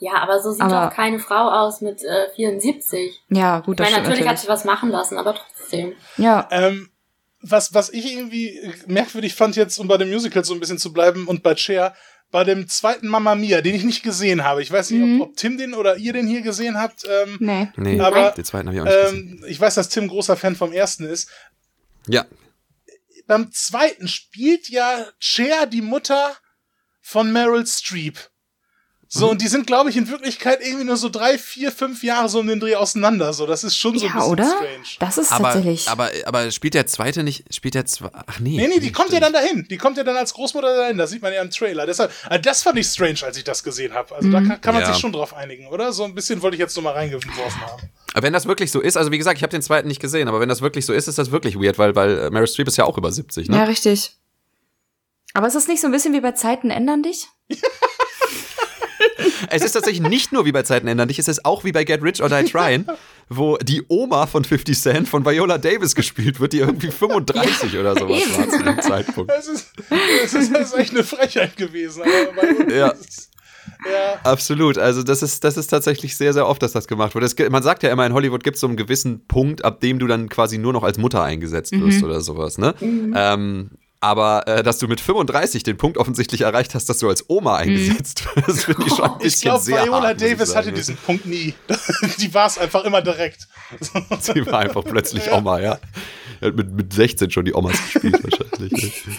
Ja, 0.00 0.14
aber 0.16 0.42
so 0.42 0.50
sieht 0.52 0.60
Aber- 0.62 0.86
doch 0.88 0.94
keine 0.94 1.18
Frau 1.20 1.48
aus 1.50 1.80
mit 1.80 2.02
äh, 2.02 2.26
74. 2.34 3.22
Ja, 3.28 3.60
gut, 3.60 3.74
Ich 3.74 3.76
das 3.78 3.84
meine, 3.86 3.94
stimmt 3.94 4.04
natürlich 4.08 4.20
hat 4.20 4.26
natürlich. 4.34 4.40
sie 4.40 4.48
was 4.48 4.64
machen 4.64 4.90
lassen, 4.90 5.18
aber 5.18 5.34
trotzdem. 5.34 5.92
Ja, 6.16 6.48
Ähm, 6.50 6.90
was, 7.40 7.74
was 7.74 7.90
ich 7.90 8.10
irgendwie 8.12 8.58
merkwürdig 8.86 9.34
fand 9.34 9.54
jetzt, 9.56 9.78
um 9.78 9.86
bei 9.86 9.96
dem 9.98 10.10
Musical 10.10 10.44
so 10.44 10.54
ein 10.54 10.60
bisschen 10.60 10.78
zu 10.78 10.92
bleiben 10.92 11.26
und 11.28 11.42
bei 11.42 11.54
Cher, 11.56 11.94
bei 12.30 12.42
dem 12.42 12.66
zweiten 12.68 13.06
Mamma 13.06 13.34
Mia, 13.34 13.60
den 13.60 13.74
ich 13.74 13.84
nicht 13.84 14.02
gesehen 14.02 14.42
habe. 14.44 14.62
Ich 14.62 14.72
weiß 14.72 14.90
nicht, 14.90 15.00
Mhm. 15.00 15.20
ob, 15.20 15.28
ob 15.28 15.36
Tim 15.36 15.56
den 15.58 15.74
oder 15.74 15.96
ihr 15.98 16.12
den 16.14 16.26
hier 16.26 16.40
gesehen 16.42 16.76
habt. 16.80 17.04
Ähm, 17.04 17.36
nee. 17.38 17.68
Nee, 17.76 18.00
Aber, 18.00 18.30
den 18.32 18.44
zweiten 18.44 18.66
habe 18.68 18.76
ich 18.76 18.80
auch 18.80 18.86
nicht 18.86 19.10
gesehen. 19.12 19.38
ähm, 19.42 19.44
ich 19.46 19.60
weiß, 19.60 19.74
dass 19.76 19.90
Tim 19.90 20.08
großer 20.08 20.36
Fan 20.36 20.56
vom 20.56 20.72
ersten 20.72 21.04
ist. 21.04 21.28
Ja, 22.08 22.24
Beim 23.26 23.52
zweiten 23.52 24.08
spielt 24.08 24.68
ja 24.68 25.06
Cher 25.18 25.66
die 25.66 25.82
Mutter 25.82 26.36
von 27.00 27.32
Meryl 27.32 27.66
Streep. 27.66 28.18
So, 29.16 29.30
und 29.30 29.40
die 29.40 29.46
sind, 29.46 29.66
glaube 29.68 29.90
ich, 29.90 29.96
in 29.96 30.08
Wirklichkeit 30.08 30.58
irgendwie 30.60 30.82
nur 30.84 30.96
so 30.96 31.08
drei, 31.08 31.38
vier, 31.38 31.70
fünf 31.70 32.02
Jahre 32.02 32.28
so 32.28 32.40
um 32.40 32.48
den 32.48 32.58
Dreh 32.58 32.74
auseinander. 32.74 33.32
So, 33.32 33.46
das 33.46 33.62
ist 33.62 33.76
schon 33.76 33.96
so 33.96 34.06
ein 34.06 34.08
Ja, 34.12 34.16
bisschen 34.16 34.32
oder? 34.32 34.44
strange. 34.44 34.84
Das 34.98 35.18
ist 35.18 35.30
aber, 35.30 35.44
tatsächlich. 35.52 35.88
aber, 35.88 36.10
aber 36.24 36.50
spielt 36.50 36.74
der 36.74 36.88
zweite 36.88 37.22
nicht, 37.22 37.54
spielt 37.54 37.74
der 37.74 37.86
zwei, 37.86 38.08
ach 38.12 38.40
nee. 38.40 38.56
Nee, 38.56 38.66
nee, 38.66 38.80
die 38.80 38.90
kommt 38.90 39.10
ja 39.12 39.18
stimmt. 39.18 39.34
dann 39.36 39.44
dahin. 39.44 39.66
Die 39.70 39.76
kommt 39.76 39.98
ja 39.98 40.02
dann 40.02 40.16
als 40.16 40.34
Großmutter 40.34 40.76
dahin. 40.76 40.98
Das 40.98 41.10
sieht 41.10 41.22
man 41.22 41.32
ja 41.32 41.42
im 41.42 41.50
Trailer. 41.50 41.86
Deshalb, 41.86 42.10
also 42.28 42.42
das 42.42 42.62
fand 42.64 42.76
ich 42.76 42.88
strange, 42.88 43.20
als 43.22 43.36
ich 43.36 43.44
das 43.44 43.62
gesehen 43.62 43.94
habe. 43.94 44.12
Also 44.16 44.30
da 44.32 44.40
kann, 44.40 44.60
kann 44.60 44.74
man 44.74 44.82
Ja. 44.82 44.92
sich 44.92 45.00
schon 45.00 45.12
drauf 45.12 45.32
einigen, 45.32 45.68
oder? 45.68 45.92
So 45.92 46.02
ein 46.02 46.14
bisschen 46.16 46.42
wollte 46.42 46.56
ich 46.56 46.60
jetzt 46.60 46.74
nur 46.74 46.82
mal 46.82 46.94
reingeworfen 46.94 47.60
haben. 47.60 47.82
Aber 48.14 48.22
wenn 48.24 48.32
das 48.32 48.46
wirklich 48.46 48.72
so 48.72 48.80
ist, 48.80 48.96
also 48.96 49.12
wie 49.12 49.18
gesagt, 49.18 49.36
ich 49.38 49.44
habe 49.44 49.52
den 49.52 49.62
zweiten 49.62 49.86
nicht 49.86 50.00
gesehen, 50.00 50.26
aber 50.26 50.40
wenn 50.40 50.48
das 50.48 50.60
wirklich 50.60 50.86
so 50.86 50.92
ist, 50.92 51.06
ist 51.06 51.18
das 51.18 51.30
wirklich 51.30 51.54
weird, 51.54 51.78
weil, 51.78 51.94
weil 51.94 52.18
äh, 52.18 52.30
Meryl 52.30 52.48
Streep 52.48 52.66
ist 52.66 52.78
ja 52.78 52.84
auch 52.84 52.98
über 52.98 53.12
70, 53.12 53.48
ne? 53.48 53.58
Ja, 53.58 53.64
richtig. 53.64 54.16
Aber 55.34 55.46
ist 55.46 55.54
das 55.54 55.68
nicht 55.68 55.80
so 55.80 55.86
ein 55.86 55.92
bisschen 55.92 56.14
wie 56.14 56.20
bei 56.20 56.32
Zeiten 56.32 56.70
ändern 56.70 57.04
dich? 57.04 57.26
Es 59.50 59.62
ist 59.64 59.72
tatsächlich 59.72 60.06
nicht 60.08 60.32
nur 60.32 60.44
wie 60.44 60.52
bei 60.52 60.62
Zeiten 60.62 60.86
ändern 60.88 61.08
dich, 61.08 61.18
es 61.18 61.28
ist 61.28 61.44
auch 61.44 61.64
wie 61.64 61.72
bei 61.72 61.84
Get 61.84 62.02
Rich 62.02 62.22
or 62.22 62.28
Die 62.28 62.44
Tryin', 62.50 62.86
wo 63.28 63.56
die 63.58 63.82
Oma 63.88 64.26
von 64.26 64.44
50 64.44 64.78
Cent 64.78 65.08
von 65.08 65.24
Viola 65.24 65.58
Davis 65.58 65.94
gespielt 65.94 66.40
wird, 66.40 66.52
die 66.52 66.58
irgendwie 66.58 66.90
35 66.90 67.78
oder 67.78 67.94
sowas 67.98 68.22
eben. 68.22 68.36
war 68.36 68.48
zu 68.48 68.62
dem 68.62 68.80
Zeitpunkt. 68.82 69.30
Das 69.30 69.46
ist, 69.48 69.68
das 69.90 70.34
ist, 70.34 70.52
das 70.54 70.72
ist 70.72 70.78
echt 70.78 70.90
eine 70.92 71.04
Frechheit 71.04 71.56
gewesen. 71.56 72.02
Aber 72.02 72.72
Ja. 72.74 72.88
ja. 72.88 72.94
Absolut, 74.24 74.78
also 74.78 75.02
das 75.02 75.22
ist, 75.22 75.44
das 75.44 75.56
ist 75.56 75.68
tatsächlich 75.68 76.16
sehr, 76.16 76.32
sehr 76.32 76.46
oft, 76.46 76.62
dass 76.62 76.72
das 76.72 76.86
gemacht 76.86 77.14
wird. 77.14 77.36
Gibt- 77.36 77.50
man 77.50 77.62
sagt 77.62 77.82
ja 77.82 77.90
immer, 77.90 78.06
in 78.06 78.12
Hollywood 78.12 78.42
gibt 78.44 78.56
es 78.56 78.60
so 78.60 78.66
einen 78.66 78.76
gewissen 78.76 79.26
Punkt, 79.26 79.64
ab 79.64 79.80
dem 79.80 79.98
du 79.98 80.06
dann 80.06 80.28
quasi 80.28 80.58
nur 80.58 80.72
noch 80.72 80.82
als 80.84 80.98
Mutter 80.98 81.22
eingesetzt 81.22 81.72
wirst 81.72 82.02
oder 82.02 82.20
sowas, 82.20 82.58
ne? 82.58 82.74
Ähm, 82.80 83.70
aber 84.04 84.46
äh, 84.46 84.62
dass 84.62 84.78
du 84.78 84.86
mit 84.86 85.00
35 85.00 85.62
den 85.62 85.78
Punkt 85.78 85.96
offensichtlich 85.96 86.42
erreicht 86.42 86.74
hast, 86.74 86.90
dass 86.90 86.98
du 86.98 87.08
als 87.08 87.24
Oma 87.30 87.56
eingesetzt 87.56 88.26
wirst, 88.36 88.48
das 88.48 88.64
finde 88.64 88.82
ich 88.86 88.92
schon 88.92 89.04
ein 89.04 89.18
bisschen 89.18 89.26
Ich 89.28 89.40
glaube, 89.40 89.64
sehr 89.64 89.84
Viola 89.86 90.08
hart, 90.08 90.20
Davis 90.20 90.54
hatte 90.54 90.72
diesen 90.72 90.96
Punkt 90.96 91.24
nie. 91.24 91.54
Die 92.18 92.34
war 92.34 92.46
es 92.46 92.58
einfach 92.58 92.84
immer 92.84 93.00
direkt. 93.00 93.48
Die 94.34 94.44
war 94.44 94.58
einfach 94.58 94.84
plötzlich 94.84 95.32
Oma, 95.32 95.58
ja. 95.58 95.78
Er 96.42 96.48
hat 96.48 96.56
mit, 96.56 96.70
mit 96.72 96.92
16 96.92 97.30
schon 97.30 97.46
die 97.46 97.54
Omas 97.54 97.72
gespielt 97.72 98.22
wahrscheinlich. 98.22 99.02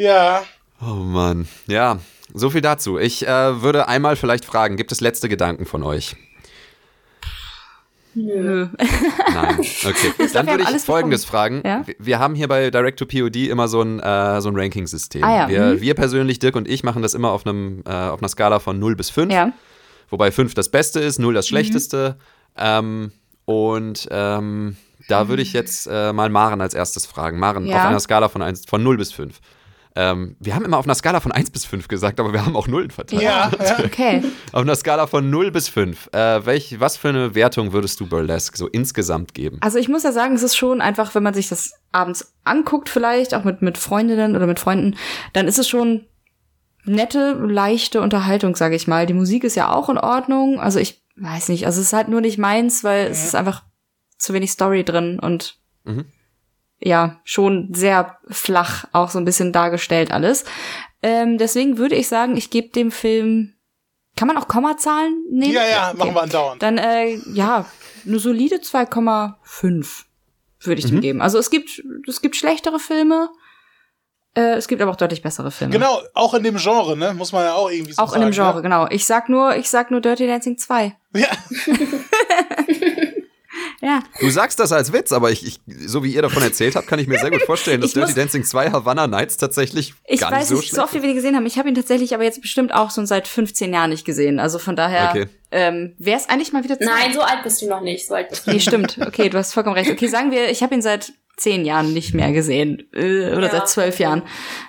Ja. 0.00 0.44
Oh 0.80 0.94
Mann. 0.94 1.48
Ja, 1.66 1.98
so 2.32 2.50
viel 2.50 2.60
dazu. 2.60 2.98
Ich 2.98 3.26
äh, 3.26 3.62
würde 3.62 3.88
einmal 3.88 4.14
vielleicht 4.14 4.44
fragen, 4.44 4.76
gibt 4.76 4.92
es 4.92 5.00
letzte 5.00 5.28
Gedanken 5.28 5.66
von 5.66 5.82
euch? 5.82 6.14
Nö. 8.20 8.66
Nein. 9.32 9.58
Okay. 9.60 10.28
Dann 10.32 10.46
würde 10.48 10.62
ich 10.62 10.68
alles 10.68 10.84
Folgendes 10.84 11.24
bekommen. 11.24 11.62
fragen. 11.62 11.62
Ja? 11.64 11.84
Wir- 11.98 12.18
haben 12.18 12.34
hier 12.34 12.48
bei 12.48 12.70
Direct 12.70 12.98
to 12.98 13.06
POD 13.06 13.48
immer 13.48 13.68
so 13.68 13.80
ein, 13.80 14.00
äh, 14.00 14.40
so 14.40 14.48
ein 14.48 14.56
Ranking-System. 14.56 15.22
Ah 15.22 15.36
ja, 15.36 15.48
wir, 15.48 15.62
mhm. 15.74 15.80
wir 15.80 15.94
persönlich, 15.94 16.38
Dirk 16.40 16.56
und 16.56 16.66
ich, 16.68 16.82
machen 16.82 17.02
das 17.02 17.14
immer 17.14 17.30
auf, 17.30 17.46
einem, 17.46 17.82
äh, 17.86 17.90
auf 17.90 18.20
einer 18.20 18.28
Skala 18.28 18.58
von 18.58 18.78
0 18.78 18.96
bis 18.96 19.10
5. 19.10 19.32
Ja. 19.32 19.52
Wobei 20.10 20.30
5 20.32 20.54
das 20.54 20.68
Beste 20.70 21.00
ist, 21.00 21.18
0 21.18 21.34
das 21.34 21.46
Mhm. 21.46 21.48
Schlechteste. 21.48 22.16
Ähm, 22.56 23.12
und 23.44 24.08
ähm, 24.10 24.76
da 25.08 25.28
würde 25.28 25.42
ich 25.42 25.52
jetzt 25.52 25.86
äh, 25.90 26.12
mal 26.12 26.28
Maren 26.28 26.60
als 26.60 26.74
erstes 26.74 27.06
fragen. 27.06 27.38
Maren, 27.38 27.66
Ja. 27.66 27.76
auf 27.76 27.84
einer 27.86 28.00
Skala 28.00 28.28
von, 28.28 28.42
1, 28.42 28.64
von 28.66 28.82
0 28.82 28.96
bis 28.96 29.12
5. 29.12 29.38
Ähm, 29.96 30.36
wir 30.38 30.54
haben 30.54 30.64
immer 30.64 30.78
auf 30.78 30.86
einer 30.86 30.94
Skala 30.94 31.20
von 31.20 31.32
1 31.32 31.50
bis 31.50 31.64
5 31.64 31.88
gesagt, 31.88 32.20
aber 32.20 32.32
wir 32.32 32.44
haben 32.44 32.56
auch 32.56 32.68
Nullen 32.68 32.90
verteilt. 32.90 33.22
Ja. 33.22 33.50
ja. 33.64 33.78
Okay. 33.84 34.22
Auf 34.52 34.62
einer 34.62 34.76
Skala 34.76 35.06
von 35.06 35.28
0 35.30 35.50
bis 35.50 35.68
5. 35.68 36.10
Äh, 36.12 36.46
welch, 36.46 36.80
was 36.80 36.96
für 36.96 37.08
eine 37.08 37.34
Wertung 37.34 37.72
würdest 37.72 38.00
du 38.00 38.06
Burlesque 38.06 38.56
so 38.56 38.68
insgesamt 38.68 39.34
geben? 39.34 39.58
Also 39.60 39.78
ich 39.78 39.88
muss 39.88 40.02
ja 40.02 40.12
sagen, 40.12 40.34
es 40.34 40.42
ist 40.42 40.56
schon 40.56 40.80
einfach, 40.80 41.14
wenn 41.14 41.22
man 41.22 41.34
sich 41.34 41.48
das 41.48 41.72
abends 41.92 42.34
anguckt, 42.44 42.88
vielleicht 42.88 43.34
auch 43.34 43.44
mit, 43.44 43.62
mit 43.62 43.78
Freundinnen 43.78 44.36
oder 44.36 44.46
mit 44.46 44.60
Freunden, 44.60 44.96
dann 45.32 45.48
ist 45.48 45.58
es 45.58 45.68
schon 45.68 46.06
nette, 46.84 47.32
leichte 47.32 48.00
Unterhaltung, 48.00 48.56
sage 48.56 48.76
ich 48.76 48.86
mal. 48.86 49.06
Die 49.06 49.14
Musik 49.14 49.44
ist 49.44 49.56
ja 49.56 49.72
auch 49.72 49.88
in 49.88 49.98
Ordnung. 49.98 50.60
Also 50.60 50.78
ich 50.78 51.02
weiß 51.16 51.48
nicht, 51.48 51.66
also 51.66 51.80
es 51.80 51.88
ist 51.88 51.92
halt 51.92 52.08
nur 52.08 52.20
nicht 52.20 52.38
meins, 52.38 52.84
weil 52.84 53.06
es 53.08 53.24
ist 53.24 53.34
einfach 53.34 53.64
zu 54.18 54.32
wenig 54.32 54.50
Story 54.52 54.84
drin 54.84 55.18
und 55.18 55.58
Mhm. 55.88 56.04
Ja, 56.80 57.20
schon 57.24 57.70
sehr 57.74 58.18
flach 58.28 58.84
auch 58.92 59.10
so 59.10 59.18
ein 59.18 59.24
bisschen 59.24 59.52
dargestellt 59.52 60.10
alles. 60.12 60.44
Ähm, 61.02 61.38
deswegen 61.38 61.78
würde 61.78 61.94
ich 61.96 62.08
sagen, 62.08 62.36
ich 62.36 62.50
gebe 62.50 62.68
dem 62.68 62.90
Film, 62.90 63.54
kann 64.16 64.26
man 64.28 64.36
auch 64.36 64.48
Kommazahlen 64.48 65.24
nehmen? 65.30 65.54
Ja, 65.54 65.66
ja, 65.66 65.88
Okay. 65.90 65.98
machen 65.98 66.14
wir 66.14 66.22
andauernd. 66.22 66.62
Dann, 66.62 66.78
äh, 66.78 67.20
ja, 67.32 67.66
eine 68.06 68.18
solide 68.18 68.56
2,5 68.60 70.04
würde 70.62 70.78
ich 70.80 70.86
Mhm. 70.86 70.96
dem 70.96 71.00
geben. 71.00 71.22
Also 71.22 71.38
es 71.38 71.50
gibt, 71.50 71.82
es 72.08 72.20
gibt 72.20 72.34
schlechtere 72.36 72.78
Filme, 72.80 73.28
äh, 74.36 74.54
es 74.54 74.66
gibt 74.68 74.82
aber 74.82 74.90
auch 74.90 74.96
deutlich 74.96 75.22
bessere 75.22 75.50
Filme. 75.52 75.72
Genau, 75.72 76.00
auch 76.14 76.34
in 76.34 76.42
dem 76.42 76.56
Genre, 76.56 76.96
ne? 76.96 77.14
Muss 77.14 77.32
man 77.32 77.44
ja 77.44 77.54
auch 77.54 77.70
irgendwie 77.70 77.92
so 77.92 78.02
Auch 78.02 78.12
in 78.14 78.20
dem 78.20 78.32
sagen, 78.32 78.50
Genre, 78.52 78.62
genau. 78.62 78.86
Ich 78.90 79.06
sag 79.06 79.28
nur, 79.28 79.54
ich 79.56 79.70
sag 79.70 79.90
nur 79.90 80.00
Dirty 80.00 80.26
Dancing 80.26 80.58
2. 80.58 80.96
Ne? 81.12 81.20
Ja. 81.22 81.28
Ja. 83.80 84.02
Du 84.18 84.28
sagst 84.28 84.58
das 84.58 84.72
als 84.72 84.92
Witz, 84.92 85.12
aber 85.12 85.30
ich, 85.30 85.46
ich, 85.46 85.60
so 85.86 86.02
wie 86.02 86.12
ihr 86.12 86.22
davon 86.22 86.42
erzählt 86.42 86.74
habt, 86.74 86.88
kann 86.88 86.98
ich 86.98 87.06
mir 87.06 87.18
sehr 87.20 87.30
gut 87.30 87.42
vorstellen, 87.42 87.80
dass 87.80 87.90
Ich 87.94 87.96
muss- 87.96 88.06
Dirty 88.08 88.20
Dancing 88.20 88.42
2 88.44 88.70
Havana 88.72 89.06
Nights 89.06 89.36
tatsächlich 89.36 89.94
Ich 90.06 90.20
gar 90.20 90.32
weiß 90.32 90.38
nicht 90.40 90.48
so 90.48 90.54
nicht, 90.56 90.70
so 90.70 90.74
schlecht 90.76 90.84
oft 90.84 90.94
wie 90.94 91.02
wir 91.02 91.08
die 91.10 91.14
gesehen 91.14 91.36
haben. 91.36 91.46
Ich 91.46 91.58
habe 91.58 91.68
ihn 91.68 91.76
tatsächlich 91.76 92.12
aber 92.12 92.24
jetzt 92.24 92.40
bestimmt 92.42 92.74
auch 92.74 92.90
schon 92.90 93.06
seit 93.06 93.28
15 93.28 93.72
Jahren 93.72 93.90
nicht 93.90 94.04
gesehen. 94.04 94.40
Also 94.40 94.58
von 94.58 94.74
daher 94.74 95.10
Okay. 95.10 95.26
ähm, 95.52 95.94
wäre 95.98 96.18
es 96.18 96.28
eigentlich 96.28 96.52
mal 96.52 96.64
wieder 96.64 96.76
Zeit. 96.78 96.88
Nein, 96.88 97.12
so 97.14 97.20
alt 97.20 97.42
bist 97.44 97.62
du 97.62 97.68
noch 97.68 97.80
nicht. 97.80 98.06
So 98.08 98.14
alt 98.14 98.30
bist 98.30 98.46
du 98.46 98.50
Nee, 98.50 98.56
nicht. 98.56 98.66
stimmt. 98.68 98.98
Okay, 99.00 99.28
du 99.28 99.38
hast 99.38 99.54
vollkommen 99.54 99.76
recht. 99.76 99.90
Okay, 99.90 100.08
sagen 100.08 100.32
wir, 100.32 100.50
ich 100.50 100.62
habe 100.64 100.74
ihn 100.74 100.82
seit 100.82 101.12
zehn 101.36 101.64
Jahren 101.64 101.92
nicht 101.92 102.14
mehr 102.14 102.32
gesehen. 102.32 102.82
Äh, 102.92 103.30
oder 103.30 103.44
Ja. 103.46 103.50
seit 103.52 103.68
zwölf 103.68 104.00
Jahren. 104.00 104.22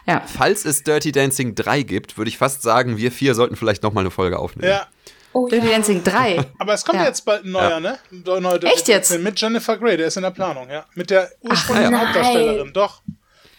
Ja. 0.06 0.22
Falls 0.28 0.66
es 0.66 0.84
Dirty 0.84 1.12
Dancing 1.12 1.56
3 1.56 1.82
gibt, 1.82 2.20
würde 2.20 2.30
ich 2.30 2.38
fast 2.38 2.62
sagen, 2.62 2.98
wir 2.98 3.12
vier 3.12 3.34
sollten 3.34 3.56
vielleicht 3.56 3.82
nochmal 3.82 4.04
eine 4.04 4.12
Folge 4.12 4.38
aufnehmen. 4.38 4.70
ja. 4.70 4.88
Oh, 5.34 5.48
Dirty 5.48 5.68
ja. 5.68 5.74
Dancing 5.74 6.04
3. 6.04 6.40
Aber 6.60 6.74
es 6.74 6.84
kommt 6.84 7.00
Ja. 7.00 7.06
jetzt 7.06 7.24
bald 7.26 7.46
ein 7.46 7.52
neuer, 7.52 7.70
Ja. 7.70 7.80
ne? 7.80 8.00
Ein 8.12 8.24
neuer 8.42 8.64
Echt 8.64 8.88
jetzt? 8.88 9.18
Mit 9.20 9.40
Jennifer 9.40 9.78
Grey, 9.78 9.96
der 9.98 10.08
ist 10.08 10.18
in 10.18 10.24
der 10.24 10.32
Planung, 10.32 10.70
ja. 10.70 10.86
Mit 10.96 11.10
der 11.12 11.30
ursprünglichen 11.42 11.94
Ach, 11.94 12.00
nein. 12.00 12.08
Hauptdarstellerin, 12.08 12.74
doch. 12.74 13.02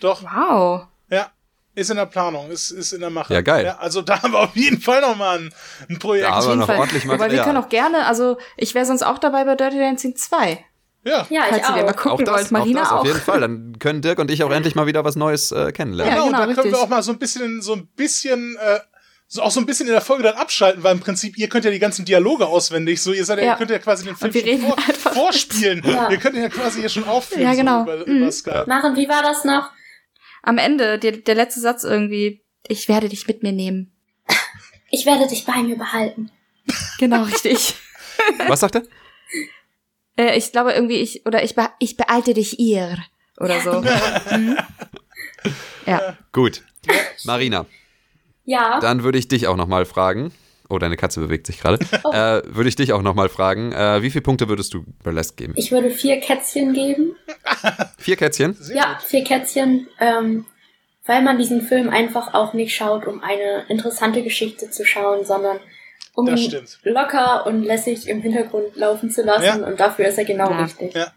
Doch, 0.00 0.22
Wow. 0.22 0.86
ja. 1.10 1.30
Ist 1.74 1.88
in 1.90 1.96
der 1.96 2.06
Planung, 2.06 2.50
ist, 2.50 2.72
ist 2.72 2.92
in 2.92 3.00
der 3.00 3.10
Mache. 3.10 3.32
Ja, 3.32 3.42
geil. 3.42 3.64
Ja, 3.64 3.78
also 3.78 4.02
da 4.02 4.20
haben 4.22 4.32
wir 4.32 4.40
auf 4.40 4.56
jeden 4.56 4.80
Fall 4.80 5.00
noch 5.00 5.14
mal 5.16 5.38
ein, 5.38 5.54
ein 5.88 5.98
Projekt. 6.00 6.26
Da 6.26 6.30
haben 6.32 6.38
Auf 6.38 6.44
wir 6.46 6.48
jeden 6.50 6.60
noch 6.60 6.66
Fall. 6.66 6.78
ordentlich 6.78 7.08
Aber 7.08 7.30
wir 7.30 7.42
können 7.42 7.56
auch 7.58 7.68
gerne, 7.68 8.06
also 8.06 8.36
ich 8.56 8.74
wäre 8.74 8.84
sonst 8.84 9.02
auch 9.04 9.18
dabei 9.18 9.44
bei 9.44 9.54
Dirty 9.54 9.78
Dancing 9.78 10.16
2. 10.16 10.64
ja. 11.04 11.26
Ja, 11.30 11.42
Falls 11.48 11.62
ich 11.62 11.68
ihr 11.68 11.74
den 11.76 11.84
mal 11.86 11.92
auch. 11.92 11.96
gucken 11.96 12.10
Auch 12.28 12.32
wollt. 12.32 12.40
das, 12.44 12.50
Marina 12.50 12.80
auch 12.80 12.84
das 12.84 12.92
auch. 12.92 12.98
auf 13.00 13.06
jeden 13.06 13.20
Fall. 13.20 13.40
Dann 13.40 13.78
können 13.78 14.02
Dirk 14.02 14.18
und 14.18 14.30
ich 14.32 14.42
auch 14.42 14.50
endlich 14.50 14.74
mal 14.74 14.86
wieder 14.86 15.04
was 15.04 15.14
Neues 15.14 15.52
äh, 15.52 15.70
kennenlernen. 15.70 16.12
Ja, 16.14 16.20
Genau, 16.24 16.26
genau, 16.26 16.42
und 16.42 16.48
da 16.48 16.54
können 16.54 16.56
wir 16.56 16.72
richtig. 16.72 16.84
auch 16.84 16.88
mal 16.88 17.02
so 17.04 17.12
ein 17.12 17.18
bisschen, 17.20 17.62
so 17.62 17.74
ein 17.74 17.86
bisschen, 17.94 18.56
äh, 18.56 18.80
so 19.32 19.42
auch 19.42 19.50
so 19.52 19.60
ein 19.60 19.66
bisschen 19.66 19.86
in 19.86 19.92
der 19.92 20.00
Folge 20.00 20.24
dann 20.24 20.34
abschalten, 20.34 20.82
weil 20.82 20.92
im 20.96 21.00
Prinzip 21.00 21.38
ihr 21.38 21.48
könnt 21.48 21.64
ja 21.64 21.70
die 21.70 21.78
ganzen 21.78 22.04
Dialoge 22.04 22.48
auswendig, 22.48 23.00
so 23.00 23.12
ihr 23.12 23.24
seid 23.24 23.38
ja, 23.38 23.44
Ja. 23.44 23.52
ihr 23.52 23.58
könnt 23.58 23.70
ja 23.70 23.78
quasi 23.78 24.04
den 24.04 24.16
Film 24.16 24.32
schon 24.32 24.58
vor, 24.60 25.12
vorspielen. 25.12 25.82
Ja. 25.86 26.10
Ihr 26.10 26.16
könnt 26.18 26.34
ihn 26.34 26.42
ja 26.42 26.48
quasi 26.48 26.80
hier 26.80 26.88
schon 26.88 27.04
aufführen. 27.04 27.42
Ja, 27.42 27.54
genau. 27.54 27.84
So 27.84 27.92
über, 27.92 28.06
Mhm. 28.10 28.28
über. 28.28 28.66
Maren, 28.66 28.96
wie 28.96 29.08
war 29.08 29.22
das 29.22 29.44
noch? 29.44 29.70
Am 30.42 30.58
Ende, 30.58 30.98
der, 30.98 31.12
der 31.12 31.34
letzte 31.36 31.60
Satz 31.60 31.84
irgendwie, 31.84 32.42
ich 32.66 32.88
werde 32.88 33.08
dich 33.08 33.28
mit 33.28 33.44
mir 33.44 33.52
nehmen. 33.52 33.92
Ich 34.90 35.06
werde 35.06 35.28
dich 35.28 35.44
bei 35.44 35.62
mir 35.62 35.78
behalten. 35.78 36.32
Genau, 36.98 37.22
richtig. 37.22 37.76
Was 38.48 38.58
sagt 38.60 38.74
er? 38.74 38.82
Äh, 40.16 40.36
ich 40.36 40.50
glaube 40.50 40.72
irgendwie, 40.72 40.96
ich, 40.96 41.24
oder 41.24 41.44
ich, 41.44 41.54
be 41.54 41.68
ich 41.78 41.96
bealte 41.96 42.34
dich 42.34 42.58
ihr. 42.58 42.98
Oder 43.38 43.60
so. 43.60 43.80
Mhm. 44.36 44.58
Ja. 45.86 46.16
Gut. 46.32 46.62
Marina, 47.24 47.66
Ja, 48.44 48.80
dann 48.80 49.02
würde 49.02 49.18
ich 49.18 49.28
dich 49.28 49.46
auch 49.46 49.56
nochmal 49.56 49.84
fragen. 49.84 50.32
Oh, 50.68 50.78
deine 50.78 50.96
Katze 50.96 51.20
bewegt 51.20 51.46
sich 51.46 51.60
gerade. 51.60 51.78
Oh. 52.04 52.12
Äh, 52.12 52.42
würde 52.46 52.68
ich 52.68 52.76
dich 52.76 52.92
auch 52.92 53.02
nochmal 53.02 53.28
fragen, 53.28 53.72
äh, 53.72 54.02
wie 54.02 54.10
viele 54.10 54.22
Punkte 54.22 54.48
würdest 54.48 54.72
du 54.72 54.84
Burlesque 55.02 55.36
geben? 55.36 55.52
ich 55.56 55.72
würde 55.72 55.90
vier 55.90 56.20
Kätzchen 56.20 56.72
geben. 56.72 57.16
Vier 57.98 58.16
Kätzchen? 58.16 58.54
Sehr 58.54 58.76
ja, 58.76 58.92
gut. 58.94 59.02
vier 59.02 59.24
Kätzchen, 59.24 59.88
ähm, 60.00 60.46
weil 61.06 61.22
man 61.22 61.38
diesen 61.38 61.60
Film 61.62 61.88
einfach 61.90 62.32
auch 62.34 62.52
nicht 62.54 62.74
schaut, 62.74 63.06
um 63.06 63.22
eine 63.22 63.64
interessante 63.68 64.22
Geschichte 64.22 64.70
zu 64.70 64.84
schauen, 64.86 65.24
sondern 65.26 65.58
um 66.14 66.26
ihn 66.28 66.52
locker 66.84 67.46
und 67.46 67.62
lässig 67.64 68.08
im 68.08 68.22
Hintergrund 68.22 68.74
laufen 68.76 69.10
zu 69.10 69.22
lassen. 69.22 69.44
Ja. 69.44 69.66
Und 69.66 69.78
dafür 69.80 70.06
ist 70.08 70.18
er 70.18 70.24
genau 70.24 70.50
Ja. 70.50 70.62
richtig. 70.62 70.94
Ja. 70.94 71.12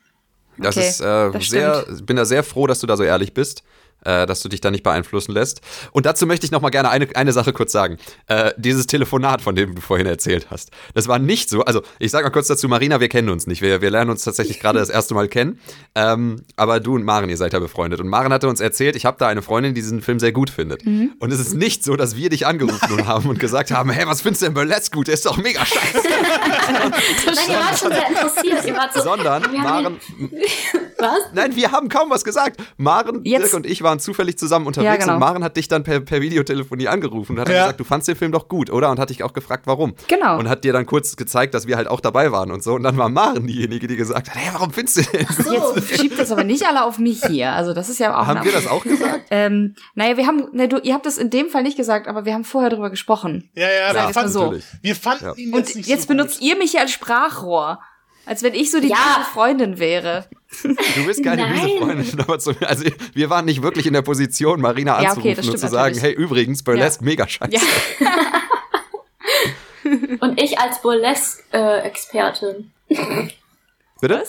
Das 0.57 0.77
Okay, 0.77 0.87
ist 0.87 0.99
äh, 1.01 1.31
das 1.31 1.49
sehr, 1.49 1.85
bin 2.03 2.15
da 2.15 2.25
sehr 2.25 2.43
froh, 2.43 2.67
dass 2.67 2.79
du 2.79 2.87
da 2.87 2.95
so 2.97 3.03
ehrlich 3.03 3.33
bist. 3.33 3.63
Äh, 4.05 4.25
dass 4.25 4.41
du 4.41 4.49
dich 4.49 4.59
da 4.59 4.69
nicht 4.69 4.83
beeinflussen 4.83 5.31
lässt. 5.31 5.61
Und 5.91 6.05
dazu 6.05 6.27
möchte 6.27 6.45
ich 6.45 6.51
noch 6.51 6.61
mal 6.61 6.69
gerne 6.69 6.89
eine, 6.89 7.07
eine 7.15 7.31
Sache 7.31 7.53
kurz 7.53 7.71
sagen. 7.71 7.97
Äh, 8.27 8.51
dieses 8.57 8.85
Telefonat, 8.85 9.41
von 9.41 9.55
dem 9.55 9.75
du 9.75 9.81
vorhin 9.81 10.07
erzählt 10.07 10.47
hast, 10.49 10.71
das 10.93 11.07
war 11.07 11.19
nicht 11.19 11.49
so. 11.49 11.63
Also, 11.63 11.81
ich 11.99 12.11
sage 12.11 12.25
mal 12.25 12.31
kurz 12.31 12.47
dazu, 12.47 12.67
Marina, 12.67 12.99
wir 12.99 13.07
kennen 13.07 13.29
uns 13.29 13.47
nicht. 13.47 13.61
Wir, 13.61 13.81
wir 13.81 13.89
lernen 13.89 14.11
uns 14.11 14.23
tatsächlich 14.23 14.59
gerade 14.59 14.79
das 14.79 14.89
erste 14.89 15.13
Mal 15.13 15.29
kennen. 15.29 15.59
Ähm, 15.95 16.43
aber 16.57 16.79
du 16.79 16.95
und 16.95 17.03
Maren, 17.03 17.29
ihr 17.29 17.37
seid 17.37 17.53
ja 17.53 17.59
befreundet. 17.59 18.01
Und 18.01 18.09
Maren 18.09 18.33
hatte 18.33 18.49
uns 18.49 18.59
erzählt, 18.59 18.95
ich 18.95 19.05
habe 19.05 19.17
da 19.17 19.27
eine 19.27 19.41
Freundin, 19.41 19.73
die 19.73 19.81
diesen 19.81 20.01
Film 20.01 20.19
sehr 20.19 20.31
gut 20.31 20.49
findet. 20.49 20.85
Mhm. 20.85 21.13
Und 21.19 21.31
es 21.31 21.39
ist 21.39 21.53
nicht 21.53 21.83
so, 21.83 21.95
dass 21.95 22.15
wir 22.17 22.29
dich 22.29 22.45
angerufen 22.45 23.07
haben 23.07 23.29
und 23.29 23.39
gesagt 23.39 23.71
haben: 23.71 23.89
Hey, 23.89 24.05
was 24.05 24.21
findest 24.21 24.41
du 24.41 24.45
denn 24.47 24.53
Burlesque 24.53 24.95
gut? 24.95 25.07
Der 25.07 25.13
ist 25.13 25.25
doch 25.25 25.37
mega 25.37 25.65
scheiße. 25.65 26.03
Nein, 26.73 27.49
ihr 27.49 27.55
wart 27.55 27.79
schon 27.79 27.91
sehr 27.91 28.07
interessiert. 28.09 28.65
Ihr 28.65 28.75
wart 28.75 28.93
so, 28.93 29.01
Sondern 29.01 29.43
Maren, 29.55 29.99
was? 30.97 31.19
Nein, 31.33 31.55
wir 31.55 31.71
haben 31.71 31.89
kaum 31.89 32.09
was 32.09 32.23
gesagt. 32.23 32.61
Maren, 32.77 33.23
Dirk 33.23 33.53
und 33.53 33.65
ich 33.65 33.81
waren 33.81 33.92
zufällig 33.99 34.37
zusammen 34.37 34.67
unterwegs 34.67 34.91
Ja, 34.91 34.95
genau. 34.97 35.13
und 35.13 35.19
Maren 35.19 35.43
hat 35.43 35.57
dich 35.57 35.67
dann 35.67 35.83
per, 35.83 35.99
per 35.99 36.21
Videotelefonie 36.21 36.87
angerufen 36.87 37.33
und 37.33 37.41
hat 37.41 37.49
Ja. 37.49 37.63
gesagt, 37.63 37.79
du 37.79 37.83
fandst 37.83 38.07
den 38.07 38.15
Film 38.15 38.31
doch 38.31 38.47
gut, 38.47 38.69
oder? 38.69 38.89
Und 38.91 38.99
hat 38.99 39.09
dich 39.09 39.23
auch 39.23 39.33
gefragt, 39.33 39.67
warum. 39.67 39.95
Genau. 40.07 40.37
Und 40.39 40.49
hat 40.49 40.63
dir 40.63 40.73
dann 40.73 40.85
kurz 40.85 41.15
gezeigt, 41.15 41.53
dass 41.53 41.67
wir 41.67 41.75
halt 41.77 41.87
auch 41.87 41.99
dabei 42.01 42.31
waren 42.31 42.51
und 42.51 42.63
so. 42.63 42.73
Und 42.73 42.83
dann 42.83 42.97
war 42.97 43.09
Maren 43.09 43.47
diejenige, 43.47 43.87
die 43.87 43.95
gesagt 43.95 44.29
hat, 44.29 44.35
hey, 44.35 44.49
warum 44.53 44.71
findest 44.71 44.97
du 44.97 45.01
den? 45.17 45.27
So. 45.27 45.75
Jetzt 45.75 45.99
schiebt 45.99 46.19
das 46.19 46.31
aber 46.31 46.43
nicht 46.43 46.65
alle 46.67 46.83
auf 46.83 46.99
mich 46.99 47.21
hier. 47.25 47.51
Also 47.51 47.73
das 47.73 47.89
ist 47.89 47.99
ja 47.99 48.17
auch 48.19 48.27
Haben 48.27 48.43
wir 48.43 48.51
das 48.51 48.67
auch 48.67 48.83
gesagt? 48.83 49.21
Ähm, 49.35 49.75
naja, 49.95 50.15
wir 50.17 50.27
haben, 50.27 50.49
ne, 50.51 50.67
du, 50.67 50.77
ihr 50.77 50.93
habt 50.93 51.05
das 51.07 51.17
in 51.17 51.29
dem 51.31 51.49
Fall 51.49 51.63
nicht 51.63 51.75
gesagt, 51.75 52.07
aber 52.07 52.23
wir 52.25 52.33
haben 52.35 52.43
vorher 52.43 52.69
drüber 52.69 52.89
gesprochen. 52.91 53.49
Ja, 53.55 53.67
ja, 53.67 53.87
Sag 53.87 53.93
wir, 53.93 53.99
es 53.99 54.05
mal 54.05 54.13
fanden, 54.13 54.31
so. 54.31 54.39
Natürlich. 54.43 54.65
wir 54.81 54.95
fanden 54.95 55.25
Ja. 55.25 55.33
ihn 55.35 55.53
Und 55.53 55.59
jetzt 55.61 55.75
jetzt, 55.75 55.87
nicht 55.87 56.01
so 56.01 56.07
benutzt 56.07 56.39
gut. 56.39 56.47
ihr 56.47 56.55
mich 56.57 56.71
hier 56.71 56.81
als 56.81 56.91
Sprachrohr. 56.91 57.79
Als 58.25 58.41
wenn 58.43 58.53
ich 58.53 58.71
so 58.71 58.79
die 58.79 58.89
Ja. 58.89 59.27
Freundin 59.33 59.79
wäre. 59.79 60.27
Du 60.61 61.05
bist 61.05 61.23
keine 61.23 61.47
böse 61.47 61.77
Freundin, 61.79 62.19
aber 62.21 62.39
zum, 62.39 62.55
also 62.61 62.85
wir 63.13 63.29
waren 63.29 63.45
nicht 63.45 63.61
wirklich 63.63 63.85
in 63.85 63.93
der 63.93 64.01
Position, 64.03 64.61
Marina 64.61 65.01
Ja, 65.01 65.11
okay, 65.11 65.31
anzurufen 65.31 65.35
das 65.35 65.45
und 65.47 65.51
zu 65.53 65.57
stimmt 65.57 65.71
sagen, 65.71 65.95
natürlich. 65.95 66.15
hey, 66.17 66.23
übrigens, 66.23 66.63
Burlesque, 66.63 67.03
mega 67.03 67.27
scheiße. 67.27 67.51
Ja. 67.53 67.61
Und 70.21 70.41
ich 70.41 70.57
als 70.59 70.81
Burlesque-Expertin. 70.81 72.71
Bitte? 73.99 74.23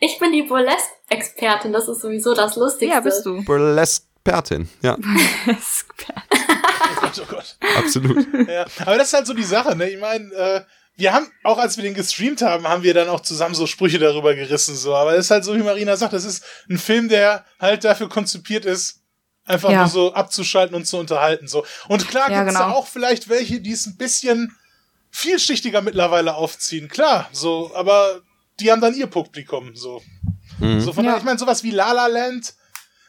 ich 0.00 0.18
bin 0.18 0.32
die 0.32 0.42
Burlesque-Expertin. 0.42 1.72
Das 1.72 1.86
ist 1.88 2.00
sowieso 2.00 2.34
das 2.34 2.56
Lustigste. 2.56 2.94
Ja, 2.94 3.00
bist 3.00 3.24
du. 3.24 3.42
Burlesque-Pertin, 3.44 4.68
ja, 4.82 4.96
Oh 4.98 5.52
Gott, 7.00 7.22
oh 7.22 7.26
Gott. 7.30 7.56
absolut. 7.76 8.26
Ja, 8.48 8.66
aber 8.84 8.98
das 8.98 9.08
ist 9.08 9.14
halt 9.14 9.26
so 9.26 9.34
die 9.34 9.42
Sache, 9.44 9.76
ne? 9.76 9.88
Ich 9.90 10.00
meine, 10.00 10.32
äh, 10.34 10.60
wir 11.00 11.12
haben, 11.12 11.30
auch 11.42 11.58
als 11.58 11.76
wir 11.76 11.82
den 11.84 11.94
gestreamt 11.94 12.42
haben, 12.42 12.68
haben 12.68 12.82
wir 12.82 12.94
dann 12.94 13.08
auch 13.08 13.20
zusammen 13.20 13.54
so 13.54 13.66
Sprüche 13.66 13.98
darüber 13.98 14.34
gerissen, 14.34 14.76
so. 14.76 14.94
Aber 14.94 15.14
es 15.14 15.26
ist 15.26 15.30
halt 15.30 15.44
so, 15.44 15.54
wie 15.56 15.62
Marina 15.62 15.96
sagt, 15.96 16.12
das 16.12 16.24
ist 16.24 16.44
ein 16.68 16.78
Film, 16.78 17.08
der 17.08 17.44
halt 17.58 17.82
dafür 17.84 18.08
konzipiert 18.08 18.64
ist, 18.64 19.00
einfach 19.46 19.70
Ja. 19.70 19.80
nur 19.80 19.88
so 19.88 20.12
abzuschalten 20.14 20.76
und 20.76 20.86
zu 20.86 20.98
unterhalten, 20.98 21.48
so. 21.48 21.64
Und 21.88 22.06
klar 22.06 22.30
Ja, 22.30 22.42
gibt's 22.44 22.54
genau. 22.58 22.68
da 22.68 22.74
auch 22.74 22.86
vielleicht 22.86 23.28
welche, 23.28 23.60
die 23.60 23.72
es 23.72 23.86
ein 23.86 23.96
bisschen 23.96 24.56
vielschichtiger 25.10 25.82
mittlerweile 25.82 26.34
aufziehen, 26.34 26.88
klar, 26.88 27.28
so, 27.32 27.72
aber 27.74 28.20
die 28.60 28.70
haben 28.70 28.80
dann 28.80 28.94
ihr 28.94 29.06
Publikum, 29.08 29.74
so. 29.74 30.02
Mhm. 30.58 30.80
So 30.80 30.92
von 30.92 31.04
Ja. 31.04 31.10
daher, 31.12 31.18
ich 31.20 31.24
meine, 31.24 31.38
sowas 31.38 31.62
wie 31.64 31.70
La 31.70 31.92
La 31.92 32.06
Land, 32.06 32.54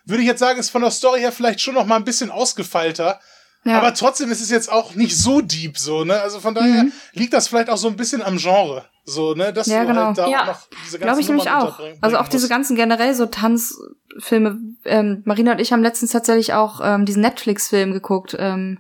würde 0.05 0.23
ich 0.23 0.27
jetzt 0.27 0.39
sagen, 0.39 0.59
ist 0.59 0.69
von 0.71 0.81
der 0.81 0.91
Story 0.91 1.19
her 1.19 1.31
vielleicht 1.31 1.61
schon 1.61 1.75
noch 1.75 1.85
mal 1.85 1.97
ein 1.97 2.05
bisschen 2.05 2.31
ausgefeilter. 2.31 3.19
Ja. 3.63 3.77
Aber 3.77 3.93
trotzdem 3.93 4.31
ist 4.31 4.41
es 4.41 4.49
jetzt 4.49 4.71
auch 4.71 4.95
nicht 4.95 5.15
so 5.17 5.39
deep, 5.41 5.77
so, 5.77 6.03
ne? 6.03 6.19
Also 6.19 6.39
von 6.39 6.55
daher 6.55 6.85
Mhm. 6.85 6.91
liegt 7.13 7.33
das 7.33 7.47
vielleicht 7.47 7.69
auch 7.69 7.77
so 7.77 7.87
ein 7.89 7.95
bisschen 7.95 8.21
am 8.23 8.37
Genre. 8.37 8.85
So, 9.05 9.33
ne? 9.35 9.53
Dass 9.53 9.67
Ja, 9.67 9.81
du 9.81 9.87
genau. 9.87 10.05
halt 10.07 10.17
da 10.17 10.27
Ja. 10.27 10.41
auch 10.43 10.47
noch 10.47 10.59
diese 10.83 10.97
ganzen 10.97 11.01
Glaube 11.01 11.21
ich 11.21 11.27
nämlich 11.27 11.49
auch. 11.51 11.63
unterbringen 11.65 11.97
Also 12.01 12.17
auch 12.17 12.27
diese 12.27 12.49
ganzen 12.49 12.75
generell 12.75 13.13
so 13.13 13.27
Tanzfilme. 13.27 14.57
Ähm, 14.85 15.21
Marina 15.25 15.51
und 15.53 15.61
ich 15.61 15.71
haben 15.73 15.83
letztens 15.83 16.11
tatsächlich 16.11 16.53
auch 16.53 16.81
ähm, 16.83 17.05
diesen 17.05 17.21
Netflix-Film 17.21 17.91
geguckt. 17.93 18.35
Ähm, 18.39 18.79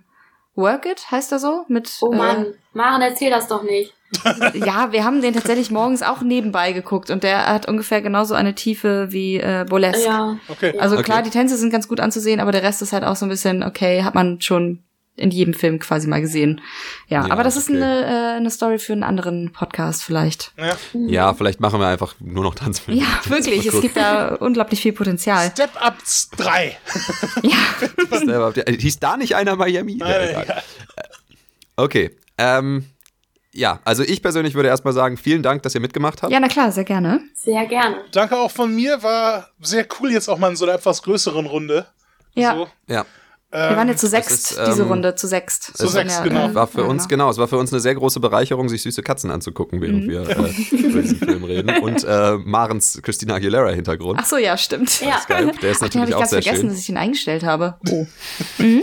Work 0.55 0.85
It 0.85 1.11
heißt 1.11 1.31
er 1.31 1.39
so? 1.39 1.63
Mit, 1.67 1.91
Oh 2.01 2.11
Mann, 2.11 2.47
Maren, 2.73 3.01
erzähl 3.01 3.29
das 3.29 3.47
doch 3.47 3.63
nicht. 3.63 3.93
Äh, 4.25 4.57
ja, 4.59 4.91
wir 4.91 5.03
haben 5.05 5.21
den 5.21 5.33
tatsächlich 5.33 5.71
morgens 5.71 6.01
auch 6.03 6.21
nebenbei 6.21 6.73
geguckt 6.73 7.09
und 7.09 7.23
der 7.23 7.47
hat 7.47 7.67
ungefähr 7.67 8.01
genauso 8.01 8.33
eine 8.33 8.55
Tiefe 8.55 9.07
wie 9.11 9.37
äh, 9.37 9.65
Burlesque. 9.67 10.03
Ja. 10.05 10.37
Okay. 10.49 10.77
Also 10.79 10.95
Okay. 10.95 11.03
klar, 11.05 11.23
die 11.23 11.29
Tänze 11.29 11.57
sind 11.57 11.71
ganz 11.71 11.87
gut 11.87 11.99
anzusehen, 11.99 12.39
aber 12.39 12.51
der 12.51 12.63
Rest 12.63 12.81
ist 12.81 12.91
halt 12.93 13.03
auch 13.03 13.15
so 13.15 13.25
ein 13.25 13.29
bisschen, 13.29 13.63
okay, 13.63 14.03
hat 14.03 14.13
man 14.15 14.41
schon 14.41 14.79
in 15.17 15.29
jedem 15.29 15.53
Film 15.53 15.77
quasi 15.79 16.07
mal 16.07 16.21
gesehen. 16.21 16.61
Ja, 17.07 17.25
Ja, 17.27 17.31
aber 17.33 17.43
das 17.43 17.55
ist 17.57 17.69
okay. 17.69 17.77
eine, 17.83 18.05
äh, 18.05 18.37
eine 18.37 18.49
Story 18.49 18.79
für 18.79 18.93
einen 18.93 19.03
anderen 19.03 19.51
Podcast 19.51 20.03
vielleicht. 20.03 20.53
Ja. 20.57 20.75
Ja, 20.93 21.33
vielleicht 21.33 21.59
machen 21.59 21.79
wir 21.79 21.87
einfach 21.87 22.15
nur 22.19 22.43
noch 22.43 22.55
Tanzfilme. 22.55 22.99
Ja, 23.01 23.07
wirklich, 23.29 23.65
es 23.65 23.81
gibt 23.81 23.97
da 23.97 24.35
unglaublich 24.35 24.81
viel 24.81 24.93
Potenzial. 24.93 25.51
Step 25.51 25.71
Up 25.81 25.97
3. 26.37 26.77
Ja, 27.43 28.17
Selber- 28.17 28.51
der- 28.53 28.73
Hieß 28.73 28.99
da 28.99 29.17
nicht 29.17 29.35
einer 29.35 29.55
Miami? 29.57 29.97
Ja, 29.97 30.07
Nein, 30.07 30.29
egal. 30.29 30.43
egal. 30.43 30.63
Okay. 31.75 32.11
Ähm, 32.37 32.85
ja, 33.53 33.79
also 33.83 34.03
ich 34.03 34.21
persönlich 34.21 34.53
würde 34.55 34.69
erstmal 34.69 34.93
sagen, 34.93 35.17
vielen 35.17 35.43
Dank, 35.43 35.63
dass 35.63 35.75
ihr 35.75 35.81
mitgemacht 35.81 36.21
habt. 36.23 36.31
ja, 36.31 36.39
na 36.39 36.47
klar, 36.47 36.71
sehr 36.71 36.83
gerne. 36.85 37.21
Sehr 37.33 37.65
gerne. 37.65 37.97
Danke 38.11 38.37
auch 38.37 38.51
von 38.51 38.73
mir, 38.73 39.01
war 39.03 39.49
sehr 39.59 39.85
cool 39.99 40.11
jetzt 40.11 40.29
auch 40.29 40.37
mal 40.37 40.49
in 40.49 40.55
so 40.55 40.65
einer 40.65 40.75
etwas 40.75 41.01
größeren 41.03 41.45
Runde. 41.45 41.85
Ja, 42.33 42.55
So, 42.55 42.67
Ja. 42.87 43.05
wir 43.51 43.59
waren 43.59 43.79
ähm, 43.81 43.89
jetzt 43.89 43.99
zu 43.99 44.07
sechst, 44.07 44.51
ist, 44.51 44.59
diese 44.67 44.83
ähm, 44.83 44.87
Runde, 44.87 45.15
zu 45.15 45.27
sechst. 45.27 45.77
zu 45.77 45.87
sechst, 45.89 46.23
genau. 46.23 46.47
äh, 46.51 46.55
War 46.55 46.67
für 46.67 46.79
ja, 46.81 46.87
uns, 46.87 47.09
genau, 47.09 47.29
es 47.29 47.37
war 47.37 47.49
für 47.49 47.57
uns 47.57 47.73
eine 47.73 47.81
sehr 47.81 47.93
große 47.95 48.21
Bereicherung, 48.21 48.69
sich 48.69 48.81
süße 48.83 49.03
Katzen 49.03 49.29
anzugucken, 49.31 49.81
während 49.81 50.07
wir 50.07 50.21
äh, 50.21 50.51
über 50.71 51.01
diesen 51.01 51.17
Film 51.17 51.43
reden. 51.43 51.77
Und 51.83 52.05
äh, 52.05 52.37
Marens 52.37 53.01
Christina 53.03 53.33
Aguilera-Hintergrund. 53.35 54.17
Ach 54.21 54.25
so, 54.25 54.37
ja, 54.37 54.55
stimmt. 54.55 55.01
Ja. 55.01 55.19
Skype, 55.19 55.51
der 55.61 55.71
ist 55.71 55.83
Ach, 55.83 55.89
den 55.89 55.99
habe 56.01 56.09
natürlich 56.09 56.09
ich 56.09 56.15
auch 56.15 56.19
ganz 56.19 56.29
sehr 56.29 56.41
vergessen, 56.41 56.61
schön. 56.61 56.69
dass 56.69 56.79
ich 56.79 56.87
ihn 56.89 56.97
eingestellt 56.97 57.43
habe. 57.43 57.75
Oh. 57.89 58.05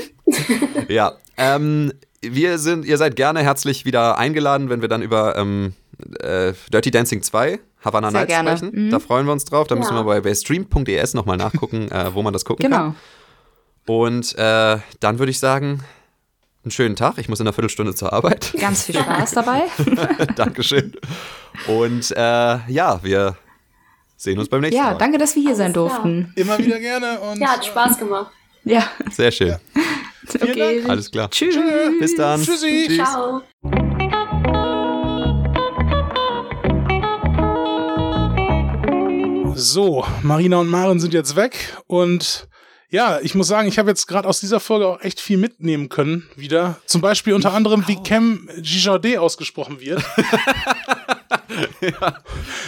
Ja, 0.89 1.15
ähm, 1.39 1.93
wir 2.23 2.59
sind, 2.59 2.85
ihr 2.85 2.99
seid 2.99 3.17
gerne 3.17 3.41
herzlich 3.43 3.85
wieder 3.85 4.19
eingeladen, 4.19 4.71
wenn 4.71 4.81
wir 4.81 4.89
dann 4.89 5.03
über 5.03 5.37
ähm, 5.37 5.75
äh, 6.21 6.53
Dirty 6.73 6.91
Dancing 6.91 7.23
2 7.23 7.59
Havana 7.85 8.11
Sehr 8.11 8.21
Nights 8.21 8.29
gerne. 8.33 8.57
sprechen. 8.57 8.87
Mhm. 8.87 8.91
Da 8.91 8.99
freuen 8.99 9.27
wir 9.27 9.33
uns 9.33 9.45
drauf. 9.45 9.67
Da 9.69 9.77
müssen 9.77 9.95
Ja. 9.95 10.01
wir 10.01 10.05
bei, 10.05 10.21
bei 10.21 10.35
stream.es 10.35 11.15
nochmal 11.15 11.37
nachgucken, 11.37 11.91
äh, 11.91 12.13
wo 12.15 12.23
man 12.23 12.33
das 12.33 12.45
gucken 12.45 12.65
Genau. 12.65 12.77
kann. 12.77 12.97
Und 13.87 14.37
äh, 14.37 14.79
dann 15.01 15.19
würde 15.19 15.31
ich 15.31 15.39
sagen, 15.39 15.83
einen 16.65 16.71
schönen 16.73 16.97
Tag. 16.97 17.19
Ich 17.19 17.29
muss 17.29 17.41
in 17.41 17.47
einer 17.47 17.53
Viertelstunde 17.55 17.95
zur 17.95 18.13
Arbeit. 18.13 18.53
Ganz 18.61 18.83
viel 18.85 18.97
Spaß 18.97 19.31
dabei. 19.31 19.63
Dankeschön. 20.37 20.93
Und 21.69 22.11
äh, 22.11 22.59
ja, 22.69 23.01
wir 23.03 23.37
sehen 24.17 24.39
uns 24.41 24.49
beim 24.49 24.61
nächsten 24.61 24.77
Ja, 24.77 24.91
Mal. 24.91 24.99
danke, 24.99 25.17
dass 25.19 25.35
wir 25.37 25.43
hier 25.43 25.55
sein 25.55 25.75
Alles 25.75 25.93
klar. 25.93 26.03
durften. 26.03 26.33
immer 26.37 26.59
wieder 26.59 26.81
gerne 26.81 27.21
und 27.21 27.39
Ja, 27.39 27.49
hat 27.53 27.65
Spaß 27.65 27.99
gemacht. 27.99 28.33
Ja, 28.65 28.83
Sehr 29.11 29.31
schön. 29.31 29.57
Okay. 30.35 30.77
Dank. 30.79 30.89
Alles 30.91 31.11
klar. 31.11 31.31
Tschüss. 31.31 31.57
Bis 32.01 32.15
dann. 32.17 32.43
Tschüssi. 32.43 32.87
Tschüss. 32.89 32.97
Ciao. 32.97 33.43
So, 39.55 40.05
Marina 40.23 40.59
und 40.59 40.69
Maren 40.69 41.01
sind 41.01 41.13
jetzt 41.13 41.35
weg 41.35 41.77
und 41.89 42.49
Ja, 42.91 43.21
ich 43.21 43.35
muss 43.35 43.49
sagen, 43.49 43.69
ich 43.69 43.79
habe 43.79 43.91
jetzt 43.91 44.07
gerade 44.07 44.27
aus 44.27 44.41
dieser 44.41 44.61
Folge 44.61 44.87
auch 44.87 45.03
echt 45.03 45.21
viel 45.21 45.37
mitnehmen 45.37 45.91
können 45.91 46.27
wieder. 46.37 46.81
Zum 46.87 47.03
Beispiel 47.03 47.35
unter 47.35 47.53
anderem, 47.53 47.87
wie 47.87 48.03
Cam 48.03 48.49
Gijardet 48.61 49.19
ausgesprochen 49.19 49.79
wird. 49.79 50.03
ja, 51.83 52.15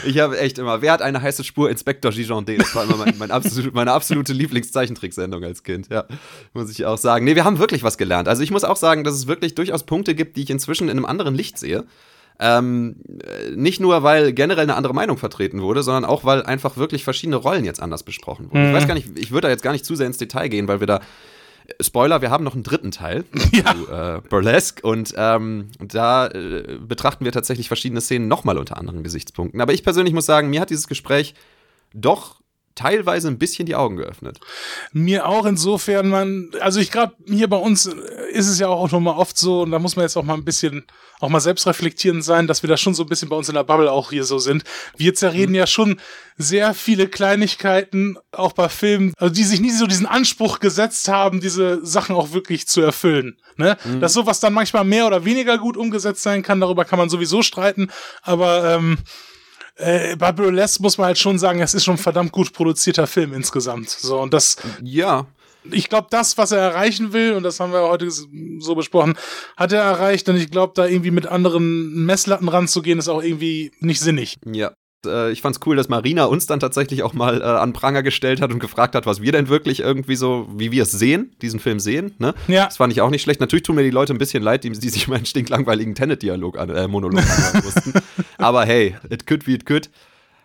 ich 0.05 0.19
habe 0.19 0.39
echt 0.39 0.59
immer, 0.59 0.83
wer 0.83 0.93
hat 0.93 1.01
eine 1.01 1.23
heiße 1.23 1.43
Spur? 1.43 1.71
Inspektor 1.71 2.13
Gijondet. 2.13 2.61
Das 2.61 2.75
war 2.75 2.85
immer 2.85 2.99
mein, 2.99 3.15
mein 3.19 3.31
absolut, 3.31 3.73
meine 3.73 3.93
absolute 3.93 4.35
Lieblingszeichentricksendung 4.35 5.43
als 5.43 5.63
Kind, 5.63 5.89
ja. 5.89 6.05
Muss 6.53 6.71
ich 6.71 6.85
auch 6.85 6.99
sagen. 6.99 7.25
Nee, 7.25 7.35
wir 7.35 7.45
haben 7.45 7.59
wirklich 7.59 7.83
was 7.83 7.97
gelernt. 7.97 8.29
Also 8.29 8.43
ich 8.43 8.51
muss 8.51 8.65
auch 8.65 8.77
sagen, 8.77 9.05
dass 9.05 9.15
es 9.15 9.27
wirklich 9.27 9.55
durchaus 9.55 9.85
Punkte 9.85 10.15
gibt, 10.15 10.37
die 10.37 10.43
ich 10.43 10.51
inzwischen 10.51 10.91
in 10.91 10.99
einem 10.99 11.07
anderen 11.07 11.35
Licht 11.35 11.59
sehe. 11.59 11.87
Ähm, 12.41 12.97
nicht 13.55 13.81
nur, 13.81 14.03
weil 14.03 14.33
generell 14.33 14.63
eine 14.63 14.75
andere 14.75 14.95
Meinung 14.95 15.19
vertreten 15.19 15.61
wurde, 15.61 15.83
sondern 15.83 16.07
auch, 16.07 16.25
weil 16.25 16.43
einfach 16.43 16.79
wirklich 16.79 17.05
verschiedene 17.05 17.37
Rollen 17.37 17.67
jetzt 17.67 17.83
anders 17.83 18.03
besprochen 18.03 18.51
wurden. 18.51 18.63
Mhm. 18.63 18.69
Ich 18.69 18.75
weiß 18.75 18.89
gar 18.89 18.95
nicht, 18.95 19.19
ich 19.19 19.31
würde 19.31 19.49
da 19.49 19.51
jetzt 19.51 19.63
gar 19.63 19.73
nicht 19.73 19.85
zu 19.85 19.95
sehr 19.95 20.07
ins 20.07 20.17
Detail 20.17 20.49
gehen, 20.49 20.67
weil 20.67 20.81
wir 20.81 20.87
da 20.87 21.01
Spoiler, 21.81 22.21
wir 22.21 22.31
haben 22.31 22.43
noch 22.43 22.55
einen 22.55 22.63
dritten 22.63 22.91
Teil 22.91 23.25
ja. 23.53 23.75
zu 23.75 23.89
äh, 23.93 24.21
Burlesque 24.29 24.83
und 24.83 25.15
ähm, 25.17 25.69
da 25.79 26.27
äh, 26.27 26.79
betrachten 26.81 27.25
wir 27.25 27.33
tatsächlich 27.33 27.69
verschiedene 27.69 28.01
Szenen 28.01 28.27
nochmal 28.27 28.59
unter 28.59 28.77
anderen 28.77 29.03
Gesichtspunkten. 29.05 29.61
Aber 29.61 29.73
ich 29.73 29.85
persönlich 29.85 30.15
muss 30.15 30.27
sagen, 30.27 30.51
mir 30.51 30.61
hat 30.61 30.71
dieses 30.71 30.89
Gespräch 30.89 31.35
doch 31.93 32.40
teilweise 32.75 33.29
ein 33.29 33.39
bisschen 33.39 33.67
die 33.67 33.75
Augen 33.75 33.97
geöffnet. 33.97 34.41
Mir 34.93 35.27
auch 35.27 35.45
insofern, 35.45 36.09
man, 36.09 36.51
also 36.61 36.81
ich 36.81 36.91
glaube, 36.91 37.15
hier 37.27 37.49
bei 37.49 37.57
uns 37.57 37.87
ist 37.87 38.49
es 38.49 38.59
ja 38.59 38.69
auch 38.69 38.91
noch 38.91 39.01
mal 39.01 39.17
oft 39.17 39.37
so, 39.37 39.63
und 39.63 39.71
da 39.71 39.79
muss 39.79 39.97
man 39.97 40.05
jetzt 40.05 40.17
auch 40.17 40.23
mal 40.23 40.35
ein 40.35 40.45
bisschen, 40.45 40.85
auch 41.21 41.29
mal 41.29 41.41
selbstreflektierend 41.41 42.25
sein, 42.25 42.47
dass 42.47 42.63
wir 42.63 42.69
da 42.69 42.77
schon 42.77 42.95
so 42.95 43.03
ein 43.03 43.09
bisschen 43.09 43.29
bei 43.29 43.37
uns 43.37 43.49
in 43.49 43.55
der 43.55 43.65
Bubble 43.65 43.91
auch 43.91 44.11
hier 44.11 44.25
so 44.25 44.39
sind. 44.39 44.65
Wir 44.97 45.15
zerreden 45.15 45.53
mhm. 45.53 45.57
ja 45.57 45.67
schon 45.67 46.01
sehr 46.39 46.73
viele 46.73 47.09
Kleinigkeiten, 47.09 48.17
auch 48.33 48.53
bei 48.53 48.69
Filmen, 48.69 49.13
also 49.19 49.35
die 49.35 49.45
sich 49.45 49.61
nie 49.61 49.73
so 49.73 49.87
diesen 49.87 50.07
Anspruch 50.07 50.61
gesetzt 50.61 51.09
haben, 51.09 51.41
diese 51.41 51.85
Sachen 51.85 52.17
auch 52.17 52.33
wirklich 52.33 52.67
zu 52.67 52.81
erfüllen. 52.81 53.37
Ne? 53.57 53.77
Mhm. 53.85 54.01
Dass 54.01 54.15
sowas 54.15 54.41
dann 54.41 54.55
manchmal 54.55 54.85
mehr 54.85 55.07
oder 55.07 55.25
weniger 55.25 55.59
gut 55.59 55.77
umgesetzt 55.77 56.23
sein 56.23 56.43
kann, 56.43 56.61
darüber 56.61 56.85
kann 56.85 56.99
man 56.99 57.11
sowieso 57.11 57.43
streiten, 57.43 57.91
aber 58.23 58.75
ähm, 58.75 58.99
äh, 59.81 60.17
bei 60.17 60.33
Burlesque 60.33 60.83
muss 60.83 60.99
man 60.99 61.09
halt 61.09 61.19
schon 61.19 61.39
sagen, 61.39 61.61
es 61.61 61.75
ist 61.75 61.85
schon 61.85 61.95
ein 61.95 61.99
verdammt 61.99 62.33
gut 62.33 62.53
produzierter 62.53 63.07
Film 63.07 63.33
insgesamt. 63.33 63.91
So, 63.91 64.21
und 64.21 64.33
das. 64.35 64.57
Ja. 64.83 65.27
Ich 65.71 65.91
glaube, 65.91 66.07
das, 66.11 66.39
was 66.39 66.53
er 66.53 66.61
erreichen 66.61 67.13
will, 67.13 67.35
und 67.35 67.43
das 67.43 67.61
haben 67.61 67.73
wir 67.73 67.83
heute 67.83 68.11
so 68.11 68.75
besprochen, 68.75 69.15
hat 69.59 69.73
er 69.73 69.83
erreicht. 69.83 70.27
Und 70.31 70.37
ich 70.37 70.51
glaube, 70.51 70.73
da 70.75 70.87
irgendwie 70.87 71.11
mit 71.11 71.27
anderen 71.27 72.07
Messlatten 72.07 72.49
ranzugehen, 72.49 72.99
ist 72.99 73.09
auch 73.09 73.23
irgendwie 73.23 73.71
nicht 73.81 74.01
sinnig. 74.01 74.39
Ja, 74.47 74.73
äh, 75.07 75.31
ich 75.31 75.43
fand's 75.43 75.61
cool, 75.67 75.77
dass 75.77 75.89
Marina 75.89 76.25
uns 76.25 76.47
dann 76.47 76.61
tatsächlich 76.61 77.03
auch 77.03 77.13
mal 77.13 77.41
äh, 77.41 77.45
an 77.45 77.73
Pranger 77.73 78.03
gestellt 78.03 78.41
hat 78.41 78.53
und 78.53 78.59
gefragt 78.59 78.95
hat, 78.95 79.07
was 79.07 79.21
wir 79.21 79.33
denn 79.33 79.49
wirklich 79.49 79.81
irgendwie 79.81 80.17
so, 80.17 80.49
wie 80.57 80.71
wir 80.71 80.85
es 80.85 80.93
sehen, 80.93 81.35
diesen 81.43 81.61
Film 81.61 81.81
sehen. 81.81 82.15
Ne? 82.19 82.35
Ja. 82.49 82.67
Das 82.67 82.77
fand 82.77 82.93
ich 82.93 83.01
auch 83.01 83.11
nicht 83.11 83.23
schlecht. 83.23 83.41
Natürlich 83.41 83.63
tun 83.63 83.77
mir 83.77 83.83
die 83.83 83.91
Leute 83.91 84.15
ein 84.15 84.19
bisschen 84.19 84.43
leid, 84.43 84.65
die, 84.65 84.71
die 84.71 84.89
sich 84.89 85.09
meinen 85.09 85.27
stinklangweiligen 85.27 85.95
Tenet-Dialog 85.95 86.59
an, 86.59 86.71
äh, 86.71 86.89
Monolog 86.89 87.21
anhören 87.21 87.65
mussten. 87.65 87.93
Aber 88.39 88.65
hey, 88.65 88.97
it 89.09 89.27
could 89.27 89.45
be 89.45 89.53
it 89.53 89.67
could. 89.67 89.91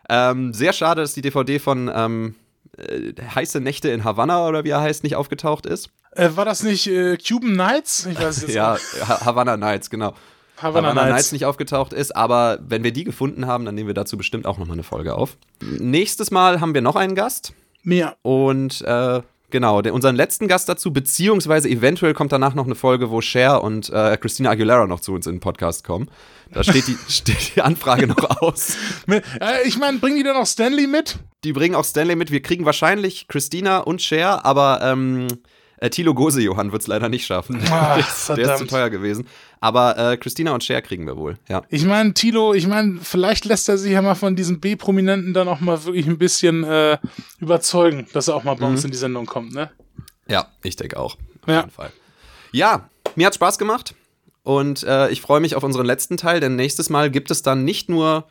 Ähm, 0.10 0.53
sehr 0.53 0.73
schade, 0.73 1.02
dass 1.02 1.14
die 1.14 1.22
DVD 1.22 1.60
von 1.60 1.91
ähm, 1.94 2.36
äh, 2.77 3.14
Heiße 3.34 3.60
Nächte 3.60 3.90
in 3.90 4.03
Havanna 4.03 4.48
oder 4.48 4.64
wie 4.64 4.69
er 4.69 4.82
heißt, 4.82 5.03
nicht 5.03 5.15
aufgetaucht 5.15 5.65
ist. 5.65 5.90
Äh, 6.11 6.30
war 6.36 6.45
das 6.45 6.64
nicht 6.64 6.88
äh, 6.88 7.18
Cuban 7.18 7.53
Nights? 7.53 8.06
Ich 8.06 8.19
weiß 8.19 8.41
jetzt 8.41 8.53
ja, 8.53 8.77
ha 9.07 9.26
Havana 9.26 9.57
Nights, 9.57 9.90
genau. 9.90 10.14
Havana, 10.57 10.90
Havana 10.90 11.02
Nights. 11.03 11.15
Nights 11.15 11.32
nicht 11.32 11.45
aufgetaucht 11.45 11.94
ist, 11.94 12.15
aber 12.15 12.60
wenn 12.61 12.84
wir 12.84 12.91
die 12.91 13.03
gefunden 13.03 13.45
haben, 13.48 13.65
dann 13.65 13.76
nehmen 13.76 13.88
wir 13.88 13.94
dazu 13.94 14.18
bestimmt 14.18 14.45
auch 14.45 14.57
nochmal 14.57 14.76
eine 14.76 14.84
Folge 14.84 15.15
auf. 15.15 15.38
Nächstes 15.61 16.32
Mal 16.32 16.61
haben 16.61 16.73
wir 16.73 16.82
noch 16.82 16.95
einen 16.95 17.15
Gast. 17.15 17.53
Mehr. 17.84 18.15
Und 18.23 18.82
äh, 18.82 19.22
genau, 19.52 19.82
den, 19.82 19.94
unseren 19.94 20.15
letzten 20.15 20.48
Gast 20.48 20.68
dazu, 20.69 20.91
beziehungsweise 20.91 21.69
eventuell 21.69 22.14
kommt 22.14 22.32
danach 22.32 22.56
noch 22.56 22.65
eine 22.65 22.76
Folge, 22.76 23.11
wo 23.11 23.22
Cher 23.22 23.64
und 23.64 23.90
äh, 23.90 24.18
Christina 24.18 24.49
Aguilera 24.52 24.88
noch 24.88 25.02
zu 25.02 25.14
uns 25.14 25.27
in 25.27 25.36
den 25.36 25.40
Podcast 25.40 25.84
kommen. 25.84 26.10
Da 26.52 26.64
steht 26.64 26.88
die, 26.88 26.98
steht 27.10 27.56
die 27.56 27.61
Anfrage 27.61 28.07
noch 28.07 28.41
aus. 28.41 28.77
Äh, 29.07 29.22
ich 29.65 29.77
meine, 29.77 29.99
bringen 29.99 30.18
die 30.18 30.23
dann 30.23 30.38
auch 30.38 30.48
Stanley 30.48 30.88
mit? 30.88 31.19
Die 31.44 31.53
bringen 31.53 31.76
auch 31.76 31.86
Stanley 31.86 32.15
mit. 32.15 32.32
Wir 32.32 32.41
kriegen 32.41 32.65
wahrscheinlich 32.65 33.27
Christina 33.27 33.80
und 33.80 34.02
Cher, 34.02 34.45
aber 34.45 34.80
ähm, 34.82 35.27
äh, 35.77 35.90
Thilo 35.90 36.14
Gose-Johann 36.14 36.72
wird 36.72 36.82
es 36.82 36.88
leider 36.88 37.10
nicht 37.10 37.26
schaffen. 37.26 37.61
Ach, 37.69 37.95
der 38.36 38.53
ist 38.53 38.57
zu 38.60 38.65
teuer 38.65 38.90
gewesen. 38.90 39.27
Aber 39.60 39.98
äh, 39.98 40.18
Christina 40.18 40.53
und 40.53 40.64
Cher 40.64 40.82
kriegen 40.82 41.07
wir 41.07 41.18
wohl, 41.18 41.38
ja. 41.48 41.64
Ich 41.69 41.86
meine, 41.86 42.14
Thilo, 42.14 42.53
ich 42.53 42.68
meine, 42.68 42.99
vielleicht 43.02 43.45
lässt 43.45 43.69
er 43.69 43.77
sich 43.77 43.94
ja 43.94 44.02
mal 44.02 44.15
von 44.15 44.36
diesen 44.36 44.60
B-Prominenten 44.60 45.34
dann 45.34 45.48
auch 45.48 45.60
mal 45.60 45.84
wirklich 45.86 46.07
ein 46.07 46.18
bisschen 46.18 46.64
äh, 46.64 46.98
überzeugen, 47.40 48.07
dass 48.14 48.27
er 48.27 48.36
auch 48.36 48.44
mal 48.44 48.56
bei 48.56 48.65
mhm. 48.65 48.73
uns 48.73 48.84
in 48.84 48.91
die 48.91 48.98
Sendung 48.98 49.26
kommt, 49.26 49.53
ne? 49.53 49.72
Ja, 50.27 50.48
ich 50.64 50.76
denke 50.76 50.99
auch. 50.99 51.15
Auf 51.41 51.48
ja. 51.48 51.60
jeden 51.61 51.72
Fall. 51.72 51.91
Ja, 52.52 52.90
mir 53.15 53.27
hat 53.27 53.36
Spaß 53.36 53.57
gemacht. 53.57 53.95
Und 54.44 54.84
äh, 54.84 55.10
ich 55.10 55.22
freue 55.22 55.40
mich 55.40 55.56
auf 55.56 55.64
unseren 55.64 55.88
letzten 55.88 56.18
Teil, 56.18 56.40
denn 56.40 56.56
nächstes 56.56 56.91
Mal 56.91 57.10
gibt 57.10 57.32
es 57.32 57.41
dann 57.41 57.65
nicht 57.65 57.90
nur 57.90 58.27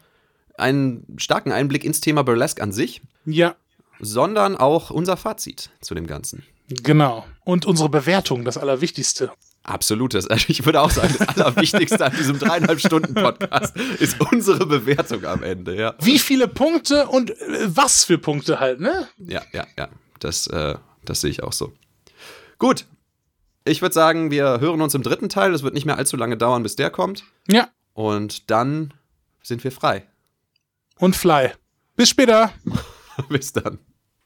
einen 0.57 1.05
starken 1.17 1.51
Einblick 1.51 1.85
ins 1.85 2.01
Thema 2.01 2.23
Burlesque 2.23 2.63
an 2.63 2.71
sich, 2.71 3.03
ja. 3.27 3.57
sondern 3.99 4.57
auch 4.57 4.91
unser 4.91 5.17
Fazit 5.17 5.71
zu 5.81 5.95
dem 5.97 6.07
Ganzen. 6.07 6.45
Genau. 6.69 7.27
Und 7.45 7.67
unsere 7.67 7.89
Bewertung, 7.89 8.45
das 8.45 8.57
Allerwichtigste. 8.57 9.33
Absolutes. 9.65 10.27
Also 10.31 10.47
ich 10.49 10.65
würde 10.65 10.81
auch 10.81 10.91
sagen, 10.91 11.15
das 11.19 11.28
Allerwichtigste 11.28 12.05
an 12.05 12.12
diesem 12.16 12.39
dreieinhalb 12.39 12.81
Stunden 12.81 13.15
Podcast 13.15 13.77
ist 13.99 14.20
unsere 14.20 14.66
Bewertung 14.66 15.24
am 15.24 15.43
Ende, 15.43 15.77
ja. 15.77 15.95
Wie 16.01 16.19
viele 16.19 16.49
Punkte 16.49 17.09
und 17.09 17.31
äh, 17.31 17.35
was 17.66 18.05
für 18.05 18.19
Punkte 18.19 18.61
halt, 18.61 18.81
ne? 18.81 19.09
Ja, 19.19 19.43
ja, 19.53 19.66
ja. 19.78 19.89
Das, 20.20 20.47
äh, 20.47 20.77
das 21.05 21.20
sehe 21.20 21.31
ich 21.31 21.43
auch 21.43 21.53
so. 21.53 21.73
Gut. 22.59 22.86
Ich 23.66 23.81
würde 23.81 23.95
sagen, 23.95 24.31
wir 24.31 24.61
hören 24.61 24.82
uns 24.82 24.95
im 24.95 25.03
dritten 25.03 25.31
Teil. 25.31 25.55
Es 25.55 25.62
wird 25.62 25.73
nicht 25.73 25.86
mehr 25.86 25.97
allzu 25.97 26.16
lange 26.16 26.36
dauern, 26.36 26.62
bis 26.62 26.77
der 26.77 26.91
kommt. 26.91 27.24
Ja. 27.49 27.69
Und 27.95 28.51
dann 28.51 28.93
sind 29.43 29.65
wir 29.65 29.73
frei. 29.73 30.05
Und 30.99 31.16
fly. 31.16 31.53
Bis 31.97 32.11
später. 32.11 32.53
bis 33.28 33.53
dann. 33.53 33.78